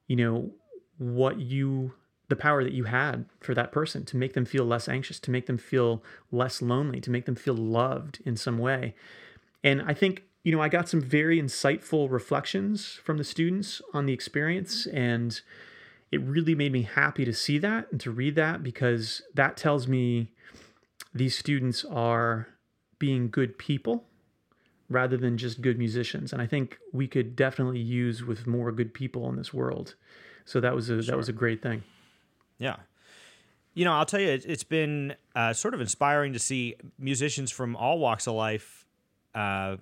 you 0.08 0.16
know, 0.16 0.50
what 0.98 1.38
you, 1.38 1.92
the 2.28 2.36
power 2.36 2.64
that 2.64 2.72
you 2.72 2.84
had 2.84 3.24
for 3.40 3.54
that 3.54 3.70
person 3.70 4.04
to 4.04 4.16
make 4.16 4.32
them 4.32 4.44
feel 4.44 4.64
less 4.64 4.88
anxious, 4.88 5.20
to 5.20 5.30
make 5.30 5.46
them 5.46 5.56
feel 5.56 6.02
less 6.32 6.60
lonely, 6.60 7.00
to 7.00 7.10
make 7.10 7.24
them 7.24 7.36
feel 7.36 7.54
loved 7.54 8.20
in 8.26 8.36
some 8.36 8.58
way. 8.58 8.94
And 9.62 9.80
I 9.82 9.94
think, 9.94 10.24
you 10.42 10.50
know, 10.50 10.60
I 10.60 10.68
got 10.68 10.88
some 10.88 11.00
very 11.00 11.40
insightful 11.40 12.10
reflections 12.10 12.98
from 13.04 13.18
the 13.18 13.24
students 13.24 13.80
on 13.94 14.06
the 14.06 14.12
experience 14.12 14.86
and 14.86 15.40
it 16.10 16.20
really 16.20 16.54
made 16.54 16.72
me 16.72 16.82
happy 16.82 17.24
to 17.24 17.32
see 17.32 17.58
that 17.58 17.86
and 17.90 18.00
to 18.00 18.10
read 18.10 18.34
that 18.36 18.62
because 18.62 19.22
that 19.34 19.56
tells 19.56 19.86
me 19.86 20.32
these 21.14 21.36
students 21.36 21.84
are 21.84 22.48
being 22.98 23.28
good 23.28 23.58
people 23.58 24.04
rather 24.88 25.16
than 25.16 25.36
just 25.36 25.60
good 25.60 25.78
musicians. 25.78 26.32
And 26.32 26.40
I 26.40 26.46
think 26.46 26.78
we 26.92 27.06
could 27.08 27.34
definitely 27.36 27.80
use 27.80 28.24
with 28.24 28.46
more 28.46 28.70
good 28.72 28.94
people 28.94 29.28
in 29.28 29.36
this 29.36 29.52
world. 29.52 29.94
So 30.44 30.60
that 30.60 30.74
was 30.74 30.88
a 30.90 31.02
sure. 31.02 31.12
that 31.12 31.16
was 31.16 31.28
a 31.28 31.32
great 31.32 31.62
thing. 31.62 31.82
Yeah. 32.58 32.76
You 33.74 33.84
know, 33.84 33.92
I'll 33.92 34.06
tell 34.06 34.20
you, 34.20 34.28
it's 34.28 34.64
been 34.64 35.14
uh, 35.34 35.52
sort 35.52 35.74
of 35.74 35.82
inspiring 35.82 36.32
to 36.32 36.38
see 36.38 36.76
musicians 36.98 37.50
from 37.50 37.76
all 37.76 37.98
walks 37.98 38.26
of 38.26 38.34
life 38.34 38.86
uh, 39.34 39.76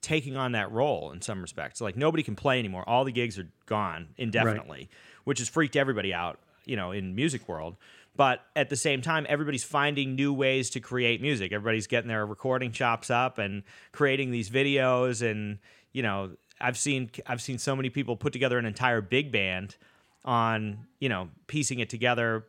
taking 0.00 0.36
on 0.36 0.52
that 0.52 0.72
role 0.72 1.12
in 1.12 1.22
some 1.22 1.40
respects. 1.40 1.80
Like 1.80 1.96
nobody 1.96 2.24
can 2.24 2.34
play 2.34 2.58
anymore; 2.58 2.82
all 2.88 3.04
the 3.04 3.12
gigs 3.12 3.38
are 3.38 3.48
gone 3.66 4.08
indefinitely, 4.16 4.78
right. 4.78 4.88
which 5.24 5.38
has 5.38 5.48
freaked 5.48 5.76
everybody 5.76 6.12
out. 6.12 6.40
You 6.64 6.76
know, 6.76 6.92
in 6.92 7.14
music 7.14 7.46
world. 7.48 7.76
But 8.16 8.44
at 8.54 8.68
the 8.68 8.76
same 8.76 9.02
time, 9.02 9.26
everybody's 9.28 9.64
finding 9.64 10.14
new 10.14 10.32
ways 10.32 10.70
to 10.70 10.80
create 10.80 11.20
music. 11.20 11.52
Everybody's 11.52 11.88
getting 11.88 12.08
their 12.08 12.24
recording 12.24 12.70
chops 12.70 13.10
up 13.10 13.38
and 13.38 13.64
creating 13.90 14.30
these 14.30 14.50
videos. 14.50 15.28
And 15.28 15.58
you 15.92 16.02
know, 16.02 16.30
I've 16.60 16.78
seen 16.78 17.10
I've 17.26 17.42
seen 17.42 17.58
so 17.58 17.74
many 17.74 17.90
people 17.90 18.16
put 18.16 18.32
together 18.32 18.58
an 18.58 18.66
entire 18.66 19.00
big 19.00 19.32
band 19.32 19.76
on 20.24 20.86
you 21.00 21.08
know 21.08 21.28
piecing 21.46 21.80
it 21.80 21.90
together 21.90 22.44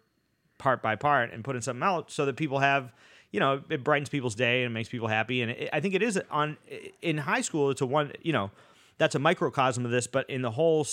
part 0.57 0.81
by 0.81 0.95
part 0.95 1.33
and 1.33 1.43
putting 1.43 1.61
something 1.61 1.83
out 1.83 2.09
so 2.09 2.25
that 2.25 2.37
people 2.37 2.59
have 2.59 2.93
you 3.31 3.39
know 3.39 3.61
it 3.69 3.83
brightens 3.83 4.07
people's 4.07 4.35
day 4.35 4.63
and 4.63 4.73
makes 4.73 4.87
people 4.87 5.07
happy 5.07 5.41
and 5.41 5.51
it, 5.51 5.69
i 5.73 5.79
think 5.81 5.93
it 5.93 6.01
is 6.01 6.19
on 6.31 6.55
in 7.01 7.17
high 7.17 7.41
school 7.41 7.69
it's 7.69 7.81
a 7.81 7.85
one 7.85 8.13
you 8.21 8.31
know 8.31 8.49
that's 8.97 9.15
a 9.15 9.19
microcosm 9.19 9.83
of 9.83 9.91
this 9.91 10.07
but 10.07 10.29
in 10.29 10.41
the 10.41 10.51
whole 10.51 10.85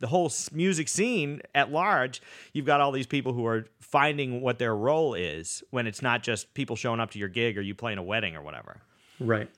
the 0.00 0.06
whole 0.06 0.30
music 0.52 0.88
scene 0.88 1.40
at 1.54 1.70
large, 1.70 2.20
you've 2.52 2.66
got 2.66 2.80
all 2.80 2.92
these 2.92 3.06
people 3.06 3.32
who 3.32 3.46
are 3.46 3.66
finding 3.80 4.40
what 4.40 4.58
their 4.58 4.74
role 4.74 5.14
is 5.14 5.62
when 5.70 5.86
it's 5.86 6.02
not 6.02 6.22
just 6.22 6.52
people 6.54 6.76
showing 6.76 7.00
up 7.00 7.10
to 7.12 7.18
your 7.18 7.28
gig 7.28 7.56
or 7.56 7.60
you 7.60 7.74
playing 7.74 7.98
a 7.98 8.02
wedding 8.02 8.36
or 8.36 8.42
whatever. 8.42 8.80
Right. 9.20 9.48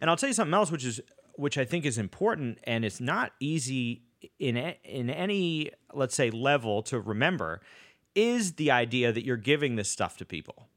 And 0.00 0.08
I'll 0.08 0.16
tell 0.16 0.28
you 0.28 0.34
something 0.34 0.54
else, 0.54 0.70
which 0.70 0.84
is 0.84 1.00
which 1.34 1.58
I 1.58 1.66
think 1.66 1.84
is 1.84 1.98
important, 1.98 2.58
and 2.64 2.84
it's 2.84 3.00
not 3.00 3.32
easy 3.40 4.02
in 4.38 4.56
in 4.56 5.10
any 5.10 5.70
let's 5.92 6.14
say 6.14 6.30
level 6.30 6.82
to 6.84 7.00
remember, 7.00 7.60
is 8.14 8.54
the 8.54 8.70
idea 8.70 9.12
that 9.12 9.24
you're 9.24 9.36
giving 9.36 9.76
this 9.76 9.90
stuff 9.90 10.16
to 10.18 10.24
people. 10.24 10.68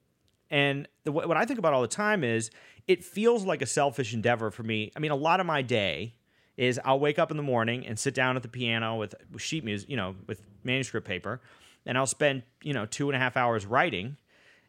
And 0.49 0.87
the, 1.03 1.11
what 1.11 1.37
I 1.37 1.45
think 1.45 1.59
about 1.59 1.73
all 1.73 1.81
the 1.81 1.87
time 1.87 2.23
is 2.23 2.49
it 2.87 3.03
feels 3.03 3.45
like 3.45 3.61
a 3.61 3.67
selfish 3.67 4.13
endeavor 4.13 4.49
for 4.49 4.63
me. 4.63 4.91
I 4.95 4.99
mean, 4.99 5.11
a 5.11 5.15
lot 5.15 5.39
of 5.39 5.45
my 5.45 5.61
day 5.61 6.15
is 6.59 6.77
I'll 6.83 6.99
wake 6.99 7.17
up 7.17 7.31
in 7.31 7.37
the 7.37 7.43
morning 7.43 7.87
and 7.87 7.97
sit 7.97 8.13
down 8.13 8.35
at 8.35 8.41
the 8.41 8.49
piano 8.49 8.97
with, 8.97 9.15
sheet 9.37 9.63
music, 9.63 9.89
you 9.89 9.95
know, 9.95 10.13
with 10.27 10.41
manuscript 10.65 11.07
paper, 11.07 11.39
and 11.85 11.97
I'll 11.97 12.05
spend, 12.05 12.43
you 12.61 12.73
know, 12.73 12.85
two 12.85 13.07
and 13.07 13.15
a 13.15 13.19
half 13.19 13.37
hours 13.37 13.65
writing, 13.65 14.17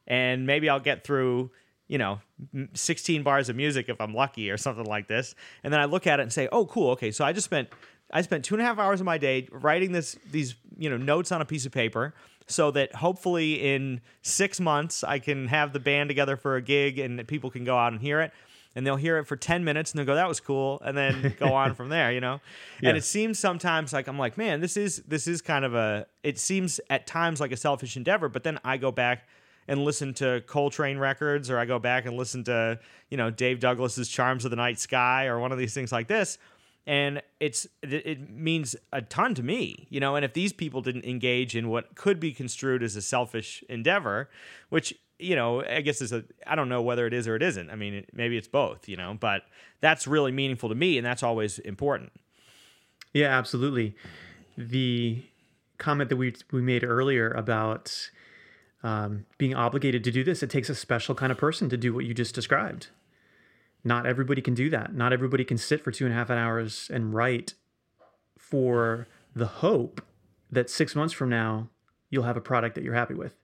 and 0.07 0.47
maybe 0.47 0.71
I'll 0.71 0.79
get 0.79 1.03
through, 1.03 1.51
you 1.89 1.99
know, 1.99 2.21
16 2.75 3.25
bars 3.25 3.49
of 3.49 3.57
music 3.57 3.89
if 3.89 4.01
I'm 4.01 4.15
lucky 4.15 4.53
or 4.53 4.57
something 4.57 4.85
like 4.85 5.09
this. 5.09 5.35
And 5.65 5.73
then 5.73 5.81
I 5.81 5.87
look 5.87 6.07
at 6.07 6.21
it 6.21 6.23
and 6.23 6.33
say, 6.33 6.49
oh, 6.53 6.65
cool, 6.65 6.91
okay, 6.91 7.11
so 7.11 7.25
I 7.25 7.33
just 7.33 7.47
spent, 7.47 7.69
I 8.13 8.23
spent 8.23 8.45
two 8.45 8.55
and 8.55 8.63
a 8.63 8.65
half 8.65 8.79
hours 8.79 9.01
of 9.01 9.07
my 9.07 9.19
day 9.19 9.49
writing 9.51 9.91
this, 9.91 10.17
these, 10.31 10.55
you 10.79 10.89
know, 10.89 10.97
notes 10.97 11.33
on 11.33 11.43
a 11.43 11.45
piece 11.45 11.67
of 11.67 11.73
paper 11.73 12.15
so 12.47 12.71
that 12.71 12.95
hopefully 12.95 13.55
in 13.55 14.01
six 14.23 14.61
months 14.61 15.03
I 15.03 15.19
can 15.19 15.49
have 15.49 15.73
the 15.73 15.81
band 15.81 16.09
together 16.09 16.37
for 16.37 16.55
a 16.55 16.63
gig 16.63 17.01
and 17.01 17.27
people 17.27 17.51
can 17.51 17.65
go 17.65 17.77
out 17.77 17.93
and 17.93 18.01
hear 18.01 18.21
it 18.21 18.33
and 18.75 18.87
they'll 18.87 18.97
hear 18.97 19.19
it 19.19 19.25
for 19.25 19.37
10 19.37 19.65
minutes 19.65 19.91
and 19.91 19.99
they'll 19.99 20.07
go 20.07 20.15
that 20.15 20.29
was 20.29 20.41
cool 20.41 20.81
and 20.85 20.97
then 20.97 21.35
go 21.39 21.47
on 21.55 21.75
from 21.75 21.89
there 21.89 22.13
you 22.13 22.21
know 22.21 22.41
yeah. 22.81 22.91
and 22.91 22.99
it 22.99 23.05
seems 23.05 23.39
sometimes 23.39 23.93
like 23.93 24.07
i'm 24.07 24.19
like 24.19 24.37
man 24.39 24.61
this 24.61 24.77
is 24.77 25.03
this 25.09 25.27
is 25.27 25.43
kind 25.43 25.65
of 25.65 25.75
a 25.75 26.07
it 26.23 26.39
seems 26.39 26.81
at 26.91 27.07
times 27.07 27.41
like 27.41 27.53
a 27.53 27.57
selfish 27.57 27.97
endeavor 27.97 28.29
but 28.29 28.43
then 28.45 28.59
i 28.65 28.77
go 28.77 28.91
back 28.91 29.29
and 29.69 29.85
listen 29.85 30.15
to 30.15 30.43
coltrane 30.47 30.99
records 30.99 31.51
or 31.51 31.59
i 31.59 31.65
go 31.65 31.79
back 31.79 32.07
and 32.07 32.17
listen 32.17 32.45
to 32.45 32.79
you 33.11 33.17
know 33.17 33.31
dave 33.31 33.61
douglas's 33.61 34.09
charms 34.09 34.45
of 34.45 34.51
the 34.51 34.57
night 34.57 34.79
sky 34.79 35.27
or 35.27 35.39
one 35.39 35.53
of 35.53 35.59
these 35.59 35.75
things 35.75 35.93
like 35.93 36.09
this 36.09 36.39
and 36.87 37.23
it's 37.41 37.67
it 37.83 38.31
means 38.31 38.75
a 38.93 39.03
ton 39.03 39.35
to 39.35 39.43
me 39.43 39.87
you 39.91 40.01
know 40.01 40.17
and 40.17 40.25
if 40.25 40.33
these 40.33 40.53
people 40.53 40.81
didn't 40.81 41.05
engage 41.05 41.55
in 41.55 41.69
what 41.69 41.95
could 41.95 42.19
be 42.19 42.33
construed 42.33 42.83
as 42.83 42.97
a 42.97 43.03
selfish 43.03 43.63
endeavor 43.69 44.31
which 44.71 44.95
you 45.21 45.37
know 45.37 45.63
i 45.65 45.81
guess 45.81 46.01
it's 46.01 46.13
a 46.13 46.25
i 46.47 46.55
don't 46.55 46.69
know 46.69 46.83
whether 46.83 47.07
it 47.07 47.13
is 47.13 47.29
or 47.29 47.37
it 47.37 47.43
isn't 47.43 47.71
i 47.71 47.77
mean 47.77 48.05
maybe 48.13 48.37
it's 48.37 48.49
both 48.49 48.89
you 48.89 48.97
know 48.97 49.17
but 49.19 49.43
that's 49.81 50.07
really 50.07 50.33
meaningful 50.33 50.69
to 50.69 50.75
me 50.75 50.97
and 50.97 51.07
that's 51.07 51.23
always 51.23 51.59
important 51.61 52.13
yeah 53.13 53.29
absolutely 53.29 53.95
the 54.57 55.23
comment 55.79 56.11
that 56.11 56.17
we 56.17 56.35
we 56.53 56.61
made 56.61 56.85
earlier 56.85 57.31
about 57.31 58.11
um, 58.83 59.27
being 59.37 59.55
obligated 59.55 60.03
to 60.05 60.11
do 60.11 60.25
this 60.25 60.43
it 60.43 60.51
takes 60.51 60.69
a 60.69 60.75
special 60.75 61.15
kind 61.15 61.31
of 61.31 61.39
person 61.39 61.69
to 61.69 61.77
do 61.77 61.93
what 61.93 62.05
you 62.05 62.15
just 62.15 62.35
described 62.35 62.89
not 63.85 64.07
everybody 64.07 64.43
can 64.43 64.55
do 64.55 64.69
that. 64.71 64.95
Not 64.95 65.13
everybody 65.13 65.45
can 65.45 65.57
sit 65.57 65.83
for 65.83 65.91
two 65.91 66.05
and 66.05 66.13
a 66.13 66.17
half 66.17 66.31
hours 66.31 66.91
and 66.93 67.15
write 67.15 67.55
for 68.39 69.07
the 69.35 69.47
hope 69.47 70.03
that 70.51 70.69
six 70.69 70.95
months 70.95 71.15
from 71.15 71.29
now 71.29 71.69
you'll 72.11 72.25
have 72.25 72.37
a 72.37 72.43
product 72.43 72.75
that 72.75 72.85
you're 72.85 72.95
happy 72.95 73.15
with. 73.15 73.37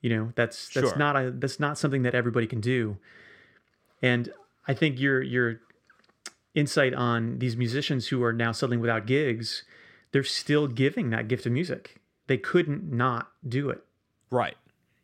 You 0.00 0.10
know, 0.10 0.32
that's 0.34 0.68
that's 0.72 0.88
Sure. 0.90 0.96
not 0.98 1.16
a 1.16 1.30
that's 1.30 1.60
not 1.60 1.78
something 1.78 2.02
that 2.02 2.14
everybody 2.14 2.46
can 2.46 2.60
do. 2.60 2.96
And 4.02 4.32
I 4.66 4.74
think 4.74 4.98
your 4.98 5.22
your 5.22 5.60
insight 6.54 6.94
on 6.94 7.38
these 7.38 7.56
musicians 7.56 8.08
who 8.08 8.22
are 8.24 8.32
now 8.32 8.52
suddenly 8.52 8.76
without 8.78 9.06
gigs, 9.06 9.62
they're 10.12 10.24
still 10.24 10.66
giving 10.66 11.10
that 11.10 11.28
gift 11.28 11.46
of 11.46 11.52
music. 11.52 12.00
They 12.26 12.38
couldn't 12.38 12.90
not 12.92 13.30
do 13.46 13.70
it. 13.70 13.84
right 14.30 14.56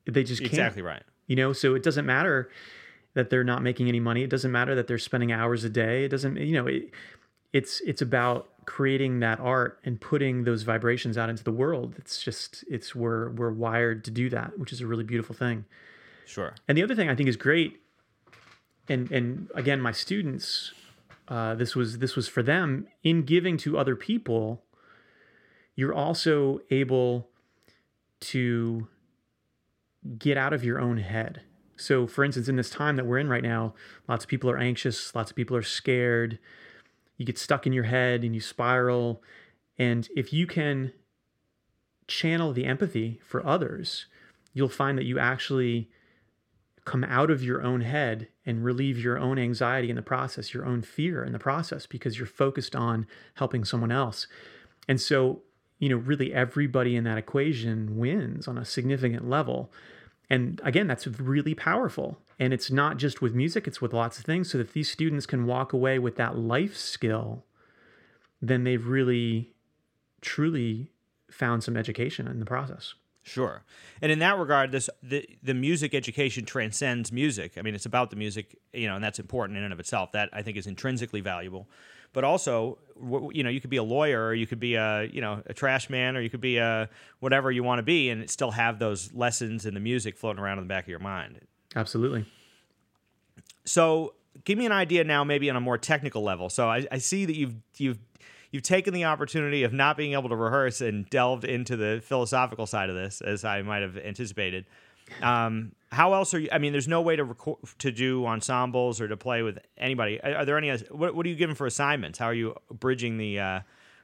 They 0.06 0.22
just 0.24 0.40
can't. 0.40 0.52
exactly 0.52 0.82
right 0.82 1.02
You 1.26 1.36
know, 1.36 1.52
so 1.52 1.74
it 1.74 1.82
doesn't 1.82 2.06
matter 2.06 2.48
that 3.14 3.30
they're 3.30 3.44
not 3.44 3.62
making 3.62 3.88
any 3.88 3.98
money. 4.00 4.22
It 4.22 4.30
doesn't 4.30 4.52
matter 4.52 4.74
that 4.74 4.86
they're 4.86 4.98
spending 4.98 5.32
hours 5.32 5.64
a 5.64 5.70
day. 5.70 6.04
It 6.04 6.08
doesn't, 6.08 6.36
you 6.36 6.52
know, 6.52 6.66
it, 6.66 6.90
it's 7.56 7.80
it's 7.80 8.02
about 8.02 8.48
creating 8.66 9.20
that 9.20 9.40
art 9.40 9.78
and 9.84 9.98
putting 9.98 10.44
those 10.44 10.62
vibrations 10.62 11.16
out 11.16 11.30
into 11.30 11.42
the 11.42 11.52
world. 11.52 11.94
It's 11.96 12.22
just 12.22 12.64
it's 12.68 12.94
we're 12.94 13.30
we're 13.30 13.50
wired 13.50 14.04
to 14.04 14.10
do 14.10 14.28
that, 14.28 14.58
which 14.58 14.72
is 14.74 14.82
a 14.82 14.86
really 14.86 15.04
beautiful 15.04 15.34
thing. 15.34 15.64
sure 16.26 16.54
And 16.68 16.76
the 16.76 16.82
other 16.82 16.94
thing 16.94 17.08
I 17.08 17.14
think 17.14 17.30
is 17.30 17.36
great, 17.36 17.80
and 18.88 19.10
and 19.10 19.48
again, 19.54 19.80
my 19.80 19.92
students, 19.92 20.72
uh, 21.28 21.54
this 21.54 21.74
was 21.74 21.98
this 21.98 22.14
was 22.14 22.28
for 22.28 22.42
them 22.42 22.88
in 23.02 23.22
giving 23.22 23.56
to 23.58 23.78
other 23.78 23.96
people. 23.96 24.62
You're 25.74 25.94
also 25.94 26.60
able 26.70 27.28
to 28.20 28.88
get 30.18 30.36
out 30.36 30.52
of 30.52 30.62
your 30.62 30.78
own 30.78 30.98
head. 30.98 31.40
So, 31.78 32.06
for 32.06 32.24
instance, 32.24 32.48
in 32.48 32.56
this 32.56 32.70
time 32.70 32.96
that 32.96 33.04
we're 33.04 33.18
in 33.18 33.28
right 33.28 33.42
now, 33.42 33.74
lots 34.08 34.24
of 34.24 34.28
people 34.28 34.48
are 34.50 34.58
anxious, 34.58 35.14
lots 35.14 35.30
of 35.30 35.36
people 35.36 35.56
are 35.56 35.62
scared. 35.62 36.38
You 37.16 37.24
get 37.24 37.38
stuck 37.38 37.66
in 37.66 37.72
your 37.72 37.84
head 37.84 38.24
and 38.24 38.34
you 38.34 38.40
spiral. 38.40 39.22
And 39.78 40.08
if 40.16 40.32
you 40.32 40.46
can 40.46 40.92
channel 42.08 42.52
the 42.52 42.64
empathy 42.64 43.20
for 43.24 43.44
others, 43.44 44.06
you'll 44.52 44.68
find 44.68 44.96
that 44.98 45.04
you 45.04 45.18
actually 45.18 45.90
come 46.84 47.04
out 47.04 47.30
of 47.30 47.42
your 47.42 47.62
own 47.62 47.80
head 47.80 48.28
and 48.46 48.64
relieve 48.64 48.98
your 48.98 49.18
own 49.18 49.38
anxiety 49.38 49.90
in 49.90 49.96
the 49.96 50.02
process, 50.02 50.54
your 50.54 50.64
own 50.64 50.82
fear 50.82 51.24
in 51.24 51.32
the 51.32 51.38
process, 51.38 51.84
because 51.84 52.16
you're 52.16 52.26
focused 52.26 52.76
on 52.76 53.06
helping 53.34 53.64
someone 53.64 53.90
else. 53.90 54.28
And 54.86 55.00
so, 55.00 55.42
you 55.78 55.88
know, 55.88 55.96
really 55.96 56.32
everybody 56.32 56.94
in 56.94 57.04
that 57.04 57.18
equation 57.18 57.98
wins 57.98 58.46
on 58.46 58.56
a 58.56 58.64
significant 58.64 59.28
level. 59.28 59.72
And 60.30 60.60
again, 60.64 60.86
that's 60.86 61.06
really 61.06 61.54
powerful. 61.54 62.20
And 62.38 62.52
it's 62.52 62.70
not 62.70 62.98
just 62.98 63.22
with 63.22 63.34
music, 63.34 63.66
it's 63.66 63.80
with 63.80 63.92
lots 63.92 64.18
of 64.18 64.24
things. 64.24 64.50
So 64.50 64.58
if 64.58 64.72
these 64.72 64.90
students 64.90 65.24
can 65.24 65.46
walk 65.46 65.72
away 65.72 65.98
with 65.98 66.16
that 66.16 66.36
life 66.36 66.76
skill, 66.76 67.44
then 68.42 68.64
they've 68.64 68.86
really, 68.86 69.54
truly 70.20 70.90
found 71.30 71.64
some 71.64 71.76
education 71.76 72.26
in 72.28 72.38
the 72.38 72.44
process. 72.44 72.94
Sure. 73.22 73.64
And 74.00 74.12
in 74.12 74.20
that 74.20 74.38
regard, 74.38 74.70
this 74.70 74.88
the 75.02 75.28
the 75.42 75.52
music 75.52 75.94
education 75.94 76.44
transcends 76.44 77.10
music. 77.10 77.54
I 77.58 77.62
mean, 77.62 77.74
it's 77.74 77.84
about 77.84 78.10
the 78.10 78.16
music, 78.16 78.56
you 78.72 78.86
know, 78.86 78.94
and 78.94 79.02
that's 79.02 79.18
important 79.18 79.58
in 79.58 79.64
and 79.64 79.72
of 79.72 79.80
itself. 79.80 80.12
That 80.12 80.28
I 80.32 80.42
think 80.42 80.56
is 80.56 80.68
intrinsically 80.68 81.22
valuable. 81.22 81.68
But 82.12 82.22
also, 82.22 82.78
you 83.32 83.42
know, 83.42 83.50
you 83.50 83.60
could 83.60 83.68
be 83.68 83.78
a 83.78 83.82
lawyer, 83.82 84.26
or 84.26 84.34
you 84.34 84.46
could 84.46 84.60
be 84.60 84.76
a 84.76 85.10
you 85.12 85.20
know 85.20 85.42
a 85.46 85.52
trash 85.52 85.90
man, 85.90 86.16
or 86.16 86.20
you 86.20 86.30
could 86.30 86.40
be 86.40 86.58
a 86.58 86.88
whatever 87.18 87.50
you 87.50 87.64
want 87.64 87.80
to 87.80 87.82
be, 87.82 88.10
and 88.10 88.30
still 88.30 88.52
have 88.52 88.78
those 88.78 89.12
lessons 89.12 89.66
in 89.66 89.74
the 89.74 89.80
music 89.80 90.16
floating 90.16 90.40
around 90.40 90.58
in 90.58 90.64
the 90.64 90.68
back 90.68 90.84
of 90.84 90.88
your 90.88 91.00
mind. 91.00 91.40
Absolutely. 91.76 92.24
So, 93.64 94.14
give 94.44 94.58
me 94.58 94.66
an 94.66 94.72
idea 94.72 95.04
now, 95.04 95.22
maybe 95.22 95.50
on 95.50 95.56
a 95.56 95.60
more 95.60 95.78
technical 95.78 96.22
level. 96.22 96.48
So, 96.48 96.68
I, 96.68 96.86
I 96.90 96.98
see 96.98 97.26
that 97.26 97.36
you've 97.36 97.54
you've 97.76 97.98
you've 98.50 98.62
taken 98.62 98.94
the 98.94 99.04
opportunity 99.04 99.62
of 99.62 99.72
not 99.72 99.96
being 99.96 100.14
able 100.14 100.30
to 100.30 100.36
rehearse 100.36 100.80
and 100.80 101.08
delved 101.10 101.44
into 101.44 101.76
the 101.76 102.00
philosophical 102.02 102.66
side 102.66 102.88
of 102.88 102.96
this, 102.96 103.20
as 103.20 103.44
I 103.44 103.62
might 103.62 103.82
have 103.82 103.96
anticipated. 103.98 104.64
Um, 105.22 105.72
how 105.92 106.14
else 106.14 106.34
are 106.34 106.38
you? 106.38 106.48
I 106.50 106.58
mean, 106.58 106.72
there's 106.72 106.88
no 106.88 107.00
way 107.00 107.16
to 107.16 107.24
record 107.24 107.58
to 107.78 107.92
do 107.92 108.26
ensembles 108.26 109.00
or 109.00 109.08
to 109.08 109.16
play 109.16 109.42
with 109.42 109.58
anybody. 109.78 110.20
Are, 110.22 110.36
are 110.36 110.44
there 110.44 110.58
any? 110.58 110.70
What, 110.90 111.14
what 111.14 111.26
are 111.26 111.28
you 111.28 111.36
given 111.36 111.54
for 111.54 111.66
assignments? 111.66 112.18
How 112.18 112.26
are 112.26 112.34
you 112.34 112.56
bridging 112.70 113.18
the 113.18 113.38
uh, 113.38 113.60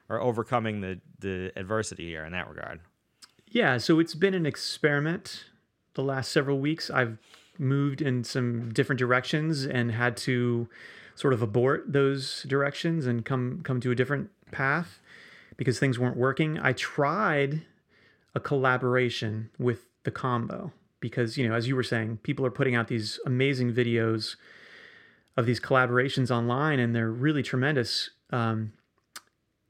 or 0.09 0.21
overcoming 0.21 0.81
the 0.81 1.01
the 1.19 1.53
adversity 1.57 2.07
here 2.07 2.25
in 2.25 2.33
that 2.33 2.49
regard? 2.49 2.81
Yeah, 3.49 3.79
so 3.79 3.99
it's 3.99 4.15
been 4.15 4.35
an 4.35 4.47
experiment 4.47 5.45
the 5.95 6.03
last 6.03 6.33
several 6.33 6.59
weeks. 6.59 6.91
I've 6.91 7.19
moved 7.59 8.01
in 8.01 8.25
some 8.25 8.73
different 8.73 8.99
directions 8.99 9.65
and 9.65 9.93
had 9.93 10.17
to 10.17 10.69
sort 11.15 11.35
of 11.35 11.43
abort 11.43 11.93
those 11.93 12.45
directions 12.45 13.07
and 13.07 13.25
come 13.25 13.61
come 13.63 13.81
to 13.81 13.91
a 13.91 13.95
different 13.95 14.31
path 14.51 15.01
because 15.57 15.79
things 15.79 15.99
weren't 15.99 16.17
working. 16.17 16.59
I 16.59 16.73
tried 16.73 17.63
a 18.35 18.41
collaboration 18.41 19.51
with 19.59 19.87
the 20.05 20.11
combo 20.11 20.73
because 21.01 21.37
you 21.37 21.49
know 21.49 21.55
as 21.55 21.69
you 21.69 21.77
were 21.77 21.83
saying 21.83 22.19
people 22.23 22.47
are 22.47 22.51
putting 22.51 22.75
out 22.75 22.89
these 22.89 23.21
amazing 23.27 23.73
videos 23.73 24.37
of 25.37 25.47
these 25.47 25.61
collaborations 25.61 26.31
online 26.31 26.79
and 26.79 26.95
they're 26.95 27.11
really 27.11 27.43
tremendous 27.43 28.11
um, 28.31 28.73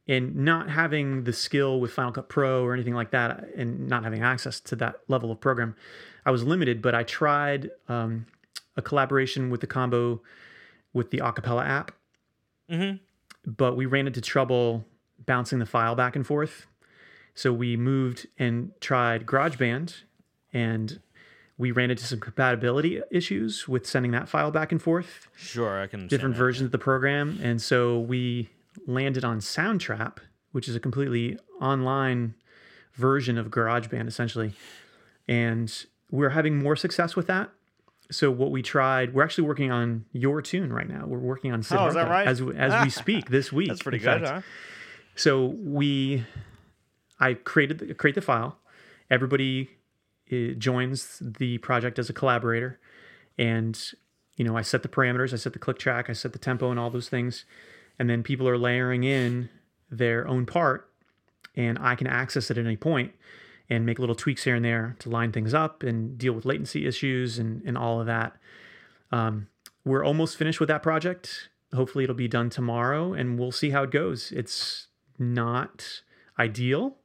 and 0.08 0.34
not 0.34 0.70
having 0.70 1.24
the 1.24 1.32
skill 1.32 1.80
with 1.80 1.92
Final 1.92 2.12
Cut 2.12 2.28
Pro 2.28 2.64
or 2.64 2.74
anything 2.74 2.94
like 2.94 3.12
that, 3.12 3.44
and 3.56 3.88
not 3.88 4.04
having 4.04 4.22
access 4.22 4.60
to 4.60 4.76
that 4.76 4.96
level 5.08 5.30
of 5.30 5.40
program, 5.40 5.76
I 6.24 6.30
was 6.30 6.44
limited. 6.44 6.80
But 6.82 6.94
I 6.94 7.02
tried 7.02 7.70
um, 7.88 8.26
a 8.76 8.82
collaboration 8.82 9.50
with 9.50 9.60
the 9.60 9.66
combo 9.66 10.22
with 10.92 11.10
the 11.10 11.18
Acapella 11.18 11.66
app, 11.66 11.92
Mhm. 12.70 13.00
but 13.46 13.76
we 13.76 13.86
ran 13.86 14.06
into 14.06 14.20
trouble 14.20 14.86
bouncing 15.26 15.58
the 15.58 15.66
file 15.66 15.94
back 15.94 16.14
and 16.16 16.26
forth. 16.26 16.66
So 17.34 17.52
we 17.52 17.76
moved 17.76 18.26
and 18.38 18.72
tried 18.80 19.24
GarageBand, 19.24 20.02
and 20.52 21.00
we 21.56 21.70
ran 21.70 21.90
into 21.90 22.04
some 22.04 22.20
compatibility 22.20 23.00
issues 23.10 23.66
with 23.66 23.86
sending 23.86 24.10
that 24.12 24.28
file 24.28 24.50
back 24.50 24.70
and 24.72 24.82
forth 24.82 25.28
Sure, 25.36 25.80
I 25.80 25.86
can. 25.86 26.08
different 26.08 26.34
versions 26.36 26.66
of 26.66 26.72
the 26.72 26.78
program. 26.78 27.38
And 27.42 27.60
so 27.62 27.98
we 28.00 28.50
landed 28.86 29.24
on 29.24 29.38
Soundtrap, 29.38 30.18
which 30.50 30.68
is 30.68 30.74
a 30.76 30.80
completely 30.80 31.38
online 31.60 32.34
version 32.94 33.38
of 33.38 33.48
GarageBand, 33.48 34.08
essentially. 34.08 34.52
And 35.28 35.86
we're 36.12 36.30
having 36.30 36.62
more 36.62 36.76
success 36.76 37.16
with 37.16 37.26
that. 37.26 37.50
So 38.12 38.30
what 38.30 38.50
we 38.50 38.62
tried, 38.62 39.14
we're 39.14 39.24
actually 39.24 39.48
working 39.48 39.72
on 39.72 40.04
your 40.12 40.42
tune 40.42 40.72
right 40.72 40.86
now. 40.86 41.06
We're 41.06 41.18
working 41.18 41.50
on 41.50 41.64
Oh, 41.70 41.86
is 41.86 41.94
that 41.94 42.08
right? 42.08 42.28
as 42.28 42.40
as 42.40 42.84
we 42.84 42.90
speak 43.02 43.30
this 43.30 43.50
week. 43.50 43.68
That's 43.68 43.82
pretty 43.82 43.98
good, 43.98 44.22
huh? 44.22 44.42
So 45.16 45.46
we, 45.46 46.24
I 47.18 47.34
created 47.34 47.78
the, 47.78 47.94
create 47.94 48.14
the 48.14 48.20
file. 48.20 48.58
Everybody 49.10 49.70
uh, 50.30 50.52
joins 50.58 51.18
the 51.20 51.58
project 51.58 51.98
as 51.98 52.10
a 52.10 52.12
collaborator, 52.12 52.78
and 53.38 53.78
you 54.36 54.44
know 54.44 54.56
I 54.56 54.62
set 54.62 54.82
the 54.82 54.88
parameters, 54.88 55.32
I 55.32 55.36
set 55.36 55.54
the 55.54 55.58
click 55.58 55.78
track, 55.78 56.10
I 56.10 56.12
set 56.12 56.34
the 56.34 56.38
tempo, 56.38 56.70
and 56.70 56.78
all 56.78 56.90
those 56.90 57.08
things, 57.08 57.44
and 57.98 58.08
then 58.10 58.22
people 58.22 58.46
are 58.48 58.58
layering 58.58 59.04
in 59.04 59.48
their 59.90 60.28
own 60.28 60.44
part, 60.44 60.90
and 61.56 61.78
I 61.78 61.94
can 61.94 62.06
access 62.06 62.50
it 62.50 62.58
at 62.58 62.66
any 62.66 62.76
point 62.76 63.12
and 63.72 63.86
make 63.86 63.98
little 63.98 64.14
tweaks 64.14 64.44
here 64.44 64.54
and 64.54 64.64
there 64.64 64.96
to 64.98 65.08
line 65.08 65.32
things 65.32 65.54
up 65.54 65.82
and 65.82 66.18
deal 66.18 66.32
with 66.34 66.44
latency 66.44 66.86
issues 66.86 67.38
and 67.38 67.62
and 67.64 67.76
all 67.78 68.00
of 68.00 68.06
that. 68.06 68.36
Um, 69.10 69.48
we're 69.84 70.04
almost 70.04 70.36
finished 70.36 70.60
with 70.60 70.68
that 70.68 70.82
project. 70.82 71.48
Hopefully, 71.74 72.04
it'll 72.04 72.14
be 72.14 72.28
done 72.28 72.50
tomorrow, 72.50 73.14
and 73.14 73.38
we'll 73.38 73.52
see 73.52 73.70
how 73.70 73.84
it 73.84 73.90
goes. 73.90 74.30
It's 74.32 74.88
not 75.18 76.02
ideal, 76.38 76.96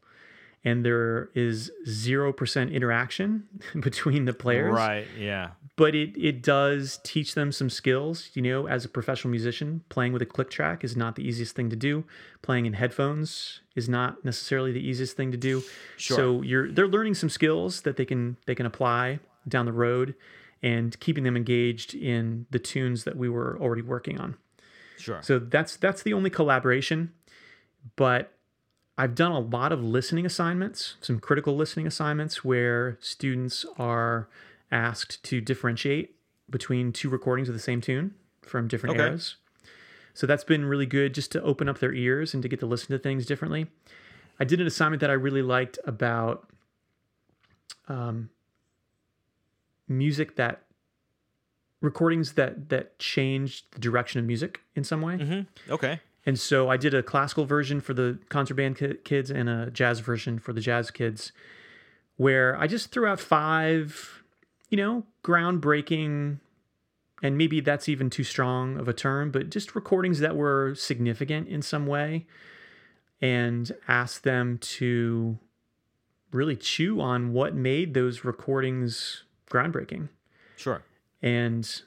and 0.64 0.86
there 0.86 1.30
is 1.34 1.72
zero 1.88 2.34
percent 2.34 2.72
interaction 2.72 3.44
between 3.80 4.26
the 4.26 4.34
players. 4.34 4.74
Right. 4.74 5.08
Yeah. 5.18 5.52
But 5.76 5.94
it 5.94 6.18
it 6.18 6.42
does 6.42 7.00
teach 7.04 7.36
them 7.36 7.52
some 7.52 7.70
skills. 7.70 8.30
You 8.34 8.42
know, 8.42 8.68
as 8.68 8.84
a 8.84 8.90
professional 8.90 9.32
musician, 9.32 9.84
playing 9.90 10.14
with 10.14 10.22
a 10.22 10.26
click 10.26 10.50
track 10.50 10.84
is 10.84 10.98
not 10.98 11.16
the 11.16 11.28
easiest 11.28 11.56
thing 11.56 11.70
to 11.70 11.76
do. 11.76 12.04
Playing 12.42 12.66
in 12.66 12.74
headphones 12.74 13.62
is 13.76 13.88
not 13.88 14.26
necessarily 14.26 14.72
the 14.72 14.86
easiest 14.86 15.16
thing 15.16 15.32
to 15.32 15.38
do. 15.38 15.64
Sure. 15.98 16.18
So 16.18 16.42
you're 16.42 16.72
they're 16.72 16.88
learning 16.88 17.14
some 17.14 17.30
skills 17.30 17.82
that 17.82 17.96
they 17.96 18.06
can 18.06 18.38
they 18.48 18.56
can 18.56 18.66
apply 18.66 19.20
down 19.48 19.66
the 19.66 19.74
road 19.74 20.16
and 20.64 21.00
keeping 21.00 21.24
them 21.24 21.38
engaged 21.38 21.94
in 21.94 22.48
the 22.50 22.60
tunes 22.60 23.04
that 23.04 23.16
we 23.16 23.30
were 23.30 23.58
already 23.62 23.84
working 23.84 24.20
on. 24.20 24.36
Sure. 24.98 25.22
So 25.22 25.40
that's 25.40 25.78
that's 25.78 26.02
the 26.02 26.14
only 26.14 26.30
collaboration. 26.30 27.14
But 27.96 28.34
I've 28.98 29.14
done 29.16 29.32
a 29.32 29.40
lot 29.40 29.72
of 29.72 29.84
listening 29.84 30.26
assignments, 30.26 30.96
some 31.02 31.20
critical 31.20 31.56
listening 31.56 31.86
assignments 31.86 32.44
where 32.44 32.98
students 33.00 33.66
are 33.78 34.28
asked 34.72 35.24
to 35.26 35.40
differentiate 35.40 36.16
between 36.50 36.92
two 36.92 37.10
recordings 37.10 37.48
of 37.48 37.54
the 37.54 37.60
same 37.62 37.80
tune 37.82 38.16
from 38.42 38.68
different 38.68 38.96
Okay. 38.96 39.06
eras. 39.06 39.36
So 40.14 40.26
that's 40.26 40.44
been 40.44 40.66
really 40.66 40.88
good 40.88 41.14
just 41.14 41.32
to 41.34 41.42
open 41.44 41.70
up 41.70 41.80
their 41.80 41.94
ears 41.94 42.34
and 42.34 42.42
to 42.42 42.50
get 42.50 42.60
to 42.62 42.66
listen 42.66 42.88
to 42.90 42.98
things 42.98 43.26
differently. 43.26 43.68
I 44.40 44.46
did 44.46 44.60
an 44.60 44.66
assignment 44.68 45.02
that 45.02 45.10
I 45.12 45.14
really 45.14 45.44
liked 45.44 45.78
about 45.86 46.50
um, 47.88 48.30
music 49.88 50.36
that 50.38 50.64
recordings 51.82 52.34
that 52.34 52.70
that 52.70 52.98
changed 52.98 53.66
the 53.72 53.80
direction 53.80 54.20
of 54.20 54.26
music 54.26 54.62
in 54.76 54.84
some 54.84 55.02
way. 55.02 55.18
Mm-hmm. 55.18 55.72
Okay. 55.74 56.00
And 56.28 56.38
so 56.38 56.70
I 56.70 56.76
did 56.76 56.94
a 56.94 57.02
classical 57.02 57.46
version 57.46 57.80
for 57.80 57.94
the 57.94 58.20
concert 58.28 58.56
band 58.56 58.76
ki- 58.78 58.98
kids 59.06 59.32
and 59.32 59.48
a 59.48 59.72
jazz 59.72 60.02
version 60.02 60.40
for 60.40 60.52
the 60.52 60.60
jazz 60.60 60.92
kids, 60.92 61.32
where 62.18 62.56
I 62.60 62.68
just 62.68 62.92
threw 62.92 63.08
out 63.08 63.20
five, 63.22 64.24
you 64.70 64.76
know, 64.76 65.06
groundbreaking, 65.24 66.40
and 67.24 67.38
maybe 67.38 67.62
that's 67.62 67.88
even 67.88 68.10
too 68.10 68.26
strong 68.26 68.78
of 68.78 68.90
a 68.90 68.94
term, 68.94 69.32
but 69.32 69.50
just 69.50 69.74
recordings 69.74 70.20
that 70.20 70.36
were 70.36 70.76
significant 70.76 71.48
in 71.48 71.62
some 71.62 71.88
way, 71.88 72.26
and 73.22 73.72
asked 73.88 74.24
them 74.26 74.58
to 74.58 75.40
really 76.34 76.58
chew 76.58 77.00
on 77.00 77.32
what 77.32 77.56
made 77.56 77.94
those 77.94 78.26
recordings 78.26 79.24
groundbreaking 79.50 80.10
Sure. 80.58 80.84
and 81.22 81.84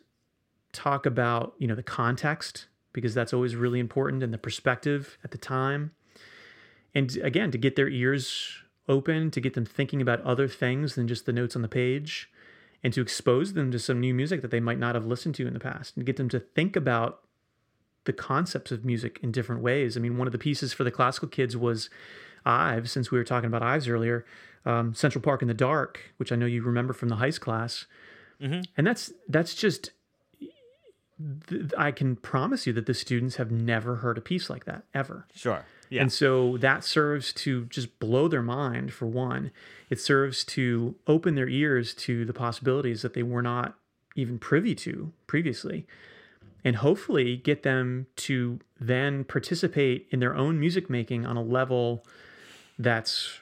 talk 0.72 1.04
about 1.04 1.52
you 1.58 1.68
know 1.68 1.74
the 1.74 1.82
context 1.82 2.64
because 2.92 3.14
that's 3.14 3.32
always 3.32 3.56
really 3.56 3.80
important 3.80 4.22
and 4.22 4.32
the 4.32 4.38
perspective 4.38 5.18
at 5.24 5.30
the 5.30 5.38
time. 5.38 5.92
And 6.94 7.16
again 7.18 7.50
to 7.50 7.58
get 7.58 7.76
their 7.76 7.88
ears 7.88 8.62
open 8.88 9.30
to 9.30 9.40
get 9.40 9.54
them 9.54 9.64
thinking 9.64 10.02
about 10.02 10.20
other 10.22 10.48
things 10.48 10.94
than 10.94 11.06
just 11.06 11.26
the 11.26 11.32
notes 11.32 11.54
on 11.54 11.62
the 11.62 11.68
page 11.68 12.30
and 12.82 12.92
to 12.92 13.00
expose 13.00 13.52
them 13.52 13.70
to 13.70 13.78
some 13.78 14.00
new 14.00 14.12
music 14.12 14.42
that 14.42 14.50
they 14.50 14.58
might 14.58 14.78
not 14.78 14.94
have 14.94 15.06
listened 15.06 15.34
to 15.36 15.46
in 15.46 15.54
the 15.54 15.60
past 15.60 15.96
and 15.96 16.06
get 16.06 16.16
them 16.16 16.28
to 16.28 16.40
think 16.40 16.74
about 16.74 17.20
the 18.04 18.12
concepts 18.12 18.72
of 18.72 18.84
music 18.84 19.20
in 19.22 19.30
different 19.30 19.62
ways. 19.62 19.96
I 19.96 20.00
mean 20.00 20.18
one 20.18 20.26
of 20.26 20.32
the 20.32 20.38
pieces 20.38 20.72
for 20.72 20.84
the 20.84 20.90
classical 20.90 21.28
kids 21.28 21.56
was 21.56 21.90
ives 22.44 22.90
since 22.90 23.10
we 23.10 23.18
were 23.18 23.24
talking 23.24 23.48
about 23.48 23.62
ives 23.62 23.86
earlier 23.86 24.24
um, 24.64 24.94
central 24.94 25.22
park 25.22 25.42
in 25.42 25.48
the 25.48 25.54
dark 25.54 26.00
which 26.16 26.32
i 26.32 26.36
know 26.36 26.46
you 26.46 26.62
remember 26.62 26.94
from 26.94 27.10
the 27.10 27.16
heist 27.16 27.40
class. 27.40 27.86
And 28.76 28.86
that's 28.86 29.12
that's 29.28 29.54
just 29.54 29.90
th- 31.48 31.72
I 31.76 31.90
can 31.90 32.16
promise 32.16 32.66
you 32.66 32.72
that 32.74 32.86
the 32.86 32.94
students 32.94 33.36
have 33.36 33.50
never 33.50 33.96
heard 33.96 34.18
a 34.18 34.20
piece 34.20 34.50
like 34.50 34.64
that 34.64 34.84
ever. 34.94 35.26
Sure. 35.34 35.64
Yeah. 35.90 36.02
And 36.02 36.12
so 36.12 36.56
that 36.58 36.84
serves 36.84 37.32
to 37.34 37.64
just 37.66 37.98
blow 37.98 38.28
their 38.28 38.42
mind 38.42 38.92
for 38.92 39.06
one. 39.06 39.50
It 39.90 40.00
serves 40.00 40.44
to 40.44 40.94
open 41.06 41.34
their 41.34 41.48
ears 41.48 41.94
to 41.94 42.24
the 42.24 42.32
possibilities 42.32 43.02
that 43.02 43.14
they 43.14 43.24
were 43.24 43.42
not 43.42 43.76
even 44.14 44.38
privy 44.38 44.74
to 44.76 45.12
previously. 45.26 45.86
And 46.62 46.76
hopefully 46.76 47.36
get 47.36 47.62
them 47.62 48.06
to 48.16 48.60
then 48.78 49.24
participate 49.24 50.06
in 50.10 50.20
their 50.20 50.36
own 50.36 50.60
music 50.60 50.88
making 50.90 51.26
on 51.26 51.36
a 51.36 51.42
level 51.42 52.04
that's, 52.78 53.40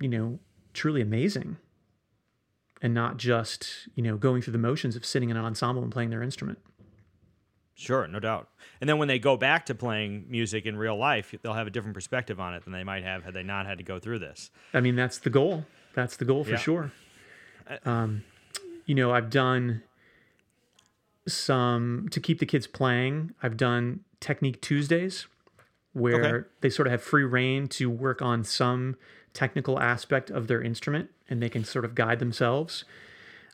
you 0.00 0.08
know, 0.08 0.38
truly 0.74 1.00
amazing. 1.00 1.56
And 2.80 2.94
not 2.94 3.16
just, 3.16 3.88
you 3.96 4.02
know, 4.04 4.16
going 4.16 4.42
through 4.42 4.52
the 4.52 4.58
motions 4.58 4.94
of 4.94 5.04
sitting 5.04 5.30
in 5.30 5.36
an 5.36 5.44
ensemble 5.44 5.82
and 5.82 5.90
playing 5.90 6.10
their 6.10 6.22
instrument. 6.22 6.58
Sure, 7.78 8.08
no 8.08 8.18
doubt. 8.18 8.48
And 8.80 8.90
then 8.90 8.98
when 8.98 9.06
they 9.06 9.20
go 9.20 9.36
back 9.36 9.66
to 9.66 9.74
playing 9.74 10.26
music 10.28 10.66
in 10.66 10.76
real 10.76 10.96
life, 10.96 11.32
they'll 11.42 11.54
have 11.54 11.68
a 11.68 11.70
different 11.70 11.94
perspective 11.94 12.40
on 12.40 12.52
it 12.52 12.64
than 12.64 12.72
they 12.72 12.82
might 12.82 13.04
have 13.04 13.22
had 13.22 13.34
they 13.34 13.44
not 13.44 13.66
had 13.66 13.78
to 13.78 13.84
go 13.84 14.00
through 14.00 14.18
this. 14.18 14.50
I 14.74 14.80
mean, 14.80 14.96
that's 14.96 15.18
the 15.18 15.30
goal. 15.30 15.64
That's 15.94 16.16
the 16.16 16.24
goal 16.24 16.42
for 16.42 16.50
Yeah. 16.50 16.56
sure. 16.56 16.92
Um, 17.84 18.24
you 18.84 18.96
know, 18.96 19.12
I've 19.12 19.30
done 19.30 19.82
some 21.26 22.08
to 22.10 22.20
keep 22.20 22.40
the 22.40 22.46
kids 22.46 22.66
playing. 22.66 23.32
I've 23.42 23.56
done 23.56 24.00
Technique 24.20 24.60
Tuesdays 24.60 25.26
where 25.92 26.36
Okay. 26.38 26.48
they 26.60 26.70
sort 26.70 26.86
of 26.88 26.92
have 26.92 27.02
free 27.02 27.24
reign 27.24 27.68
to 27.68 27.88
work 27.90 28.20
on 28.22 28.42
some 28.44 28.96
technical 29.34 29.78
aspect 29.78 30.30
of 30.30 30.48
their 30.48 30.60
instrument 30.62 31.10
and 31.28 31.40
they 31.42 31.48
can 31.48 31.64
sort 31.64 31.84
of 31.84 31.94
guide 31.94 32.18
themselves. 32.18 32.84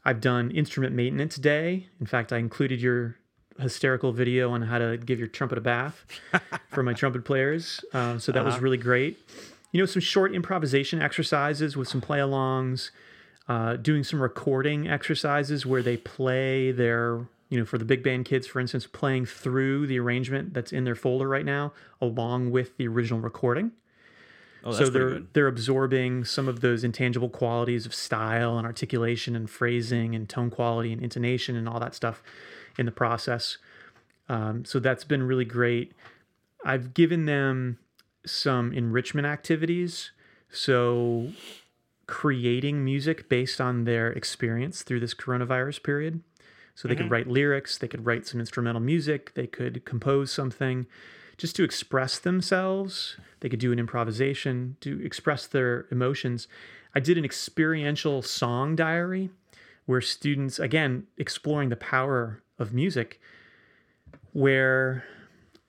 I've 0.04 0.20
done 0.20 0.50
Instrument 0.50 0.94
Maintenance 0.94 1.36
Day. 1.36 1.88
In 2.00 2.06
fact, 2.06 2.32
I 2.32 2.38
included 2.38 2.80
your 2.80 3.16
hysterical 3.58 4.12
video 4.12 4.50
on 4.50 4.62
how 4.62 4.78
to 4.78 4.96
give 4.96 5.18
your 5.18 5.28
trumpet 5.28 5.58
a 5.58 5.60
bath 5.60 6.04
for 6.70 6.82
my 6.82 6.92
trumpet 6.92 7.24
players. 7.24 7.84
Um, 7.92 8.18
so 8.20 8.32
that 8.32 8.44
was 8.44 8.58
really 8.58 8.76
great. 8.76 9.18
You 9.72 9.80
know, 9.80 9.86
some 9.86 10.00
short 10.02 10.34
improvisation 10.34 11.02
exercises 11.02 11.76
with 11.76 11.88
some 11.88 12.00
play 12.00 12.18
alongs, 12.18 12.90
uh, 13.48 13.76
doing 13.76 14.04
some 14.04 14.22
recording 14.22 14.88
exercises 14.88 15.66
where 15.66 15.82
they 15.82 15.96
play 15.96 16.70
their, 16.70 17.26
you 17.48 17.58
know, 17.58 17.64
for 17.64 17.78
the 17.78 17.84
big 17.84 18.02
band 18.02 18.24
kids, 18.24 18.46
for 18.46 18.60
instance, 18.60 18.86
playing 18.86 19.26
through 19.26 19.86
the 19.86 19.98
arrangement 19.98 20.54
that's 20.54 20.72
in 20.72 20.84
their 20.84 20.94
folder 20.94 21.28
right 21.28 21.44
now, 21.44 21.72
along 22.00 22.50
with 22.50 22.76
the 22.76 22.86
original 22.86 23.20
recording 23.20 23.72
Oh, 24.64 24.72
that's 24.72 24.86
so 24.86 24.90
they're 24.90 25.20
they're 25.34 25.46
absorbing 25.46 26.24
some 26.24 26.48
of 26.48 26.60
those 26.60 26.84
intangible 26.84 27.28
qualities 27.28 27.84
of 27.84 27.94
style 27.94 28.56
and 28.56 28.66
articulation 28.66 29.36
and 29.36 29.48
phrasing 29.48 30.14
and 30.14 30.26
tone 30.26 30.50
quality 30.50 30.90
and 30.90 31.02
intonation 31.02 31.54
and 31.54 31.68
all 31.68 31.78
that 31.80 31.94
stuff 31.94 32.22
in 32.78 32.86
the 32.86 32.92
process. 32.92 33.58
Um, 34.28 34.64
so 34.64 34.78
that's 34.78 35.04
been 35.04 35.22
really 35.22 35.44
great. 35.44 35.92
I've 36.64 36.94
given 36.94 37.26
them 37.26 37.78
some 38.24 38.72
enrichment 38.72 39.26
activities, 39.26 40.12
so 40.50 41.28
creating 42.06 42.84
music 42.84 43.28
based 43.28 43.60
on 43.60 43.84
their 43.84 44.10
experience 44.12 44.82
through 44.82 45.00
this 45.00 45.14
coronavirus 45.14 45.82
period. 45.82 46.22
So 46.74 46.88
they 46.88 46.96
could 46.96 47.10
write 47.10 47.28
lyrics, 47.28 47.78
they 47.78 47.86
could 47.86 48.04
write 48.04 48.26
some 48.26 48.40
instrumental 48.40 48.80
music, 48.80 49.34
they 49.34 49.46
could 49.46 49.84
compose 49.84 50.32
something 50.32 50.86
just 51.36 51.54
to 51.56 51.64
express 51.64 52.18
themselves. 52.18 53.16
They 53.40 53.48
could 53.48 53.60
do 53.60 53.72
an 53.72 53.78
improvisation 53.78 54.76
to 54.80 55.00
express 55.04 55.46
their 55.46 55.86
emotions. 55.90 56.48
I 56.94 57.00
did 57.00 57.18
an 57.18 57.24
experiential 57.24 58.22
song 58.22 58.76
diary 58.76 59.30
where 59.86 60.00
students, 60.00 60.58
again, 60.58 61.06
exploring 61.18 61.68
the 61.68 61.76
power 61.76 62.42
of 62.58 62.72
music, 62.72 63.20
where 64.32 65.04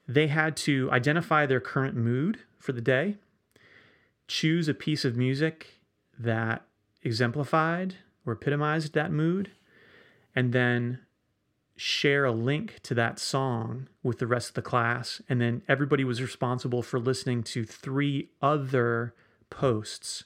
they 0.07 0.27
had 0.27 0.55
to 0.55 0.89
identify 0.91 1.45
their 1.45 1.59
current 1.59 1.95
mood 1.95 2.39
for 2.59 2.71
the 2.71 2.81
day, 2.81 3.17
choose 4.27 4.67
a 4.67 4.73
piece 4.73 5.05
of 5.05 5.15
music 5.15 5.81
that 6.17 6.65
exemplified 7.03 7.95
or 8.25 8.33
epitomized 8.33 8.93
that 8.93 9.11
mood, 9.11 9.51
and 10.35 10.53
then 10.53 10.99
share 11.77 12.25
a 12.25 12.31
link 12.31 12.79
to 12.83 12.93
that 12.93 13.19
song 13.19 13.87
with 14.01 14.19
the 14.19 14.27
rest 14.27 14.49
of 14.49 14.55
the 14.55 14.61
class. 14.61 15.21
And 15.27 15.41
then 15.41 15.61
everybody 15.67 16.03
was 16.03 16.21
responsible 16.21 16.81
for 16.81 16.99
listening 16.99 17.43
to 17.43 17.65
three 17.65 18.29
other 18.41 19.13
posts 19.49 20.23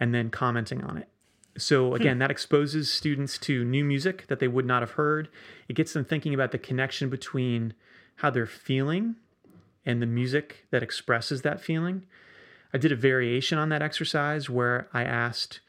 and 0.00 0.12
then 0.14 0.30
commenting 0.30 0.82
on 0.82 0.98
it. 0.98 1.08
So 1.58 1.94
again, 1.94 2.18
that 2.18 2.30
exposes 2.30 2.90
students 2.90 3.36
to 3.38 3.64
new 3.64 3.84
music 3.84 4.26
that 4.28 4.40
they 4.40 4.48
would 4.48 4.64
not 4.64 4.80
have 4.82 4.92
heard. 4.92 5.28
It 5.68 5.74
gets 5.74 5.92
them 5.92 6.04
thinking 6.04 6.32
about 6.32 6.50
the 6.50 6.58
connection 6.58 7.10
between 7.10 7.74
how 8.16 8.30
they're 8.30 8.46
feeling 8.46 9.16
and 9.84 10.00
the 10.00 10.06
music 10.06 10.66
that 10.70 10.82
expresses 10.82 11.42
that 11.42 11.60
feeling. 11.60 12.06
I 12.72 12.78
did 12.78 12.92
a 12.92 12.96
variation 12.96 13.58
on 13.58 13.68
that 13.68 13.82
exercise 13.82 14.48
where 14.48 14.88
I 14.94 15.04
asked 15.04 15.60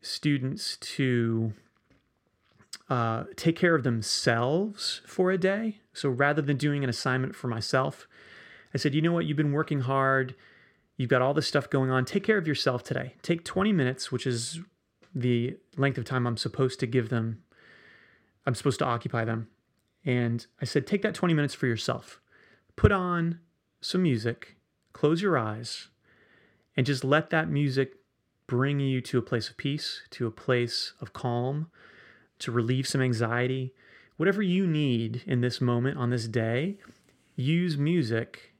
students 0.00 0.76
to 0.76 1.54
uh, 2.88 3.24
take 3.36 3.56
care 3.56 3.74
of 3.74 3.82
themselves 3.82 5.02
for 5.06 5.30
a 5.30 5.38
day. 5.38 5.78
So 5.92 6.08
rather 6.08 6.40
than 6.40 6.56
doing 6.56 6.84
an 6.84 6.90
assignment 6.90 7.34
for 7.34 7.48
myself, 7.48 8.06
I 8.72 8.78
said, 8.78 8.94
you 8.94 9.02
know 9.02 9.12
what, 9.12 9.26
you've 9.26 9.36
been 9.36 9.52
working 9.52 9.80
hard. 9.80 10.34
You've 10.98 11.08
got 11.08 11.22
all 11.22 11.32
this 11.32 11.46
stuff 11.46 11.70
going 11.70 11.90
on. 11.90 12.04
Take 12.04 12.24
care 12.24 12.38
of 12.38 12.48
yourself 12.48 12.82
today. 12.82 13.14
Take 13.22 13.44
20 13.44 13.72
minutes, 13.72 14.10
which 14.12 14.26
is 14.26 14.60
the 15.14 15.56
length 15.76 15.96
of 15.96 16.04
time 16.04 16.26
I'm 16.26 16.36
supposed 16.36 16.80
to 16.80 16.86
give 16.86 17.08
them, 17.08 17.42
I'm 18.44 18.54
supposed 18.54 18.80
to 18.80 18.84
occupy 18.84 19.24
them. 19.24 19.48
And 20.04 20.44
I 20.60 20.64
said, 20.64 20.86
take 20.86 21.02
that 21.02 21.14
20 21.14 21.34
minutes 21.34 21.54
for 21.54 21.66
yourself. 21.66 22.20
Put 22.76 22.92
on 22.92 23.38
some 23.80 24.02
music, 24.02 24.56
close 24.92 25.22
your 25.22 25.38
eyes, 25.38 25.88
and 26.76 26.84
just 26.84 27.04
let 27.04 27.30
that 27.30 27.48
music 27.48 27.94
bring 28.48 28.80
you 28.80 29.00
to 29.02 29.18
a 29.18 29.22
place 29.22 29.48
of 29.48 29.56
peace, 29.56 30.02
to 30.10 30.26
a 30.26 30.32
place 30.32 30.94
of 31.00 31.12
calm, 31.12 31.70
to 32.40 32.50
relieve 32.50 32.88
some 32.88 33.02
anxiety. 33.02 33.72
Whatever 34.16 34.42
you 34.42 34.66
need 34.66 35.22
in 35.26 35.42
this 35.42 35.60
moment 35.60 35.96
on 35.96 36.10
this 36.10 36.26
day, 36.26 36.78
use 37.36 37.76
music 37.76 38.54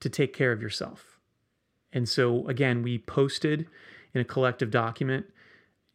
to 0.00 0.10
take 0.10 0.34
care 0.34 0.52
of 0.52 0.60
yourself. 0.60 1.11
And 1.92 2.08
so 2.08 2.46
again, 2.48 2.82
we 2.82 2.98
posted 2.98 3.66
in 4.14 4.20
a 4.20 4.24
collective 4.24 4.70
document, 4.70 5.26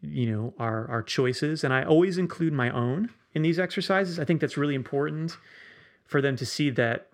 you 0.02 0.32
know, 0.32 0.54
our 0.60 0.88
our 0.90 1.04
choices 1.04 1.64
and 1.64 1.74
I 1.74 1.84
always 1.84 2.18
include 2.18 2.54
my 2.54 2.70
own 2.70 3.10
in 3.34 3.42
these 3.42 3.60
exercises. 3.60 4.20
I 4.20 4.26
think 4.26 4.42
that's 4.42 4.58
really 4.58 4.76
important 4.76 5.38
for 6.06 6.22
them 6.22 6.36
to 6.38 6.46
see 6.46 6.70
that 6.72 7.08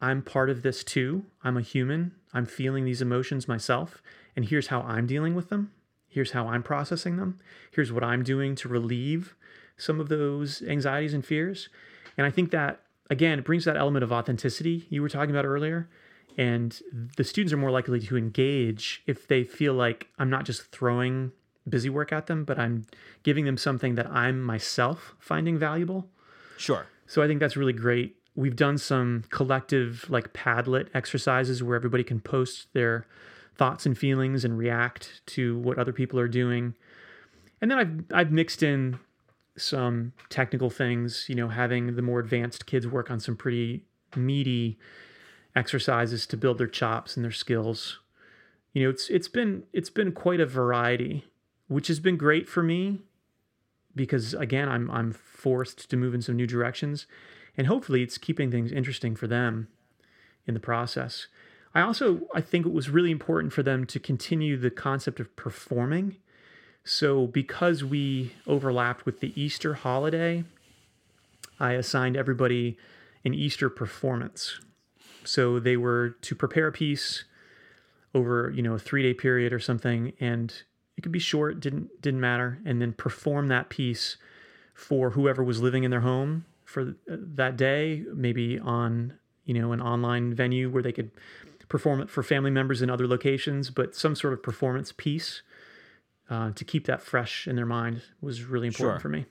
I'm 0.00 0.22
part 0.22 0.48
of 0.48 0.62
this 0.62 0.84
too. 0.84 1.24
I'm 1.42 1.56
a 1.56 1.62
human. 1.62 2.12
I'm 2.32 2.46
feeling 2.46 2.84
these 2.84 3.02
emotions 3.02 3.48
myself. 3.48 4.02
And 4.36 4.44
here's 4.44 4.68
how 4.68 4.82
I'm 4.82 5.06
dealing 5.06 5.34
with 5.34 5.48
them. 5.48 5.72
Here's 6.06 6.30
how 6.30 6.48
I'm 6.48 6.62
processing 6.62 7.16
them. 7.16 7.38
Here's 7.70 7.92
what 7.92 8.04
I'm 8.04 8.22
doing 8.22 8.54
to 8.56 8.68
relieve 8.68 9.34
some 9.76 10.00
of 10.00 10.08
those 10.08 10.62
anxieties 10.62 11.14
and 11.14 11.24
fears. 11.24 11.68
And 12.16 12.26
I 12.26 12.30
think 12.30 12.50
that, 12.50 12.80
again, 13.10 13.38
it 13.38 13.44
brings 13.44 13.64
that 13.64 13.76
element 13.76 14.02
of 14.02 14.12
authenticity 14.12 14.86
you 14.90 15.02
were 15.02 15.08
talking 15.08 15.30
about 15.30 15.44
earlier. 15.44 15.88
And 16.38 16.80
the 17.16 17.24
students 17.24 17.52
are 17.52 17.56
more 17.56 17.72
likely 17.72 17.98
to 17.98 18.16
engage 18.16 19.02
if 19.06 19.26
they 19.26 19.42
feel 19.42 19.74
like 19.74 20.06
I'm 20.20 20.30
not 20.30 20.44
just 20.44 20.70
throwing 20.70 21.32
busy 21.68 21.90
work 21.90 22.12
at 22.12 22.28
them, 22.28 22.44
but 22.44 22.58
I'm 22.58 22.86
giving 23.24 23.44
them 23.44 23.56
something 23.56 23.96
that 23.96 24.06
I'm 24.06 24.40
myself 24.40 25.14
finding 25.18 25.58
valuable. 25.58 26.08
Sure. 26.56 26.86
So 27.06 27.22
I 27.22 27.26
think 27.26 27.40
that's 27.40 27.56
really 27.56 27.72
great. 27.72 28.16
We've 28.36 28.54
done 28.54 28.78
some 28.78 29.24
collective 29.30 30.06
like 30.08 30.32
Padlet 30.32 30.88
exercises 30.94 31.60
where 31.62 31.74
everybody 31.74 32.04
can 32.04 32.20
post 32.20 32.68
their 32.72 33.06
thoughts 33.56 33.84
and 33.84 33.98
feelings 33.98 34.44
and 34.44 34.56
react 34.56 35.20
to 35.26 35.58
what 35.58 35.76
other 35.76 35.92
people 35.92 36.20
are 36.20 36.28
doing. 36.28 36.74
And 37.60 37.68
then 37.68 37.78
I've 37.78 38.04
I've 38.14 38.30
mixed 38.30 38.62
in 38.62 39.00
some 39.56 40.12
technical 40.28 40.70
things, 40.70 41.24
you 41.28 41.34
know, 41.34 41.48
having 41.48 41.96
the 41.96 42.02
more 42.02 42.20
advanced 42.20 42.66
kids 42.66 42.86
work 42.86 43.10
on 43.10 43.18
some 43.18 43.36
pretty 43.36 43.82
meaty 44.14 44.78
exercises 45.54 46.26
to 46.26 46.36
build 46.36 46.58
their 46.58 46.66
chops 46.66 47.16
and 47.16 47.24
their 47.24 47.32
skills. 47.32 47.98
You 48.72 48.84
know, 48.84 48.90
it's 48.90 49.08
it's 49.08 49.28
been 49.28 49.64
it's 49.72 49.90
been 49.90 50.12
quite 50.12 50.40
a 50.40 50.46
variety, 50.46 51.24
which 51.68 51.88
has 51.88 52.00
been 52.00 52.16
great 52.16 52.48
for 52.48 52.62
me 52.62 53.00
because 53.94 54.34
again, 54.34 54.68
I'm 54.68 54.90
I'm 54.90 55.12
forced 55.12 55.90
to 55.90 55.96
move 55.96 56.14
in 56.14 56.22
some 56.22 56.36
new 56.36 56.46
directions 56.46 57.06
and 57.56 57.66
hopefully 57.66 58.02
it's 58.02 58.18
keeping 58.18 58.50
things 58.50 58.70
interesting 58.70 59.16
for 59.16 59.26
them 59.26 59.68
in 60.46 60.54
the 60.54 60.60
process. 60.60 61.26
I 61.74 61.82
also 61.82 62.20
I 62.34 62.40
think 62.40 62.64
it 62.64 62.72
was 62.72 62.88
really 62.88 63.10
important 63.10 63.52
for 63.52 63.62
them 63.62 63.84
to 63.86 64.00
continue 64.00 64.56
the 64.56 64.70
concept 64.70 65.20
of 65.20 65.34
performing. 65.36 66.16
So 66.84 67.26
because 67.26 67.84
we 67.84 68.32
overlapped 68.46 69.04
with 69.04 69.20
the 69.20 69.38
Easter 69.40 69.74
holiday, 69.74 70.44
I 71.60 71.72
assigned 71.72 72.16
everybody 72.16 72.78
an 73.24 73.34
Easter 73.34 73.68
performance. 73.68 74.60
So 75.28 75.58
they 75.60 75.76
were 75.76 76.10
to 76.22 76.34
prepare 76.34 76.68
a 76.68 76.72
piece 76.72 77.24
over, 78.14 78.50
you 78.54 78.62
know, 78.62 78.74
a 78.74 78.78
3-day 78.78 79.14
period 79.14 79.52
or 79.52 79.58
something 79.58 80.12
and 80.20 80.62
it 80.96 81.02
could 81.02 81.12
be 81.12 81.20
short, 81.20 81.60
didn't 81.60 82.02
didn't 82.02 82.18
matter, 82.20 82.58
and 82.64 82.82
then 82.82 82.92
perform 82.92 83.46
that 83.48 83.68
piece 83.68 84.16
for 84.74 85.10
whoever 85.10 85.44
was 85.44 85.60
living 85.62 85.84
in 85.84 85.92
their 85.92 86.00
home 86.00 86.44
for 86.64 86.96
that 87.06 87.56
day, 87.56 88.04
maybe 88.14 88.58
on, 88.58 89.14
you 89.44 89.54
know, 89.54 89.70
an 89.72 89.80
online 89.80 90.34
venue 90.34 90.68
where 90.68 90.82
they 90.82 90.90
could 90.90 91.12
perform 91.68 92.00
it 92.00 92.10
for 92.10 92.22
family 92.24 92.50
members 92.50 92.82
in 92.82 92.90
other 92.90 93.06
locations, 93.06 93.70
but 93.70 93.94
some 93.94 94.16
sort 94.16 94.32
of 94.32 94.42
performance 94.42 94.90
piece 94.90 95.42
uh, 96.30 96.50
to 96.52 96.64
keep 96.64 96.86
that 96.86 97.00
fresh 97.00 97.46
in 97.46 97.54
their 97.54 97.66
mind 97.66 98.02
was 98.20 98.42
really 98.42 98.66
important 98.66 98.96
Sure. 98.96 99.00
for 99.00 99.08
me. 99.08 99.26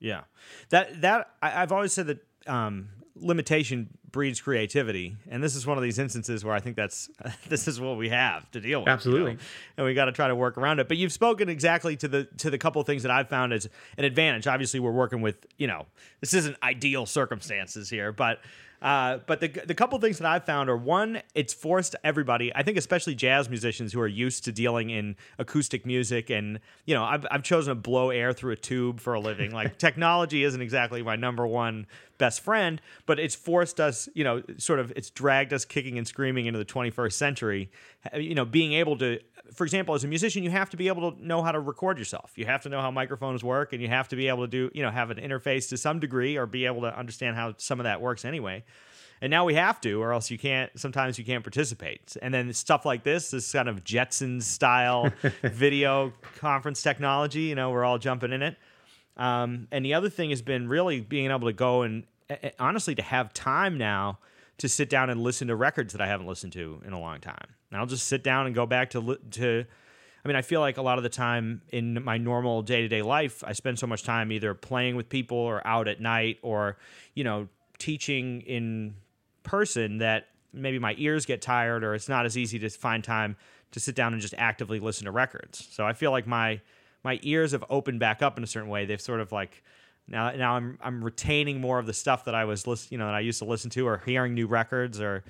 Yeah, 0.00 0.22
that 0.68 1.00
that 1.00 1.30
I, 1.40 1.62
I've 1.62 1.72
always 1.72 1.92
said 1.94 2.08
that 2.08 2.26
um, 2.46 2.90
limitation 3.16 3.88
breeds 4.12 4.40
creativity, 4.40 5.16
and 5.30 5.42
this 5.42 5.54
is 5.54 5.66
one 5.66 5.76
of 5.76 5.82
these 5.82 5.98
instances 5.98 6.44
where 6.44 6.54
I 6.54 6.60
think 6.60 6.76
that's 6.76 7.10
this 7.48 7.68
is 7.68 7.80
what 7.80 7.96
we 7.96 8.08
have 8.08 8.50
to 8.52 8.60
deal 8.60 8.80
with. 8.80 8.86
you 8.86 8.90
know? 8.90 8.92
Absolutely. 8.92 9.38
and 9.76 9.86
we 9.86 9.94
got 9.94 10.06
to 10.06 10.12
try 10.12 10.28
to 10.28 10.34
work 10.34 10.58
around 10.58 10.80
it. 10.80 10.88
But 10.88 10.96
you've 10.96 11.12
spoken 11.12 11.48
exactly 11.48 11.96
to 11.96 12.08
the 12.08 12.24
to 12.38 12.50
the 12.50 12.58
couple 12.58 12.80
of 12.80 12.86
things 12.86 13.02
that 13.02 13.10
I've 13.10 13.28
found 13.28 13.52
as 13.52 13.68
an 13.96 14.04
advantage. 14.04 14.46
Obviously, 14.46 14.80
we're 14.80 14.90
working 14.90 15.20
with 15.20 15.46
you 15.58 15.66
know 15.66 15.86
this 16.20 16.34
isn't 16.34 16.56
ideal 16.62 17.06
circumstances 17.06 17.90
here, 17.90 18.12
but. 18.12 18.40
Uh, 18.82 19.18
but 19.26 19.40
the 19.40 19.48
the 19.66 19.74
couple 19.74 19.98
things 19.98 20.16
that 20.16 20.26
I've 20.26 20.46
found 20.46 20.70
are 20.70 20.76
one, 20.76 21.20
it's 21.34 21.52
forced 21.52 21.96
everybody. 22.02 22.50
I 22.54 22.62
think 22.62 22.78
especially 22.78 23.14
jazz 23.14 23.50
musicians 23.50 23.92
who 23.92 24.00
are 24.00 24.08
used 24.08 24.44
to 24.44 24.52
dealing 24.52 24.88
in 24.88 25.16
acoustic 25.38 25.84
music, 25.84 26.30
and 26.30 26.60
you 26.86 26.94
know, 26.94 27.04
I've 27.04 27.26
I've 27.30 27.42
chosen 27.42 27.72
to 27.72 27.74
blow 27.74 28.08
air 28.08 28.32
through 28.32 28.52
a 28.52 28.56
tube 28.56 28.98
for 28.98 29.12
a 29.12 29.20
living. 29.20 29.50
Like 29.50 29.76
technology 29.86 30.44
isn't 30.44 30.62
exactly 30.62 31.02
my 31.02 31.14
number 31.16 31.46
one 31.46 31.86
best 32.16 32.42
friend, 32.42 32.80
but 33.04 33.18
it's 33.18 33.34
forced 33.34 33.80
us, 33.80 33.99
you 34.14 34.24
know, 34.24 34.42
sort 34.58 34.78
of 34.78 34.92
it's 34.96 35.10
dragged 35.10 35.52
us 35.52 35.64
kicking 35.64 35.98
and 35.98 36.06
screaming 36.06 36.46
into 36.46 36.58
the 36.58 36.64
21st 36.64 37.12
century. 37.12 37.70
You 38.14 38.34
know, 38.34 38.44
being 38.44 38.72
able 38.72 38.96
to 38.98 39.20
for 39.54 39.64
example, 39.64 39.94
as 39.94 40.04
a 40.04 40.08
musician, 40.08 40.42
you 40.42 40.50
have 40.50 40.70
to 40.70 40.76
be 40.76 40.88
able 40.88 41.12
to 41.12 41.26
know 41.26 41.42
how 41.42 41.52
to 41.52 41.60
record 41.60 41.98
yourself. 41.98 42.32
You 42.36 42.46
have 42.46 42.62
to 42.62 42.68
know 42.68 42.80
how 42.80 42.90
microphones 42.90 43.42
work, 43.42 43.72
and 43.72 43.82
you 43.82 43.88
have 43.88 44.08
to 44.08 44.16
be 44.16 44.28
able 44.28 44.44
to 44.44 44.48
do, 44.48 44.70
you 44.74 44.82
know, 44.82 44.90
have 44.90 45.10
an 45.10 45.18
interface 45.18 45.68
to 45.70 45.76
some 45.76 45.98
degree, 45.98 46.36
or 46.36 46.46
be 46.46 46.66
able 46.66 46.82
to 46.82 46.96
understand 46.96 47.36
how 47.36 47.54
some 47.56 47.80
of 47.80 47.84
that 47.84 48.00
works 48.00 48.24
anyway. 48.24 48.64
And 49.22 49.30
now 49.30 49.44
we 49.44 49.54
have 49.54 49.80
to, 49.82 50.02
or 50.02 50.12
else 50.12 50.30
you 50.30 50.38
can't. 50.38 50.70
Sometimes 50.78 51.18
you 51.18 51.24
can't 51.24 51.44
participate. 51.44 52.16
And 52.22 52.32
then 52.32 52.52
stuff 52.52 52.86
like 52.86 53.02
this, 53.02 53.30
this 53.30 53.52
kind 53.52 53.68
of 53.68 53.84
Jetsons 53.84 54.44
style 54.44 55.12
video 55.42 56.12
conference 56.38 56.82
technology, 56.82 57.42
you 57.42 57.54
know, 57.54 57.70
we're 57.70 57.84
all 57.84 57.98
jumping 57.98 58.32
in 58.32 58.42
it. 58.42 58.56
Um, 59.16 59.68
and 59.70 59.84
the 59.84 59.94
other 59.94 60.08
thing 60.08 60.30
has 60.30 60.40
been 60.40 60.68
really 60.68 61.00
being 61.00 61.30
able 61.30 61.48
to 61.48 61.52
go 61.52 61.82
and 61.82 62.04
honestly 62.58 62.94
to 62.94 63.02
have 63.02 63.32
time 63.32 63.78
now 63.78 64.18
to 64.58 64.68
sit 64.68 64.90
down 64.90 65.08
and 65.10 65.22
listen 65.22 65.48
to 65.48 65.56
records 65.56 65.92
that 65.92 66.02
I 66.02 66.06
haven't 66.06 66.26
listened 66.26 66.52
to 66.52 66.82
in 66.84 66.92
a 66.92 67.00
long 67.00 67.20
time. 67.20 67.46
And 67.70 67.80
I'll 67.80 67.86
just 67.86 68.06
sit 68.06 68.22
down 68.22 68.46
and 68.46 68.54
go 68.54 68.66
back 68.66 68.90
to 68.90 69.18
to. 69.32 69.64
I 70.22 70.28
mean, 70.28 70.36
I 70.36 70.42
feel 70.42 70.60
like 70.60 70.76
a 70.76 70.82
lot 70.82 70.98
of 70.98 71.02
the 71.02 71.08
time 71.08 71.62
in 71.70 72.04
my 72.04 72.18
normal 72.18 72.60
day 72.60 72.82
to 72.82 72.88
day 72.88 73.00
life, 73.00 73.42
I 73.46 73.52
spend 73.52 73.78
so 73.78 73.86
much 73.86 74.02
time 74.02 74.30
either 74.32 74.52
playing 74.52 74.96
with 74.96 75.08
people 75.08 75.38
or 75.38 75.66
out 75.66 75.88
at 75.88 76.00
night 76.00 76.38
or, 76.42 76.76
you 77.14 77.24
know, 77.24 77.48
teaching 77.78 78.42
in 78.42 78.96
person 79.44 79.98
that 79.98 80.28
maybe 80.52 80.78
my 80.78 80.94
ears 80.98 81.24
get 81.24 81.40
tired 81.40 81.82
or 81.82 81.94
it's 81.94 82.08
not 82.08 82.26
as 82.26 82.36
easy 82.36 82.58
to 82.58 82.68
find 82.68 83.02
time 83.02 83.36
to 83.70 83.80
sit 83.80 83.94
down 83.94 84.12
and 84.12 84.20
just 84.20 84.34
actively 84.36 84.78
listen 84.78 85.06
to 85.06 85.10
records. 85.10 85.66
So 85.70 85.86
I 85.86 85.94
feel 85.94 86.10
like 86.10 86.26
my 86.26 86.60
my 87.02 87.18
ears 87.22 87.52
have 87.52 87.64
opened 87.70 87.98
back 87.98 88.20
up 88.20 88.36
in 88.36 88.44
a 88.44 88.46
certain 88.46 88.68
way. 88.68 88.84
They've 88.84 89.00
sort 89.00 89.20
of 89.20 89.32
like 89.32 89.62
now 90.10 90.30
now 90.32 90.56
I'm 90.56 90.78
I'm 90.82 91.02
retaining 91.04 91.60
more 91.60 91.78
of 91.78 91.86
the 91.86 91.94
stuff 91.94 92.24
that 92.24 92.34
I 92.34 92.44
was 92.44 92.66
listen, 92.66 92.88
you 92.90 92.98
know, 92.98 93.06
that 93.06 93.14
I 93.14 93.20
used 93.20 93.38
to 93.38 93.44
listen 93.44 93.70
to 93.70 93.86
or 93.86 94.02
hearing 94.04 94.34
new 94.34 94.46
records 94.46 95.00
or 95.00 95.24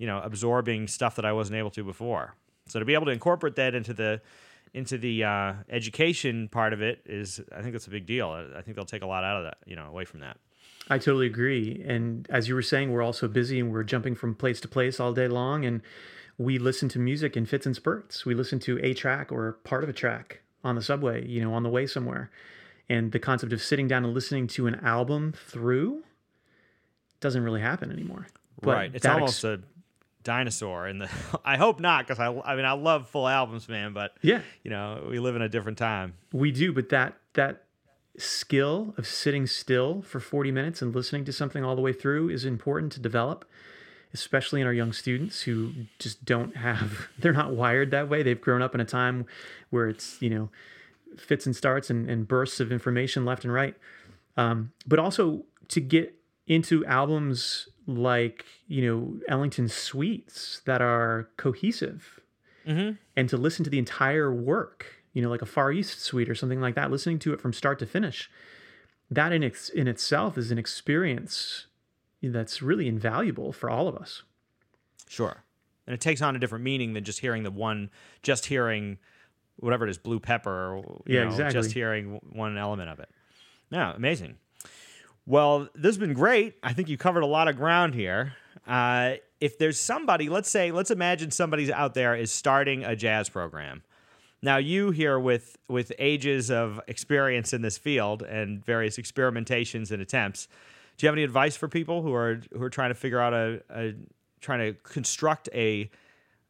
you 0.00 0.06
know, 0.06 0.18
absorbing 0.24 0.88
stuff 0.88 1.16
that 1.16 1.26
I 1.26 1.32
wasn't 1.34 1.58
able 1.58 1.70
to 1.72 1.84
before. 1.84 2.34
So 2.68 2.78
to 2.78 2.86
be 2.86 2.94
able 2.94 3.04
to 3.04 3.12
incorporate 3.12 3.56
that 3.56 3.74
into 3.74 3.92
the 3.92 4.22
into 4.72 4.96
the 4.96 5.24
uh, 5.24 5.52
education 5.68 6.48
part 6.48 6.72
of 6.72 6.80
it 6.80 7.02
is, 7.04 7.40
I 7.54 7.60
think 7.60 7.72
that's 7.72 7.86
a 7.86 7.90
big 7.90 8.06
deal. 8.06 8.30
I 8.30 8.62
think 8.62 8.76
they'll 8.76 8.84
take 8.84 9.02
a 9.02 9.06
lot 9.06 9.24
out 9.24 9.36
of 9.36 9.44
that, 9.44 9.58
you 9.66 9.76
know, 9.76 9.86
away 9.86 10.04
from 10.04 10.20
that. 10.20 10.38
I 10.88 10.96
totally 10.98 11.26
agree. 11.26 11.84
And 11.86 12.26
as 12.30 12.48
you 12.48 12.54
were 12.54 12.62
saying, 12.62 12.92
we're 12.92 13.02
all 13.02 13.12
so 13.12 13.28
busy 13.28 13.60
and 13.60 13.72
we're 13.72 13.82
jumping 13.82 14.14
from 14.14 14.34
place 14.34 14.60
to 14.60 14.68
place 14.68 15.00
all 15.00 15.12
day 15.12 15.28
long. 15.28 15.64
And 15.64 15.82
we 16.38 16.58
listen 16.58 16.88
to 16.90 16.98
music 16.98 17.36
in 17.36 17.46
fits 17.46 17.66
and 17.66 17.76
spurts. 17.76 18.24
We 18.24 18.34
listen 18.34 18.58
to 18.60 18.78
a 18.82 18.94
track 18.94 19.30
or 19.30 19.52
part 19.64 19.82
of 19.84 19.90
a 19.90 19.92
track 19.92 20.40
on 20.64 20.76
the 20.76 20.82
subway, 20.82 21.26
you 21.26 21.42
know, 21.42 21.52
on 21.52 21.62
the 21.64 21.68
way 21.68 21.86
somewhere. 21.86 22.30
And 22.90 23.12
the 23.12 23.20
concept 23.20 23.52
of 23.52 23.62
sitting 23.62 23.86
down 23.86 24.04
and 24.04 24.12
listening 24.12 24.48
to 24.48 24.66
an 24.66 24.74
album 24.84 25.32
through 25.32 26.02
doesn't 27.20 27.42
really 27.42 27.60
happen 27.60 27.92
anymore. 27.92 28.26
But 28.60 28.74
right. 28.74 28.90
It's 28.92 29.06
almost 29.06 29.44
a 29.44 29.60
dinosaur 30.24 30.86
and 30.86 31.02
the. 31.02 31.08
I 31.44 31.56
hope 31.56 31.78
not, 31.78 32.06
because 32.06 32.18
I, 32.18 32.26
I 32.44 32.56
mean, 32.56 32.64
I 32.64 32.72
love 32.72 33.08
full 33.08 33.28
albums, 33.28 33.68
man. 33.68 33.92
But 33.92 34.16
yeah, 34.22 34.40
you 34.64 34.72
know, 34.72 35.06
we 35.08 35.20
live 35.20 35.36
in 35.36 35.42
a 35.42 35.48
different 35.48 35.78
time. 35.78 36.14
we 36.32 36.50
do. 36.50 36.72
But 36.72 36.88
that 36.88 37.14
that 37.34 37.62
skill 38.18 38.92
of 38.98 39.06
sitting 39.06 39.46
still 39.46 40.02
for 40.02 40.18
40 40.18 40.50
minutes 40.50 40.82
and 40.82 40.92
listening 40.92 41.24
to 41.24 41.32
something 41.32 41.64
all 41.64 41.76
the 41.76 41.80
way 41.80 41.92
through 41.92 42.28
is 42.28 42.44
important 42.44 42.92
to 42.92 43.00
develop 43.00 43.48
especially 44.12 44.60
in 44.60 44.66
our 44.66 44.72
young 44.72 44.92
students 44.92 45.42
who 45.42 45.72
just 45.98 46.24
don't 46.24 46.56
have 46.56 47.08
they're 47.18 47.32
not 47.32 47.54
wired 47.54 47.92
that 47.92 48.08
way 48.08 48.22
they've 48.22 48.40
grown 48.40 48.60
up 48.60 48.74
in 48.74 48.80
a 48.80 48.84
time 48.84 49.24
where 49.70 49.88
it's 49.88 50.20
you 50.20 50.28
know 50.28 50.50
fits 51.18 51.46
and 51.46 51.56
starts 51.56 51.90
and, 51.90 52.08
and 52.08 52.28
bursts 52.28 52.60
of 52.60 52.70
information 52.72 53.24
left 53.24 53.44
and 53.44 53.52
right 53.52 53.76
um, 54.36 54.72
but 54.86 54.98
also 54.98 55.44
to 55.68 55.80
get 55.80 56.14
into 56.46 56.84
albums 56.86 57.68
like 57.86 58.44
you 58.68 58.84
know 58.86 59.20
ellington 59.28 59.68
suites 59.68 60.62
that 60.66 60.80
are 60.80 61.28
cohesive 61.36 62.20
Mm-hmm. 62.66 62.96
and 63.16 63.28
to 63.30 63.38
listen 63.38 63.64
to 63.64 63.70
the 63.70 63.78
entire 63.78 64.32
work, 64.32 64.84
you 65.14 65.22
know, 65.22 65.30
like 65.30 65.40
a 65.40 65.46
Far 65.46 65.72
East 65.72 66.02
suite 66.02 66.28
or 66.28 66.34
something 66.34 66.60
like 66.60 66.74
that, 66.74 66.90
listening 66.90 67.18
to 67.20 67.32
it 67.32 67.40
from 67.40 67.54
start 67.54 67.78
to 67.78 67.86
finish, 67.86 68.30
that 69.10 69.32
in 69.32 69.42
its, 69.42 69.70
in 69.70 69.88
itself 69.88 70.36
is 70.36 70.50
an 70.50 70.58
experience 70.58 71.66
that's 72.22 72.60
really 72.60 72.86
invaluable 72.86 73.50
for 73.50 73.70
all 73.70 73.88
of 73.88 73.96
us. 73.96 74.24
Sure. 75.08 75.42
And 75.86 75.94
it 75.94 76.02
takes 76.02 76.20
on 76.20 76.36
a 76.36 76.38
different 76.38 76.62
meaning 76.62 76.92
than 76.92 77.02
just 77.02 77.20
hearing 77.20 77.44
the 77.44 77.50
one, 77.50 77.90
just 78.22 78.46
hearing 78.46 78.98
whatever 79.60 79.86
it 79.86 79.90
is, 79.90 79.98
blue 79.98 80.18
pepper, 80.20 80.74
or 80.74 81.02
you 81.06 81.16
Yeah, 81.16 81.24
know, 81.24 81.30
exactly. 81.30 81.60
just 81.60 81.72
hearing 81.72 82.20
one 82.32 82.56
element 82.58 82.88
of 82.90 82.98
it. 82.98 83.08
Yeah, 83.70 83.94
amazing. 83.94 84.36
Well, 85.26 85.68
this 85.74 85.90
has 85.90 85.98
been 85.98 86.12
great. 86.14 86.54
I 86.62 86.72
think 86.72 86.88
you 86.88 86.96
covered 86.96 87.22
a 87.22 87.26
lot 87.26 87.46
of 87.48 87.56
ground 87.56 87.94
here. 87.94 88.34
Uh, 88.66 89.14
if 89.40 89.58
there's 89.58 89.78
somebody, 89.78 90.28
let's 90.28 90.50
say, 90.50 90.70
let's 90.72 90.90
imagine 90.90 91.30
somebody's 91.30 91.70
out 91.70 91.94
there 91.94 92.14
is 92.14 92.32
starting 92.32 92.84
a 92.84 92.96
jazz 92.96 93.28
program. 93.28 93.82
Now, 94.42 94.56
you 94.56 94.90
here 94.90 95.18
with 95.18 95.56
with 95.68 95.92
ages 95.98 96.50
of 96.50 96.80
experience 96.88 97.52
in 97.52 97.62
this 97.62 97.76
field 97.78 98.22
and 98.22 98.64
various 98.64 98.96
experimentations 98.96 99.90
and 99.90 100.00
attempts, 100.02 100.48
Do 100.96 101.04
you 101.06 101.08
have 101.08 101.14
any 101.14 101.24
advice 101.24 101.56
for 101.56 101.68
people 101.68 102.02
who 102.02 102.12
are 102.14 102.40
who 102.52 102.62
are 102.62 102.70
trying 102.70 102.90
to 102.90 102.94
figure 102.94 103.20
out 103.20 103.32
a, 103.34 103.62
a 103.70 103.94
trying 104.40 104.60
to 104.72 104.78
construct 104.82 105.48
a 105.54 105.90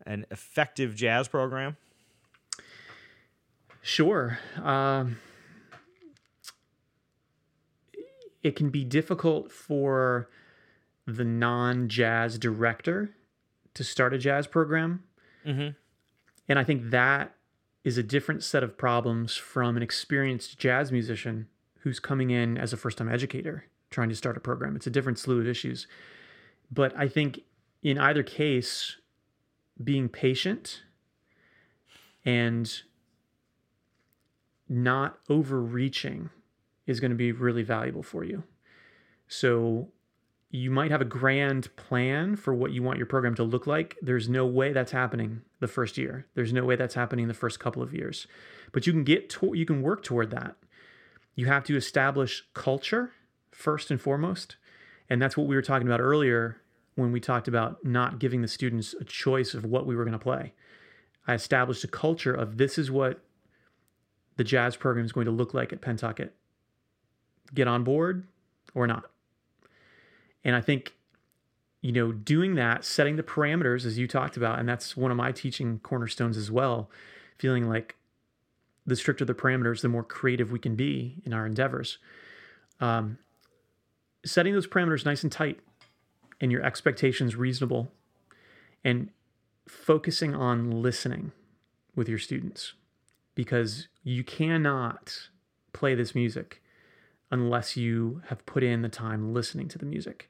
an 0.06 0.24
effective 0.30 0.94
jazz 0.94 1.28
program? 1.28 1.76
Sure. 3.82 4.38
Um, 4.62 5.18
it 8.42 8.56
can 8.56 8.70
be 8.70 8.84
difficult 8.84 9.50
for 9.50 10.28
the 11.06 11.24
non 11.24 11.88
jazz 11.88 12.38
director 12.38 13.10
to 13.74 13.84
start 13.84 14.14
a 14.14 14.18
jazz 14.18 14.46
program. 14.46 15.04
Mm-hmm. 15.46 15.70
And 16.48 16.58
I 16.58 16.64
think 16.64 16.90
that 16.90 17.34
is 17.84 17.96
a 17.96 18.02
different 18.02 18.42
set 18.42 18.62
of 18.62 18.76
problems 18.76 19.36
from 19.36 19.76
an 19.76 19.82
experienced 19.82 20.58
jazz 20.58 20.92
musician 20.92 21.48
who's 21.80 21.98
coming 21.98 22.30
in 22.30 22.58
as 22.58 22.72
a 22.72 22.76
first 22.76 22.98
time 22.98 23.08
educator 23.08 23.64
trying 23.90 24.08
to 24.08 24.14
start 24.14 24.36
a 24.36 24.40
program. 24.40 24.76
It's 24.76 24.86
a 24.86 24.90
different 24.90 25.18
slew 25.18 25.40
of 25.40 25.48
issues. 25.48 25.86
But 26.70 26.96
I 26.96 27.08
think 27.08 27.40
in 27.82 27.98
either 27.98 28.22
case, 28.22 28.96
being 29.82 30.08
patient 30.08 30.82
and 32.24 32.82
not 34.70 35.18
overreaching 35.28 36.30
is 36.86 37.00
going 37.00 37.10
to 37.10 37.16
be 37.16 37.32
really 37.32 37.62
valuable 37.62 38.02
for 38.02 38.24
you. 38.24 38.44
So 39.28 39.88
you 40.50 40.70
might 40.70 40.90
have 40.90 41.00
a 41.00 41.04
grand 41.06 41.74
plan 41.76 42.36
for 42.36 42.54
what 42.54 42.72
you 42.72 42.82
want 42.82 42.98
your 42.98 43.06
program 43.06 43.34
to 43.34 43.44
look 43.44 43.66
like. 43.66 43.96
There's 44.00 44.28
no 44.28 44.46
way 44.46 44.72
that's 44.72 44.92
happening 44.92 45.42
the 45.58 45.68
first 45.68 45.98
year. 45.98 46.26
There's 46.34 46.52
no 46.52 46.64
way 46.64 46.76
that's 46.76 46.94
happening 46.94 47.28
the 47.28 47.34
first 47.34 47.60
couple 47.60 47.82
of 47.82 47.92
years. 47.92 48.26
But 48.72 48.86
you 48.86 48.92
can 48.92 49.04
get 49.04 49.28
to, 49.30 49.52
you 49.54 49.66
can 49.66 49.82
work 49.82 50.02
toward 50.02 50.30
that. 50.30 50.56
You 51.34 51.46
have 51.46 51.64
to 51.64 51.76
establish 51.76 52.44
culture 52.54 53.12
first 53.52 53.90
and 53.90 54.00
foremost. 54.00 54.56
And 55.08 55.20
that's 55.20 55.36
what 55.36 55.46
we 55.46 55.56
were 55.56 55.62
talking 55.62 55.86
about 55.86 56.00
earlier 56.00 56.60
when 56.94 57.12
we 57.12 57.20
talked 57.20 57.48
about 57.48 57.84
not 57.84 58.18
giving 58.18 58.42
the 58.42 58.48
students 58.48 58.94
a 59.00 59.04
choice 59.04 59.54
of 59.54 59.64
what 59.64 59.86
we 59.86 59.96
were 59.96 60.04
going 60.04 60.12
to 60.12 60.18
play. 60.18 60.52
I 61.26 61.34
established 61.34 61.84
a 61.84 61.88
culture 61.88 62.34
of 62.34 62.56
this 62.56 62.78
is 62.78 62.90
what 62.90 63.22
the 64.40 64.44
jazz 64.44 64.74
program 64.74 65.04
is 65.04 65.12
going 65.12 65.26
to 65.26 65.30
look 65.30 65.52
like 65.52 65.70
at 65.70 65.82
Pentucket. 65.82 66.30
Get 67.52 67.68
on 67.68 67.84
board 67.84 68.26
or 68.74 68.86
not. 68.86 69.10
And 70.44 70.56
I 70.56 70.62
think, 70.62 70.94
you 71.82 71.92
know, 71.92 72.10
doing 72.10 72.54
that, 72.54 72.82
setting 72.82 73.16
the 73.16 73.22
parameters 73.22 73.84
as 73.84 73.98
you 73.98 74.08
talked 74.08 74.38
about, 74.38 74.58
and 74.58 74.66
that's 74.66 74.96
one 74.96 75.10
of 75.10 75.18
my 75.18 75.30
teaching 75.30 75.78
cornerstones 75.80 76.38
as 76.38 76.50
well, 76.50 76.88
feeling 77.36 77.68
like 77.68 77.96
the 78.86 78.96
stricter 78.96 79.26
the 79.26 79.34
parameters, 79.34 79.82
the 79.82 79.90
more 79.90 80.02
creative 80.02 80.50
we 80.50 80.58
can 80.58 80.74
be 80.74 81.20
in 81.26 81.34
our 81.34 81.44
endeavors. 81.44 81.98
Um, 82.80 83.18
setting 84.24 84.54
those 84.54 84.66
parameters 84.66 85.04
nice 85.04 85.22
and 85.22 85.30
tight 85.30 85.60
and 86.40 86.50
your 86.50 86.62
expectations 86.62 87.36
reasonable 87.36 87.92
and 88.82 89.10
focusing 89.68 90.34
on 90.34 90.70
listening 90.80 91.32
with 91.94 92.08
your 92.08 92.18
students 92.18 92.72
because 93.40 93.88
you 94.02 94.22
cannot 94.22 95.30
play 95.72 95.94
this 95.94 96.14
music 96.14 96.62
unless 97.30 97.74
you 97.74 98.20
have 98.26 98.44
put 98.44 98.62
in 98.62 98.82
the 98.82 98.88
time 98.90 99.32
listening 99.32 99.66
to 99.66 99.78
the 99.78 99.86
music. 99.86 100.28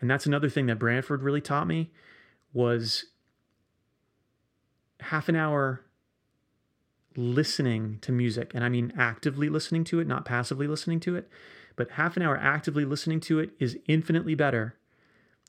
And 0.00 0.10
that's 0.10 0.26
another 0.26 0.48
thing 0.48 0.66
that 0.66 0.80
Branford 0.80 1.22
really 1.22 1.40
taught 1.40 1.68
me 1.68 1.92
was 2.52 3.04
half 4.98 5.28
an 5.28 5.36
hour 5.36 5.84
listening 7.14 8.00
to 8.00 8.10
music. 8.10 8.50
And 8.52 8.64
I 8.64 8.68
mean 8.68 8.92
actively 8.98 9.48
listening 9.48 9.84
to 9.84 10.00
it, 10.00 10.08
not 10.08 10.24
passively 10.24 10.66
listening 10.66 10.98
to 11.00 11.14
it. 11.14 11.30
But 11.76 11.92
half 11.92 12.16
an 12.16 12.24
hour 12.24 12.36
actively 12.36 12.84
listening 12.84 13.20
to 13.20 13.38
it 13.38 13.50
is 13.60 13.78
infinitely 13.86 14.34
better 14.34 14.74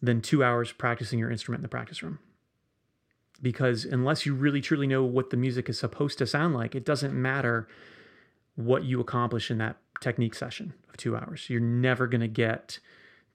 than 0.04 0.22
two 0.22 0.44
hours 0.44 0.72
practicing 0.72 1.18
your 1.18 1.32
instrument 1.32 1.62
in 1.62 1.64
the 1.64 1.68
practice 1.68 2.04
room. 2.04 2.20
Because 3.42 3.86
unless 3.86 4.26
you 4.26 4.36
really 4.36 4.62
truly 4.62 4.88
know 4.88 5.04
what 5.04 5.32
the 5.32 5.38
music 5.38 5.68
is 5.68 5.80
supposed 5.80 6.18
to 6.20 6.28
sound 6.28 6.54
like, 6.54 6.76
it 6.76 6.86
doesn't 6.86 7.14
matter 7.14 7.68
what 8.56 8.84
you 8.84 9.00
accomplish 9.00 9.50
in 9.50 9.58
that 9.58 9.78
technique 10.00 10.36
session 10.36 10.74
of 10.90 10.98
two 10.98 11.16
hours. 11.16 11.50
You're 11.50 11.60
never 11.60 12.08
going 12.08 12.22
to 12.22 12.28
get 12.28 12.80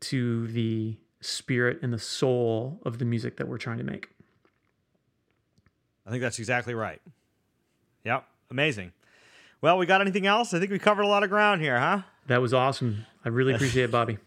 to 0.01 0.47
the 0.49 0.97
spirit 1.21 1.81
and 1.83 1.93
the 1.93 1.99
soul 1.99 2.81
of 2.85 2.99
the 2.99 3.05
music 3.05 3.37
that 3.39 3.49
we're 3.49 3.59
trying 3.59 3.79
to 3.79 3.85
make. 3.85 4.11
I 6.07 6.11
think 6.11 6.23
that's 6.23 6.39
exactly 6.39 6.75
right. 6.75 7.01
Yep, 8.05 8.25
amazing. 8.51 8.93
Well, 9.61 9.79
we 9.79 9.87
got 9.87 10.01
anything 10.01 10.27
else? 10.27 10.55
I 10.55 10.61
think 10.61 10.71
we 10.71 10.79
covered 10.79 11.03
a 11.03 11.09
lot 11.09 11.25
of 11.25 11.31
ground 11.31 11.61
here, 11.63 11.79
huh? 11.79 12.03
That 12.29 12.41
was 12.41 12.55
awesome. 12.55 13.07
I 13.25 13.31
really 13.31 13.55
appreciate 13.57 13.85
it, 13.85 13.91
Bobby. 13.91 14.19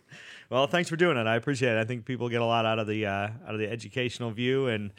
well, 0.49 0.67
thanks 0.67 0.89
for 0.89 0.97
doing 0.97 1.15
it. 1.15 1.27
I 1.27 1.35
appreciate 1.35 1.77
it. 1.77 1.79
I 1.79 1.85
think 1.85 2.03
people 2.05 2.27
get 2.27 2.41
a 2.41 2.45
lot 2.45 2.65
out 2.65 2.79
of 2.79 2.87
the 2.87 3.05
uh, 3.05 3.29
out 3.47 3.53
of 3.53 3.59
the 3.59 3.69
educational 3.69 4.31
view 4.31 4.67
and 4.67 4.91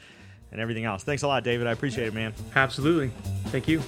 and 0.53 0.61
everything 0.61 0.85
else. 0.85 1.03
Thanks 1.03 1.23
a 1.23 1.29
lot, 1.29 1.45
David. 1.45 1.67
I 1.67 1.73
appreciate 1.73 2.07
it, 2.07 2.15
man. 2.15 2.35
Absolutely. 2.55 3.11
Thank 3.47 3.69
you. 3.69 3.83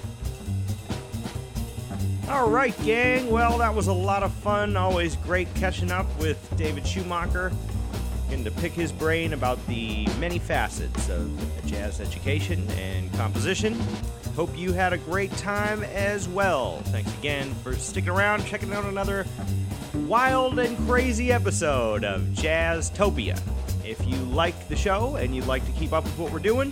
All 2.29 2.49
right, 2.49 2.75
gang. 2.83 3.29
Well, 3.29 3.57
that 3.57 3.75
was 3.75 3.87
a 3.87 3.93
lot 3.93 4.23
of 4.23 4.33
fun. 4.33 4.77
Always 4.77 5.17
great 5.17 5.53
catching 5.55 5.91
up 5.91 6.07
with 6.19 6.51
David 6.57 6.87
Schumacher. 6.87 7.51
Getting 8.29 8.45
to 8.45 8.51
pick 8.51 8.71
his 8.71 8.91
brain 8.91 9.33
about 9.33 9.65
the 9.67 10.07
many 10.19 10.39
facets 10.39 11.09
of 11.09 11.29
jazz 11.65 11.99
education 11.99 12.65
and 12.71 13.13
composition. 13.13 13.77
Hope 14.35 14.57
you 14.57 14.73
had 14.73 14.93
a 14.93 14.97
great 14.97 15.31
time 15.33 15.83
as 15.83 16.27
well. 16.27 16.79
Thanks 16.85 17.13
again 17.19 17.53
for 17.55 17.75
sticking 17.75 18.09
around, 18.09 18.45
checking 18.45 18.73
out 18.73 18.85
another 18.85 19.27
wild 20.07 20.57
and 20.57 20.75
crazy 20.87 21.31
episode 21.31 22.03
of 22.03 22.21
Jazztopia. 22.33 23.39
If 23.85 24.05
you 24.07 24.15
like 24.15 24.67
the 24.69 24.75
show 24.75 25.17
and 25.17 25.35
you'd 25.35 25.45
like 25.45 25.65
to 25.65 25.71
keep 25.73 25.91
up 25.93 26.03
with 26.05 26.17
what 26.17 26.31
we're 26.31 26.39
doing, 26.39 26.71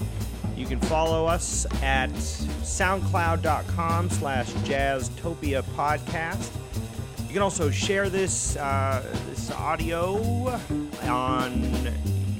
you 0.55 0.65
can 0.65 0.79
follow 0.81 1.25
us 1.25 1.65
at 1.81 2.09
soundcloud.com 2.11 4.09
slash 4.09 4.49
jazztopia 4.51 5.63
podcast. 5.75 6.49
You 7.27 7.33
can 7.33 7.41
also 7.41 7.69
share 7.69 8.09
this 8.09 8.55
uh, 8.57 9.03
this 9.29 9.51
audio 9.51 10.15
on 11.03 11.51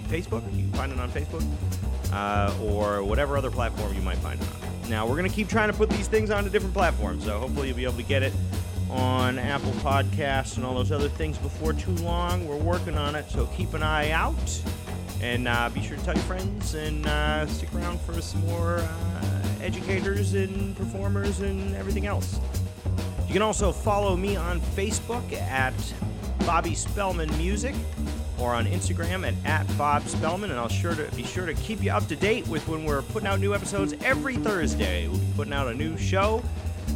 Facebook. 0.07 0.43
You 0.55 0.63
can 0.63 0.73
find 0.73 0.91
it 0.91 0.99
on 0.99 1.09
Facebook 1.09 1.45
uh, 2.13 2.53
or 2.61 3.03
whatever 3.03 3.37
other 3.37 3.51
platform 3.51 3.93
you 3.93 4.01
might 4.01 4.17
find 4.17 4.41
it 4.41 4.47
on. 4.47 4.89
Now, 4.89 5.07
we're 5.07 5.15
going 5.15 5.29
to 5.29 5.35
keep 5.35 5.47
trying 5.47 5.71
to 5.71 5.77
put 5.77 5.89
these 5.89 6.07
things 6.07 6.29
onto 6.29 6.49
different 6.49 6.73
platforms, 6.73 7.23
so 7.23 7.39
hopefully 7.39 7.67
you'll 7.69 7.77
be 7.77 7.85
able 7.85 7.95
to 7.95 8.03
get 8.03 8.23
it 8.23 8.33
on 8.91 9.39
Apple 9.39 9.71
Podcasts 9.73 10.57
and 10.57 10.65
all 10.65 10.75
those 10.75 10.91
other 10.91 11.09
things 11.09 11.37
before 11.37 11.73
too 11.73 11.95
long. 11.95 12.47
We're 12.47 12.57
working 12.57 12.97
on 12.97 13.15
it, 13.15 13.29
so 13.29 13.45
keep 13.47 13.73
an 13.73 13.83
eye 13.83 14.11
out. 14.11 14.61
And 15.21 15.47
uh, 15.47 15.69
be 15.69 15.81
sure 15.81 15.97
to 15.97 16.03
tell 16.03 16.15
your 16.15 16.23
friends 16.23 16.73
and 16.73 17.05
uh, 17.05 17.47
stick 17.47 17.73
around 17.73 18.01
for 18.01 18.19
some 18.21 18.45
more 18.47 18.79
uh, 18.79 19.43
educators 19.61 20.33
and 20.33 20.75
performers 20.75 21.39
and 21.39 21.75
everything 21.75 22.05
else. 22.05 22.39
You 23.27 23.33
can 23.33 23.41
also 23.41 23.71
follow 23.71 24.17
me 24.17 24.35
on 24.35 24.59
Facebook 24.59 25.31
at 25.33 25.73
Bobby 26.39 26.75
Spellman 26.75 27.29
Music 27.37 27.75
or 28.39 28.53
on 28.53 28.65
Instagram 28.65 29.25
at, 29.25 29.35
at 29.45 29.77
Bob 29.77 30.07
Spellman, 30.07 30.49
and 30.49 30.59
I'll 30.59 30.67
sure 30.67 30.95
to 30.95 31.03
be 31.15 31.23
sure 31.23 31.45
to 31.45 31.53
keep 31.53 31.83
you 31.83 31.91
up 31.91 32.07
to 32.07 32.15
date 32.15 32.47
with 32.47 32.67
when 32.67 32.83
we're 32.83 33.03
putting 33.03 33.27
out 33.27 33.39
new 33.39 33.53
episodes 33.53 33.93
every 34.03 34.35
Thursday. 34.35 35.07
We'll 35.07 35.19
be 35.19 35.27
putting 35.35 35.53
out 35.53 35.67
a 35.67 35.73
new 35.73 35.95
show 35.97 36.43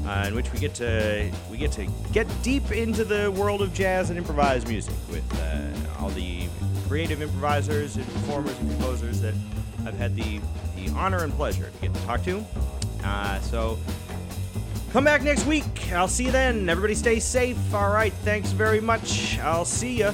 uh, 0.06 0.26
in 0.28 0.36
which 0.36 0.52
we 0.52 0.60
get 0.60 0.74
to 0.76 1.32
we 1.50 1.58
get 1.58 1.72
to 1.74 1.88
get 2.12 2.28
deep 2.44 2.72
into 2.72 3.04
the 3.04 3.32
world 3.32 3.62
of 3.62 3.74
jazz 3.74 4.10
and 4.10 4.18
improvised 4.18 4.68
music 4.68 4.96
with 5.10 5.24
uh, 5.42 6.02
all 6.02 6.10
the 6.10 6.48
creative 6.88 7.22
improvisers 7.22 7.96
and 7.96 8.06
performers 8.08 8.58
and 8.60 8.70
composers 8.72 9.22
that 9.22 9.34
I've 9.86 9.98
had 9.98 10.16
the 10.16 10.40
the 10.76 10.90
honor 10.92 11.24
and 11.24 11.34
pleasure 11.34 11.70
to 11.70 11.82
get 11.82 11.94
to 11.94 12.02
talk 12.06 12.24
to. 12.24 12.46
Uh, 13.04 13.40
so. 13.42 13.78
Come 14.92 15.04
back 15.04 15.24
next 15.24 15.46
week. 15.46 15.92
I'll 15.92 16.08
see 16.08 16.24
you 16.24 16.32
then. 16.32 16.70
Everybody 16.70 16.96
stay 16.96 17.20
safe. 17.20 17.58
All 17.74 17.90
right. 17.90 18.14
Thanks 18.14 18.52
very 18.52 18.80
much. 18.80 19.38
I'll 19.40 19.66
see 19.66 19.98
you. 19.98 20.14